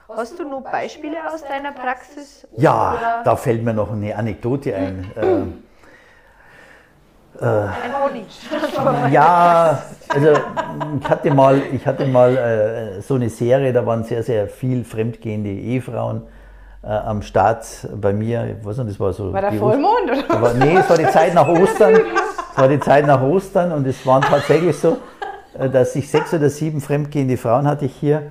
Hast 0.08 0.38
du 0.38 0.48
noch 0.48 0.60
Beispiele 0.60 1.16
aus 1.34 1.42
deiner 1.42 1.72
Praxis? 1.72 2.46
ja, 2.56 3.22
da 3.24 3.34
fällt 3.34 3.64
mir 3.64 3.74
noch 3.74 3.90
eine 3.90 4.14
Anekdote 4.14 4.72
ein. 4.72 5.64
Äh. 7.41 9.12
Ja, 9.12 9.82
also 10.09 10.28
ich 11.01 11.09
hatte 11.09 11.34
mal, 11.34 11.62
ich 11.72 11.87
hatte 11.87 12.07
mal 12.07 12.37
äh, 12.37 13.01
so 13.03 13.14
eine 13.14 13.28
Serie, 13.28 13.72
da 13.72 13.84
waren 13.84 14.05
sehr, 14.05 14.22
sehr 14.22 14.49
viel 14.49 14.84
fremdgehende 14.84 15.51
Ehefrauen 15.51 16.22
äh, 16.82 16.89
am 16.89 17.22
Start 17.22 17.66
bei 18.01 18.12
mir. 18.12 18.57
Ich 18.59 18.64
weiß 18.64 18.78
nicht, 18.78 18.91
das 18.91 19.01
war 19.01 19.12
so. 19.12 19.32
War 19.32 19.41
der 19.41 19.53
Vollmond 19.53 20.11
oder? 20.11 20.22
Da 20.28 20.43
war, 20.43 20.55
nee, 20.55 20.76
es 20.76 20.89
war 20.89 20.97
die 20.99 21.09
Zeit 21.09 21.34
nach 21.34 21.49
Ostern. 21.62 21.95
Es 21.95 22.59
war 22.59 22.68
die 22.68 22.80
Zeit 22.80 23.07
nach 23.07 23.22
Ostern 23.22 23.72
und 23.72 23.87
es 23.87 24.07
waren 24.07 24.22
tatsächlich 24.22 24.76
so, 24.78 24.99
äh, 25.59 25.68
dass 25.68 25.95
ich 25.97 26.11
sechs 26.11 26.32
oder 26.32 26.49
sieben 26.49 26.80
fremdgehende 26.80 27.37
Frauen 27.37 27.66
hatte 27.66 27.84
ich 27.87 27.95
hier. 27.97 28.30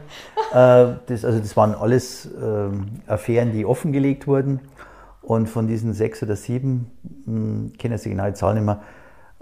Äh, 0.54 0.86
Das, 1.08 1.26
also 1.26 1.40
das 1.40 1.56
waren 1.58 1.76
alles 1.76 2.30
ähm, 2.42 3.02
Affären, 3.08 3.52
die 3.52 3.66
offengelegt 3.66 4.26
wurden. 4.28 4.60
Und 5.22 5.50
von 5.50 5.68
diesen 5.68 5.94
sechs 5.94 6.22
oder 6.22 6.36
sieben, 6.36 6.92
hm, 7.26 7.72
ich 7.74 7.80
kenne 7.80 7.96
jetzt 7.96 8.06
die 8.06 8.10
genaue 8.12 8.34
Zahl 8.34 8.54
nicht 8.54 8.64
mehr, 8.64 8.80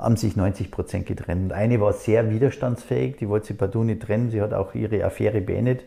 haben 0.04 0.18
sich 0.18 0.36
90 0.36 0.70
Prozent 0.70 1.06
getrennt. 1.06 1.46
Und 1.46 1.54
eine 1.54 1.80
war 1.80 1.94
sehr 1.94 2.30
widerstandsfähig, 2.30 3.18
die 3.18 3.30
wollte 3.30 3.48
sich 3.48 3.58
partout 3.58 3.84
nicht 3.84 4.02
trennen, 4.02 4.30
sie 4.30 4.42
hat 4.42 4.54
auch 4.54 4.76
ihre 4.76 5.04
Affäre 5.04 5.42
beendet. 5.42 5.84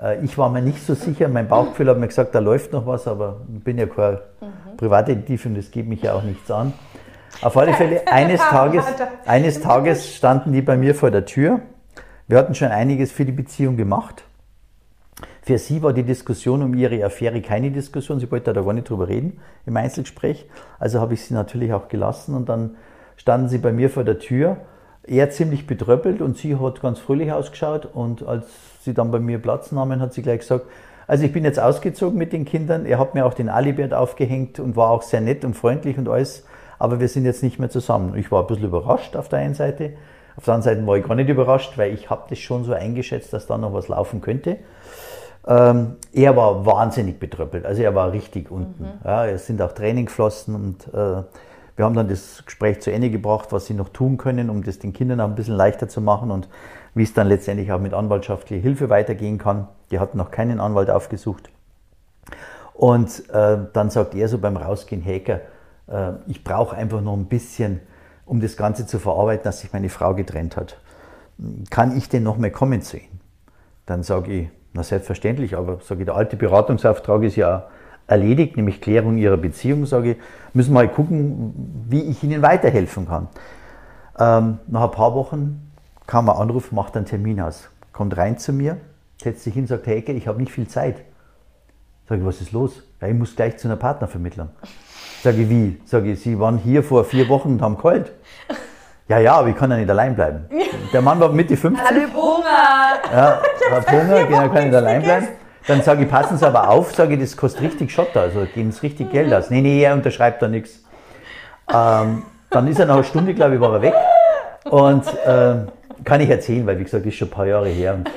Äh, 0.00 0.24
Ich 0.24 0.38
war 0.38 0.48
mir 0.48 0.62
nicht 0.62 0.86
so 0.86 0.94
sicher, 0.94 1.28
mein 1.28 1.48
Bauchgefühl 1.48 1.88
hat 1.88 1.98
mir 1.98 2.06
gesagt, 2.06 2.34
da 2.34 2.38
läuft 2.38 2.72
noch 2.72 2.86
was, 2.86 3.06
aber 3.08 3.40
ich 3.54 3.64
bin 3.64 3.76
ja 3.76 3.86
kein 3.86 4.18
Privatdetektiv 4.76 5.46
und 5.46 5.56
das 5.56 5.70
geht 5.70 5.86
mich 5.86 6.02
ja 6.02 6.14
auch 6.14 6.22
nichts 6.22 6.50
an. 6.50 6.72
Auf 7.42 7.56
alle 7.56 7.74
Fälle, 7.74 8.06
eines 8.06 8.40
Tages, 8.40 8.84
eines 9.26 9.60
Tages 9.60 10.14
standen 10.14 10.52
die 10.52 10.62
bei 10.62 10.76
mir 10.76 10.94
vor 10.94 11.10
der 11.10 11.24
Tür. 11.26 11.60
Wir 12.28 12.38
hatten 12.38 12.54
schon 12.54 12.68
einiges 12.68 13.10
für 13.10 13.24
die 13.24 13.32
Beziehung 13.32 13.76
gemacht. 13.76 14.24
Für 15.42 15.58
sie 15.58 15.82
war 15.82 15.92
die 15.92 16.04
Diskussion 16.04 16.62
um 16.62 16.74
ihre 16.74 17.04
Affäre 17.04 17.40
keine 17.40 17.72
Diskussion. 17.72 18.20
Sie 18.20 18.30
wollte 18.30 18.52
da 18.52 18.62
gar 18.62 18.72
nicht 18.72 18.88
drüber 18.88 19.08
reden 19.08 19.40
im 19.66 19.76
Einzelgespräch. 19.76 20.46
Also 20.78 21.00
habe 21.00 21.14
ich 21.14 21.24
sie 21.24 21.34
natürlich 21.34 21.72
auch 21.72 21.88
gelassen 21.88 22.36
und 22.36 22.48
dann 22.48 22.76
standen 23.20 23.48
sie 23.48 23.58
bei 23.58 23.70
mir 23.70 23.90
vor 23.90 24.02
der 24.02 24.18
Tür. 24.18 24.56
Er 25.06 25.28
ziemlich 25.28 25.66
betröppelt 25.66 26.22
und 26.22 26.38
sie 26.38 26.56
hat 26.56 26.80
ganz 26.80 26.98
fröhlich 27.00 27.30
ausgeschaut. 27.30 27.84
Und 27.92 28.26
als 28.26 28.46
sie 28.80 28.94
dann 28.94 29.10
bei 29.10 29.18
mir 29.18 29.38
Platz 29.38 29.72
nahmen, 29.72 30.00
hat 30.00 30.14
sie 30.14 30.22
gleich 30.22 30.40
gesagt, 30.40 30.64
also 31.06 31.24
ich 31.24 31.30
bin 31.30 31.44
jetzt 31.44 31.60
ausgezogen 31.60 32.16
mit 32.16 32.32
den 32.32 32.46
Kindern. 32.46 32.86
Er 32.86 32.98
hat 32.98 33.14
mir 33.14 33.26
auch 33.26 33.34
den 33.34 33.50
Alibert 33.50 33.92
aufgehängt 33.92 34.58
und 34.58 34.74
war 34.74 34.88
auch 34.88 35.02
sehr 35.02 35.20
nett 35.20 35.44
und 35.44 35.54
freundlich 35.54 35.98
und 35.98 36.08
alles. 36.08 36.46
Aber 36.78 36.98
wir 36.98 37.08
sind 37.08 37.26
jetzt 37.26 37.42
nicht 37.42 37.58
mehr 37.58 37.68
zusammen. 37.68 38.16
Ich 38.16 38.32
war 38.32 38.40
ein 38.40 38.46
bisschen 38.46 38.64
überrascht 38.64 39.14
auf 39.16 39.28
der 39.28 39.40
einen 39.40 39.54
Seite. 39.54 39.92
Auf 40.36 40.46
der 40.46 40.54
anderen 40.54 40.76
Seite 40.76 40.86
war 40.86 40.96
ich 40.96 41.06
gar 41.06 41.14
nicht 41.14 41.28
überrascht, 41.28 41.76
weil 41.76 41.92
ich 41.92 42.08
habe 42.08 42.22
das 42.30 42.38
schon 42.38 42.64
so 42.64 42.72
eingeschätzt, 42.72 43.34
dass 43.34 43.46
da 43.46 43.58
noch 43.58 43.74
was 43.74 43.88
laufen 43.88 44.22
könnte. 44.22 44.56
Ähm, 45.46 45.96
er 46.14 46.36
war 46.36 46.64
wahnsinnig 46.64 47.18
betröppelt, 47.18 47.66
also 47.66 47.82
er 47.82 47.94
war 47.94 48.12
richtig 48.12 48.50
unten. 48.50 48.88
Ja, 49.04 49.26
es 49.26 49.46
sind 49.46 49.60
auch 49.60 49.72
Tränen 49.72 50.06
geflossen 50.06 50.54
und 50.54 50.94
äh, 50.94 51.22
wir 51.80 51.86
haben 51.86 51.94
dann 51.94 52.08
das 52.08 52.44
Gespräch 52.44 52.82
zu 52.82 52.92
Ende 52.92 53.08
gebracht, 53.08 53.52
was 53.52 53.64
sie 53.64 53.72
noch 53.72 53.88
tun 53.88 54.18
können, 54.18 54.50
um 54.50 54.62
das 54.62 54.78
den 54.78 54.92
Kindern 54.92 55.18
auch 55.18 55.28
ein 55.28 55.34
bisschen 55.34 55.54
leichter 55.54 55.88
zu 55.88 56.02
machen 56.02 56.30
und 56.30 56.46
wie 56.94 57.04
es 57.04 57.14
dann 57.14 57.26
letztendlich 57.26 57.72
auch 57.72 57.80
mit 57.80 57.94
anwaltschaftlicher 57.94 58.60
Hilfe 58.60 58.90
weitergehen 58.90 59.38
kann. 59.38 59.66
Die 59.90 59.98
hatten 59.98 60.18
noch 60.18 60.30
keinen 60.30 60.60
Anwalt 60.60 60.90
aufgesucht. 60.90 61.48
Und 62.74 63.30
äh, 63.30 63.56
dann 63.72 63.88
sagt 63.88 64.14
er 64.14 64.28
so 64.28 64.36
beim 64.36 64.58
Rausgehen, 64.58 65.02
Hacker, 65.02 65.40
äh, 65.86 66.12
ich 66.26 66.44
brauche 66.44 66.76
einfach 66.76 67.00
noch 67.00 67.16
ein 67.16 67.24
bisschen, 67.24 67.80
um 68.26 68.42
das 68.42 68.58
Ganze 68.58 68.86
zu 68.86 68.98
verarbeiten, 68.98 69.44
dass 69.44 69.60
sich 69.60 69.72
meine 69.72 69.88
Frau 69.88 70.14
getrennt 70.14 70.58
hat. 70.58 70.78
Kann 71.70 71.96
ich 71.96 72.10
denn 72.10 72.24
noch 72.24 72.36
mal 72.36 72.50
kommen 72.50 72.82
zu 72.82 72.98
Ihnen? 72.98 73.20
Dann 73.86 74.02
sage 74.02 74.32
ich, 74.32 74.48
na 74.74 74.82
selbstverständlich, 74.82 75.56
aber 75.56 75.78
sage 75.80 76.02
ich, 76.02 76.04
der 76.04 76.16
alte 76.16 76.36
Beratungsauftrag 76.36 77.22
ist 77.22 77.36
ja 77.36 77.68
erledigt, 78.10 78.56
nämlich 78.56 78.80
Klärung 78.80 79.16
Ihrer 79.16 79.36
Beziehung, 79.36 79.86
sage 79.86 80.12
ich, 80.12 80.16
müssen 80.52 80.70
wir 80.70 80.82
mal 80.82 80.88
gucken, 80.88 81.54
wie 81.88 82.02
ich 82.02 82.22
Ihnen 82.24 82.42
weiterhelfen 82.42 83.06
kann. 83.06 83.28
Ähm, 84.18 84.58
nach 84.66 84.82
ein 84.82 84.90
paar 84.90 85.14
Wochen 85.14 85.70
kam 86.06 86.28
ein 86.28 86.36
Anruf, 86.36 86.72
macht 86.72 86.96
einen 86.96 87.06
Termin 87.06 87.40
aus, 87.40 87.70
kommt 87.92 88.16
rein 88.16 88.36
zu 88.36 88.52
mir, 88.52 88.78
setzt 89.22 89.44
sich 89.44 89.54
hin, 89.54 89.66
sagt, 89.66 89.86
Herr 89.86 89.96
Ecke, 89.96 90.12
ich 90.12 90.26
habe 90.26 90.40
nicht 90.40 90.52
viel 90.52 90.66
Zeit. 90.66 90.96
Sage 92.08 92.20
ich, 92.20 92.26
was 92.26 92.40
ist 92.40 92.50
los? 92.50 92.82
Ja, 93.00 93.06
ich 93.06 93.14
muss 93.14 93.36
gleich 93.36 93.56
zu 93.58 93.68
einer 93.68 93.76
Partnervermittlung. 93.76 94.48
Sage 95.22 95.42
ich, 95.42 95.48
wie? 95.48 95.80
Sage 95.84 96.12
ich, 96.12 96.20
Sie 96.20 96.38
waren 96.38 96.58
hier 96.58 96.82
vor 96.82 97.04
vier 97.04 97.28
Wochen 97.28 97.50
und 97.50 97.62
haben 97.62 97.78
kalt. 97.78 98.12
Ja, 99.06 99.18
ja, 99.18 99.34
aber 99.34 99.48
ich 99.48 99.56
kann 99.56 99.70
ja 99.70 99.76
nicht 99.76 99.90
allein 99.90 100.16
bleiben. 100.16 100.46
Der 100.92 101.02
Mann 101.02 101.20
war 101.20 101.28
Mitte 101.28 101.56
50. 101.56 101.84
Ja, 103.12 103.40
hat 103.70 103.92
Hunger, 103.92 104.24
genau, 104.24 104.48
kann 104.48 104.64
nicht 104.64 104.74
allein 104.74 105.02
bleiben. 105.02 105.28
Dann 105.66 105.82
sage 105.82 106.04
ich, 106.04 106.08
passen 106.08 106.38
Sie 106.38 106.46
aber 106.46 106.68
auf, 106.70 106.94
sage 106.94 107.14
ich, 107.14 107.20
das 107.20 107.36
kostet 107.36 107.62
richtig 107.62 107.90
Schotter, 107.92 108.22
also 108.22 108.46
geben 108.54 108.72
Sie 108.72 108.80
richtig 108.80 109.10
Geld 109.10 109.32
aus. 109.32 109.50
Nee, 109.50 109.60
nee, 109.60 109.82
er 109.82 109.94
unterschreibt 109.94 110.40
da 110.42 110.48
nichts. 110.48 110.82
Ähm, 111.72 112.24
dann 112.48 112.66
ist 112.66 112.78
er 112.80 112.86
nach 112.86 112.94
einer 112.94 113.04
Stunde, 113.04 113.34
glaube 113.34 113.54
ich, 113.54 113.60
war 113.60 113.74
er 113.74 113.82
weg. 113.82 113.94
Und 114.64 115.04
ähm, 115.26 115.68
kann 116.04 116.20
ich 116.20 116.30
erzählen, 116.30 116.66
weil 116.66 116.78
wie 116.78 116.84
gesagt, 116.84 117.04
ist 117.06 117.14
schon 117.14 117.28
ein 117.28 117.30
paar 117.30 117.46
Jahre 117.46 117.68
her. 117.68 117.94
Und 117.94 118.10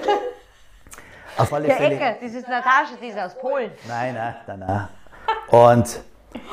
auf 1.38 1.54
alle 1.54 1.68
Der 1.68 1.76
Fälle. 1.76 1.96
Ecke, 1.96 2.16
das 2.22 2.34
ist 2.34 2.48
Natascha, 2.48 2.96
die 3.02 3.08
ist 3.08 3.20
aus 3.20 3.36
Polen. 3.36 3.72
Nein, 3.88 4.14
nein, 4.14 4.36
nein, 4.48 4.60
nein. 4.60 4.88
Und 5.50 6.00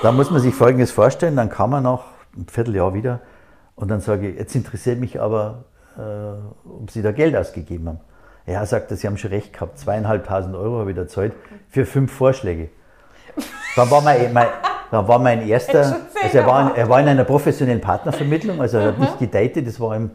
da 0.03 0.13
muss 0.13 0.31
man 0.31 0.41
sich 0.41 0.55
Folgendes 0.55 0.91
vorstellen, 0.91 1.37
dann 1.37 1.49
kam 1.49 1.73
er 1.73 1.81
nach 1.81 2.05
einem 2.35 2.49
Vierteljahr 2.49 2.95
wieder 2.95 3.21
und 3.77 3.89
dann 3.89 4.01
sage 4.01 4.29
ich, 4.29 4.39
jetzt 4.39 4.55
interessiert 4.55 4.99
mich 4.99 5.21
aber, 5.21 5.65
äh, 5.97 6.01
ob 6.01 6.91
Sie 6.91 7.03
da 7.03 7.13
Geld 7.13 7.37
ausgegeben 7.37 7.89
haben. 7.89 8.01
Ja, 8.47 8.65
sagt 8.67 8.91
er, 8.91 8.97
Sie 8.97 9.07
haben 9.07 9.17
schon 9.17 9.31
recht 9.31 9.53
gehabt, 9.53 9.79
zweieinhalbtausend 9.79 10.57
Euro 10.57 10.81
habe 10.81 10.91
ich 10.91 10.97
da 10.97 11.07
zahlt 11.07 11.33
für 11.69 11.87
fünf 11.87 12.13
Vorschläge. 12.13 12.71
Dann 13.77 13.91
war 13.91 14.01
mein, 14.01 14.33
mein, 14.33 14.49
dann 14.91 15.07
war 15.07 15.19
mein 15.19 15.47
erster, 15.47 15.99
also 16.23 16.39
er 16.39 16.47
war, 16.47 16.71
in, 16.71 16.77
er 16.77 16.89
war 16.89 17.01
in 17.01 17.09
einer 17.09 17.25
professionellen 17.25 17.81
Partnervermittlung, 17.81 18.61
also 18.61 18.79
er 18.79 18.89
hat 18.89 18.99
nicht 18.99 19.19
gedatet, 19.19 19.67
das 19.67 19.79
war 19.79 19.95
ihm 19.95 20.11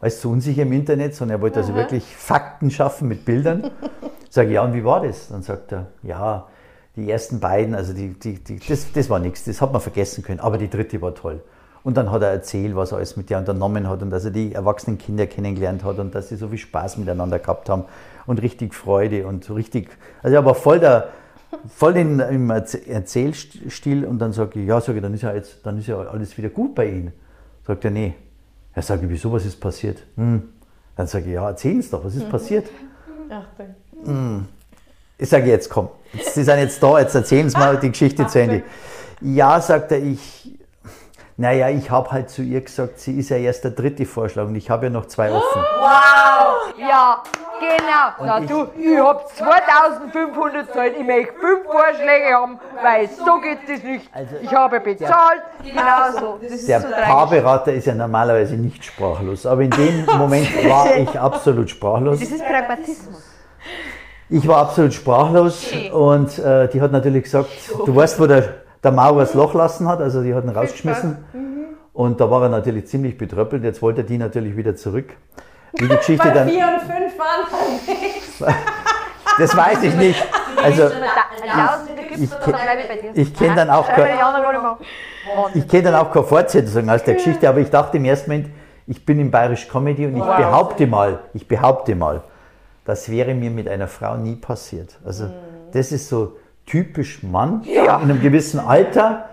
alles 0.00 0.20
zu 0.20 0.30
unsicher 0.30 0.62
im 0.62 0.72
Internet, 0.72 1.14
sondern 1.14 1.38
er 1.38 1.42
wollte 1.42 1.60
also 1.60 1.74
wirklich 1.74 2.04
Fakten 2.04 2.70
schaffen 2.70 3.08
mit 3.08 3.24
Bildern. 3.24 3.70
Sage 4.30 4.48
ich, 4.48 4.54
ja, 4.54 4.62
und 4.62 4.74
wie 4.74 4.84
war 4.84 5.02
das? 5.02 5.28
Dann 5.28 5.42
sagt 5.42 5.72
er, 5.72 5.86
ja, 6.02 6.46
die 6.94 7.10
ersten 7.10 7.40
beiden, 7.40 7.74
also 7.74 7.92
die, 7.92 8.18
die, 8.18 8.42
die, 8.42 8.60
das, 8.68 8.92
das 8.92 9.08
war 9.08 9.18
nichts, 9.18 9.44
das 9.44 9.60
hat 9.60 9.72
man 9.72 9.80
vergessen 9.80 10.22
können, 10.22 10.40
aber 10.40 10.58
die 10.58 10.68
dritte 10.68 11.00
war 11.00 11.14
toll. 11.14 11.42
Und 11.82 11.96
dann 11.96 12.10
hat 12.10 12.22
er 12.22 12.28
erzählt, 12.28 12.74
was 12.76 12.92
er 12.92 12.98
alles 12.98 13.16
mit 13.16 13.30
der 13.30 13.38
unternommen 13.38 13.88
hat 13.88 14.02
und 14.02 14.10
dass 14.10 14.24
er 14.24 14.30
die 14.30 14.52
erwachsenen 14.52 14.98
Kinder 14.98 15.26
kennengelernt 15.26 15.84
hat 15.84 15.98
und 15.98 16.14
dass 16.14 16.28
sie 16.28 16.36
so 16.36 16.48
viel 16.48 16.58
Spaß 16.58 16.98
miteinander 16.98 17.38
gehabt 17.38 17.68
haben 17.68 17.84
und 18.26 18.42
richtig 18.42 18.74
Freude 18.74 19.26
und 19.26 19.44
so 19.44 19.54
richtig, 19.54 19.88
also 20.22 20.34
er 20.34 20.44
war 20.44 20.54
voll 20.54 20.80
der, 20.80 21.08
voll 21.74 21.96
in, 21.96 22.20
im 22.20 22.50
Erzählstil 22.50 24.04
und 24.04 24.18
dann 24.18 24.32
sage 24.32 24.60
ich, 24.60 24.66
ja, 24.66 24.80
sage 24.80 24.98
ich, 24.98 25.02
dann 25.02 25.14
ist 25.14 25.22
ja 25.22 25.32
jetzt, 25.32 25.64
dann 25.64 25.78
ist 25.78 25.86
ja 25.86 25.98
alles 25.98 26.36
wieder 26.36 26.48
gut 26.48 26.74
bei 26.74 26.86
Ihnen. 26.86 27.12
Sagt 27.66 27.84
er, 27.84 27.90
nee. 27.90 28.14
Er 28.74 28.82
sagt, 28.82 29.02
wieso, 29.06 29.32
was 29.32 29.44
ist 29.44 29.58
passiert? 29.58 30.02
Hm. 30.16 30.42
Dann 30.94 31.06
sage 31.06 31.26
ich, 31.26 31.32
ja, 31.32 31.48
erzählen 31.48 31.80
Sie 31.80 31.90
doch, 31.90 32.04
was 32.04 32.14
ist 32.14 32.28
passiert? 32.28 32.66
Achtung. 33.30 33.74
Hm. 34.04 34.46
Ich 35.16 35.28
sage, 35.28 35.46
jetzt 35.46 35.68
komm, 35.68 35.88
Sie 36.12 36.44
sind 36.44 36.58
jetzt 36.58 36.82
da, 36.82 37.00
jetzt 37.00 37.14
erzählen 37.14 37.48
Sie 37.48 37.58
mal 37.58 37.76
die 37.78 37.90
Geschichte 37.90 38.26
zu 38.26 38.40
Ende. 38.40 38.62
Ja, 39.20 39.60
sagt 39.60 39.90
er, 39.92 39.98
ich, 39.98 40.57
naja, 41.38 41.68
ich 41.68 41.88
habe 41.88 42.10
halt 42.10 42.30
zu 42.30 42.42
ihr 42.42 42.60
gesagt, 42.60 42.98
sie 42.98 43.16
ist 43.16 43.28
ja 43.28 43.36
erst 43.36 43.62
der 43.62 43.70
dritte 43.70 44.04
Vorschlag 44.04 44.46
und 44.46 44.56
ich 44.56 44.70
habe 44.70 44.86
ja 44.86 44.90
noch 44.90 45.06
zwei 45.06 45.30
offen. 45.30 45.62
Wow! 45.80 46.74
Ja, 46.76 47.22
genau. 47.60 48.26
Na 48.26 48.40
du, 48.40 48.66
ich 48.76 48.98
habe 48.98 49.20
2500 49.36 50.72
Zeit, 50.72 50.92
ich 50.98 51.06
möchte 51.06 51.32
fünf 51.34 51.64
Vorschläge 51.64 52.34
haben, 52.34 52.58
weil 52.82 53.08
so 53.08 53.40
geht 53.40 53.58
das 53.68 53.84
nicht. 53.84 54.08
Also, 54.12 54.34
ich 54.42 54.52
habe 54.52 54.80
bezahlt, 54.80 55.42
genau 55.62 56.18
so. 56.18 56.38
Das 56.42 56.52
ist 56.52 56.68
Der 56.68 56.80
so. 56.80 56.88
Paarberater 56.88 57.72
ist 57.72 57.86
ja 57.86 57.94
normalerweise 57.94 58.56
nicht 58.56 58.84
sprachlos, 58.84 59.46
aber 59.46 59.62
in 59.62 59.70
dem 59.70 60.06
Moment 60.18 60.48
war 60.68 60.96
ich 60.96 61.18
absolut 61.18 61.70
sprachlos. 61.70 62.18
Das 62.18 62.30
ist 62.30 62.44
Pragmatismus. 62.44 63.22
Ich 64.28 64.46
war 64.46 64.58
absolut 64.58 64.92
sprachlos 64.92 65.68
und 65.92 66.36
äh, 66.38 66.68
die 66.68 66.80
hat 66.80 66.92
natürlich 66.92 67.24
gesagt, 67.24 67.48
du 67.86 67.94
weißt, 67.94 68.20
wo 68.20 68.26
der, 68.26 68.62
der 68.82 68.92
Mauer 68.92 69.20
das 69.20 69.34
Loch 69.34 69.54
lassen 69.54 69.88
hat, 69.88 70.00
also 70.00 70.22
die 70.22 70.34
hat 70.34 70.44
ihn 70.44 70.50
rausgeschmissen. 70.50 71.18
Und 71.92 72.20
da 72.20 72.30
war 72.30 72.42
er 72.42 72.48
natürlich 72.48 72.86
ziemlich 72.86 73.18
betröppelt, 73.18 73.64
jetzt 73.64 73.82
wollte 73.82 74.02
er 74.02 74.06
die 74.06 74.18
natürlich 74.18 74.56
wieder 74.56 74.76
zurück. 74.76 75.14
Wie 75.72 75.88
die 75.88 75.96
Geschichte 75.96 76.30
dann, 76.32 76.48
4 76.48 76.64
und 76.66 76.80
5 76.80 77.18
waren 77.18 78.54
das 79.38 79.56
weiß 79.56 79.82
ich 79.82 79.94
nicht. 79.94 80.24
Also 80.62 80.90
ich 82.16 82.30
ich 83.14 83.34
kenne 83.34 83.54
dann 83.54 83.70
auch 83.70 83.86
Schau 83.86 84.00
mir 84.00 84.06
kein- 84.06 84.16
die 84.16 84.22
anderen 84.22 84.44
Leute 84.44 84.58
mal. 84.60 84.76
Ich 85.54 85.68
kenne 85.68 85.84
dann 85.84 85.94
auch 85.96 86.10
keine 86.12 86.24
Fortsetzung 86.24 86.88
aus 86.88 87.04
der 87.04 87.14
Geschichte, 87.14 87.48
aber 87.48 87.58
ich 87.58 87.70
dachte 87.70 87.96
im 87.98 88.04
ersten 88.04 88.30
Moment, 88.30 88.50
ich 88.86 89.04
bin 89.04 89.20
im 89.20 89.30
Bayerisch 89.30 89.68
Comedy 89.68 90.06
und 90.06 90.16
ich 90.16 90.22
behaupte 90.24 90.86
mal, 90.86 91.20
ich 91.34 91.46
behaupte 91.46 91.94
mal, 91.94 92.22
das 92.84 93.10
wäre 93.10 93.34
mir 93.34 93.50
mit 93.50 93.68
einer 93.68 93.86
Frau 93.88 94.16
nie 94.16 94.36
passiert. 94.36 94.96
Also 95.04 95.30
das 95.72 95.92
ist 95.92 96.08
so 96.08 96.36
typisch 96.68 97.22
Mann 97.22 97.62
in 97.64 97.88
einem 97.88 98.20
gewissen 98.20 98.60
Alter, 98.60 99.30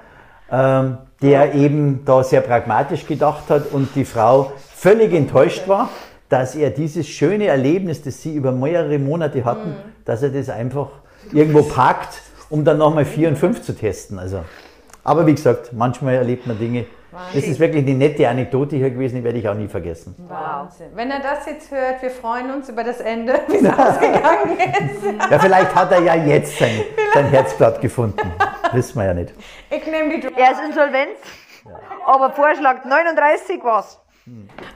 ähm, 0.52 0.98
der 1.22 1.54
eben 1.54 2.04
da 2.06 2.24
sehr 2.24 2.42
pragmatisch 2.42 3.06
gedacht 3.06 3.50
hat 3.50 3.72
und 3.72 3.90
die 3.96 4.06
Frau 4.06 4.52
völlig 4.74 5.14
enttäuscht 5.14 5.68
war, 5.68 5.90
dass 6.30 6.56
er 6.56 6.70
dieses 6.70 7.08
schöne 7.08 7.48
Erlebnis, 7.48 8.02
das 8.02 8.22
sie 8.22 8.36
über 8.36 8.52
mehrere 8.52 9.00
Monate 9.00 9.46
hatten, 9.46 9.76
dass 10.06 10.24
er 10.24 10.30
das 10.30 10.50
einfach 10.50 10.90
irgendwo 11.32 11.64
packt, 11.64 12.22
um 12.50 12.64
dann 12.64 12.78
nochmal 12.78 13.06
vier 13.06 13.30
und 13.30 13.38
fünf 13.38 13.62
zu 13.62 13.74
testen. 13.76 14.20
Also, 14.20 14.44
aber 15.04 15.26
wie 15.28 15.34
gesagt, 15.34 15.72
manchmal 15.74 16.16
erlebt 16.16 16.48
man 16.48 16.58
Dinge. 16.58 16.86
Das 17.34 17.44
ist 17.44 17.60
wirklich 17.60 17.86
eine 17.86 17.96
nette 17.96 18.28
Anekdote 18.28 18.76
hier 18.76 18.90
gewesen, 18.90 19.18
die 19.18 19.24
werde 19.24 19.38
ich 19.38 19.48
auch 19.48 19.56
nie 19.56 19.68
vergessen. 19.68 20.16
Wahnsinn. 20.28 20.88
Wenn 20.96 21.12
er 21.12 21.20
das 21.20 21.46
jetzt 21.46 21.72
hört, 21.72 22.02
wir 22.02 22.10
freuen 22.12 22.52
uns 22.52 22.70
über 22.70 22.84
das 22.84 23.00
Ende, 23.00 23.40
wie 23.48 23.58
es 23.58 23.66
ausgegangen 23.66 24.58
ist. 24.58 25.32
Ja, 25.32 25.40
vielleicht 25.40 25.76
hat 25.76 25.92
er 25.92 26.02
ja 26.02 26.16
jetzt 26.16 26.58
sein, 26.58 26.82
sein 27.14 27.26
Herzblatt 27.28 27.82
gefunden. 27.82 28.32
Wissen 28.74 29.00
wir 29.00 29.06
ja 29.06 29.14
nicht. 29.14 29.34
Ich 29.70 29.86
nehme 29.86 30.20
die 30.20 30.28
Er 30.36 30.52
ist 30.52 30.62
insolvent, 30.66 31.18
aber 32.06 32.32
Vorschlag 32.32 32.84
39 32.86 33.60
was. 33.64 34.00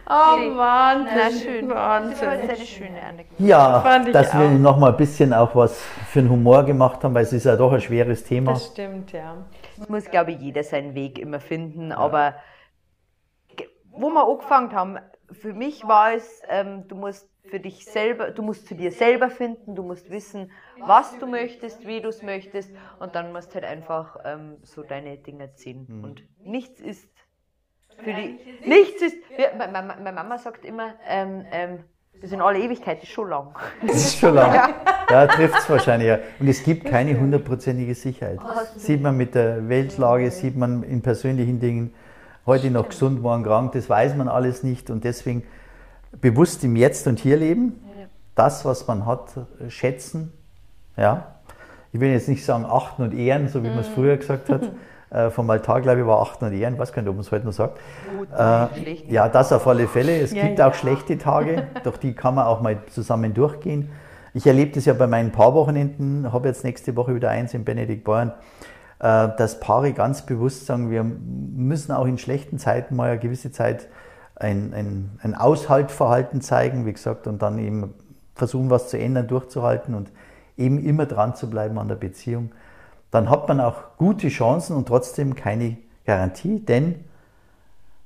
Oh, 0.07 0.11
Wahnsinn. 0.11 1.15
Na 1.15 1.31
schön. 1.31 1.69
Das 1.69 1.75
war 1.77 2.01
Wahnsinn. 2.03 2.27
jetzt 2.41 2.49
eine 2.49 2.65
schöne 2.67 3.01
Anekdote. 3.01 3.43
Ja, 3.43 3.99
dass 4.11 4.33
wir 4.33 4.45
auch. 4.45 4.51
noch 4.51 4.77
mal 4.77 4.91
ein 4.91 4.97
bisschen 4.97 5.33
auch 5.33 5.55
was 5.55 5.75
für 6.11 6.21
den 6.21 6.29
Humor 6.29 6.63
gemacht 6.65 7.03
haben, 7.03 7.15
weil 7.15 7.23
es 7.23 7.33
ist 7.33 7.45
ja 7.45 7.55
doch 7.55 7.73
ein 7.73 7.81
schweres 7.81 8.23
Thema. 8.23 8.53
Das 8.53 8.67
stimmt, 8.67 9.11
ja. 9.11 9.33
Muss, 9.87 10.09
glaube 10.09 10.31
ich, 10.31 10.39
jeder 10.39 10.63
seinen 10.63 10.95
Weg 10.95 11.19
immer 11.19 11.39
finden. 11.39 11.91
Aber 11.91 12.35
ge- 13.55 13.69
wo 13.91 14.09
wir 14.09 14.27
angefangen 14.27 14.73
haben, 14.73 14.97
für 15.31 15.53
mich 15.53 15.87
war 15.87 16.13
es, 16.13 16.41
ähm, 16.49 16.87
du 16.87 16.95
musst 16.95 17.29
für 17.45 17.59
dich 17.59 17.85
selber, 17.85 18.31
du 18.31 18.43
musst 18.43 18.67
zu 18.67 18.75
dir 18.75 18.91
selber 18.91 19.29
finden, 19.29 19.75
du 19.75 19.83
musst 19.83 20.09
wissen, 20.09 20.51
was 20.85 21.17
du 21.17 21.25
möchtest, 21.27 21.85
wie 21.87 22.01
du 22.01 22.09
es 22.09 22.21
möchtest 22.21 22.71
und 22.99 23.15
dann 23.15 23.31
musst 23.31 23.53
halt 23.55 23.65
einfach 23.65 24.17
ähm, 24.23 24.57
so 24.63 24.83
deine 24.83 25.17
Dinge 25.17 25.53
ziehen. 25.55 25.87
Und 26.03 26.23
nichts 26.43 26.79
ist 26.79 27.09
für 28.03 28.13
die, 28.13 28.39
nichts 28.65 29.01
ist, 29.01 29.17
wir, 29.35 29.51
meine, 29.57 30.11
Mama 30.11 30.37
sagt 30.37 30.63
immer, 30.63 30.93
ähm, 31.07 31.45
ähm, 31.51 31.83
das 32.21 32.31
in 32.31 32.41
aller 32.41 32.59
Ewigkeit 32.59 33.01
ist 33.03 33.09
schon 33.11 33.29
lang. 33.29 33.55
Das 33.85 33.95
ist 33.95 34.19
schon 34.19 34.35
lang. 34.35 34.53
Ja, 34.53 34.98
trifft 35.27 35.57
es 35.57 35.69
wahrscheinlich. 35.69 36.07
Ja. 36.07 36.19
Und 36.39 36.47
es 36.47 36.63
gibt 36.63 36.85
keine 36.85 37.19
hundertprozentige 37.19 37.95
Sicherheit. 37.95 38.39
Sieht 38.75 39.01
man 39.01 39.17
mit 39.17 39.35
der 39.35 39.67
Weltlage, 39.67 40.31
sieht 40.31 40.55
man 40.55 40.83
in 40.83 41.01
persönlichen 41.01 41.59
Dingen, 41.59 41.93
heute 42.45 42.71
noch 42.71 42.89
gesund, 42.89 43.21
morgen 43.21 43.43
krank, 43.43 43.73
das 43.73 43.89
weiß 43.89 44.15
man 44.15 44.27
alles 44.27 44.63
nicht. 44.63 44.89
Und 44.89 45.03
deswegen 45.03 45.43
bewusst 46.21 46.63
im 46.63 46.75
Jetzt 46.75 47.07
und 47.07 47.19
Hier 47.19 47.37
leben, 47.37 47.73
das, 48.35 48.65
was 48.65 48.87
man 48.87 49.05
hat, 49.05 49.33
schätzen. 49.67 50.31
Ja. 50.97 51.35
Ich 51.91 51.99
will 51.99 52.09
jetzt 52.09 52.29
nicht 52.29 52.45
sagen 52.45 52.65
achten 52.65 53.03
und 53.03 53.13
ehren, 53.13 53.47
so 53.47 53.63
wie 53.63 53.69
man 53.69 53.79
es 53.79 53.87
früher 53.87 54.17
gesagt 54.17 54.49
hat. 54.49 54.71
Äh, 55.11 55.31
vom 55.31 55.49
Altar, 55.49 55.81
glaube 55.81 56.01
ich, 56.01 56.05
war 56.05 56.21
achten 56.21 56.45
und 56.45 56.53
ehren. 56.53 56.75
Ich 56.75 56.79
weiß 56.79 56.93
gar 56.93 57.01
nicht, 57.01 57.09
ob 57.09 57.15
man 57.15 57.25
es 57.25 57.31
heute 57.31 57.43
noch 57.43 57.51
sagt. 57.51 57.79
Äh, 58.31 58.79
schlecht. 58.79 59.11
ja, 59.11 59.27
das 59.27 59.51
auf 59.51 59.65
alle 59.65 59.87
Fälle. 59.87 60.21
Es 60.21 60.33
gibt 60.35 60.61
auch 60.61 60.75
schlechte 60.75 61.17
Tage, 61.17 61.65
durch 61.83 61.97
die 61.97 62.13
kann 62.13 62.35
man 62.35 62.45
auch 62.45 62.61
mal 62.61 62.77
zusammen 62.91 63.33
durchgehen. 63.33 63.89
Ich 64.33 64.45
erlebe 64.45 64.71
das 64.73 64.85
ja 64.85 64.93
bei 64.93 65.07
meinen 65.07 65.31
Paarwochenenden, 65.31 66.31
habe 66.31 66.47
jetzt 66.47 66.63
nächste 66.63 66.95
Woche 66.95 67.15
wieder 67.15 67.29
eins 67.29 67.53
in 67.53 67.65
Benedikt 67.65 68.03
Bayern, 68.03 68.33
äh, 68.99 69.29
dass 69.37 69.59
Paare 69.59 69.93
ganz 69.93 70.25
bewusst 70.25 70.65
sagen, 70.65 70.91
wir 70.91 71.03
müssen 71.03 71.91
auch 71.91 72.05
in 72.05 72.17
schlechten 72.17 72.59
Zeiten 72.59 72.95
mal 72.95 73.11
eine 73.11 73.19
gewisse 73.19 73.51
Zeit 73.51 73.87
ein, 74.35 74.73
ein, 74.73 75.19
ein 75.21 75.35
Aushaltverhalten 75.35 76.41
zeigen, 76.41 76.85
wie 76.85 76.93
gesagt, 76.93 77.27
und 77.27 77.41
dann 77.41 77.59
eben 77.59 77.93
versuchen, 78.35 78.69
was 78.69 78.89
zu 78.89 78.97
ändern, 78.97 79.27
durchzuhalten 79.27 79.95
und 79.95 80.11
eben 80.57 80.83
immer 80.83 81.05
dran 81.05 81.35
zu 81.35 81.49
bleiben 81.49 81.77
an 81.77 81.87
der 81.87 81.95
Beziehung. 81.95 82.51
Dann 83.11 83.29
hat 83.29 83.47
man 83.47 83.59
auch 83.59 83.97
gute 83.97 84.29
Chancen 84.29 84.75
und 84.75 84.87
trotzdem 84.87 85.35
keine 85.35 85.77
Garantie, 86.05 86.59
denn 86.59 87.03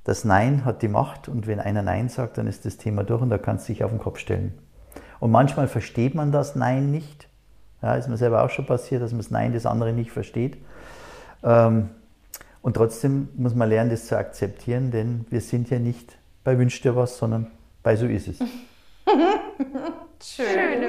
das 0.04 0.24
Nein 0.24 0.64
hat 0.64 0.82
die 0.82 0.88
Macht 0.88 1.28
und 1.28 1.46
wenn 1.46 1.60
einer 1.60 1.82
Nein 1.82 2.08
sagt, 2.08 2.38
dann 2.38 2.46
ist 2.46 2.64
das 2.64 2.76
Thema 2.76 3.04
durch 3.04 3.22
und 3.22 3.30
da 3.30 3.38
kannst 3.38 3.68
du 3.68 3.72
dich 3.72 3.84
auf 3.84 3.90
den 3.90 4.00
Kopf 4.00 4.18
stellen. 4.18 4.54
Und 5.24 5.30
manchmal 5.30 5.68
versteht 5.68 6.14
man 6.14 6.32
das 6.32 6.54
Nein 6.54 6.90
nicht. 6.90 7.28
Ja, 7.80 7.94
ist 7.94 8.08
mir 8.08 8.18
selber 8.18 8.44
auch 8.44 8.50
schon 8.50 8.66
passiert, 8.66 9.00
dass 9.00 9.12
man 9.12 9.20
das 9.20 9.30
Nein 9.30 9.54
des 9.54 9.64
anderen 9.64 9.96
nicht 9.96 10.10
versteht. 10.10 10.58
Ähm, 11.42 11.88
und 12.60 12.74
trotzdem 12.76 13.30
muss 13.34 13.54
man 13.54 13.70
lernen, 13.70 13.88
das 13.88 14.06
zu 14.06 14.18
akzeptieren, 14.18 14.90
denn 14.90 15.24
wir 15.30 15.40
sind 15.40 15.70
ja 15.70 15.78
nicht 15.78 16.18
bei 16.44 16.58
Wünsch 16.58 16.78
dir 16.82 16.94
was, 16.94 17.16
sondern 17.16 17.46
bei 17.82 17.96
So 17.96 18.04
ist 18.04 18.28
es. 18.28 18.36
Schön. 20.22 20.82
Ja, 20.82 20.88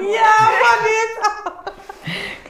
Mann, 0.52 0.84
jetzt 0.84 1.18
auch. 1.24 1.64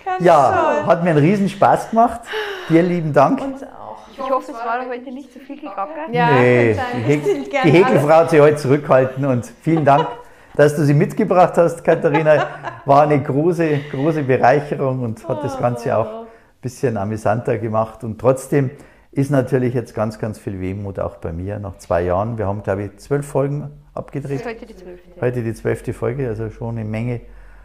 Ganz 0.05 0.25
Ja, 0.25 0.75
toll. 0.81 0.87
hat 0.89 1.05
mir 1.05 1.11
einen 1.11 1.19
riesen 1.21 1.49
Spaß 1.49 1.91
gemacht. 1.91 2.23
Dir 2.69 2.83
lieben 2.83 3.13
Dank. 3.13 3.41
Uns 3.41 3.63
auch. 3.63 3.99
Ich 4.11 4.19
hoffe, 4.19 4.51
es 4.51 4.59
war 4.59 4.85
heute 4.89 5.13
nicht 5.13 5.33
zu 5.33 5.39
viel 5.39 5.61
gegackert. 5.61 6.09
Ja, 6.11 6.33
Nee, 6.33 6.73
die, 6.97 7.07
Wir 7.07 7.23
sind 7.23 7.43
Häk 7.45 7.51
gern 7.53 7.63
die 7.65 7.71
Häkelfrau 7.71 8.09
hat 8.09 8.31
sich 8.31 8.41
heute 8.41 8.57
zurückhalten 8.57 9.25
und 9.25 9.47
vielen 9.63 9.85
Dank, 9.85 10.09
dass 10.57 10.75
du 10.75 10.85
sie 10.85 10.95
mitgebracht 10.95 11.57
hast, 11.57 11.85
Katharina. 11.85 12.47
War 12.87 13.03
eine 13.03 13.23
große, 13.23 13.81
große 13.91 14.23
Bereicherung 14.23 15.03
und 15.03 15.29
hat 15.29 15.45
das 15.45 15.59
Ganze 15.59 15.97
auch 15.97 16.23
ein 16.23 16.27
bisschen 16.63 16.97
amüsanter 16.97 17.59
gemacht. 17.59 18.03
Und 18.03 18.19
trotzdem 18.19 18.71
ist 19.13 19.31
natürlich 19.31 19.75
jetzt 19.75 19.95
ganz, 19.95 20.19
ganz 20.19 20.39
viel 20.39 20.61
Wehmut 20.61 20.99
auch 20.99 21.17
bei 21.17 21.33
mir 21.33 21.59
nach 21.59 21.77
zwei 21.79 22.03
Jahren. 22.03 22.39
Wir 22.39 22.47
haben, 22.47 22.63
glaube 22.63 22.85
ich, 22.85 22.97
zwölf 22.97 23.27
Folgen 23.27 23.71
abgedreht. 23.95 24.45
heute 24.45 24.67
die 24.67 24.77
12. 24.77 25.01
Heute 25.21 25.43
die 25.43 25.55
zwölfte 25.55 25.93
Folge, 25.93 26.29
also 26.29 26.51
schon 26.51 26.79
eine 26.79 26.89
Menge. 26.89 27.21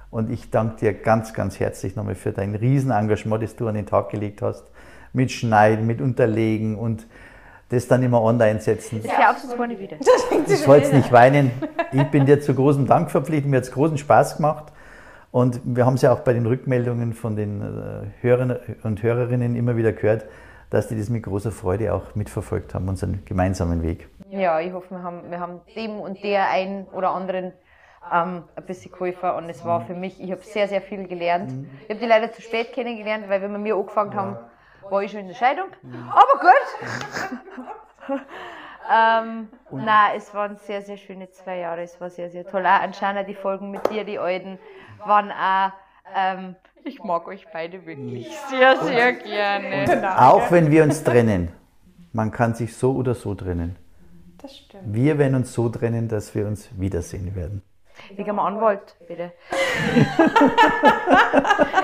Und 0.09 0.29
ich 0.29 0.49
danke 0.49 0.77
dir 0.77 0.93
ganz, 0.93 1.33
ganz 1.33 1.59
herzlich 1.59 1.95
nochmal 1.95 2.15
für 2.15 2.33
dein 2.33 2.55
Riesenengagement, 2.55 3.41
das 3.41 3.55
du 3.55 3.67
an 3.67 3.75
den 3.75 3.85
Tag 3.85 4.09
gelegt 4.09 4.41
hast, 4.41 4.65
mit 5.13 5.31
Schneiden, 5.31 5.87
mit 5.87 6.01
Unterlegen 6.01 6.77
und 6.77 7.07
das 7.71 7.87
dann 7.87 8.03
immer 8.03 8.21
online 8.21 8.59
setzen. 8.59 9.01
Das 9.01 9.15
glaubst 9.15 9.43
du 9.45 9.55
zwar 9.55 9.67
nicht 9.67 9.79
wieder. 9.79 9.97
Du 9.97 10.55
sollst 10.55 10.93
nicht 10.93 11.11
weinen. 11.11 11.51
Ich 11.91 12.03
bin 12.05 12.25
dir 12.25 12.41
zu 12.41 12.53
großem 12.53 12.85
Dank 12.85 13.09
verpflichtet. 13.09 13.49
Mir 13.49 13.57
hat 13.57 13.63
es 13.63 13.71
großen 13.71 13.97
Spaß 13.97 14.37
gemacht. 14.37 14.73
Und 15.31 15.61
wir 15.63 15.85
haben 15.85 15.93
es 15.93 16.01
ja 16.01 16.11
auch 16.11 16.19
bei 16.19 16.33
den 16.33 16.45
Rückmeldungen 16.45 17.13
von 17.13 17.37
den 17.37 17.61
äh, 17.61 18.21
Hörern 18.21 18.57
und 18.83 19.01
Hörerinnen 19.01 19.55
immer 19.55 19.77
wieder 19.77 19.93
gehört, 19.93 20.25
dass 20.69 20.89
die 20.89 20.97
das 20.97 21.09
mit 21.09 21.23
großer 21.23 21.51
Freude 21.51 21.93
auch 21.93 22.15
mitverfolgt 22.15 22.73
haben, 22.73 22.89
unseren 22.89 23.23
gemeinsamen 23.23 23.81
Weg. 23.81 24.09
Ja, 24.29 24.59
ich 24.59 24.73
hoffe, 24.73 24.91
wir 24.91 25.03
haben, 25.03 25.29
wir 25.29 25.39
haben 25.39 25.61
dem 25.75 25.99
und 26.01 26.21
der 26.21 26.49
einen 26.49 26.85
oder 26.87 27.11
anderen 27.11 27.53
ähm, 28.11 28.43
ein 28.55 28.65
bisschen 28.65 28.91
geholfen 28.91 29.29
und 29.31 29.49
es 29.49 29.63
war 29.63 29.81
für 29.81 29.93
mich, 29.93 30.21
ich 30.21 30.31
habe 30.31 30.41
sehr, 30.43 30.67
sehr 30.67 30.81
viel 30.81 31.07
gelernt. 31.07 31.53
Ich 31.83 31.89
habe 31.89 31.99
die 31.99 32.05
leider 32.05 32.31
zu 32.33 32.41
spät 32.41 32.73
kennengelernt, 32.73 33.29
weil 33.29 33.41
wenn 33.41 33.51
wir 33.51 33.59
mir 33.59 33.75
angefangen 33.75 34.15
haben, 34.15 34.37
war 34.91 35.01
ich 35.01 35.11
schon 35.11 35.21
in 35.21 35.27
der 35.29 35.35
Scheidung. 35.35 35.67
Aber 36.09 36.39
gut. 36.39 36.51
ähm, 38.91 39.47
nein, 39.71 40.11
es 40.17 40.33
waren 40.33 40.57
sehr, 40.57 40.81
sehr 40.81 40.97
schöne 40.97 41.29
zwei 41.31 41.59
Jahre. 41.59 41.81
Es 41.81 41.99
war 42.01 42.09
sehr, 42.09 42.29
sehr 42.29 42.45
toll. 42.45 42.65
Auch 42.65 42.81
anscheinend 42.81 43.27
die 43.29 43.33
Folgen 43.33 43.71
mit 43.71 43.89
dir, 43.89 44.03
die 44.03 44.19
alten, 44.19 44.59
waren 45.05 45.31
auch. 45.31 45.71
Ähm, 46.15 46.55
ich 46.83 47.03
mag 47.03 47.27
euch 47.27 47.45
beide 47.53 47.85
wirklich 47.85 48.35
sehr, 48.49 48.77
sehr 48.77 49.13
gerne. 49.13 50.19
Auch 50.19 50.51
wenn 50.51 50.69
wir 50.71 50.83
uns 50.83 51.03
trennen, 51.03 51.51
man 52.11 52.31
kann 52.31 52.53
sich 52.55 52.75
so 52.75 52.93
oder 52.93 53.13
so 53.13 53.35
trennen. 53.35 53.77
Das 54.39 54.57
stimmt. 54.57 54.93
Wir 54.93 55.17
werden 55.19 55.35
uns 55.35 55.53
so 55.53 55.69
trennen, 55.69 56.07
dass 56.07 56.33
wir 56.33 56.47
uns 56.47 56.69
wiedersehen 56.77 57.35
werden. 57.35 57.61
Wegen 58.09 58.25
dem 58.25 58.39
Anwalt, 58.39 58.95
bitte. 59.07 59.31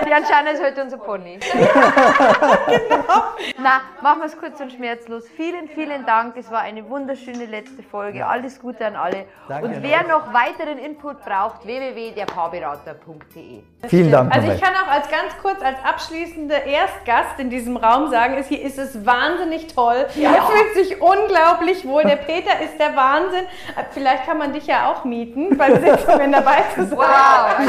Die 0.06 0.12
anscheinend 0.12 0.52
ist 0.52 0.62
heute 0.62 0.82
unser 0.82 0.98
Pony. 0.98 1.38
genau. 2.66 3.22
Na, 3.58 3.80
machen 4.02 4.20
wir 4.20 4.26
es 4.26 4.38
kurz 4.38 4.60
und 4.60 4.72
schmerzlos. 4.72 5.26
Vielen, 5.36 5.68
vielen 5.68 6.04
Dank. 6.06 6.36
Es 6.36 6.50
war 6.50 6.60
eine 6.60 6.88
wunderschöne 6.88 7.46
letzte 7.46 7.82
Folge. 7.82 8.26
Alles 8.26 8.60
Gute 8.60 8.86
an 8.86 8.96
alle. 8.96 9.24
Danke 9.48 9.66
und 9.66 9.82
wer 9.82 10.02
noch 10.06 10.32
weiteren 10.32 10.78
Input 10.78 11.24
braucht, 11.24 11.64
www.derpaarberater.de. 11.64 13.62
Vielen 13.88 14.10
Dank 14.10 14.34
Also 14.34 14.52
ich 14.52 14.60
kann 14.60 14.74
auch 14.74 14.88
als 14.90 15.08
ganz 15.08 15.36
kurz 15.40 15.62
als 15.62 15.78
abschließender 15.84 16.64
Erstgast 16.64 17.38
in 17.38 17.50
diesem 17.50 17.76
Raum 17.76 18.10
sagen, 18.10 18.34
ist, 18.34 18.48
hier 18.48 18.62
ist 18.62 18.78
es 18.78 19.06
wahnsinnig 19.06 19.68
toll. 19.74 20.06
Er 20.20 20.42
fühlt 20.42 20.74
sich 20.74 21.00
unglaublich 21.00 21.86
wohl. 21.86 22.02
Der 22.02 22.16
Peter 22.16 22.60
ist 22.60 22.78
der 22.78 22.94
Wahnsinn. 22.96 23.44
Äh, 23.76 23.84
Vielleicht 23.90 24.26
kann 24.26 24.38
man 24.38 24.52
dich 24.52 24.66
ja 24.66 24.90
auch 24.90 25.04
mieten, 25.04 25.56
bei 25.56 25.72
Sitzungen 26.08 26.32
dabei 26.32 26.64
zu 26.74 26.86
sein. 26.86 26.98
Wow! 26.98 27.06
wow. 27.06 27.66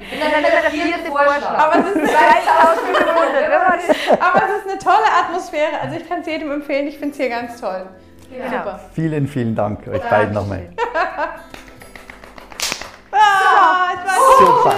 Ich 0.00 0.10
bin 0.10 0.20
dann 0.20 0.42
der 0.42 0.70
vierte 0.70 1.10
Vorschlag. 1.10 1.58
Aber 1.58 1.74
es, 1.80 1.86
ist 1.86 1.96
eine, 1.96 2.06
3500. 2.06 3.48
Wer 3.48 3.60
war 3.60 3.76
das? 3.76 4.20
aber 4.20 4.42
es 4.44 4.50
ist 4.58 4.70
eine 4.70 4.78
tolle 4.78 5.10
Atmosphäre. 5.24 5.80
Also 5.80 5.96
ich 5.96 6.08
kann 6.08 6.20
es 6.20 6.26
jedem 6.26 6.52
empfehlen. 6.52 6.86
Ich 6.86 6.98
finde 6.98 7.12
es 7.12 7.16
hier 7.16 7.28
ganz 7.28 7.60
toll. 7.60 7.86
Super. 8.30 8.80
Vielen, 8.94 9.28
vielen 9.28 9.54
Dank 9.54 9.86
euch 9.88 10.02
beiden 10.02 10.34
nochmal. 10.34 10.68
Ah, 13.18 13.94
es 13.94 14.06
war 14.06 14.14
Super. 14.38 14.74